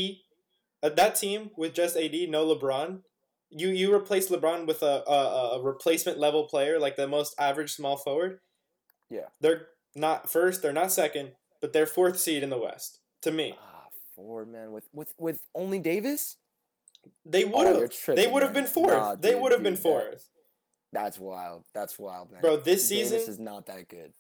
uh, 0.82 0.88
that 0.88 1.14
team 1.14 1.51
with 1.57 1.74
just 1.74 1.96
AD, 1.96 2.12
no 2.28 2.44
LeBron, 2.44 3.03
you 3.51 3.68
you 3.68 3.94
replace 3.94 4.28
LeBron 4.30 4.66
with 4.66 4.82
a, 4.82 5.05
a 5.07 5.59
a 5.59 5.62
replacement 5.62 6.18
level 6.18 6.44
player 6.48 6.80
like 6.80 6.96
the 6.96 7.07
most 7.07 7.34
average 7.38 7.72
small 7.72 7.96
forward. 7.96 8.40
Yeah. 9.11 9.26
they're 9.40 9.66
not 9.94 10.28
first, 10.30 10.62
they're 10.62 10.72
not 10.72 10.90
second, 10.92 11.32
but 11.61 11.72
they're 11.72 11.86
fourth 11.86 12.18
seed 12.18 12.42
in 12.42 12.51
the 12.51 12.59
West. 12.59 12.98
To 13.22 13.30
me, 13.30 13.55
Ah, 13.61 13.86
Ford 14.16 14.48
man 14.51 14.72
with 14.72 14.88
with 14.92 15.14
with 15.18 15.40
only 15.55 15.78
Davis. 15.78 16.36
They 17.24 17.44
Oh, 17.44 17.48
would 17.48 17.66
you're 17.76 17.88
have. 18.07 18.16
they 18.16 18.26
would 18.26 18.42
have 18.42 18.53
been 18.53 18.66
fourth. 18.66 18.92
Nah, 18.92 19.14
they 19.16 19.34
would 19.34 19.53
have 19.53 19.62
been 19.62 19.76
fourth. 19.76 20.28
That's 20.92 21.18
wild. 21.18 21.64
That's 21.74 21.98
wild, 21.98 22.32
man. 22.32 22.40
Bro, 22.40 22.59
this 22.59 22.88
Davis 22.88 23.11
season, 23.11 23.32
is 23.32 23.38
not 23.38 23.66
that 23.66 23.88
good. 23.88 24.12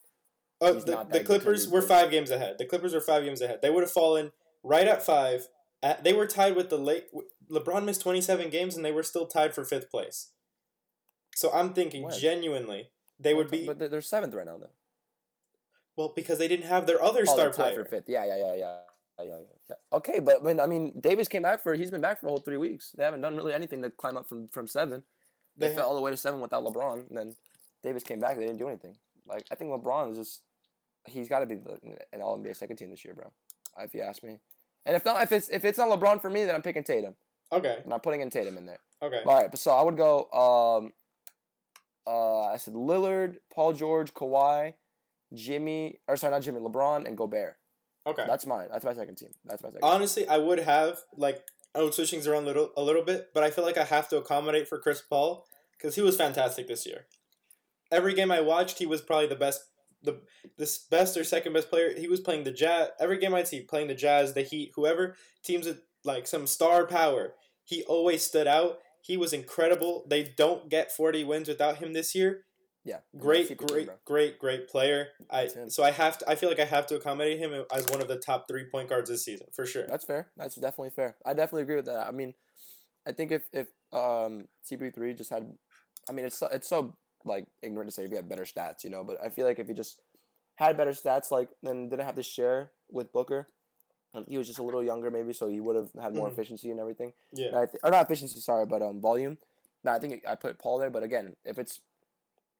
uh, 0.60 0.72
the, 0.74 1.06
the 1.10 1.20
Clippers 1.24 1.68
were 1.68 1.82
five 1.82 2.10
games 2.10 2.30
ahead. 2.30 2.56
The 2.58 2.64
Clippers 2.66 2.94
were 2.94 3.00
five 3.00 3.24
games 3.24 3.40
ahead. 3.40 3.60
They 3.62 3.70
would 3.70 3.82
have 3.82 3.90
fallen 3.90 4.30
right 4.62 4.86
at 4.86 5.02
five. 5.04 5.48
At, 5.82 6.04
they 6.04 6.12
were 6.12 6.26
tied 6.26 6.54
with 6.56 6.68
the 6.70 6.76
late. 6.78 7.06
LeBron 7.50 7.84
missed 7.84 8.02
twenty 8.02 8.20
seven 8.20 8.50
games, 8.50 8.76
and 8.76 8.84
they 8.84 8.92
were 8.92 9.02
still 9.02 9.26
tied 9.26 9.54
for 9.54 9.64
fifth 9.64 9.90
place. 9.90 10.30
So 11.34 11.50
I'm 11.52 11.72
thinking 11.72 12.08
genuinely 12.10 12.90
they 13.18 13.34
would 13.34 13.50
be 13.50 13.66
But 13.66 13.78
they're, 13.78 14.00
seventh 14.02 14.34
right 14.34 14.46
now, 14.46 14.58
though. 14.58 14.70
well 15.96 16.12
because 16.14 16.38
they 16.38 16.48
didn't 16.48 16.66
have 16.66 16.86
their 16.86 17.02
other 17.02 17.24
Oh, 17.26 17.32
star 17.32 17.50
player. 17.50 17.74
for 17.82 17.84
fifth. 17.84 18.08
Yeah, 18.08 18.24
yeah, 18.26 18.36
yeah, 18.36 18.54
yeah. 18.54 18.76
Yeah, 19.22 19.38
yeah. 19.68 19.76
Okay, 19.92 20.18
but 20.18 20.42
when 20.42 20.60
I 20.60 20.66
mean 20.66 20.92
Davis 21.00 21.28
came 21.28 21.42
back 21.42 21.62
for 21.62 21.74
he's 21.74 21.90
been 21.90 22.00
back 22.00 22.20
for 22.20 22.26
a 22.26 22.30
whole 22.30 22.38
three 22.38 22.56
weeks. 22.56 22.92
They 22.96 23.04
haven't 23.04 23.20
done 23.20 23.36
really 23.36 23.52
anything 23.52 23.82
to 23.82 23.90
climb 23.90 24.16
up 24.16 24.28
from 24.28 24.48
from 24.48 24.66
seven. 24.66 25.02
They, 25.56 25.68
They 25.68 25.74
fell 25.74 25.88
all 25.88 25.94
the 25.94 26.00
way 26.00 26.10
to 26.10 26.16
seven 26.16 26.40
without 26.40 26.64
LeBron. 26.64 27.08
And 27.08 27.18
then 27.18 27.36
Davis 27.82 28.02
came 28.02 28.20
back. 28.20 28.36
They 28.36 28.46
didn't 28.46 28.58
do 28.58 28.68
anything. 28.68 28.96
Like 29.26 29.44
I 29.50 29.54
think 29.54 29.70
LeBron 29.70 30.12
is 30.12 30.18
just 30.18 30.42
he's 31.06 31.28
got 31.28 31.40
to 31.40 31.46
be 31.46 31.56
the, 31.56 31.78
an 32.12 32.20
All 32.22 32.38
NBA 32.38 32.56
second 32.56 32.76
team 32.76 32.90
this 32.90 33.04
year, 33.04 33.14
bro. 33.14 33.32
If 33.78 33.94
you 33.94 34.02
ask 34.02 34.22
me. 34.22 34.38
And 34.86 34.96
if 34.96 35.04
not, 35.04 35.22
if 35.22 35.32
it's 35.32 35.48
if 35.48 35.64
it's 35.64 35.78
not 35.78 35.88
LeBron 35.88 36.20
for 36.20 36.30
me, 36.30 36.44
then 36.44 36.54
I'm 36.54 36.62
picking 36.62 36.84
Tatum. 36.84 37.14
Okay. 37.52 37.78
I'm 37.82 37.88
not 37.88 38.02
putting 38.02 38.20
in 38.20 38.30
Tatum 38.30 38.56
in 38.56 38.66
there. 38.66 38.80
Okay. 39.02 39.20
All 39.24 39.34
right, 39.34 39.50
but 39.50 39.58
so 39.58 39.72
I 39.72 39.82
would 39.82 39.96
go. 39.96 40.30
Um, 40.30 40.92
uh, 42.06 42.46
I 42.46 42.56
said 42.56 42.74
Lillard, 42.74 43.36
Paul 43.52 43.72
George, 43.72 44.12
Kawhi, 44.14 44.74
Jimmy, 45.34 46.00
or 46.08 46.16
sorry, 46.16 46.32
not 46.32 46.42
Jimmy, 46.42 46.60
LeBron, 46.60 47.06
and 47.06 47.16
Gobert. 47.16 47.56
Okay. 48.06 48.24
That's 48.26 48.46
mine. 48.46 48.68
That's 48.72 48.84
my 48.84 48.94
second 48.94 49.16
team. 49.16 49.30
That's 49.44 49.62
my 49.62 49.68
second. 49.68 49.84
Honestly, 49.84 50.26
I 50.26 50.38
would 50.38 50.58
have 50.60 50.98
like 51.16 51.42
I 51.74 51.82
would 51.82 51.94
switch 51.94 52.10
things 52.10 52.26
around 52.26 52.44
a 52.44 52.46
little 52.46 52.70
a 52.76 52.82
little 52.82 53.04
bit, 53.04 53.28
but 53.34 53.44
I 53.44 53.50
feel 53.50 53.64
like 53.64 53.78
I 53.78 53.84
have 53.84 54.08
to 54.08 54.18
accommodate 54.18 54.68
for 54.68 54.78
Chris 54.78 55.02
Paul 55.02 55.46
because 55.76 55.94
he 55.94 56.02
was 56.02 56.16
fantastic 56.16 56.66
this 56.66 56.86
year. 56.86 57.06
Every 57.92 58.14
game 58.14 58.30
I 58.30 58.40
watched, 58.40 58.78
he 58.78 58.86
was 58.86 59.00
probably 59.00 59.26
the 59.26 59.36
best, 59.36 59.64
the 60.02 60.20
this 60.56 60.78
best 60.78 61.16
or 61.16 61.24
second 61.24 61.52
best 61.52 61.70
player. 61.70 61.92
He 61.96 62.08
was 62.08 62.20
playing 62.20 62.44
the 62.44 62.52
Jazz. 62.52 62.88
Every 62.98 63.18
game 63.18 63.34
I'd 63.34 63.48
see 63.48 63.60
playing 63.60 63.88
the 63.88 63.94
Jazz, 63.94 64.32
the 64.34 64.42
Heat, 64.42 64.72
whoever 64.74 65.16
teams 65.44 65.66
with 65.66 65.82
like 66.04 66.26
some 66.26 66.46
star 66.46 66.86
power. 66.86 67.34
He 67.64 67.82
always 67.84 68.24
stood 68.24 68.46
out. 68.46 68.78
He 69.02 69.16
was 69.16 69.32
incredible. 69.32 70.04
They 70.08 70.22
don't 70.22 70.68
get 70.68 70.92
forty 70.92 71.22
wins 71.22 71.48
without 71.48 71.78
him 71.78 71.92
this 71.92 72.14
year. 72.14 72.44
Yeah. 72.84 72.98
Great, 73.18 73.48
team, 73.48 73.56
great, 73.58 73.88
great, 74.06 74.38
great 74.38 74.68
player. 74.68 75.08
I 75.30 75.46
him. 75.46 75.68
so 75.68 75.82
I 75.82 75.90
have 75.90 76.16
to. 76.18 76.30
I 76.30 76.34
feel 76.34 76.48
like 76.48 76.60
I 76.60 76.64
have 76.64 76.86
to 76.88 76.96
accommodate 76.96 77.38
him 77.38 77.52
as 77.74 77.86
one 77.88 78.00
of 78.00 78.08
the 78.08 78.16
top 78.16 78.48
three 78.48 78.64
point 78.64 78.88
guards 78.88 79.10
this 79.10 79.24
season 79.24 79.48
for 79.52 79.66
sure. 79.66 79.86
That's 79.86 80.04
fair. 80.04 80.28
That's 80.36 80.54
definitely 80.54 80.90
fair. 80.90 81.16
I 81.26 81.34
definitely 81.34 81.62
agree 81.62 81.76
with 81.76 81.84
that. 81.86 82.06
I 82.06 82.10
mean, 82.10 82.32
I 83.06 83.12
think 83.12 83.32
if 83.32 83.42
if 83.52 83.66
um 83.92 84.48
CP3 84.70 85.16
just 85.16 85.30
had, 85.30 85.52
I 86.08 86.12
mean, 86.12 86.24
it's 86.24 86.38
so, 86.38 86.46
it's 86.50 86.68
so 86.68 86.96
like 87.24 87.44
ignorant 87.62 87.90
to 87.90 87.94
say 87.94 88.04
if 88.04 88.10
he 88.10 88.16
had 88.16 88.28
better 88.28 88.44
stats, 88.44 88.82
you 88.82 88.90
know. 88.90 89.04
But 89.04 89.18
I 89.22 89.28
feel 89.28 89.46
like 89.46 89.58
if 89.58 89.68
he 89.68 89.74
just 89.74 90.00
had 90.56 90.76
better 90.78 90.92
stats, 90.92 91.30
like 91.30 91.50
then 91.62 91.90
didn't 91.90 92.06
have 92.06 92.16
to 92.16 92.22
share 92.22 92.70
with 92.90 93.12
Booker, 93.12 93.48
he 94.26 94.38
was 94.38 94.46
just 94.46 94.58
a 94.58 94.62
little 94.62 94.82
younger 94.82 95.10
maybe, 95.10 95.34
so 95.34 95.48
he 95.48 95.60
would 95.60 95.76
have 95.76 95.90
had 96.00 96.14
more 96.14 96.28
Mhm. 96.28 96.32
efficiency 96.32 96.70
and 96.70 96.80
everything. 96.80 97.12
Yeah. 97.32 97.58
And 97.58 97.70
th- 97.70 97.80
or 97.84 97.90
not 97.90 98.06
efficiency, 98.06 98.40
sorry, 98.40 98.64
but 98.64 98.80
um 98.80 99.02
volume. 99.02 99.36
No, 99.84 99.92
I 99.92 99.98
think 99.98 100.24
I 100.26 100.34
put 100.34 100.58
Paul 100.58 100.78
there. 100.78 100.90
But 100.90 101.02
again, 101.02 101.36
if 101.44 101.58
it's 101.58 101.80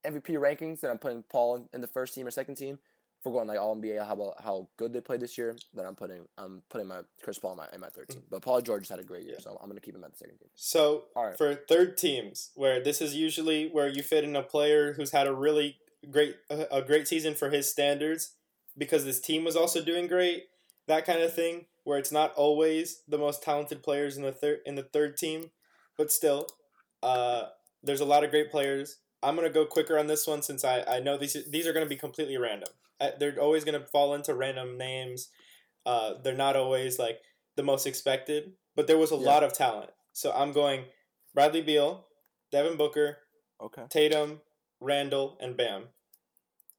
MVP 0.07 0.37
rankings, 0.37 0.81
then 0.81 0.91
I'm 0.91 0.99
putting 0.99 1.23
Paul 1.31 1.69
in, 1.73 1.81
the 1.81 1.87
first 1.87 2.15
team 2.15 2.27
or 2.27 2.31
second 2.31 2.57
team. 2.57 2.79
If 3.19 3.27
we're 3.27 3.33
going 3.33 3.49
like 3.49 3.59
All 3.59 3.77
NBA, 3.77 4.07
how 4.07 4.15
about 4.15 4.35
how 4.43 4.69
good 4.79 4.95
they 4.95 5.01
played 5.01 5.21
this 5.21 5.37
year? 5.37 5.55
Then 5.75 5.85
I'm 5.85 5.95
putting 5.95 6.27
I'm 6.39 6.63
putting 6.71 6.87
my 6.87 7.01
Chris 7.23 7.39
Paul 7.39 7.53
in 7.53 7.59
my 7.59 7.67
in 7.75 7.81
my 7.81 7.89
third 7.89 8.09
team. 8.09 8.23
But 8.31 8.41
Paul 8.41 8.63
George 8.63 8.85
has 8.85 8.89
had 8.89 8.99
a 8.99 9.05
great 9.05 9.25
year, 9.25 9.37
so 9.41 9.59
I'm 9.61 9.69
gonna 9.69 9.81
keep 9.81 9.95
him 9.95 10.05
at 10.05 10.13
the 10.13 10.17
second 10.17 10.39
team. 10.39 10.49
So 10.55 11.05
All 11.15 11.27
right. 11.27 11.37
for 11.37 11.55
third 11.55 11.99
teams, 11.99 12.51
where 12.55 12.83
this 12.83 13.03
is 13.03 13.15
usually 13.15 13.69
where 13.69 13.89
you 13.89 14.03
fit 14.03 14.25
in 14.25 14.35
a 14.37 14.43
player 14.43 14.95
who's 14.95 15.11
had 15.11 15.27
a 15.27 15.35
really 15.35 15.77
great 16.11 16.37
a 16.49 16.77
a 16.77 16.83
great 16.83 17.09
season 17.09 17.35
for 17.35 17.51
his 17.51 17.71
standards, 17.71 18.37
because 18.79 19.05
this 19.05 19.21
team 19.21 19.45
was 19.45 19.55
also 19.55 19.85
doing 19.85 20.07
great, 20.07 20.45
that 20.87 21.05
kind 21.05 21.21
of 21.21 21.35
thing. 21.35 21.67
Where 21.85 21.99
it's 21.99 22.13
not 22.13 22.33
always 22.35 23.03
the 23.07 23.19
most 23.19 23.43
talented 23.43 23.83
players 23.83 24.17
in 24.17 24.23
the 24.23 24.33
third 24.33 24.61
in 24.65 24.77
the 24.77 24.83
third 24.83 25.19
team, 25.19 25.51
but 25.99 26.11
still, 26.11 26.47
uh, 27.03 27.49
there's 27.83 28.01
a 28.01 28.07
lot 28.07 28.25
of 28.25 28.31
great 28.31 28.51
players. 28.51 28.97
I'm 29.23 29.37
gonna 29.37 29.51
go 29.51 29.67
quicker 29.67 29.99
on 29.99 30.07
this 30.07 30.27
one 30.27 30.43
since 30.43 30.65
I, 30.65 30.83
I 30.83 31.01
know 31.01 31.17
these 31.17 31.37
these 31.51 31.67
are 31.67 31.73
gonna 31.73 31.87
be 31.87 31.97
completely 31.97 32.37
random. 32.39 32.71
Uh, 33.01 33.11
They're 33.19 33.39
always 33.41 33.65
gonna 33.65 33.87
fall 33.93 34.15
into 34.15 34.35
random 34.35 34.77
names. 34.79 35.29
Uh, 35.87 36.15
they're 36.23 36.35
not 36.35 36.57
always 36.57 36.99
like 36.99 37.21
the 37.57 37.63
most 37.63 37.87
expected, 37.87 38.53
but 38.77 38.87
there 38.87 38.99
was 38.99 39.11
a 39.11 39.17
Yeah. 39.17 39.27
lot 39.27 39.43
of 39.45 39.53
talent. 39.53 39.91
So 40.13 40.33
I'm 40.33 40.53
going 40.53 40.85
Bradley 41.35 41.63
Beal, 41.63 42.07
Devin 42.51 42.77
Booker, 42.77 43.19
Okay. 43.61 43.85
Tatum, 43.89 44.41
Randle, 44.81 45.37
and 45.41 45.57
Bam. 45.57 45.89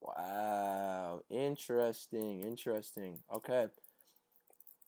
Wow. 0.02 1.22
Interesting. 1.30 2.42
Interesting. 2.44 3.20
Okay. 3.34 3.68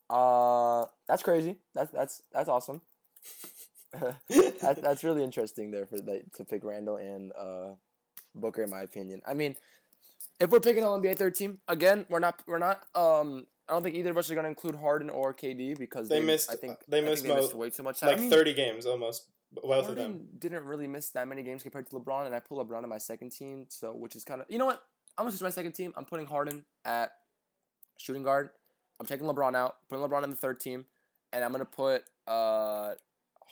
Uh, 0.10 0.86
that's 1.08 1.24
crazy. 1.24 1.58
That's 1.74 1.92
that's 1.92 2.22
that's 2.32 2.50
awesome. 2.50 2.82
That, 4.00 4.80
that's 4.82 5.04
really 5.04 5.24
interesting 5.24 5.72
there 5.72 5.86
for 5.86 5.98
the, 6.00 6.22
to 6.38 6.44
pick 6.46 6.64
Randle 6.64 6.98
and 6.98 7.32
uh, 7.38 7.76
Booker 8.36 8.64
in 8.64 8.70
my 8.70 8.82
opinion. 8.82 9.22
I 9.28 9.34
mean, 9.34 9.56
if 10.40 10.50
we're 10.50 10.60
picking 10.60 10.84
All 10.84 11.00
NBA 11.00 11.18
third 11.18 11.36
team 11.36 11.60
again, 11.68 12.06
we're 12.10 12.20
not 12.20 12.42
we're 12.48 12.58
not. 12.60 12.84
Um, 12.96 13.46
I 13.70 13.74
don't 13.74 13.84
think 13.84 13.96
either 13.96 14.10
of 14.12 14.18
us 14.18 14.30
are 14.32 14.36
gonna 14.36 14.48
include 14.50 14.76
Harden 14.76 15.10
or 15.10 15.34
KD 15.34 15.78
because 15.78 16.10
They 16.10 16.20
missed- 16.22 16.52
I 16.52 16.56
think 16.56 16.78
they 16.88 16.98
I 16.98 17.02
think 17.02 17.12
missed 17.12 17.24
they 17.24 17.36
missed 17.36 17.54
way 17.54 17.70
too 17.70 17.84
much 17.84 18.00
time. 18.00 18.10
Like 18.10 18.18
I 18.18 18.22
mean, 18.22 18.30
30 18.30 18.54
games 18.54 18.86
almost, 18.86 19.26
both 19.54 19.88
of 19.90 19.96
them. 19.96 20.06
Harden 20.12 20.28
didn't 20.40 20.66
really 20.66 20.88
miss 20.88 21.10
that 21.10 21.28
many 21.28 21.44
games 21.44 21.64
compared 21.64 21.90
to 21.90 21.96
LeBron, 21.96 22.26
and 22.26 22.36
I 22.36 22.40
pull 22.40 22.64
LeBron 22.64 22.84
in 22.84 22.90
my 22.90 22.98
second 22.98 23.30
team, 23.32 23.66
so 23.70 23.94
which 23.94 24.16
is 24.16 24.24
kind 24.24 24.42
of 24.42 24.48
you 24.50 24.58
know 24.58 24.66
what 24.66 24.84
I'm 25.18 25.24
gonna 25.26 25.32
switch 25.32 25.44
my 25.44 25.50
second 25.50 25.74
team. 25.74 25.94
I'm 25.96 26.06
putting 26.06 26.26
Harden 26.26 26.66
at 26.86 27.12
shooting 27.98 28.24
guard. 28.24 28.50
I'm 29.00 29.06
taking 29.06 29.28
LeBron 29.28 29.56
out, 29.56 29.76
putting 29.88 30.04
LeBron 30.06 30.24
in 30.24 30.30
the 30.30 30.36
third 30.36 30.60
team, 30.60 30.86
and 31.32 31.44
I'm 31.44 31.52
gonna 31.52 31.66
put 31.66 32.04
uh 32.28 32.94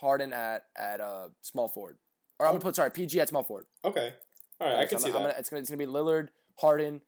Harden 0.01 0.33
at 0.33 0.63
at 0.77 0.99
uh 0.99 1.29
small 1.41 1.69
forward, 1.69 1.97
or 2.39 2.47
I'm 2.47 2.53
gonna 2.53 2.63
put 2.63 2.75
sorry 2.75 2.91
PG 2.91 3.19
at 3.21 3.29
small 3.29 3.43
forward. 3.43 3.67
Okay. 3.85 4.13
All 4.59 4.67
right, 4.67 4.79
I 4.79 4.85
can 4.85 4.99
so 4.99 5.05
see 5.05 5.09
I'm, 5.11 5.17
I'm. 5.17 5.21
Gonna, 5.23 5.35
it's 5.37 5.49
gonna 5.49 5.61
it's 5.61 5.69
gonna 5.69 5.77
be 5.77 5.91
Lillard, 5.91 6.29
Harden, 6.59 7.01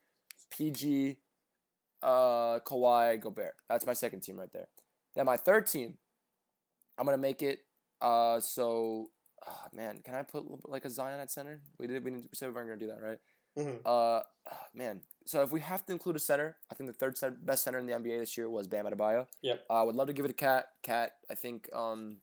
PG, 0.51 1.17
uh 2.01 2.59
Kawhi, 2.59 3.19
Gobert. 3.19 3.55
That's 3.69 3.85
my 3.85 3.93
second 3.93 4.21
team 4.21 4.37
right 4.39 4.51
there. 4.53 4.67
Then 5.15 5.25
my 5.25 5.37
third 5.37 5.67
team, 5.67 5.97
I'm 6.97 7.05
gonna 7.05 7.17
make 7.17 7.41
it 7.41 7.59
Uh, 8.01 8.39
so, 8.41 9.09
ah, 9.47 9.67
man, 9.73 10.01
can 10.03 10.13
I 10.15 10.23
put 10.23 10.43
like 10.67 10.83
a 10.85 10.89
Zion 10.89 11.19
at 11.19 11.31
center? 11.31 11.61
We 11.79 11.87
did. 11.87 12.03
We, 12.03 12.11
didn't, 12.11 12.23
we 12.25 12.35
said 12.35 12.49
we 12.49 12.53
weren't 12.55 12.67
gonna 12.67 12.79
do 12.79 12.87
that, 12.87 13.01
right? 13.01 13.19
Mhm. 13.57 13.79
Uh, 13.85 14.21
ah, 14.51 14.67
man. 14.73 15.01
So 15.25 15.41
if 15.41 15.51
we 15.51 15.61
have 15.61 15.85
to 15.85 15.93
include 15.93 16.15
a 16.17 16.19
center, 16.19 16.57
I 16.71 16.75
think 16.75 16.89
the 16.89 16.93
third 16.93 17.15
best 17.45 17.63
center 17.63 17.79
in 17.79 17.85
the 17.85 17.93
NBA 17.93 18.19
this 18.19 18.35
year 18.35 18.49
was 18.49 18.67
Bam 18.67 18.85
Adebayo. 18.85 19.27
Yep. 19.41 19.65
Uh, 19.69 19.73
I 19.73 19.83
would 19.83 19.95
love 19.95 20.07
to 20.07 20.13
give 20.13 20.25
it 20.25 20.31
a 20.31 20.33
KAT. 20.33 20.65
KAT, 20.81 21.11
I 21.29 21.35
think 21.35 21.69
um 21.73 22.17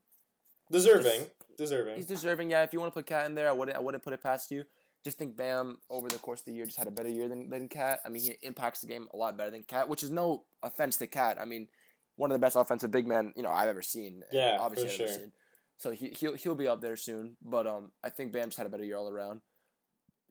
Deserving. 0.70 1.26
Deserving. 1.58 1.96
he's 1.96 2.06
deserving. 2.06 2.50
Yeah, 2.50 2.62
if 2.62 2.72
you 2.72 2.80
want 2.80 2.92
to 2.92 2.98
put 2.98 3.06
KAT 3.06 3.26
in 3.26 3.34
there, 3.34 3.48
I 3.48 3.52
wouldn't. 3.52 3.76
I 3.76 3.80
wouldn't 3.80 4.02
put 4.02 4.12
it 4.12 4.22
past 4.22 4.50
you. 4.50 4.64
Just 5.04 5.18
think 5.18 5.36
Bam 5.36 5.78
over 5.88 6.08
the 6.08 6.18
course 6.18 6.40
of 6.40 6.46
the 6.46 6.52
year 6.52 6.66
just 6.66 6.78
had 6.78 6.86
a 6.86 6.90
better 6.90 7.08
year 7.08 7.28
than 7.28 7.48
than 7.50 7.68
KAT. 7.68 8.00
I 8.04 8.08
mean, 8.08 8.22
he 8.22 8.36
impacts 8.42 8.80
the 8.80 8.86
game 8.86 9.08
a 9.12 9.16
lot 9.16 9.36
better 9.36 9.50
than 9.50 9.62
KAT, 9.62 9.88
which 9.88 10.02
is 10.02 10.10
no 10.10 10.44
offense 10.62 10.96
to 10.98 11.06
KAT. 11.06 11.38
I 11.40 11.44
mean, 11.44 11.68
one 12.16 12.30
of 12.30 12.34
the 12.34 12.44
best 12.44 12.56
offensive 12.56 12.90
big 12.90 13.06
men 13.06 13.32
you 13.36 13.42
know 13.42 13.50
I've 13.50 13.68
ever 13.68 13.82
seen. 13.82 14.22
Yeah, 14.32 14.56
for 14.56 14.64
obviously 14.64 14.90
I've 14.90 14.96
sure. 14.96 15.08
seen. 15.08 15.32
So 15.78 15.90
he 15.90 16.08
he'll 16.18 16.34
he'll 16.34 16.54
be 16.54 16.68
up 16.68 16.80
there 16.80 16.96
soon. 16.96 17.36
But 17.42 17.66
um, 17.66 17.92
I 18.04 18.10
think 18.10 18.32
Bam's 18.32 18.56
had 18.56 18.66
a 18.66 18.70
better 18.70 18.84
year 18.84 18.96
all 18.96 19.08
around. 19.08 19.40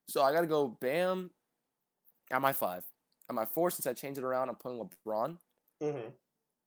So 0.08 0.22
I 0.22 0.32
gotta 0.32 0.48
go 0.48 0.68
Bam. 0.68 1.32
At 2.32 2.42
my 2.44 2.54
five, 2.54 2.84
at 3.28 3.34
my 3.34 3.46
four, 3.46 3.72
since 3.72 3.88
I 3.88 3.94
changed 3.94 4.20
it 4.20 4.24
around, 4.24 4.50
I'm 4.50 4.56
putting 4.56 4.80
LeBron. 4.80 5.38
hmm 5.82 6.10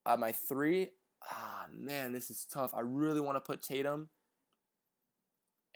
At 0.05 0.19
my 0.19 0.33
three, 0.33 0.89
ah 1.31 1.67
man, 1.73 2.13
this 2.13 2.31
is 2.31 2.47
tough. 2.53 2.73
I 2.75 2.81
really 2.81 3.21
want 3.21 3.37
to 3.37 3.41
put 3.41 3.63
Tatum, 3.63 4.09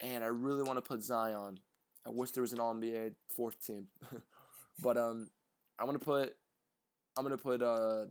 and 0.00 0.22
I 0.24 0.28
really 0.28 0.62
want 0.62 0.76
to 0.78 0.82
put 0.82 1.02
Zion. 1.02 1.58
I 2.06 2.10
wish 2.10 2.30
there 2.32 2.42
was 2.42 2.52
an 2.52 2.60
All 2.60 2.74
NBA 2.74 3.14
fourth 3.34 3.64
team, 3.66 3.86
but 4.80 4.96
um, 4.96 5.28
I'm 5.78 5.86
gonna 5.86 5.98
put, 5.98 6.34
I'm 7.16 7.24
gonna 7.24 7.36
put 7.38 7.62
uh, 7.62 8.04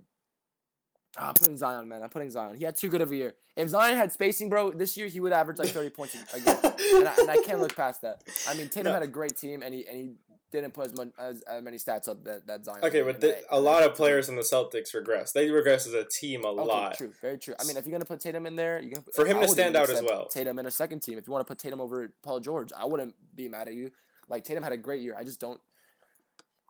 ah, 1.17 1.29
I'm 1.29 1.33
putting 1.35 1.57
Zion, 1.57 1.87
man. 1.87 2.03
I'm 2.03 2.09
putting 2.09 2.29
Zion. 2.29 2.55
He 2.57 2.63
had 2.65 2.75
too 2.75 2.89
good 2.89 3.01
of 3.01 3.11
a 3.11 3.15
year. 3.15 3.35
If 3.55 3.69
Zion 3.69 3.95
had 3.95 4.11
spacing, 4.11 4.49
bro, 4.49 4.71
this 4.71 4.97
year 4.97 5.07
he 5.07 5.21
would 5.21 5.31
average 5.31 5.59
like 5.59 5.69
30 5.69 5.89
points 5.91 6.15
a 6.33 6.39
game, 6.41 6.57
and 6.63 7.07
I, 7.07 7.15
and 7.19 7.31
I 7.31 7.37
can't 7.37 7.61
look 7.61 7.73
past 7.75 8.01
that. 8.01 8.21
I 8.49 8.53
mean, 8.55 8.67
Tatum 8.67 8.85
No. 8.87 8.93
had 8.93 9.03
a 9.03 9.07
great 9.07 9.37
team, 9.37 9.61
and 9.63 9.73
he 9.73 9.87
and 9.87 9.97
he 9.97 10.11
didn't 10.55 10.73
put 10.73 10.87
as 10.87 10.93
much 10.97 11.09
as, 11.19 11.41
as 11.43 11.61
many 11.63 11.77
stats 11.77 12.07
up 12.09 12.23
that 12.23 12.47
that 12.47 12.65
Zion. 12.65 12.79
Okay, 12.83 13.01
but 13.01 13.21
the, 13.21 13.37
a 13.51 13.59
lot 13.59 13.83
of 13.83 13.93
players 13.95 14.29
in 14.29 14.35
the 14.35 14.41
Celtics 14.41 14.93
regress. 14.93 15.31
They 15.31 15.49
regress 15.51 15.85
as 15.87 15.93
a 15.93 16.03
team 16.05 16.43
a 16.43 16.47
Okay, 16.47 16.63
lot. 16.63 16.97
true, 16.97 17.11
very 17.21 17.37
true. 17.37 17.53
I 17.59 17.63
mean, 17.65 17.77
if 17.77 17.85
you're 17.85 17.91
gonna 17.91 18.05
put 18.05 18.19
Tatum 18.19 18.45
in 18.45 18.55
there, 18.55 18.81
you 18.81 18.91
can 18.91 19.03
For 19.13 19.25
him 19.25 19.37
I 19.37 19.41
to 19.43 19.47
stand 19.47 19.75
out 19.75 19.89
as 19.89 20.01
well. 20.01 20.27
Tatum 20.27 20.57
in 20.59 20.65
a 20.65 20.71
second 20.71 21.01
team. 21.01 21.17
If 21.17 21.27
you 21.27 21.33
want 21.33 21.45
to 21.45 21.51
put 21.51 21.59
Tatum 21.59 21.79
over 21.79 22.11
Paul 22.23 22.39
George, 22.39 22.71
I 22.75 22.85
wouldn't 22.85 23.13
be 23.35 23.47
mad 23.47 23.67
at 23.67 23.73
you. 23.75 23.91
Like 24.27 24.43
Tatum 24.43 24.63
had 24.63 24.71
a 24.71 24.77
great 24.77 25.01
year. 25.01 25.15
I 25.17 25.23
just 25.23 25.39
don't. 25.39 25.59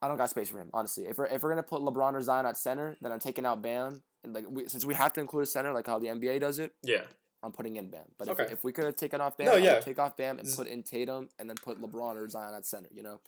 I 0.01 0.07
don't 0.07 0.17
got 0.17 0.29
space 0.29 0.49
for 0.49 0.59
him, 0.59 0.69
honestly. 0.73 1.05
If 1.05 1.17
we're 1.17 1.25
if 1.27 1.41
we're 1.41 1.49
gonna 1.49 1.63
put 1.63 1.81
LeBron 1.81 2.13
or 2.13 2.21
Zion 2.21 2.45
at 2.45 2.57
center, 2.57 2.97
then 3.01 3.11
I'm 3.11 3.19
taking 3.19 3.45
out 3.45 3.61
Bam. 3.61 4.01
And 4.23 4.33
like 4.33 4.45
we, 4.49 4.67
since 4.67 4.83
we 4.85 4.93
have 4.93 5.13
to 5.13 5.21
include 5.21 5.43
a 5.43 5.45
center, 5.47 5.71
like 5.73 5.87
how 5.87 5.99
the 5.99 6.07
NBA 6.07 6.39
does 6.41 6.59
it, 6.59 6.73
Yeah. 6.83 7.01
I'm 7.43 7.51
putting 7.51 7.75
in 7.75 7.89
Bam. 7.91 8.01
But 8.17 8.27
Okay. 8.29 8.43
if, 8.43 8.51
if 8.53 8.63
we 8.63 8.71
could 8.73 8.85
have 8.85 8.95
taken 8.95 9.21
off 9.21 9.37
Bam, 9.37 9.45
No, 9.45 9.55
yeah. 9.55 9.79
take 9.79 9.99
off 9.99 10.17
Bam 10.17 10.39
and 10.39 10.47
put 10.55 10.65
in 10.67 10.81
Tatum, 10.83 11.29
and 11.39 11.47
then 11.49 11.55
put 11.63 11.79
LeBron 11.79 12.15
or 12.15 12.27
Zion 12.27 12.53
at 12.55 12.65
center. 12.65 12.89
You 12.93 13.03
know. 13.03 13.19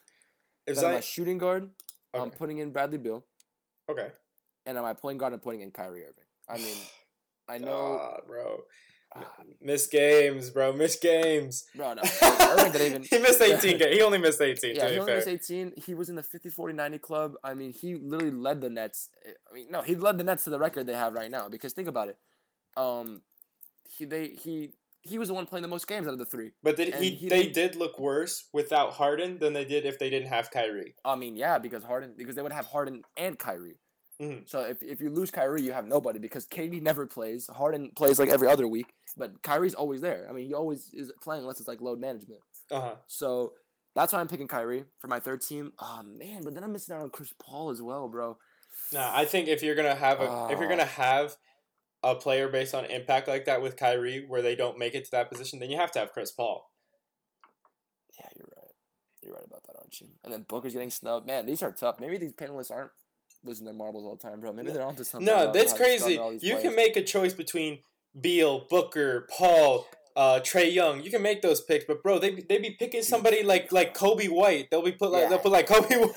Then 0.76 0.86
on 0.86 0.92
my 0.94 1.00
shooting 1.00 1.38
guard, 1.38 1.70
I'm 2.14 2.30
putting 2.32 2.58
in 2.60 2.72
Bradley 2.72 2.98
Beal, 2.98 3.24
okay. 3.90 4.10
and 4.66 4.78
on 4.78 4.84
my 4.84 4.94
point 4.94 5.18
guard, 5.18 5.34
I'm 5.34 5.40
putting 5.40 5.62
in 5.62 5.72
Kyrie 5.72 6.04
Irving. 6.04 6.24
I 6.50 6.58
mean, 6.66 6.76
I 7.48 7.58
know. 7.58 8.20
Bro. 8.28 8.64
ah, 9.16 9.24
Miss 9.62 9.88
games, 9.88 10.50
bro. 10.50 10.74
Miss 10.74 10.98
games. 10.98 11.66
Bro, 11.76 11.94
no. 11.96 12.02
Irving 12.22 12.72
didn't 12.74 12.88
even. 12.88 13.02
he 13.04 13.20
missed 13.20 13.42
18 13.42 13.78
games. 13.78 13.96
He 13.96 14.02
only 14.02 14.18
missed 14.18 14.42
18, 14.42 14.76
Yeah, 14.76 14.90
he 14.90 15.00
only 15.00 15.06
fair. 15.12 15.16
was 15.18 15.28
18. 15.28 15.74
He 15.78 15.94
was 15.94 16.10
in 16.10 16.16
the 16.16 16.24
50 16.24 16.50
40 16.50 16.74
90 16.74 16.98
club. 17.00 17.34
I 17.44 17.54
mean, 17.54 17.72
he 17.72 17.96
literally 17.96 18.32
led 18.32 18.60
the 18.62 18.70
Nets. 18.70 19.10
I 19.50 19.54
mean, 19.54 19.68
no, 19.72 19.82
he 19.82 19.96
led 19.96 20.18
the 20.18 20.24
Nets 20.26 20.44
to 20.46 20.50
the 20.50 20.60
record 20.60 20.88
they 20.88 20.94
have 20.94 21.14
right 21.14 21.32
now 21.32 21.48
because 21.48 21.72
think 21.74 21.88
about 21.88 22.10
it. 22.10 22.18
Um 22.76 23.22
he 23.90 24.04
they 24.06 24.28
he 24.30 24.72
he 25.08 25.18
was 25.20 25.28
the 25.30 25.34
one 25.34 25.46
playing 25.46 25.62
the 25.64 25.68
most 25.68 25.88
games 25.88 26.08
out 26.08 26.14
of 26.14 26.20
the 26.20 26.26
three. 26.26 26.52
But 26.64 26.76
did 26.78 26.96
he, 26.96 27.12
he 27.12 27.30
they 27.30 27.48
didn't- 27.48 27.80
look 27.80 28.00
worse 28.00 28.48
without 28.54 28.94
Harden 28.94 29.40
than 29.40 29.54
they 29.54 29.66
did 29.66 29.86
if 29.86 29.98
they 30.00 30.10
didn't 30.10 30.30
have 30.30 30.52
Kyrie. 30.52 30.96
I 31.06 31.16
mean, 31.16 31.36
yeah, 31.36 31.58
because 31.60 31.84
Harden 31.84 32.14
because 32.18 32.36
they 32.36 32.42
would 32.42 32.52
have 32.54 32.66
Harden 32.68 33.04
and 33.18 33.38
Kyrie. 33.40 33.80
Mhm. 34.22 34.50
So 34.50 34.62
if, 34.62 34.82
if 34.82 35.00
you 35.00 35.10
lose 35.12 35.30
Kyrie, 35.30 35.62
you 35.62 35.72
have 35.74 35.86
nobody 35.86 36.18
because 36.20 36.48
KD 36.48 36.82
never 36.82 37.06
plays. 37.06 37.48
Harden 37.54 37.92
plays 37.96 38.18
like 38.20 38.30
every 38.30 38.48
other 38.48 38.68
week, 38.68 38.88
but 39.16 39.42
Kyrie's 39.44 39.76
always 39.76 40.02
there. 40.02 40.26
I 40.30 40.34
mean, 40.34 40.48
he 40.48 40.54
always 40.56 40.90
is 40.94 41.12
playing 41.22 41.44
unless 41.44 41.60
it's 41.60 41.68
like 41.68 41.82
load 41.82 42.00
management. 42.00 42.42
Uh-huh. 42.72 42.96
So 43.08 43.54
that's 43.96 44.14
why 44.14 44.20
I'm 44.20 44.28
picking 44.28 44.48
Kyrie 44.48 44.86
for 45.00 45.08
my 45.08 45.20
third 45.20 45.42
team. 45.42 45.72
Oh 45.80 46.02
man, 46.04 46.42
but 46.44 46.56
then 46.56 46.64
I'm 46.64 46.72
missing 46.74 46.96
out 46.96 47.02
on 47.04 47.12
Chris 47.12 47.32
Paul 47.40 47.70
as 47.70 47.82
well, 47.82 48.08
bro. 48.08 48.38
Nah, 48.92 49.12
I 49.16 49.26
think 49.26 49.48
if 49.50 49.62
you're 49.62 49.76
gonna 49.76 49.96
have 49.96 50.20
a 50.20 50.48
if 50.52 50.58
you're 50.60 50.66
Ah. 50.66 50.70
gonna 50.70 50.86
have 50.86 51.36
a 52.04 52.16
player 52.16 52.48
based 52.48 52.76
on 52.76 52.86
impact 52.86 53.28
like 53.28 53.46
that 53.46 53.62
with 53.62 53.76
Kyrie, 53.78 54.26
where 54.28 54.42
they 54.42 54.56
don't 54.56 54.78
make 54.78 54.94
it 54.96 55.06
to 55.06 55.12
that 55.12 55.30
position, 55.32 55.60
then 55.60 55.70
you 55.70 55.78
have 55.78 55.92
to 55.92 56.00
have 56.00 56.12
Chris 56.12 56.32
Paul. 56.32 56.70
Yeah, 58.20 58.28
you're 58.36 58.50
right. 58.56 58.72
You're 59.24 59.34
right 59.34 59.46
about 59.46 59.64
that, 59.64 59.76
aren't 59.78 60.00
you? 60.00 60.08
And 60.24 60.34
then 60.34 60.44
Booker's 60.48 60.74
getting 60.74 60.90
snubbed. 60.90 61.28
Man, 61.28 61.46
these 61.46 61.62
are 61.64 61.72
tough. 61.72 62.00
Maybe 62.00 62.18
these 62.18 62.34
panelists 62.34 62.72
aren't 62.72 62.92
losing 63.44 63.66
their 63.66 63.74
marbles 63.74 64.06
all 64.06 64.16
the 64.16 64.22
time, 64.30 64.40
bro. 64.40 64.54
Maybe 64.54 64.72
they're 64.72 64.84
onto 64.86 65.04
something. 65.04 65.26
No, 65.26 65.52
that's 65.52 65.72
how 65.72 65.78
to 65.80 66.00
snub 66.00 66.30
crazy. 66.30 66.48
You 66.48 66.58
can 66.58 66.76
make 66.76 66.96
a 66.96 67.04
choice 67.04 67.34
between 67.34 67.80
Beal, 68.20 68.66
Booker, 68.70 69.28
Paul, 69.36 69.88
uh, 70.16 70.40
Trae 70.44 70.74
Young. 70.74 71.04
You 71.04 71.12
can 71.12 71.22
make 71.22 71.42
those 71.42 71.62
picks, 71.62 71.86
but 71.86 72.02
bro, 72.02 72.20
they 72.20 72.32
be- 72.32 72.42
they 72.42 72.58
be 72.58 72.72
picking 72.72 73.04
somebody 73.04 73.44
like 73.44 73.72
like 73.72 73.96
Coby 73.96 74.30
White. 74.30 74.70
They'll 74.72 74.82
be 74.82 74.92
put 74.92 75.12
like 75.12 75.24
Yeah. 75.24 75.30
they'll 75.30 75.40
put 75.40 75.52
like 75.52 75.68
Coby. 75.68 76.00
White. 76.02 76.16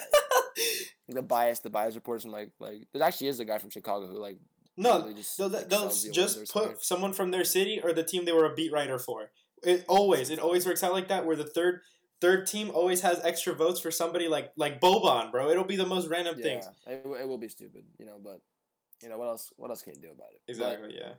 the 1.09 1.23
bias, 1.23 1.59
the 1.61 1.71
bias 1.71 1.95
reports 1.95 2.23
from 2.25 2.33
like 2.33 2.51
like 2.59 2.87
there 2.93 3.03
actually 3.03 3.29
is 3.29 3.41
a 3.41 3.45
guy 3.45 3.59
from 3.59 3.71
Chicago 3.71 4.07
who 4.07 4.19
like 4.19 4.39
no, 4.81 5.13
just 5.13 5.37
they'll, 5.39 5.49
like, 5.49 5.69
they'll 5.69 5.89
just 5.89 6.39
put 6.39 6.49
something. 6.49 6.77
someone 6.81 7.13
from 7.13 7.31
their 7.31 7.45
city 7.45 7.81
or 7.83 7.93
the 7.93 8.03
team 8.03 8.25
they 8.25 8.33
were 8.33 8.47
a 8.47 8.55
beat 8.55 8.73
writer 8.73 8.99
for. 8.99 9.31
It 9.63 9.85
always 9.89 10.31
it 10.31 10.39
always 10.39 10.67
works 10.67 10.83
out 10.83 10.93
like 10.93 11.09
that, 11.09 11.27
where 11.27 11.37
the 11.37 11.45
third 11.45 11.81
third 12.21 12.47
team 12.47 12.71
always 12.73 13.01
has 13.03 13.21
extra 13.25 13.55
votes 13.55 13.81
for 13.81 13.91
somebody 13.91 14.29
like 14.29 14.53
like 14.57 14.81
Boban, 14.81 15.31
bro. 15.31 15.51
It'll 15.51 15.65
be 15.65 15.77
the 15.77 15.87
most 15.87 16.09
random 16.09 16.37
yeah, 16.39 16.45
things. 16.45 16.69
it, 16.87 17.03
it 17.05 17.29
will 17.29 17.39
be 17.39 17.49
stupid, 17.49 17.85
you 17.99 18.07
know. 18.07 18.19
But 18.23 18.41
you 19.03 19.09
know 19.09 19.19
what 19.19 19.29
else? 19.29 19.53
What 19.57 19.71
else 19.71 19.83
can 19.83 19.95
you 19.95 20.01
do 20.01 20.11
about 20.11 20.29
it? 20.33 20.41
But 20.47 20.53
Exactly. 20.53 20.97
Yeah. 20.99 21.13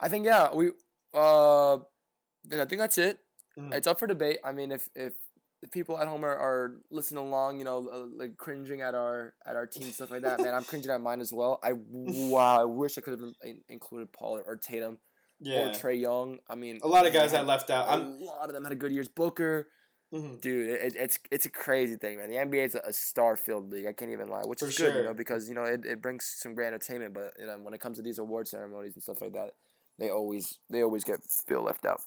I 0.00 0.08
think 0.08 0.24
yeah, 0.24 0.54
we 0.54 0.70
uh, 1.14 1.74
I 1.76 1.78
think 2.48 2.78
that's 2.78 2.98
it. 2.98 3.18
Mhm. 3.58 3.74
It's 3.74 3.86
up 3.86 3.98
for 3.98 4.06
debate. 4.06 4.38
I 4.44 4.52
mean, 4.52 4.72
if 4.72 4.88
if 4.94 5.14
the 5.62 5.68
people 5.68 5.98
at 5.98 6.08
home 6.08 6.24
are, 6.24 6.36
are 6.36 6.76
listening 6.90 7.24
along, 7.24 7.58
you 7.58 7.64
know, 7.64 7.88
uh, 7.92 8.06
like 8.16 8.36
cringing 8.38 8.80
at 8.80 8.94
our 8.94 9.34
at 9.46 9.56
our 9.56 9.66
team 9.66 9.90
stuff 9.92 10.10
like 10.10 10.22
that, 10.22 10.40
man, 10.40 10.54
I'm 10.54 10.64
cringing 10.64 10.90
at 10.90 11.00
mine 11.00 11.20
as 11.20 11.32
well. 11.32 11.60
I 11.62 11.72
wow, 11.90 12.62
I 12.62 12.64
wish 12.64 12.96
I 12.96 13.00
could 13.02 13.18
have 13.20 13.28
in- 13.42 13.60
included 13.68 14.12
Paul 14.12 14.38
or, 14.38 14.42
or 14.42 14.56
Tatum 14.56 14.98
Yeah. 15.40 15.68
or 15.68 15.72
Trae 15.72 16.00
Young. 16.00 16.38
I 16.48 16.54
mean, 16.54 16.80
A 16.82 16.88
lot 16.88 17.06
of 17.06 17.12
guys 17.12 17.30
had- 17.32 17.40
that 17.40 17.46
left 17.46 17.68
out. 17.70 17.88
A 17.88 17.92
I'm. 17.92 18.20
lot 18.20 18.48
of 18.48 18.54
them 18.54 18.64
had 18.64 18.72
a 18.72 18.76
good 18.76 18.92
years. 18.92 19.08
Booker, 19.08 19.68
mhm. 20.14 20.40
dude, 20.40 20.70
it, 20.70 20.94
it's 20.96 21.18
it's 21.30 21.44
a 21.46 21.50
crazy 21.50 21.96
thing, 21.96 22.16
man. 22.18 22.30
The 22.30 22.36
NBA 22.36 22.64
is 22.66 22.74
a, 22.74 22.80
a 22.88 22.92
star-filled 22.92 23.70
league. 23.70 23.86
I 23.86 23.92
can't 23.92 24.10
even 24.12 24.28
lie, 24.28 24.42
which 24.44 24.60
For 24.60 24.68
is 24.68 24.78
good, 24.78 24.94
you 24.94 25.02
know, 25.04 25.14
because 25.14 25.48
you 25.48 25.54
know 25.54 25.64
it, 25.64 25.84
it 25.84 26.00
brings 26.00 26.24
some 26.38 26.54
great 26.54 26.68
entertainment. 26.68 27.12
But 27.14 27.34
you 27.38 27.46
know, 27.46 27.58
when 27.60 27.74
it 27.74 27.80
comes 27.80 27.98
to 27.98 28.02
these 28.02 28.18
award 28.18 28.48
ceremonies 28.48 28.94
and 28.94 29.02
stuff 29.02 29.20
like 29.20 29.34
that, 29.34 29.50
they 29.98 30.08
always 30.08 30.58
they 30.70 30.82
always 30.82 31.04
get 31.04 31.20
feel 31.46 31.62
left 31.62 31.84
out. 31.84 32.00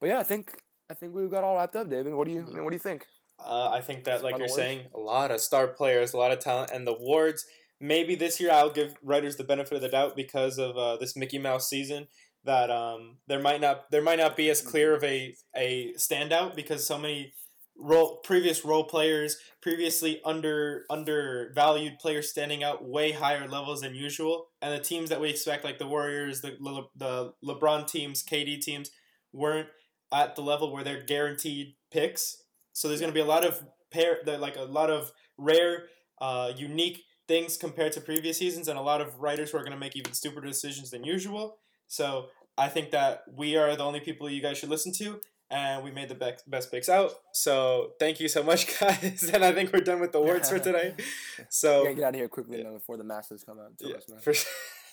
But 0.00 0.08
yeah, 0.08 0.18
I 0.18 0.24
think 0.24 0.62
I 0.90 0.94
think 0.94 1.14
we've 1.14 1.30
got 1.30 1.44
all 1.44 1.56
wrapped 1.56 1.76
up, 1.76 1.90
David. 1.90 2.14
What 2.14 2.26
do 2.26 2.32
you 2.32 2.42
what 2.42 2.70
do 2.70 2.74
you 2.74 2.80
think? 2.80 3.06
Uh, 3.38 3.70
I 3.70 3.80
think 3.80 4.04
that, 4.04 4.22
like 4.24 4.32
you're 4.32 4.42
words? 4.42 4.54
saying, 4.54 4.86
a 4.94 4.98
lot 4.98 5.30
of 5.30 5.40
star 5.40 5.68
players, 5.68 6.12
a 6.12 6.16
lot 6.16 6.32
of 6.32 6.40
talent, 6.40 6.70
and 6.72 6.86
the 6.86 6.94
awards. 6.94 7.44
Maybe 7.80 8.16
this 8.16 8.40
year 8.40 8.50
I'll 8.50 8.72
give 8.72 8.94
writers 9.02 9.36
the 9.36 9.44
benefit 9.44 9.74
of 9.74 9.82
the 9.82 9.88
doubt 9.88 10.16
because 10.16 10.58
of 10.58 10.76
uh, 10.76 10.96
this 10.96 11.16
Mickey 11.16 11.38
Mouse 11.38 11.68
season. 11.68 12.08
That 12.44 12.70
um, 12.70 13.18
there 13.26 13.40
might 13.40 13.60
not 13.60 13.90
there 13.90 14.02
might 14.02 14.18
not 14.18 14.36
be 14.36 14.48
as 14.50 14.62
clear 14.62 14.94
of 14.94 15.04
a 15.04 15.34
a 15.54 15.92
standout 15.96 16.56
because 16.56 16.86
so 16.86 16.98
many 16.98 17.34
role 17.78 18.16
previous 18.24 18.64
role 18.64 18.84
players, 18.84 19.36
previously 19.60 20.20
under 20.24 20.84
undervalued 20.90 21.98
players, 21.98 22.30
standing 22.30 22.64
out 22.64 22.88
way 22.88 23.12
higher 23.12 23.46
levels 23.46 23.82
than 23.82 23.94
usual, 23.94 24.48
and 24.62 24.72
the 24.72 24.82
teams 24.82 25.10
that 25.10 25.20
we 25.20 25.30
expect, 25.30 25.64
like 25.64 25.78
the 25.78 25.86
Warriors, 25.86 26.40
the 26.40 26.56
Le- 26.58 26.88
the 26.96 27.32
LeBron 27.44 27.86
teams, 27.86 28.24
KD 28.24 28.60
teams, 28.60 28.90
weren't 29.32 29.68
at 30.12 30.36
the 30.36 30.42
level 30.42 30.72
where 30.72 30.84
they're 30.84 31.02
guaranteed 31.02 31.74
picks. 31.90 32.42
So 32.72 32.88
there's 32.88 33.00
going 33.00 33.12
to 33.12 33.14
be 33.14 33.20
a 33.20 33.26
lot 33.26 33.44
of 33.44 33.64
pair, 33.90 34.18
the- 34.24 34.38
like 34.38 34.56
a 34.56 34.62
lot 34.62 34.90
of 34.90 35.12
rare, 35.36 35.86
uh, 36.20 36.52
unique 36.56 37.04
things 37.26 37.56
compared 37.56 37.92
to 37.92 38.00
previous 38.00 38.38
seasons, 38.38 38.68
and 38.68 38.78
a 38.78 38.82
lot 38.82 39.00
of 39.00 39.20
writers 39.20 39.50
who 39.50 39.58
are 39.58 39.62
going 39.62 39.72
to 39.72 39.78
make 39.78 39.96
even 39.96 40.12
stupider 40.12 40.46
decisions 40.46 40.90
than 40.90 41.04
usual. 41.04 41.58
So 41.86 42.28
I 42.56 42.68
think 42.68 42.90
that 42.90 43.22
we 43.32 43.56
are 43.56 43.76
the 43.76 43.84
only 43.84 44.00
people 44.00 44.28
you 44.28 44.42
guys 44.42 44.58
should 44.58 44.70
listen 44.70 44.92
to, 44.94 45.20
and 45.50 45.84
we 45.84 45.90
made 45.90 46.08
the 46.08 46.14
best 46.14 46.48
best 46.50 46.70
picks 46.70 46.88
out. 46.88 47.12
So 47.32 47.92
thank 48.00 48.20
you 48.20 48.28
so 48.28 48.42
much, 48.42 48.78
guys, 48.80 49.30
and 49.32 49.44
I 49.44 49.52
think 49.52 49.72
we're 49.72 49.80
done 49.80 50.00
with 50.00 50.12
the 50.12 50.18
awards 50.18 50.48
for 50.50 50.58
today. 50.58 50.94
So 51.50 51.94
get 51.94 52.02
out 52.04 52.08
of 52.10 52.14
here 52.16 52.28
quickly 52.28 52.58
yeah. 52.58 52.64
man, 52.64 52.74
before 52.74 52.96
the 52.96 53.04
masses 53.04 53.44
come 53.44 53.58
out. 53.60 53.78
To 53.78 53.88
yeah, 53.88 53.94
us, 53.96 54.08
man. 54.08 54.18
for 54.20 54.34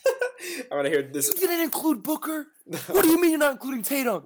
I 0.71 0.75
want 0.75 0.85
to 0.85 0.91
hear 0.91 1.01
this. 1.01 1.27
You 1.27 1.47
didn't 1.47 1.61
include 1.61 2.03
Booker. 2.03 2.47
What 2.87 3.03
do 3.03 3.09
you 3.09 3.19
mean 3.19 3.31
you're 3.31 3.39
not 3.39 3.53
including 3.53 3.83
Tatum? 3.83 4.23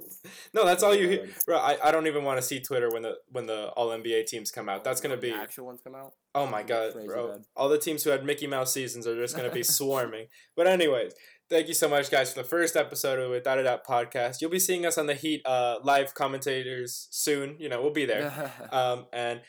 no, 0.54 0.66
that's 0.66 0.84
all 0.84 0.96
you 0.96 1.08
hear, 1.08 1.28
bro. 1.46 1.58
I, 1.58 1.78
I 1.84 1.92
don't 1.92 2.08
even 2.08 2.24
want 2.24 2.38
to 2.38 2.42
see 2.42 2.60
Twitter 2.60 2.90
when 2.90 3.02
the 3.02 3.16
when 3.32 3.46
the 3.46 3.70
All 3.70 3.90
NBA 3.90 4.28
teams 4.28 4.52
come 4.52 4.70
out. 4.70 4.84
That's 4.84 5.02
gonna 5.02 5.18
be 5.18 5.32
actual 5.32 5.66
ones 5.66 5.82
come 5.84 5.96
out. 5.96 6.14
Oh 6.36 6.46
my 6.46 6.64
god, 6.64 6.94
bro! 7.06 7.32
bad. 7.32 7.46
All 7.56 7.70
the 7.70 7.78
teams 7.78 8.04
who 8.04 8.10
had 8.10 8.24
Mickey 8.26 8.48
Mouse 8.48 8.74
seasons 8.74 9.08
are 9.08 9.16
just 9.16 9.36
gonna 9.36 9.52
be 9.52 9.64
swarming. 9.78 10.28
But 10.56 10.68
anyways, 10.68 11.14
Thank 11.50 11.68
you 11.68 11.74
so 11.74 11.90
much, 11.90 12.12
guys, 12.12 12.32
for 12.32 12.44
the 12.44 12.48
first 12.48 12.76
episode 12.76 13.18
of 13.18 13.32
Without 13.32 13.58
a 13.58 13.64
Doubt 13.64 13.84
podcast. 13.84 14.40
You'll 14.40 14.52
be 14.52 14.60
seeing 14.60 14.86
us 14.86 15.00
on 15.00 15.08
the 15.08 15.16
Heat 15.16 15.42
uh, 15.46 15.80
live 15.84 16.14
commentators 16.14 17.08
soon. 17.10 17.56
You 17.58 17.70
know, 17.70 17.82
we'll 17.82 17.92
be 17.92 18.06
there. 18.06 18.52
um, 18.72 19.08
and 19.12 19.42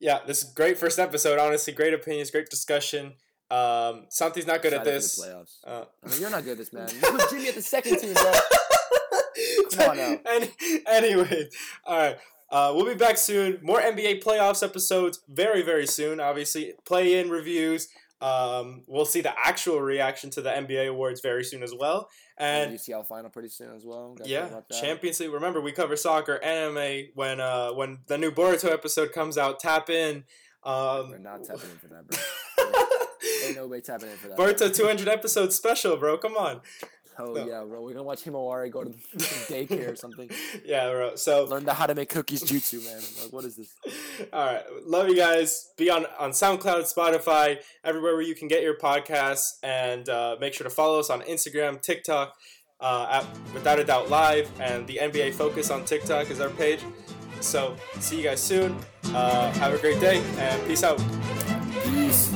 yeah, 0.00 0.18
this 0.26 0.42
is 0.42 0.52
great 0.52 0.76
first 0.76 0.98
episode. 0.98 1.38
Honestly, 1.38 1.72
great 1.72 1.94
opinions, 1.94 2.30
great 2.30 2.50
discussion. 2.50 3.14
Um, 3.50 4.06
Santi's 4.08 4.46
not 4.46 4.62
good 4.62 4.72
at 4.72 4.84
this. 4.84 5.16
the 5.16 5.26
playoffs. 5.26 5.56
Uh, 5.66 5.84
I 6.04 6.08
mean, 6.08 6.20
you're 6.20 6.30
not 6.30 6.44
good 6.44 6.52
at 6.52 6.58
this, 6.58 6.72
man. 6.72 6.88
You 6.94 7.00
put 7.00 7.30
Jimmy 7.30 7.48
at 7.48 7.54
the 7.54 7.62
second 7.62 7.98
team, 7.98 8.14
bro. 8.14 8.32
Come 9.72 9.90
on 9.90 9.96
now. 9.96 10.18
Any, 10.26 10.50
anyway, 10.86 11.48
all 11.84 11.98
right. 11.98 12.16
Uh, 12.50 12.72
we'll 12.74 12.86
be 12.86 12.94
back 12.94 13.16
soon. 13.16 13.58
More 13.62 13.80
NBA 13.80 14.22
playoffs 14.24 14.62
episodes 14.62 15.20
very, 15.28 15.62
very 15.62 15.86
soon. 15.86 16.20
Obviously, 16.20 16.72
play 16.84 17.18
in 17.18 17.30
reviews. 17.30 17.88
Um, 18.20 18.82
we'll 18.86 19.06
see 19.06 19.20
the 19.20 19.32
actual 19.44 19.80
reaction 19.80 20.30
to 20.30 20.42
the 20.42 20.50
NBA 20.50 20.88
awards 20.88 21.20
very 21.20 21.42
soon 21.44 21.62
as 21.62 21.72
well. 21.74 22.08
And 22.36 22.70
And 22.70 22.78
UCL 22.78 23.06
final 23.06 23.30
pretty 23.30 23.48
soon 23.48 23.74
as 23.74 23.84
well. 23.84 24.14
Gotta 24.14 24.28
yeah. 24.28 24.60
Champions 24.80 25.20
League. 25.20 25.32
Remember, 25.32 25.60
we 25.60 25.72
cover 25.72 25.96
soccer, 25.96 26.42
anime. 26.42 27.08
When 27.14 27.40
uh, 27.40 27.70
when 27.70 28.00
the 28.08 28.18
new 28.18 28.30
Boruto 28.30 28.70
episode 28.70 29.12
comes 29.12 29.38
out, 29.38 29.60
tap 29.60 29.88
in. 29.88 30.24
Um, 30.62 31.10
We're 31.10 31.18
not 31.18 31.44
tapping 31.44 31.70
in 31.70 31.78
for 31.78 31.88
that, 31.88 32.06
bro. 32.06 32.18
Ain't 33.50 33.56
no 33.58 33.66
way 33.66 33.80
tapping 33.80 34.10
in 34.10 34.16
for 34.16 34.28
that. 34.28 34.38
Boruto 34.38 34.74
200 34.74 35.08
episode 35.08 35.52
special, 35.52 35.96
bro. 35.96 36.18
Come 36.18 36.36
on. 36.36 36.60
Oh 37.18 37.34
No. 37.34 37.46
yeah, 37.46 37.62
bro. 37.64 37.82
We're 37.82 37.92
gonna 37.92 38.04
watch 38.04 38.24
Himawari 38.24 38.70
go 38.70 38.82
to 38.84 38.90
daycare 39.52 39.92
or 39.92 39.96
something. 39.96 40.30
Yeah, 40.64 40.88
bro. 40.90 41.16
So 41.16 41.44
Learn 41.44 41.64
the 41.64 41.74
how 41.74 41.86
to 41.86 41.94
make 41.94 42.08
cookies 42.08 42.42
jutsu, 42.42 42.82
man. 42.84 42.96
Like, 43.22 43.32
what 43.32 43.44
is 43.44 43.56
this? 43.56 43.74
All 44.32 44.46
right. 44.46 44.62
Love 44.86 45.08
you 45.08 45.16
guys. 45.16 45.70
Be 45.76 45.90
on, 45.90 46.06
on 46.18 46.30
SoundCloud, 46.30 46.90
Spotify, 46.94 47.58
everywhere 47.84 48.14
where 48.14 48.22
you 48.22 48.34
can 48.34 48.48
get 48.48 48.62
your 48.62 48.78
podcasts. 48.78 49.58
And 49.62 50.08
uh, 50.08 50.36
make 50.40 50.54
sure 50.54 50.64
to 50.64 50.70
follow 50.70 50.98
us 51.00 51.10
on 51.10 51.20
Instagram, 51.22 51.82
TikTok, 51.82 52.34
uh, 52.80 53.20
at 53.22 53.52
Without 53.52 53.78
a 53.78 53.84
Doubt 53.84 54.08
Live. 54.08 54.48
And 54.60 54.86
the 54.86 54.96
NBA 55.02 55.34
Focus 55.34 55.70
on 55.70 55.84
TikTok 55.84 56.30
is 56.30 56.40
our 56.40 56.48
page. 56.50 56.80
So 57.40 57.76
see 57.98 58.16
you 58.18 58.22
guys 58.22 58.40
soon. 58.40 58.76
Uh, 59.12 59.50
have 59.54 59.74
a 59.74 59.78
great 59.78 60.00
day 60.00 60.22
and 60.38 60.66
peace 60.66 60.82
out. 60.84 60.98
Peace. 61.84 62.30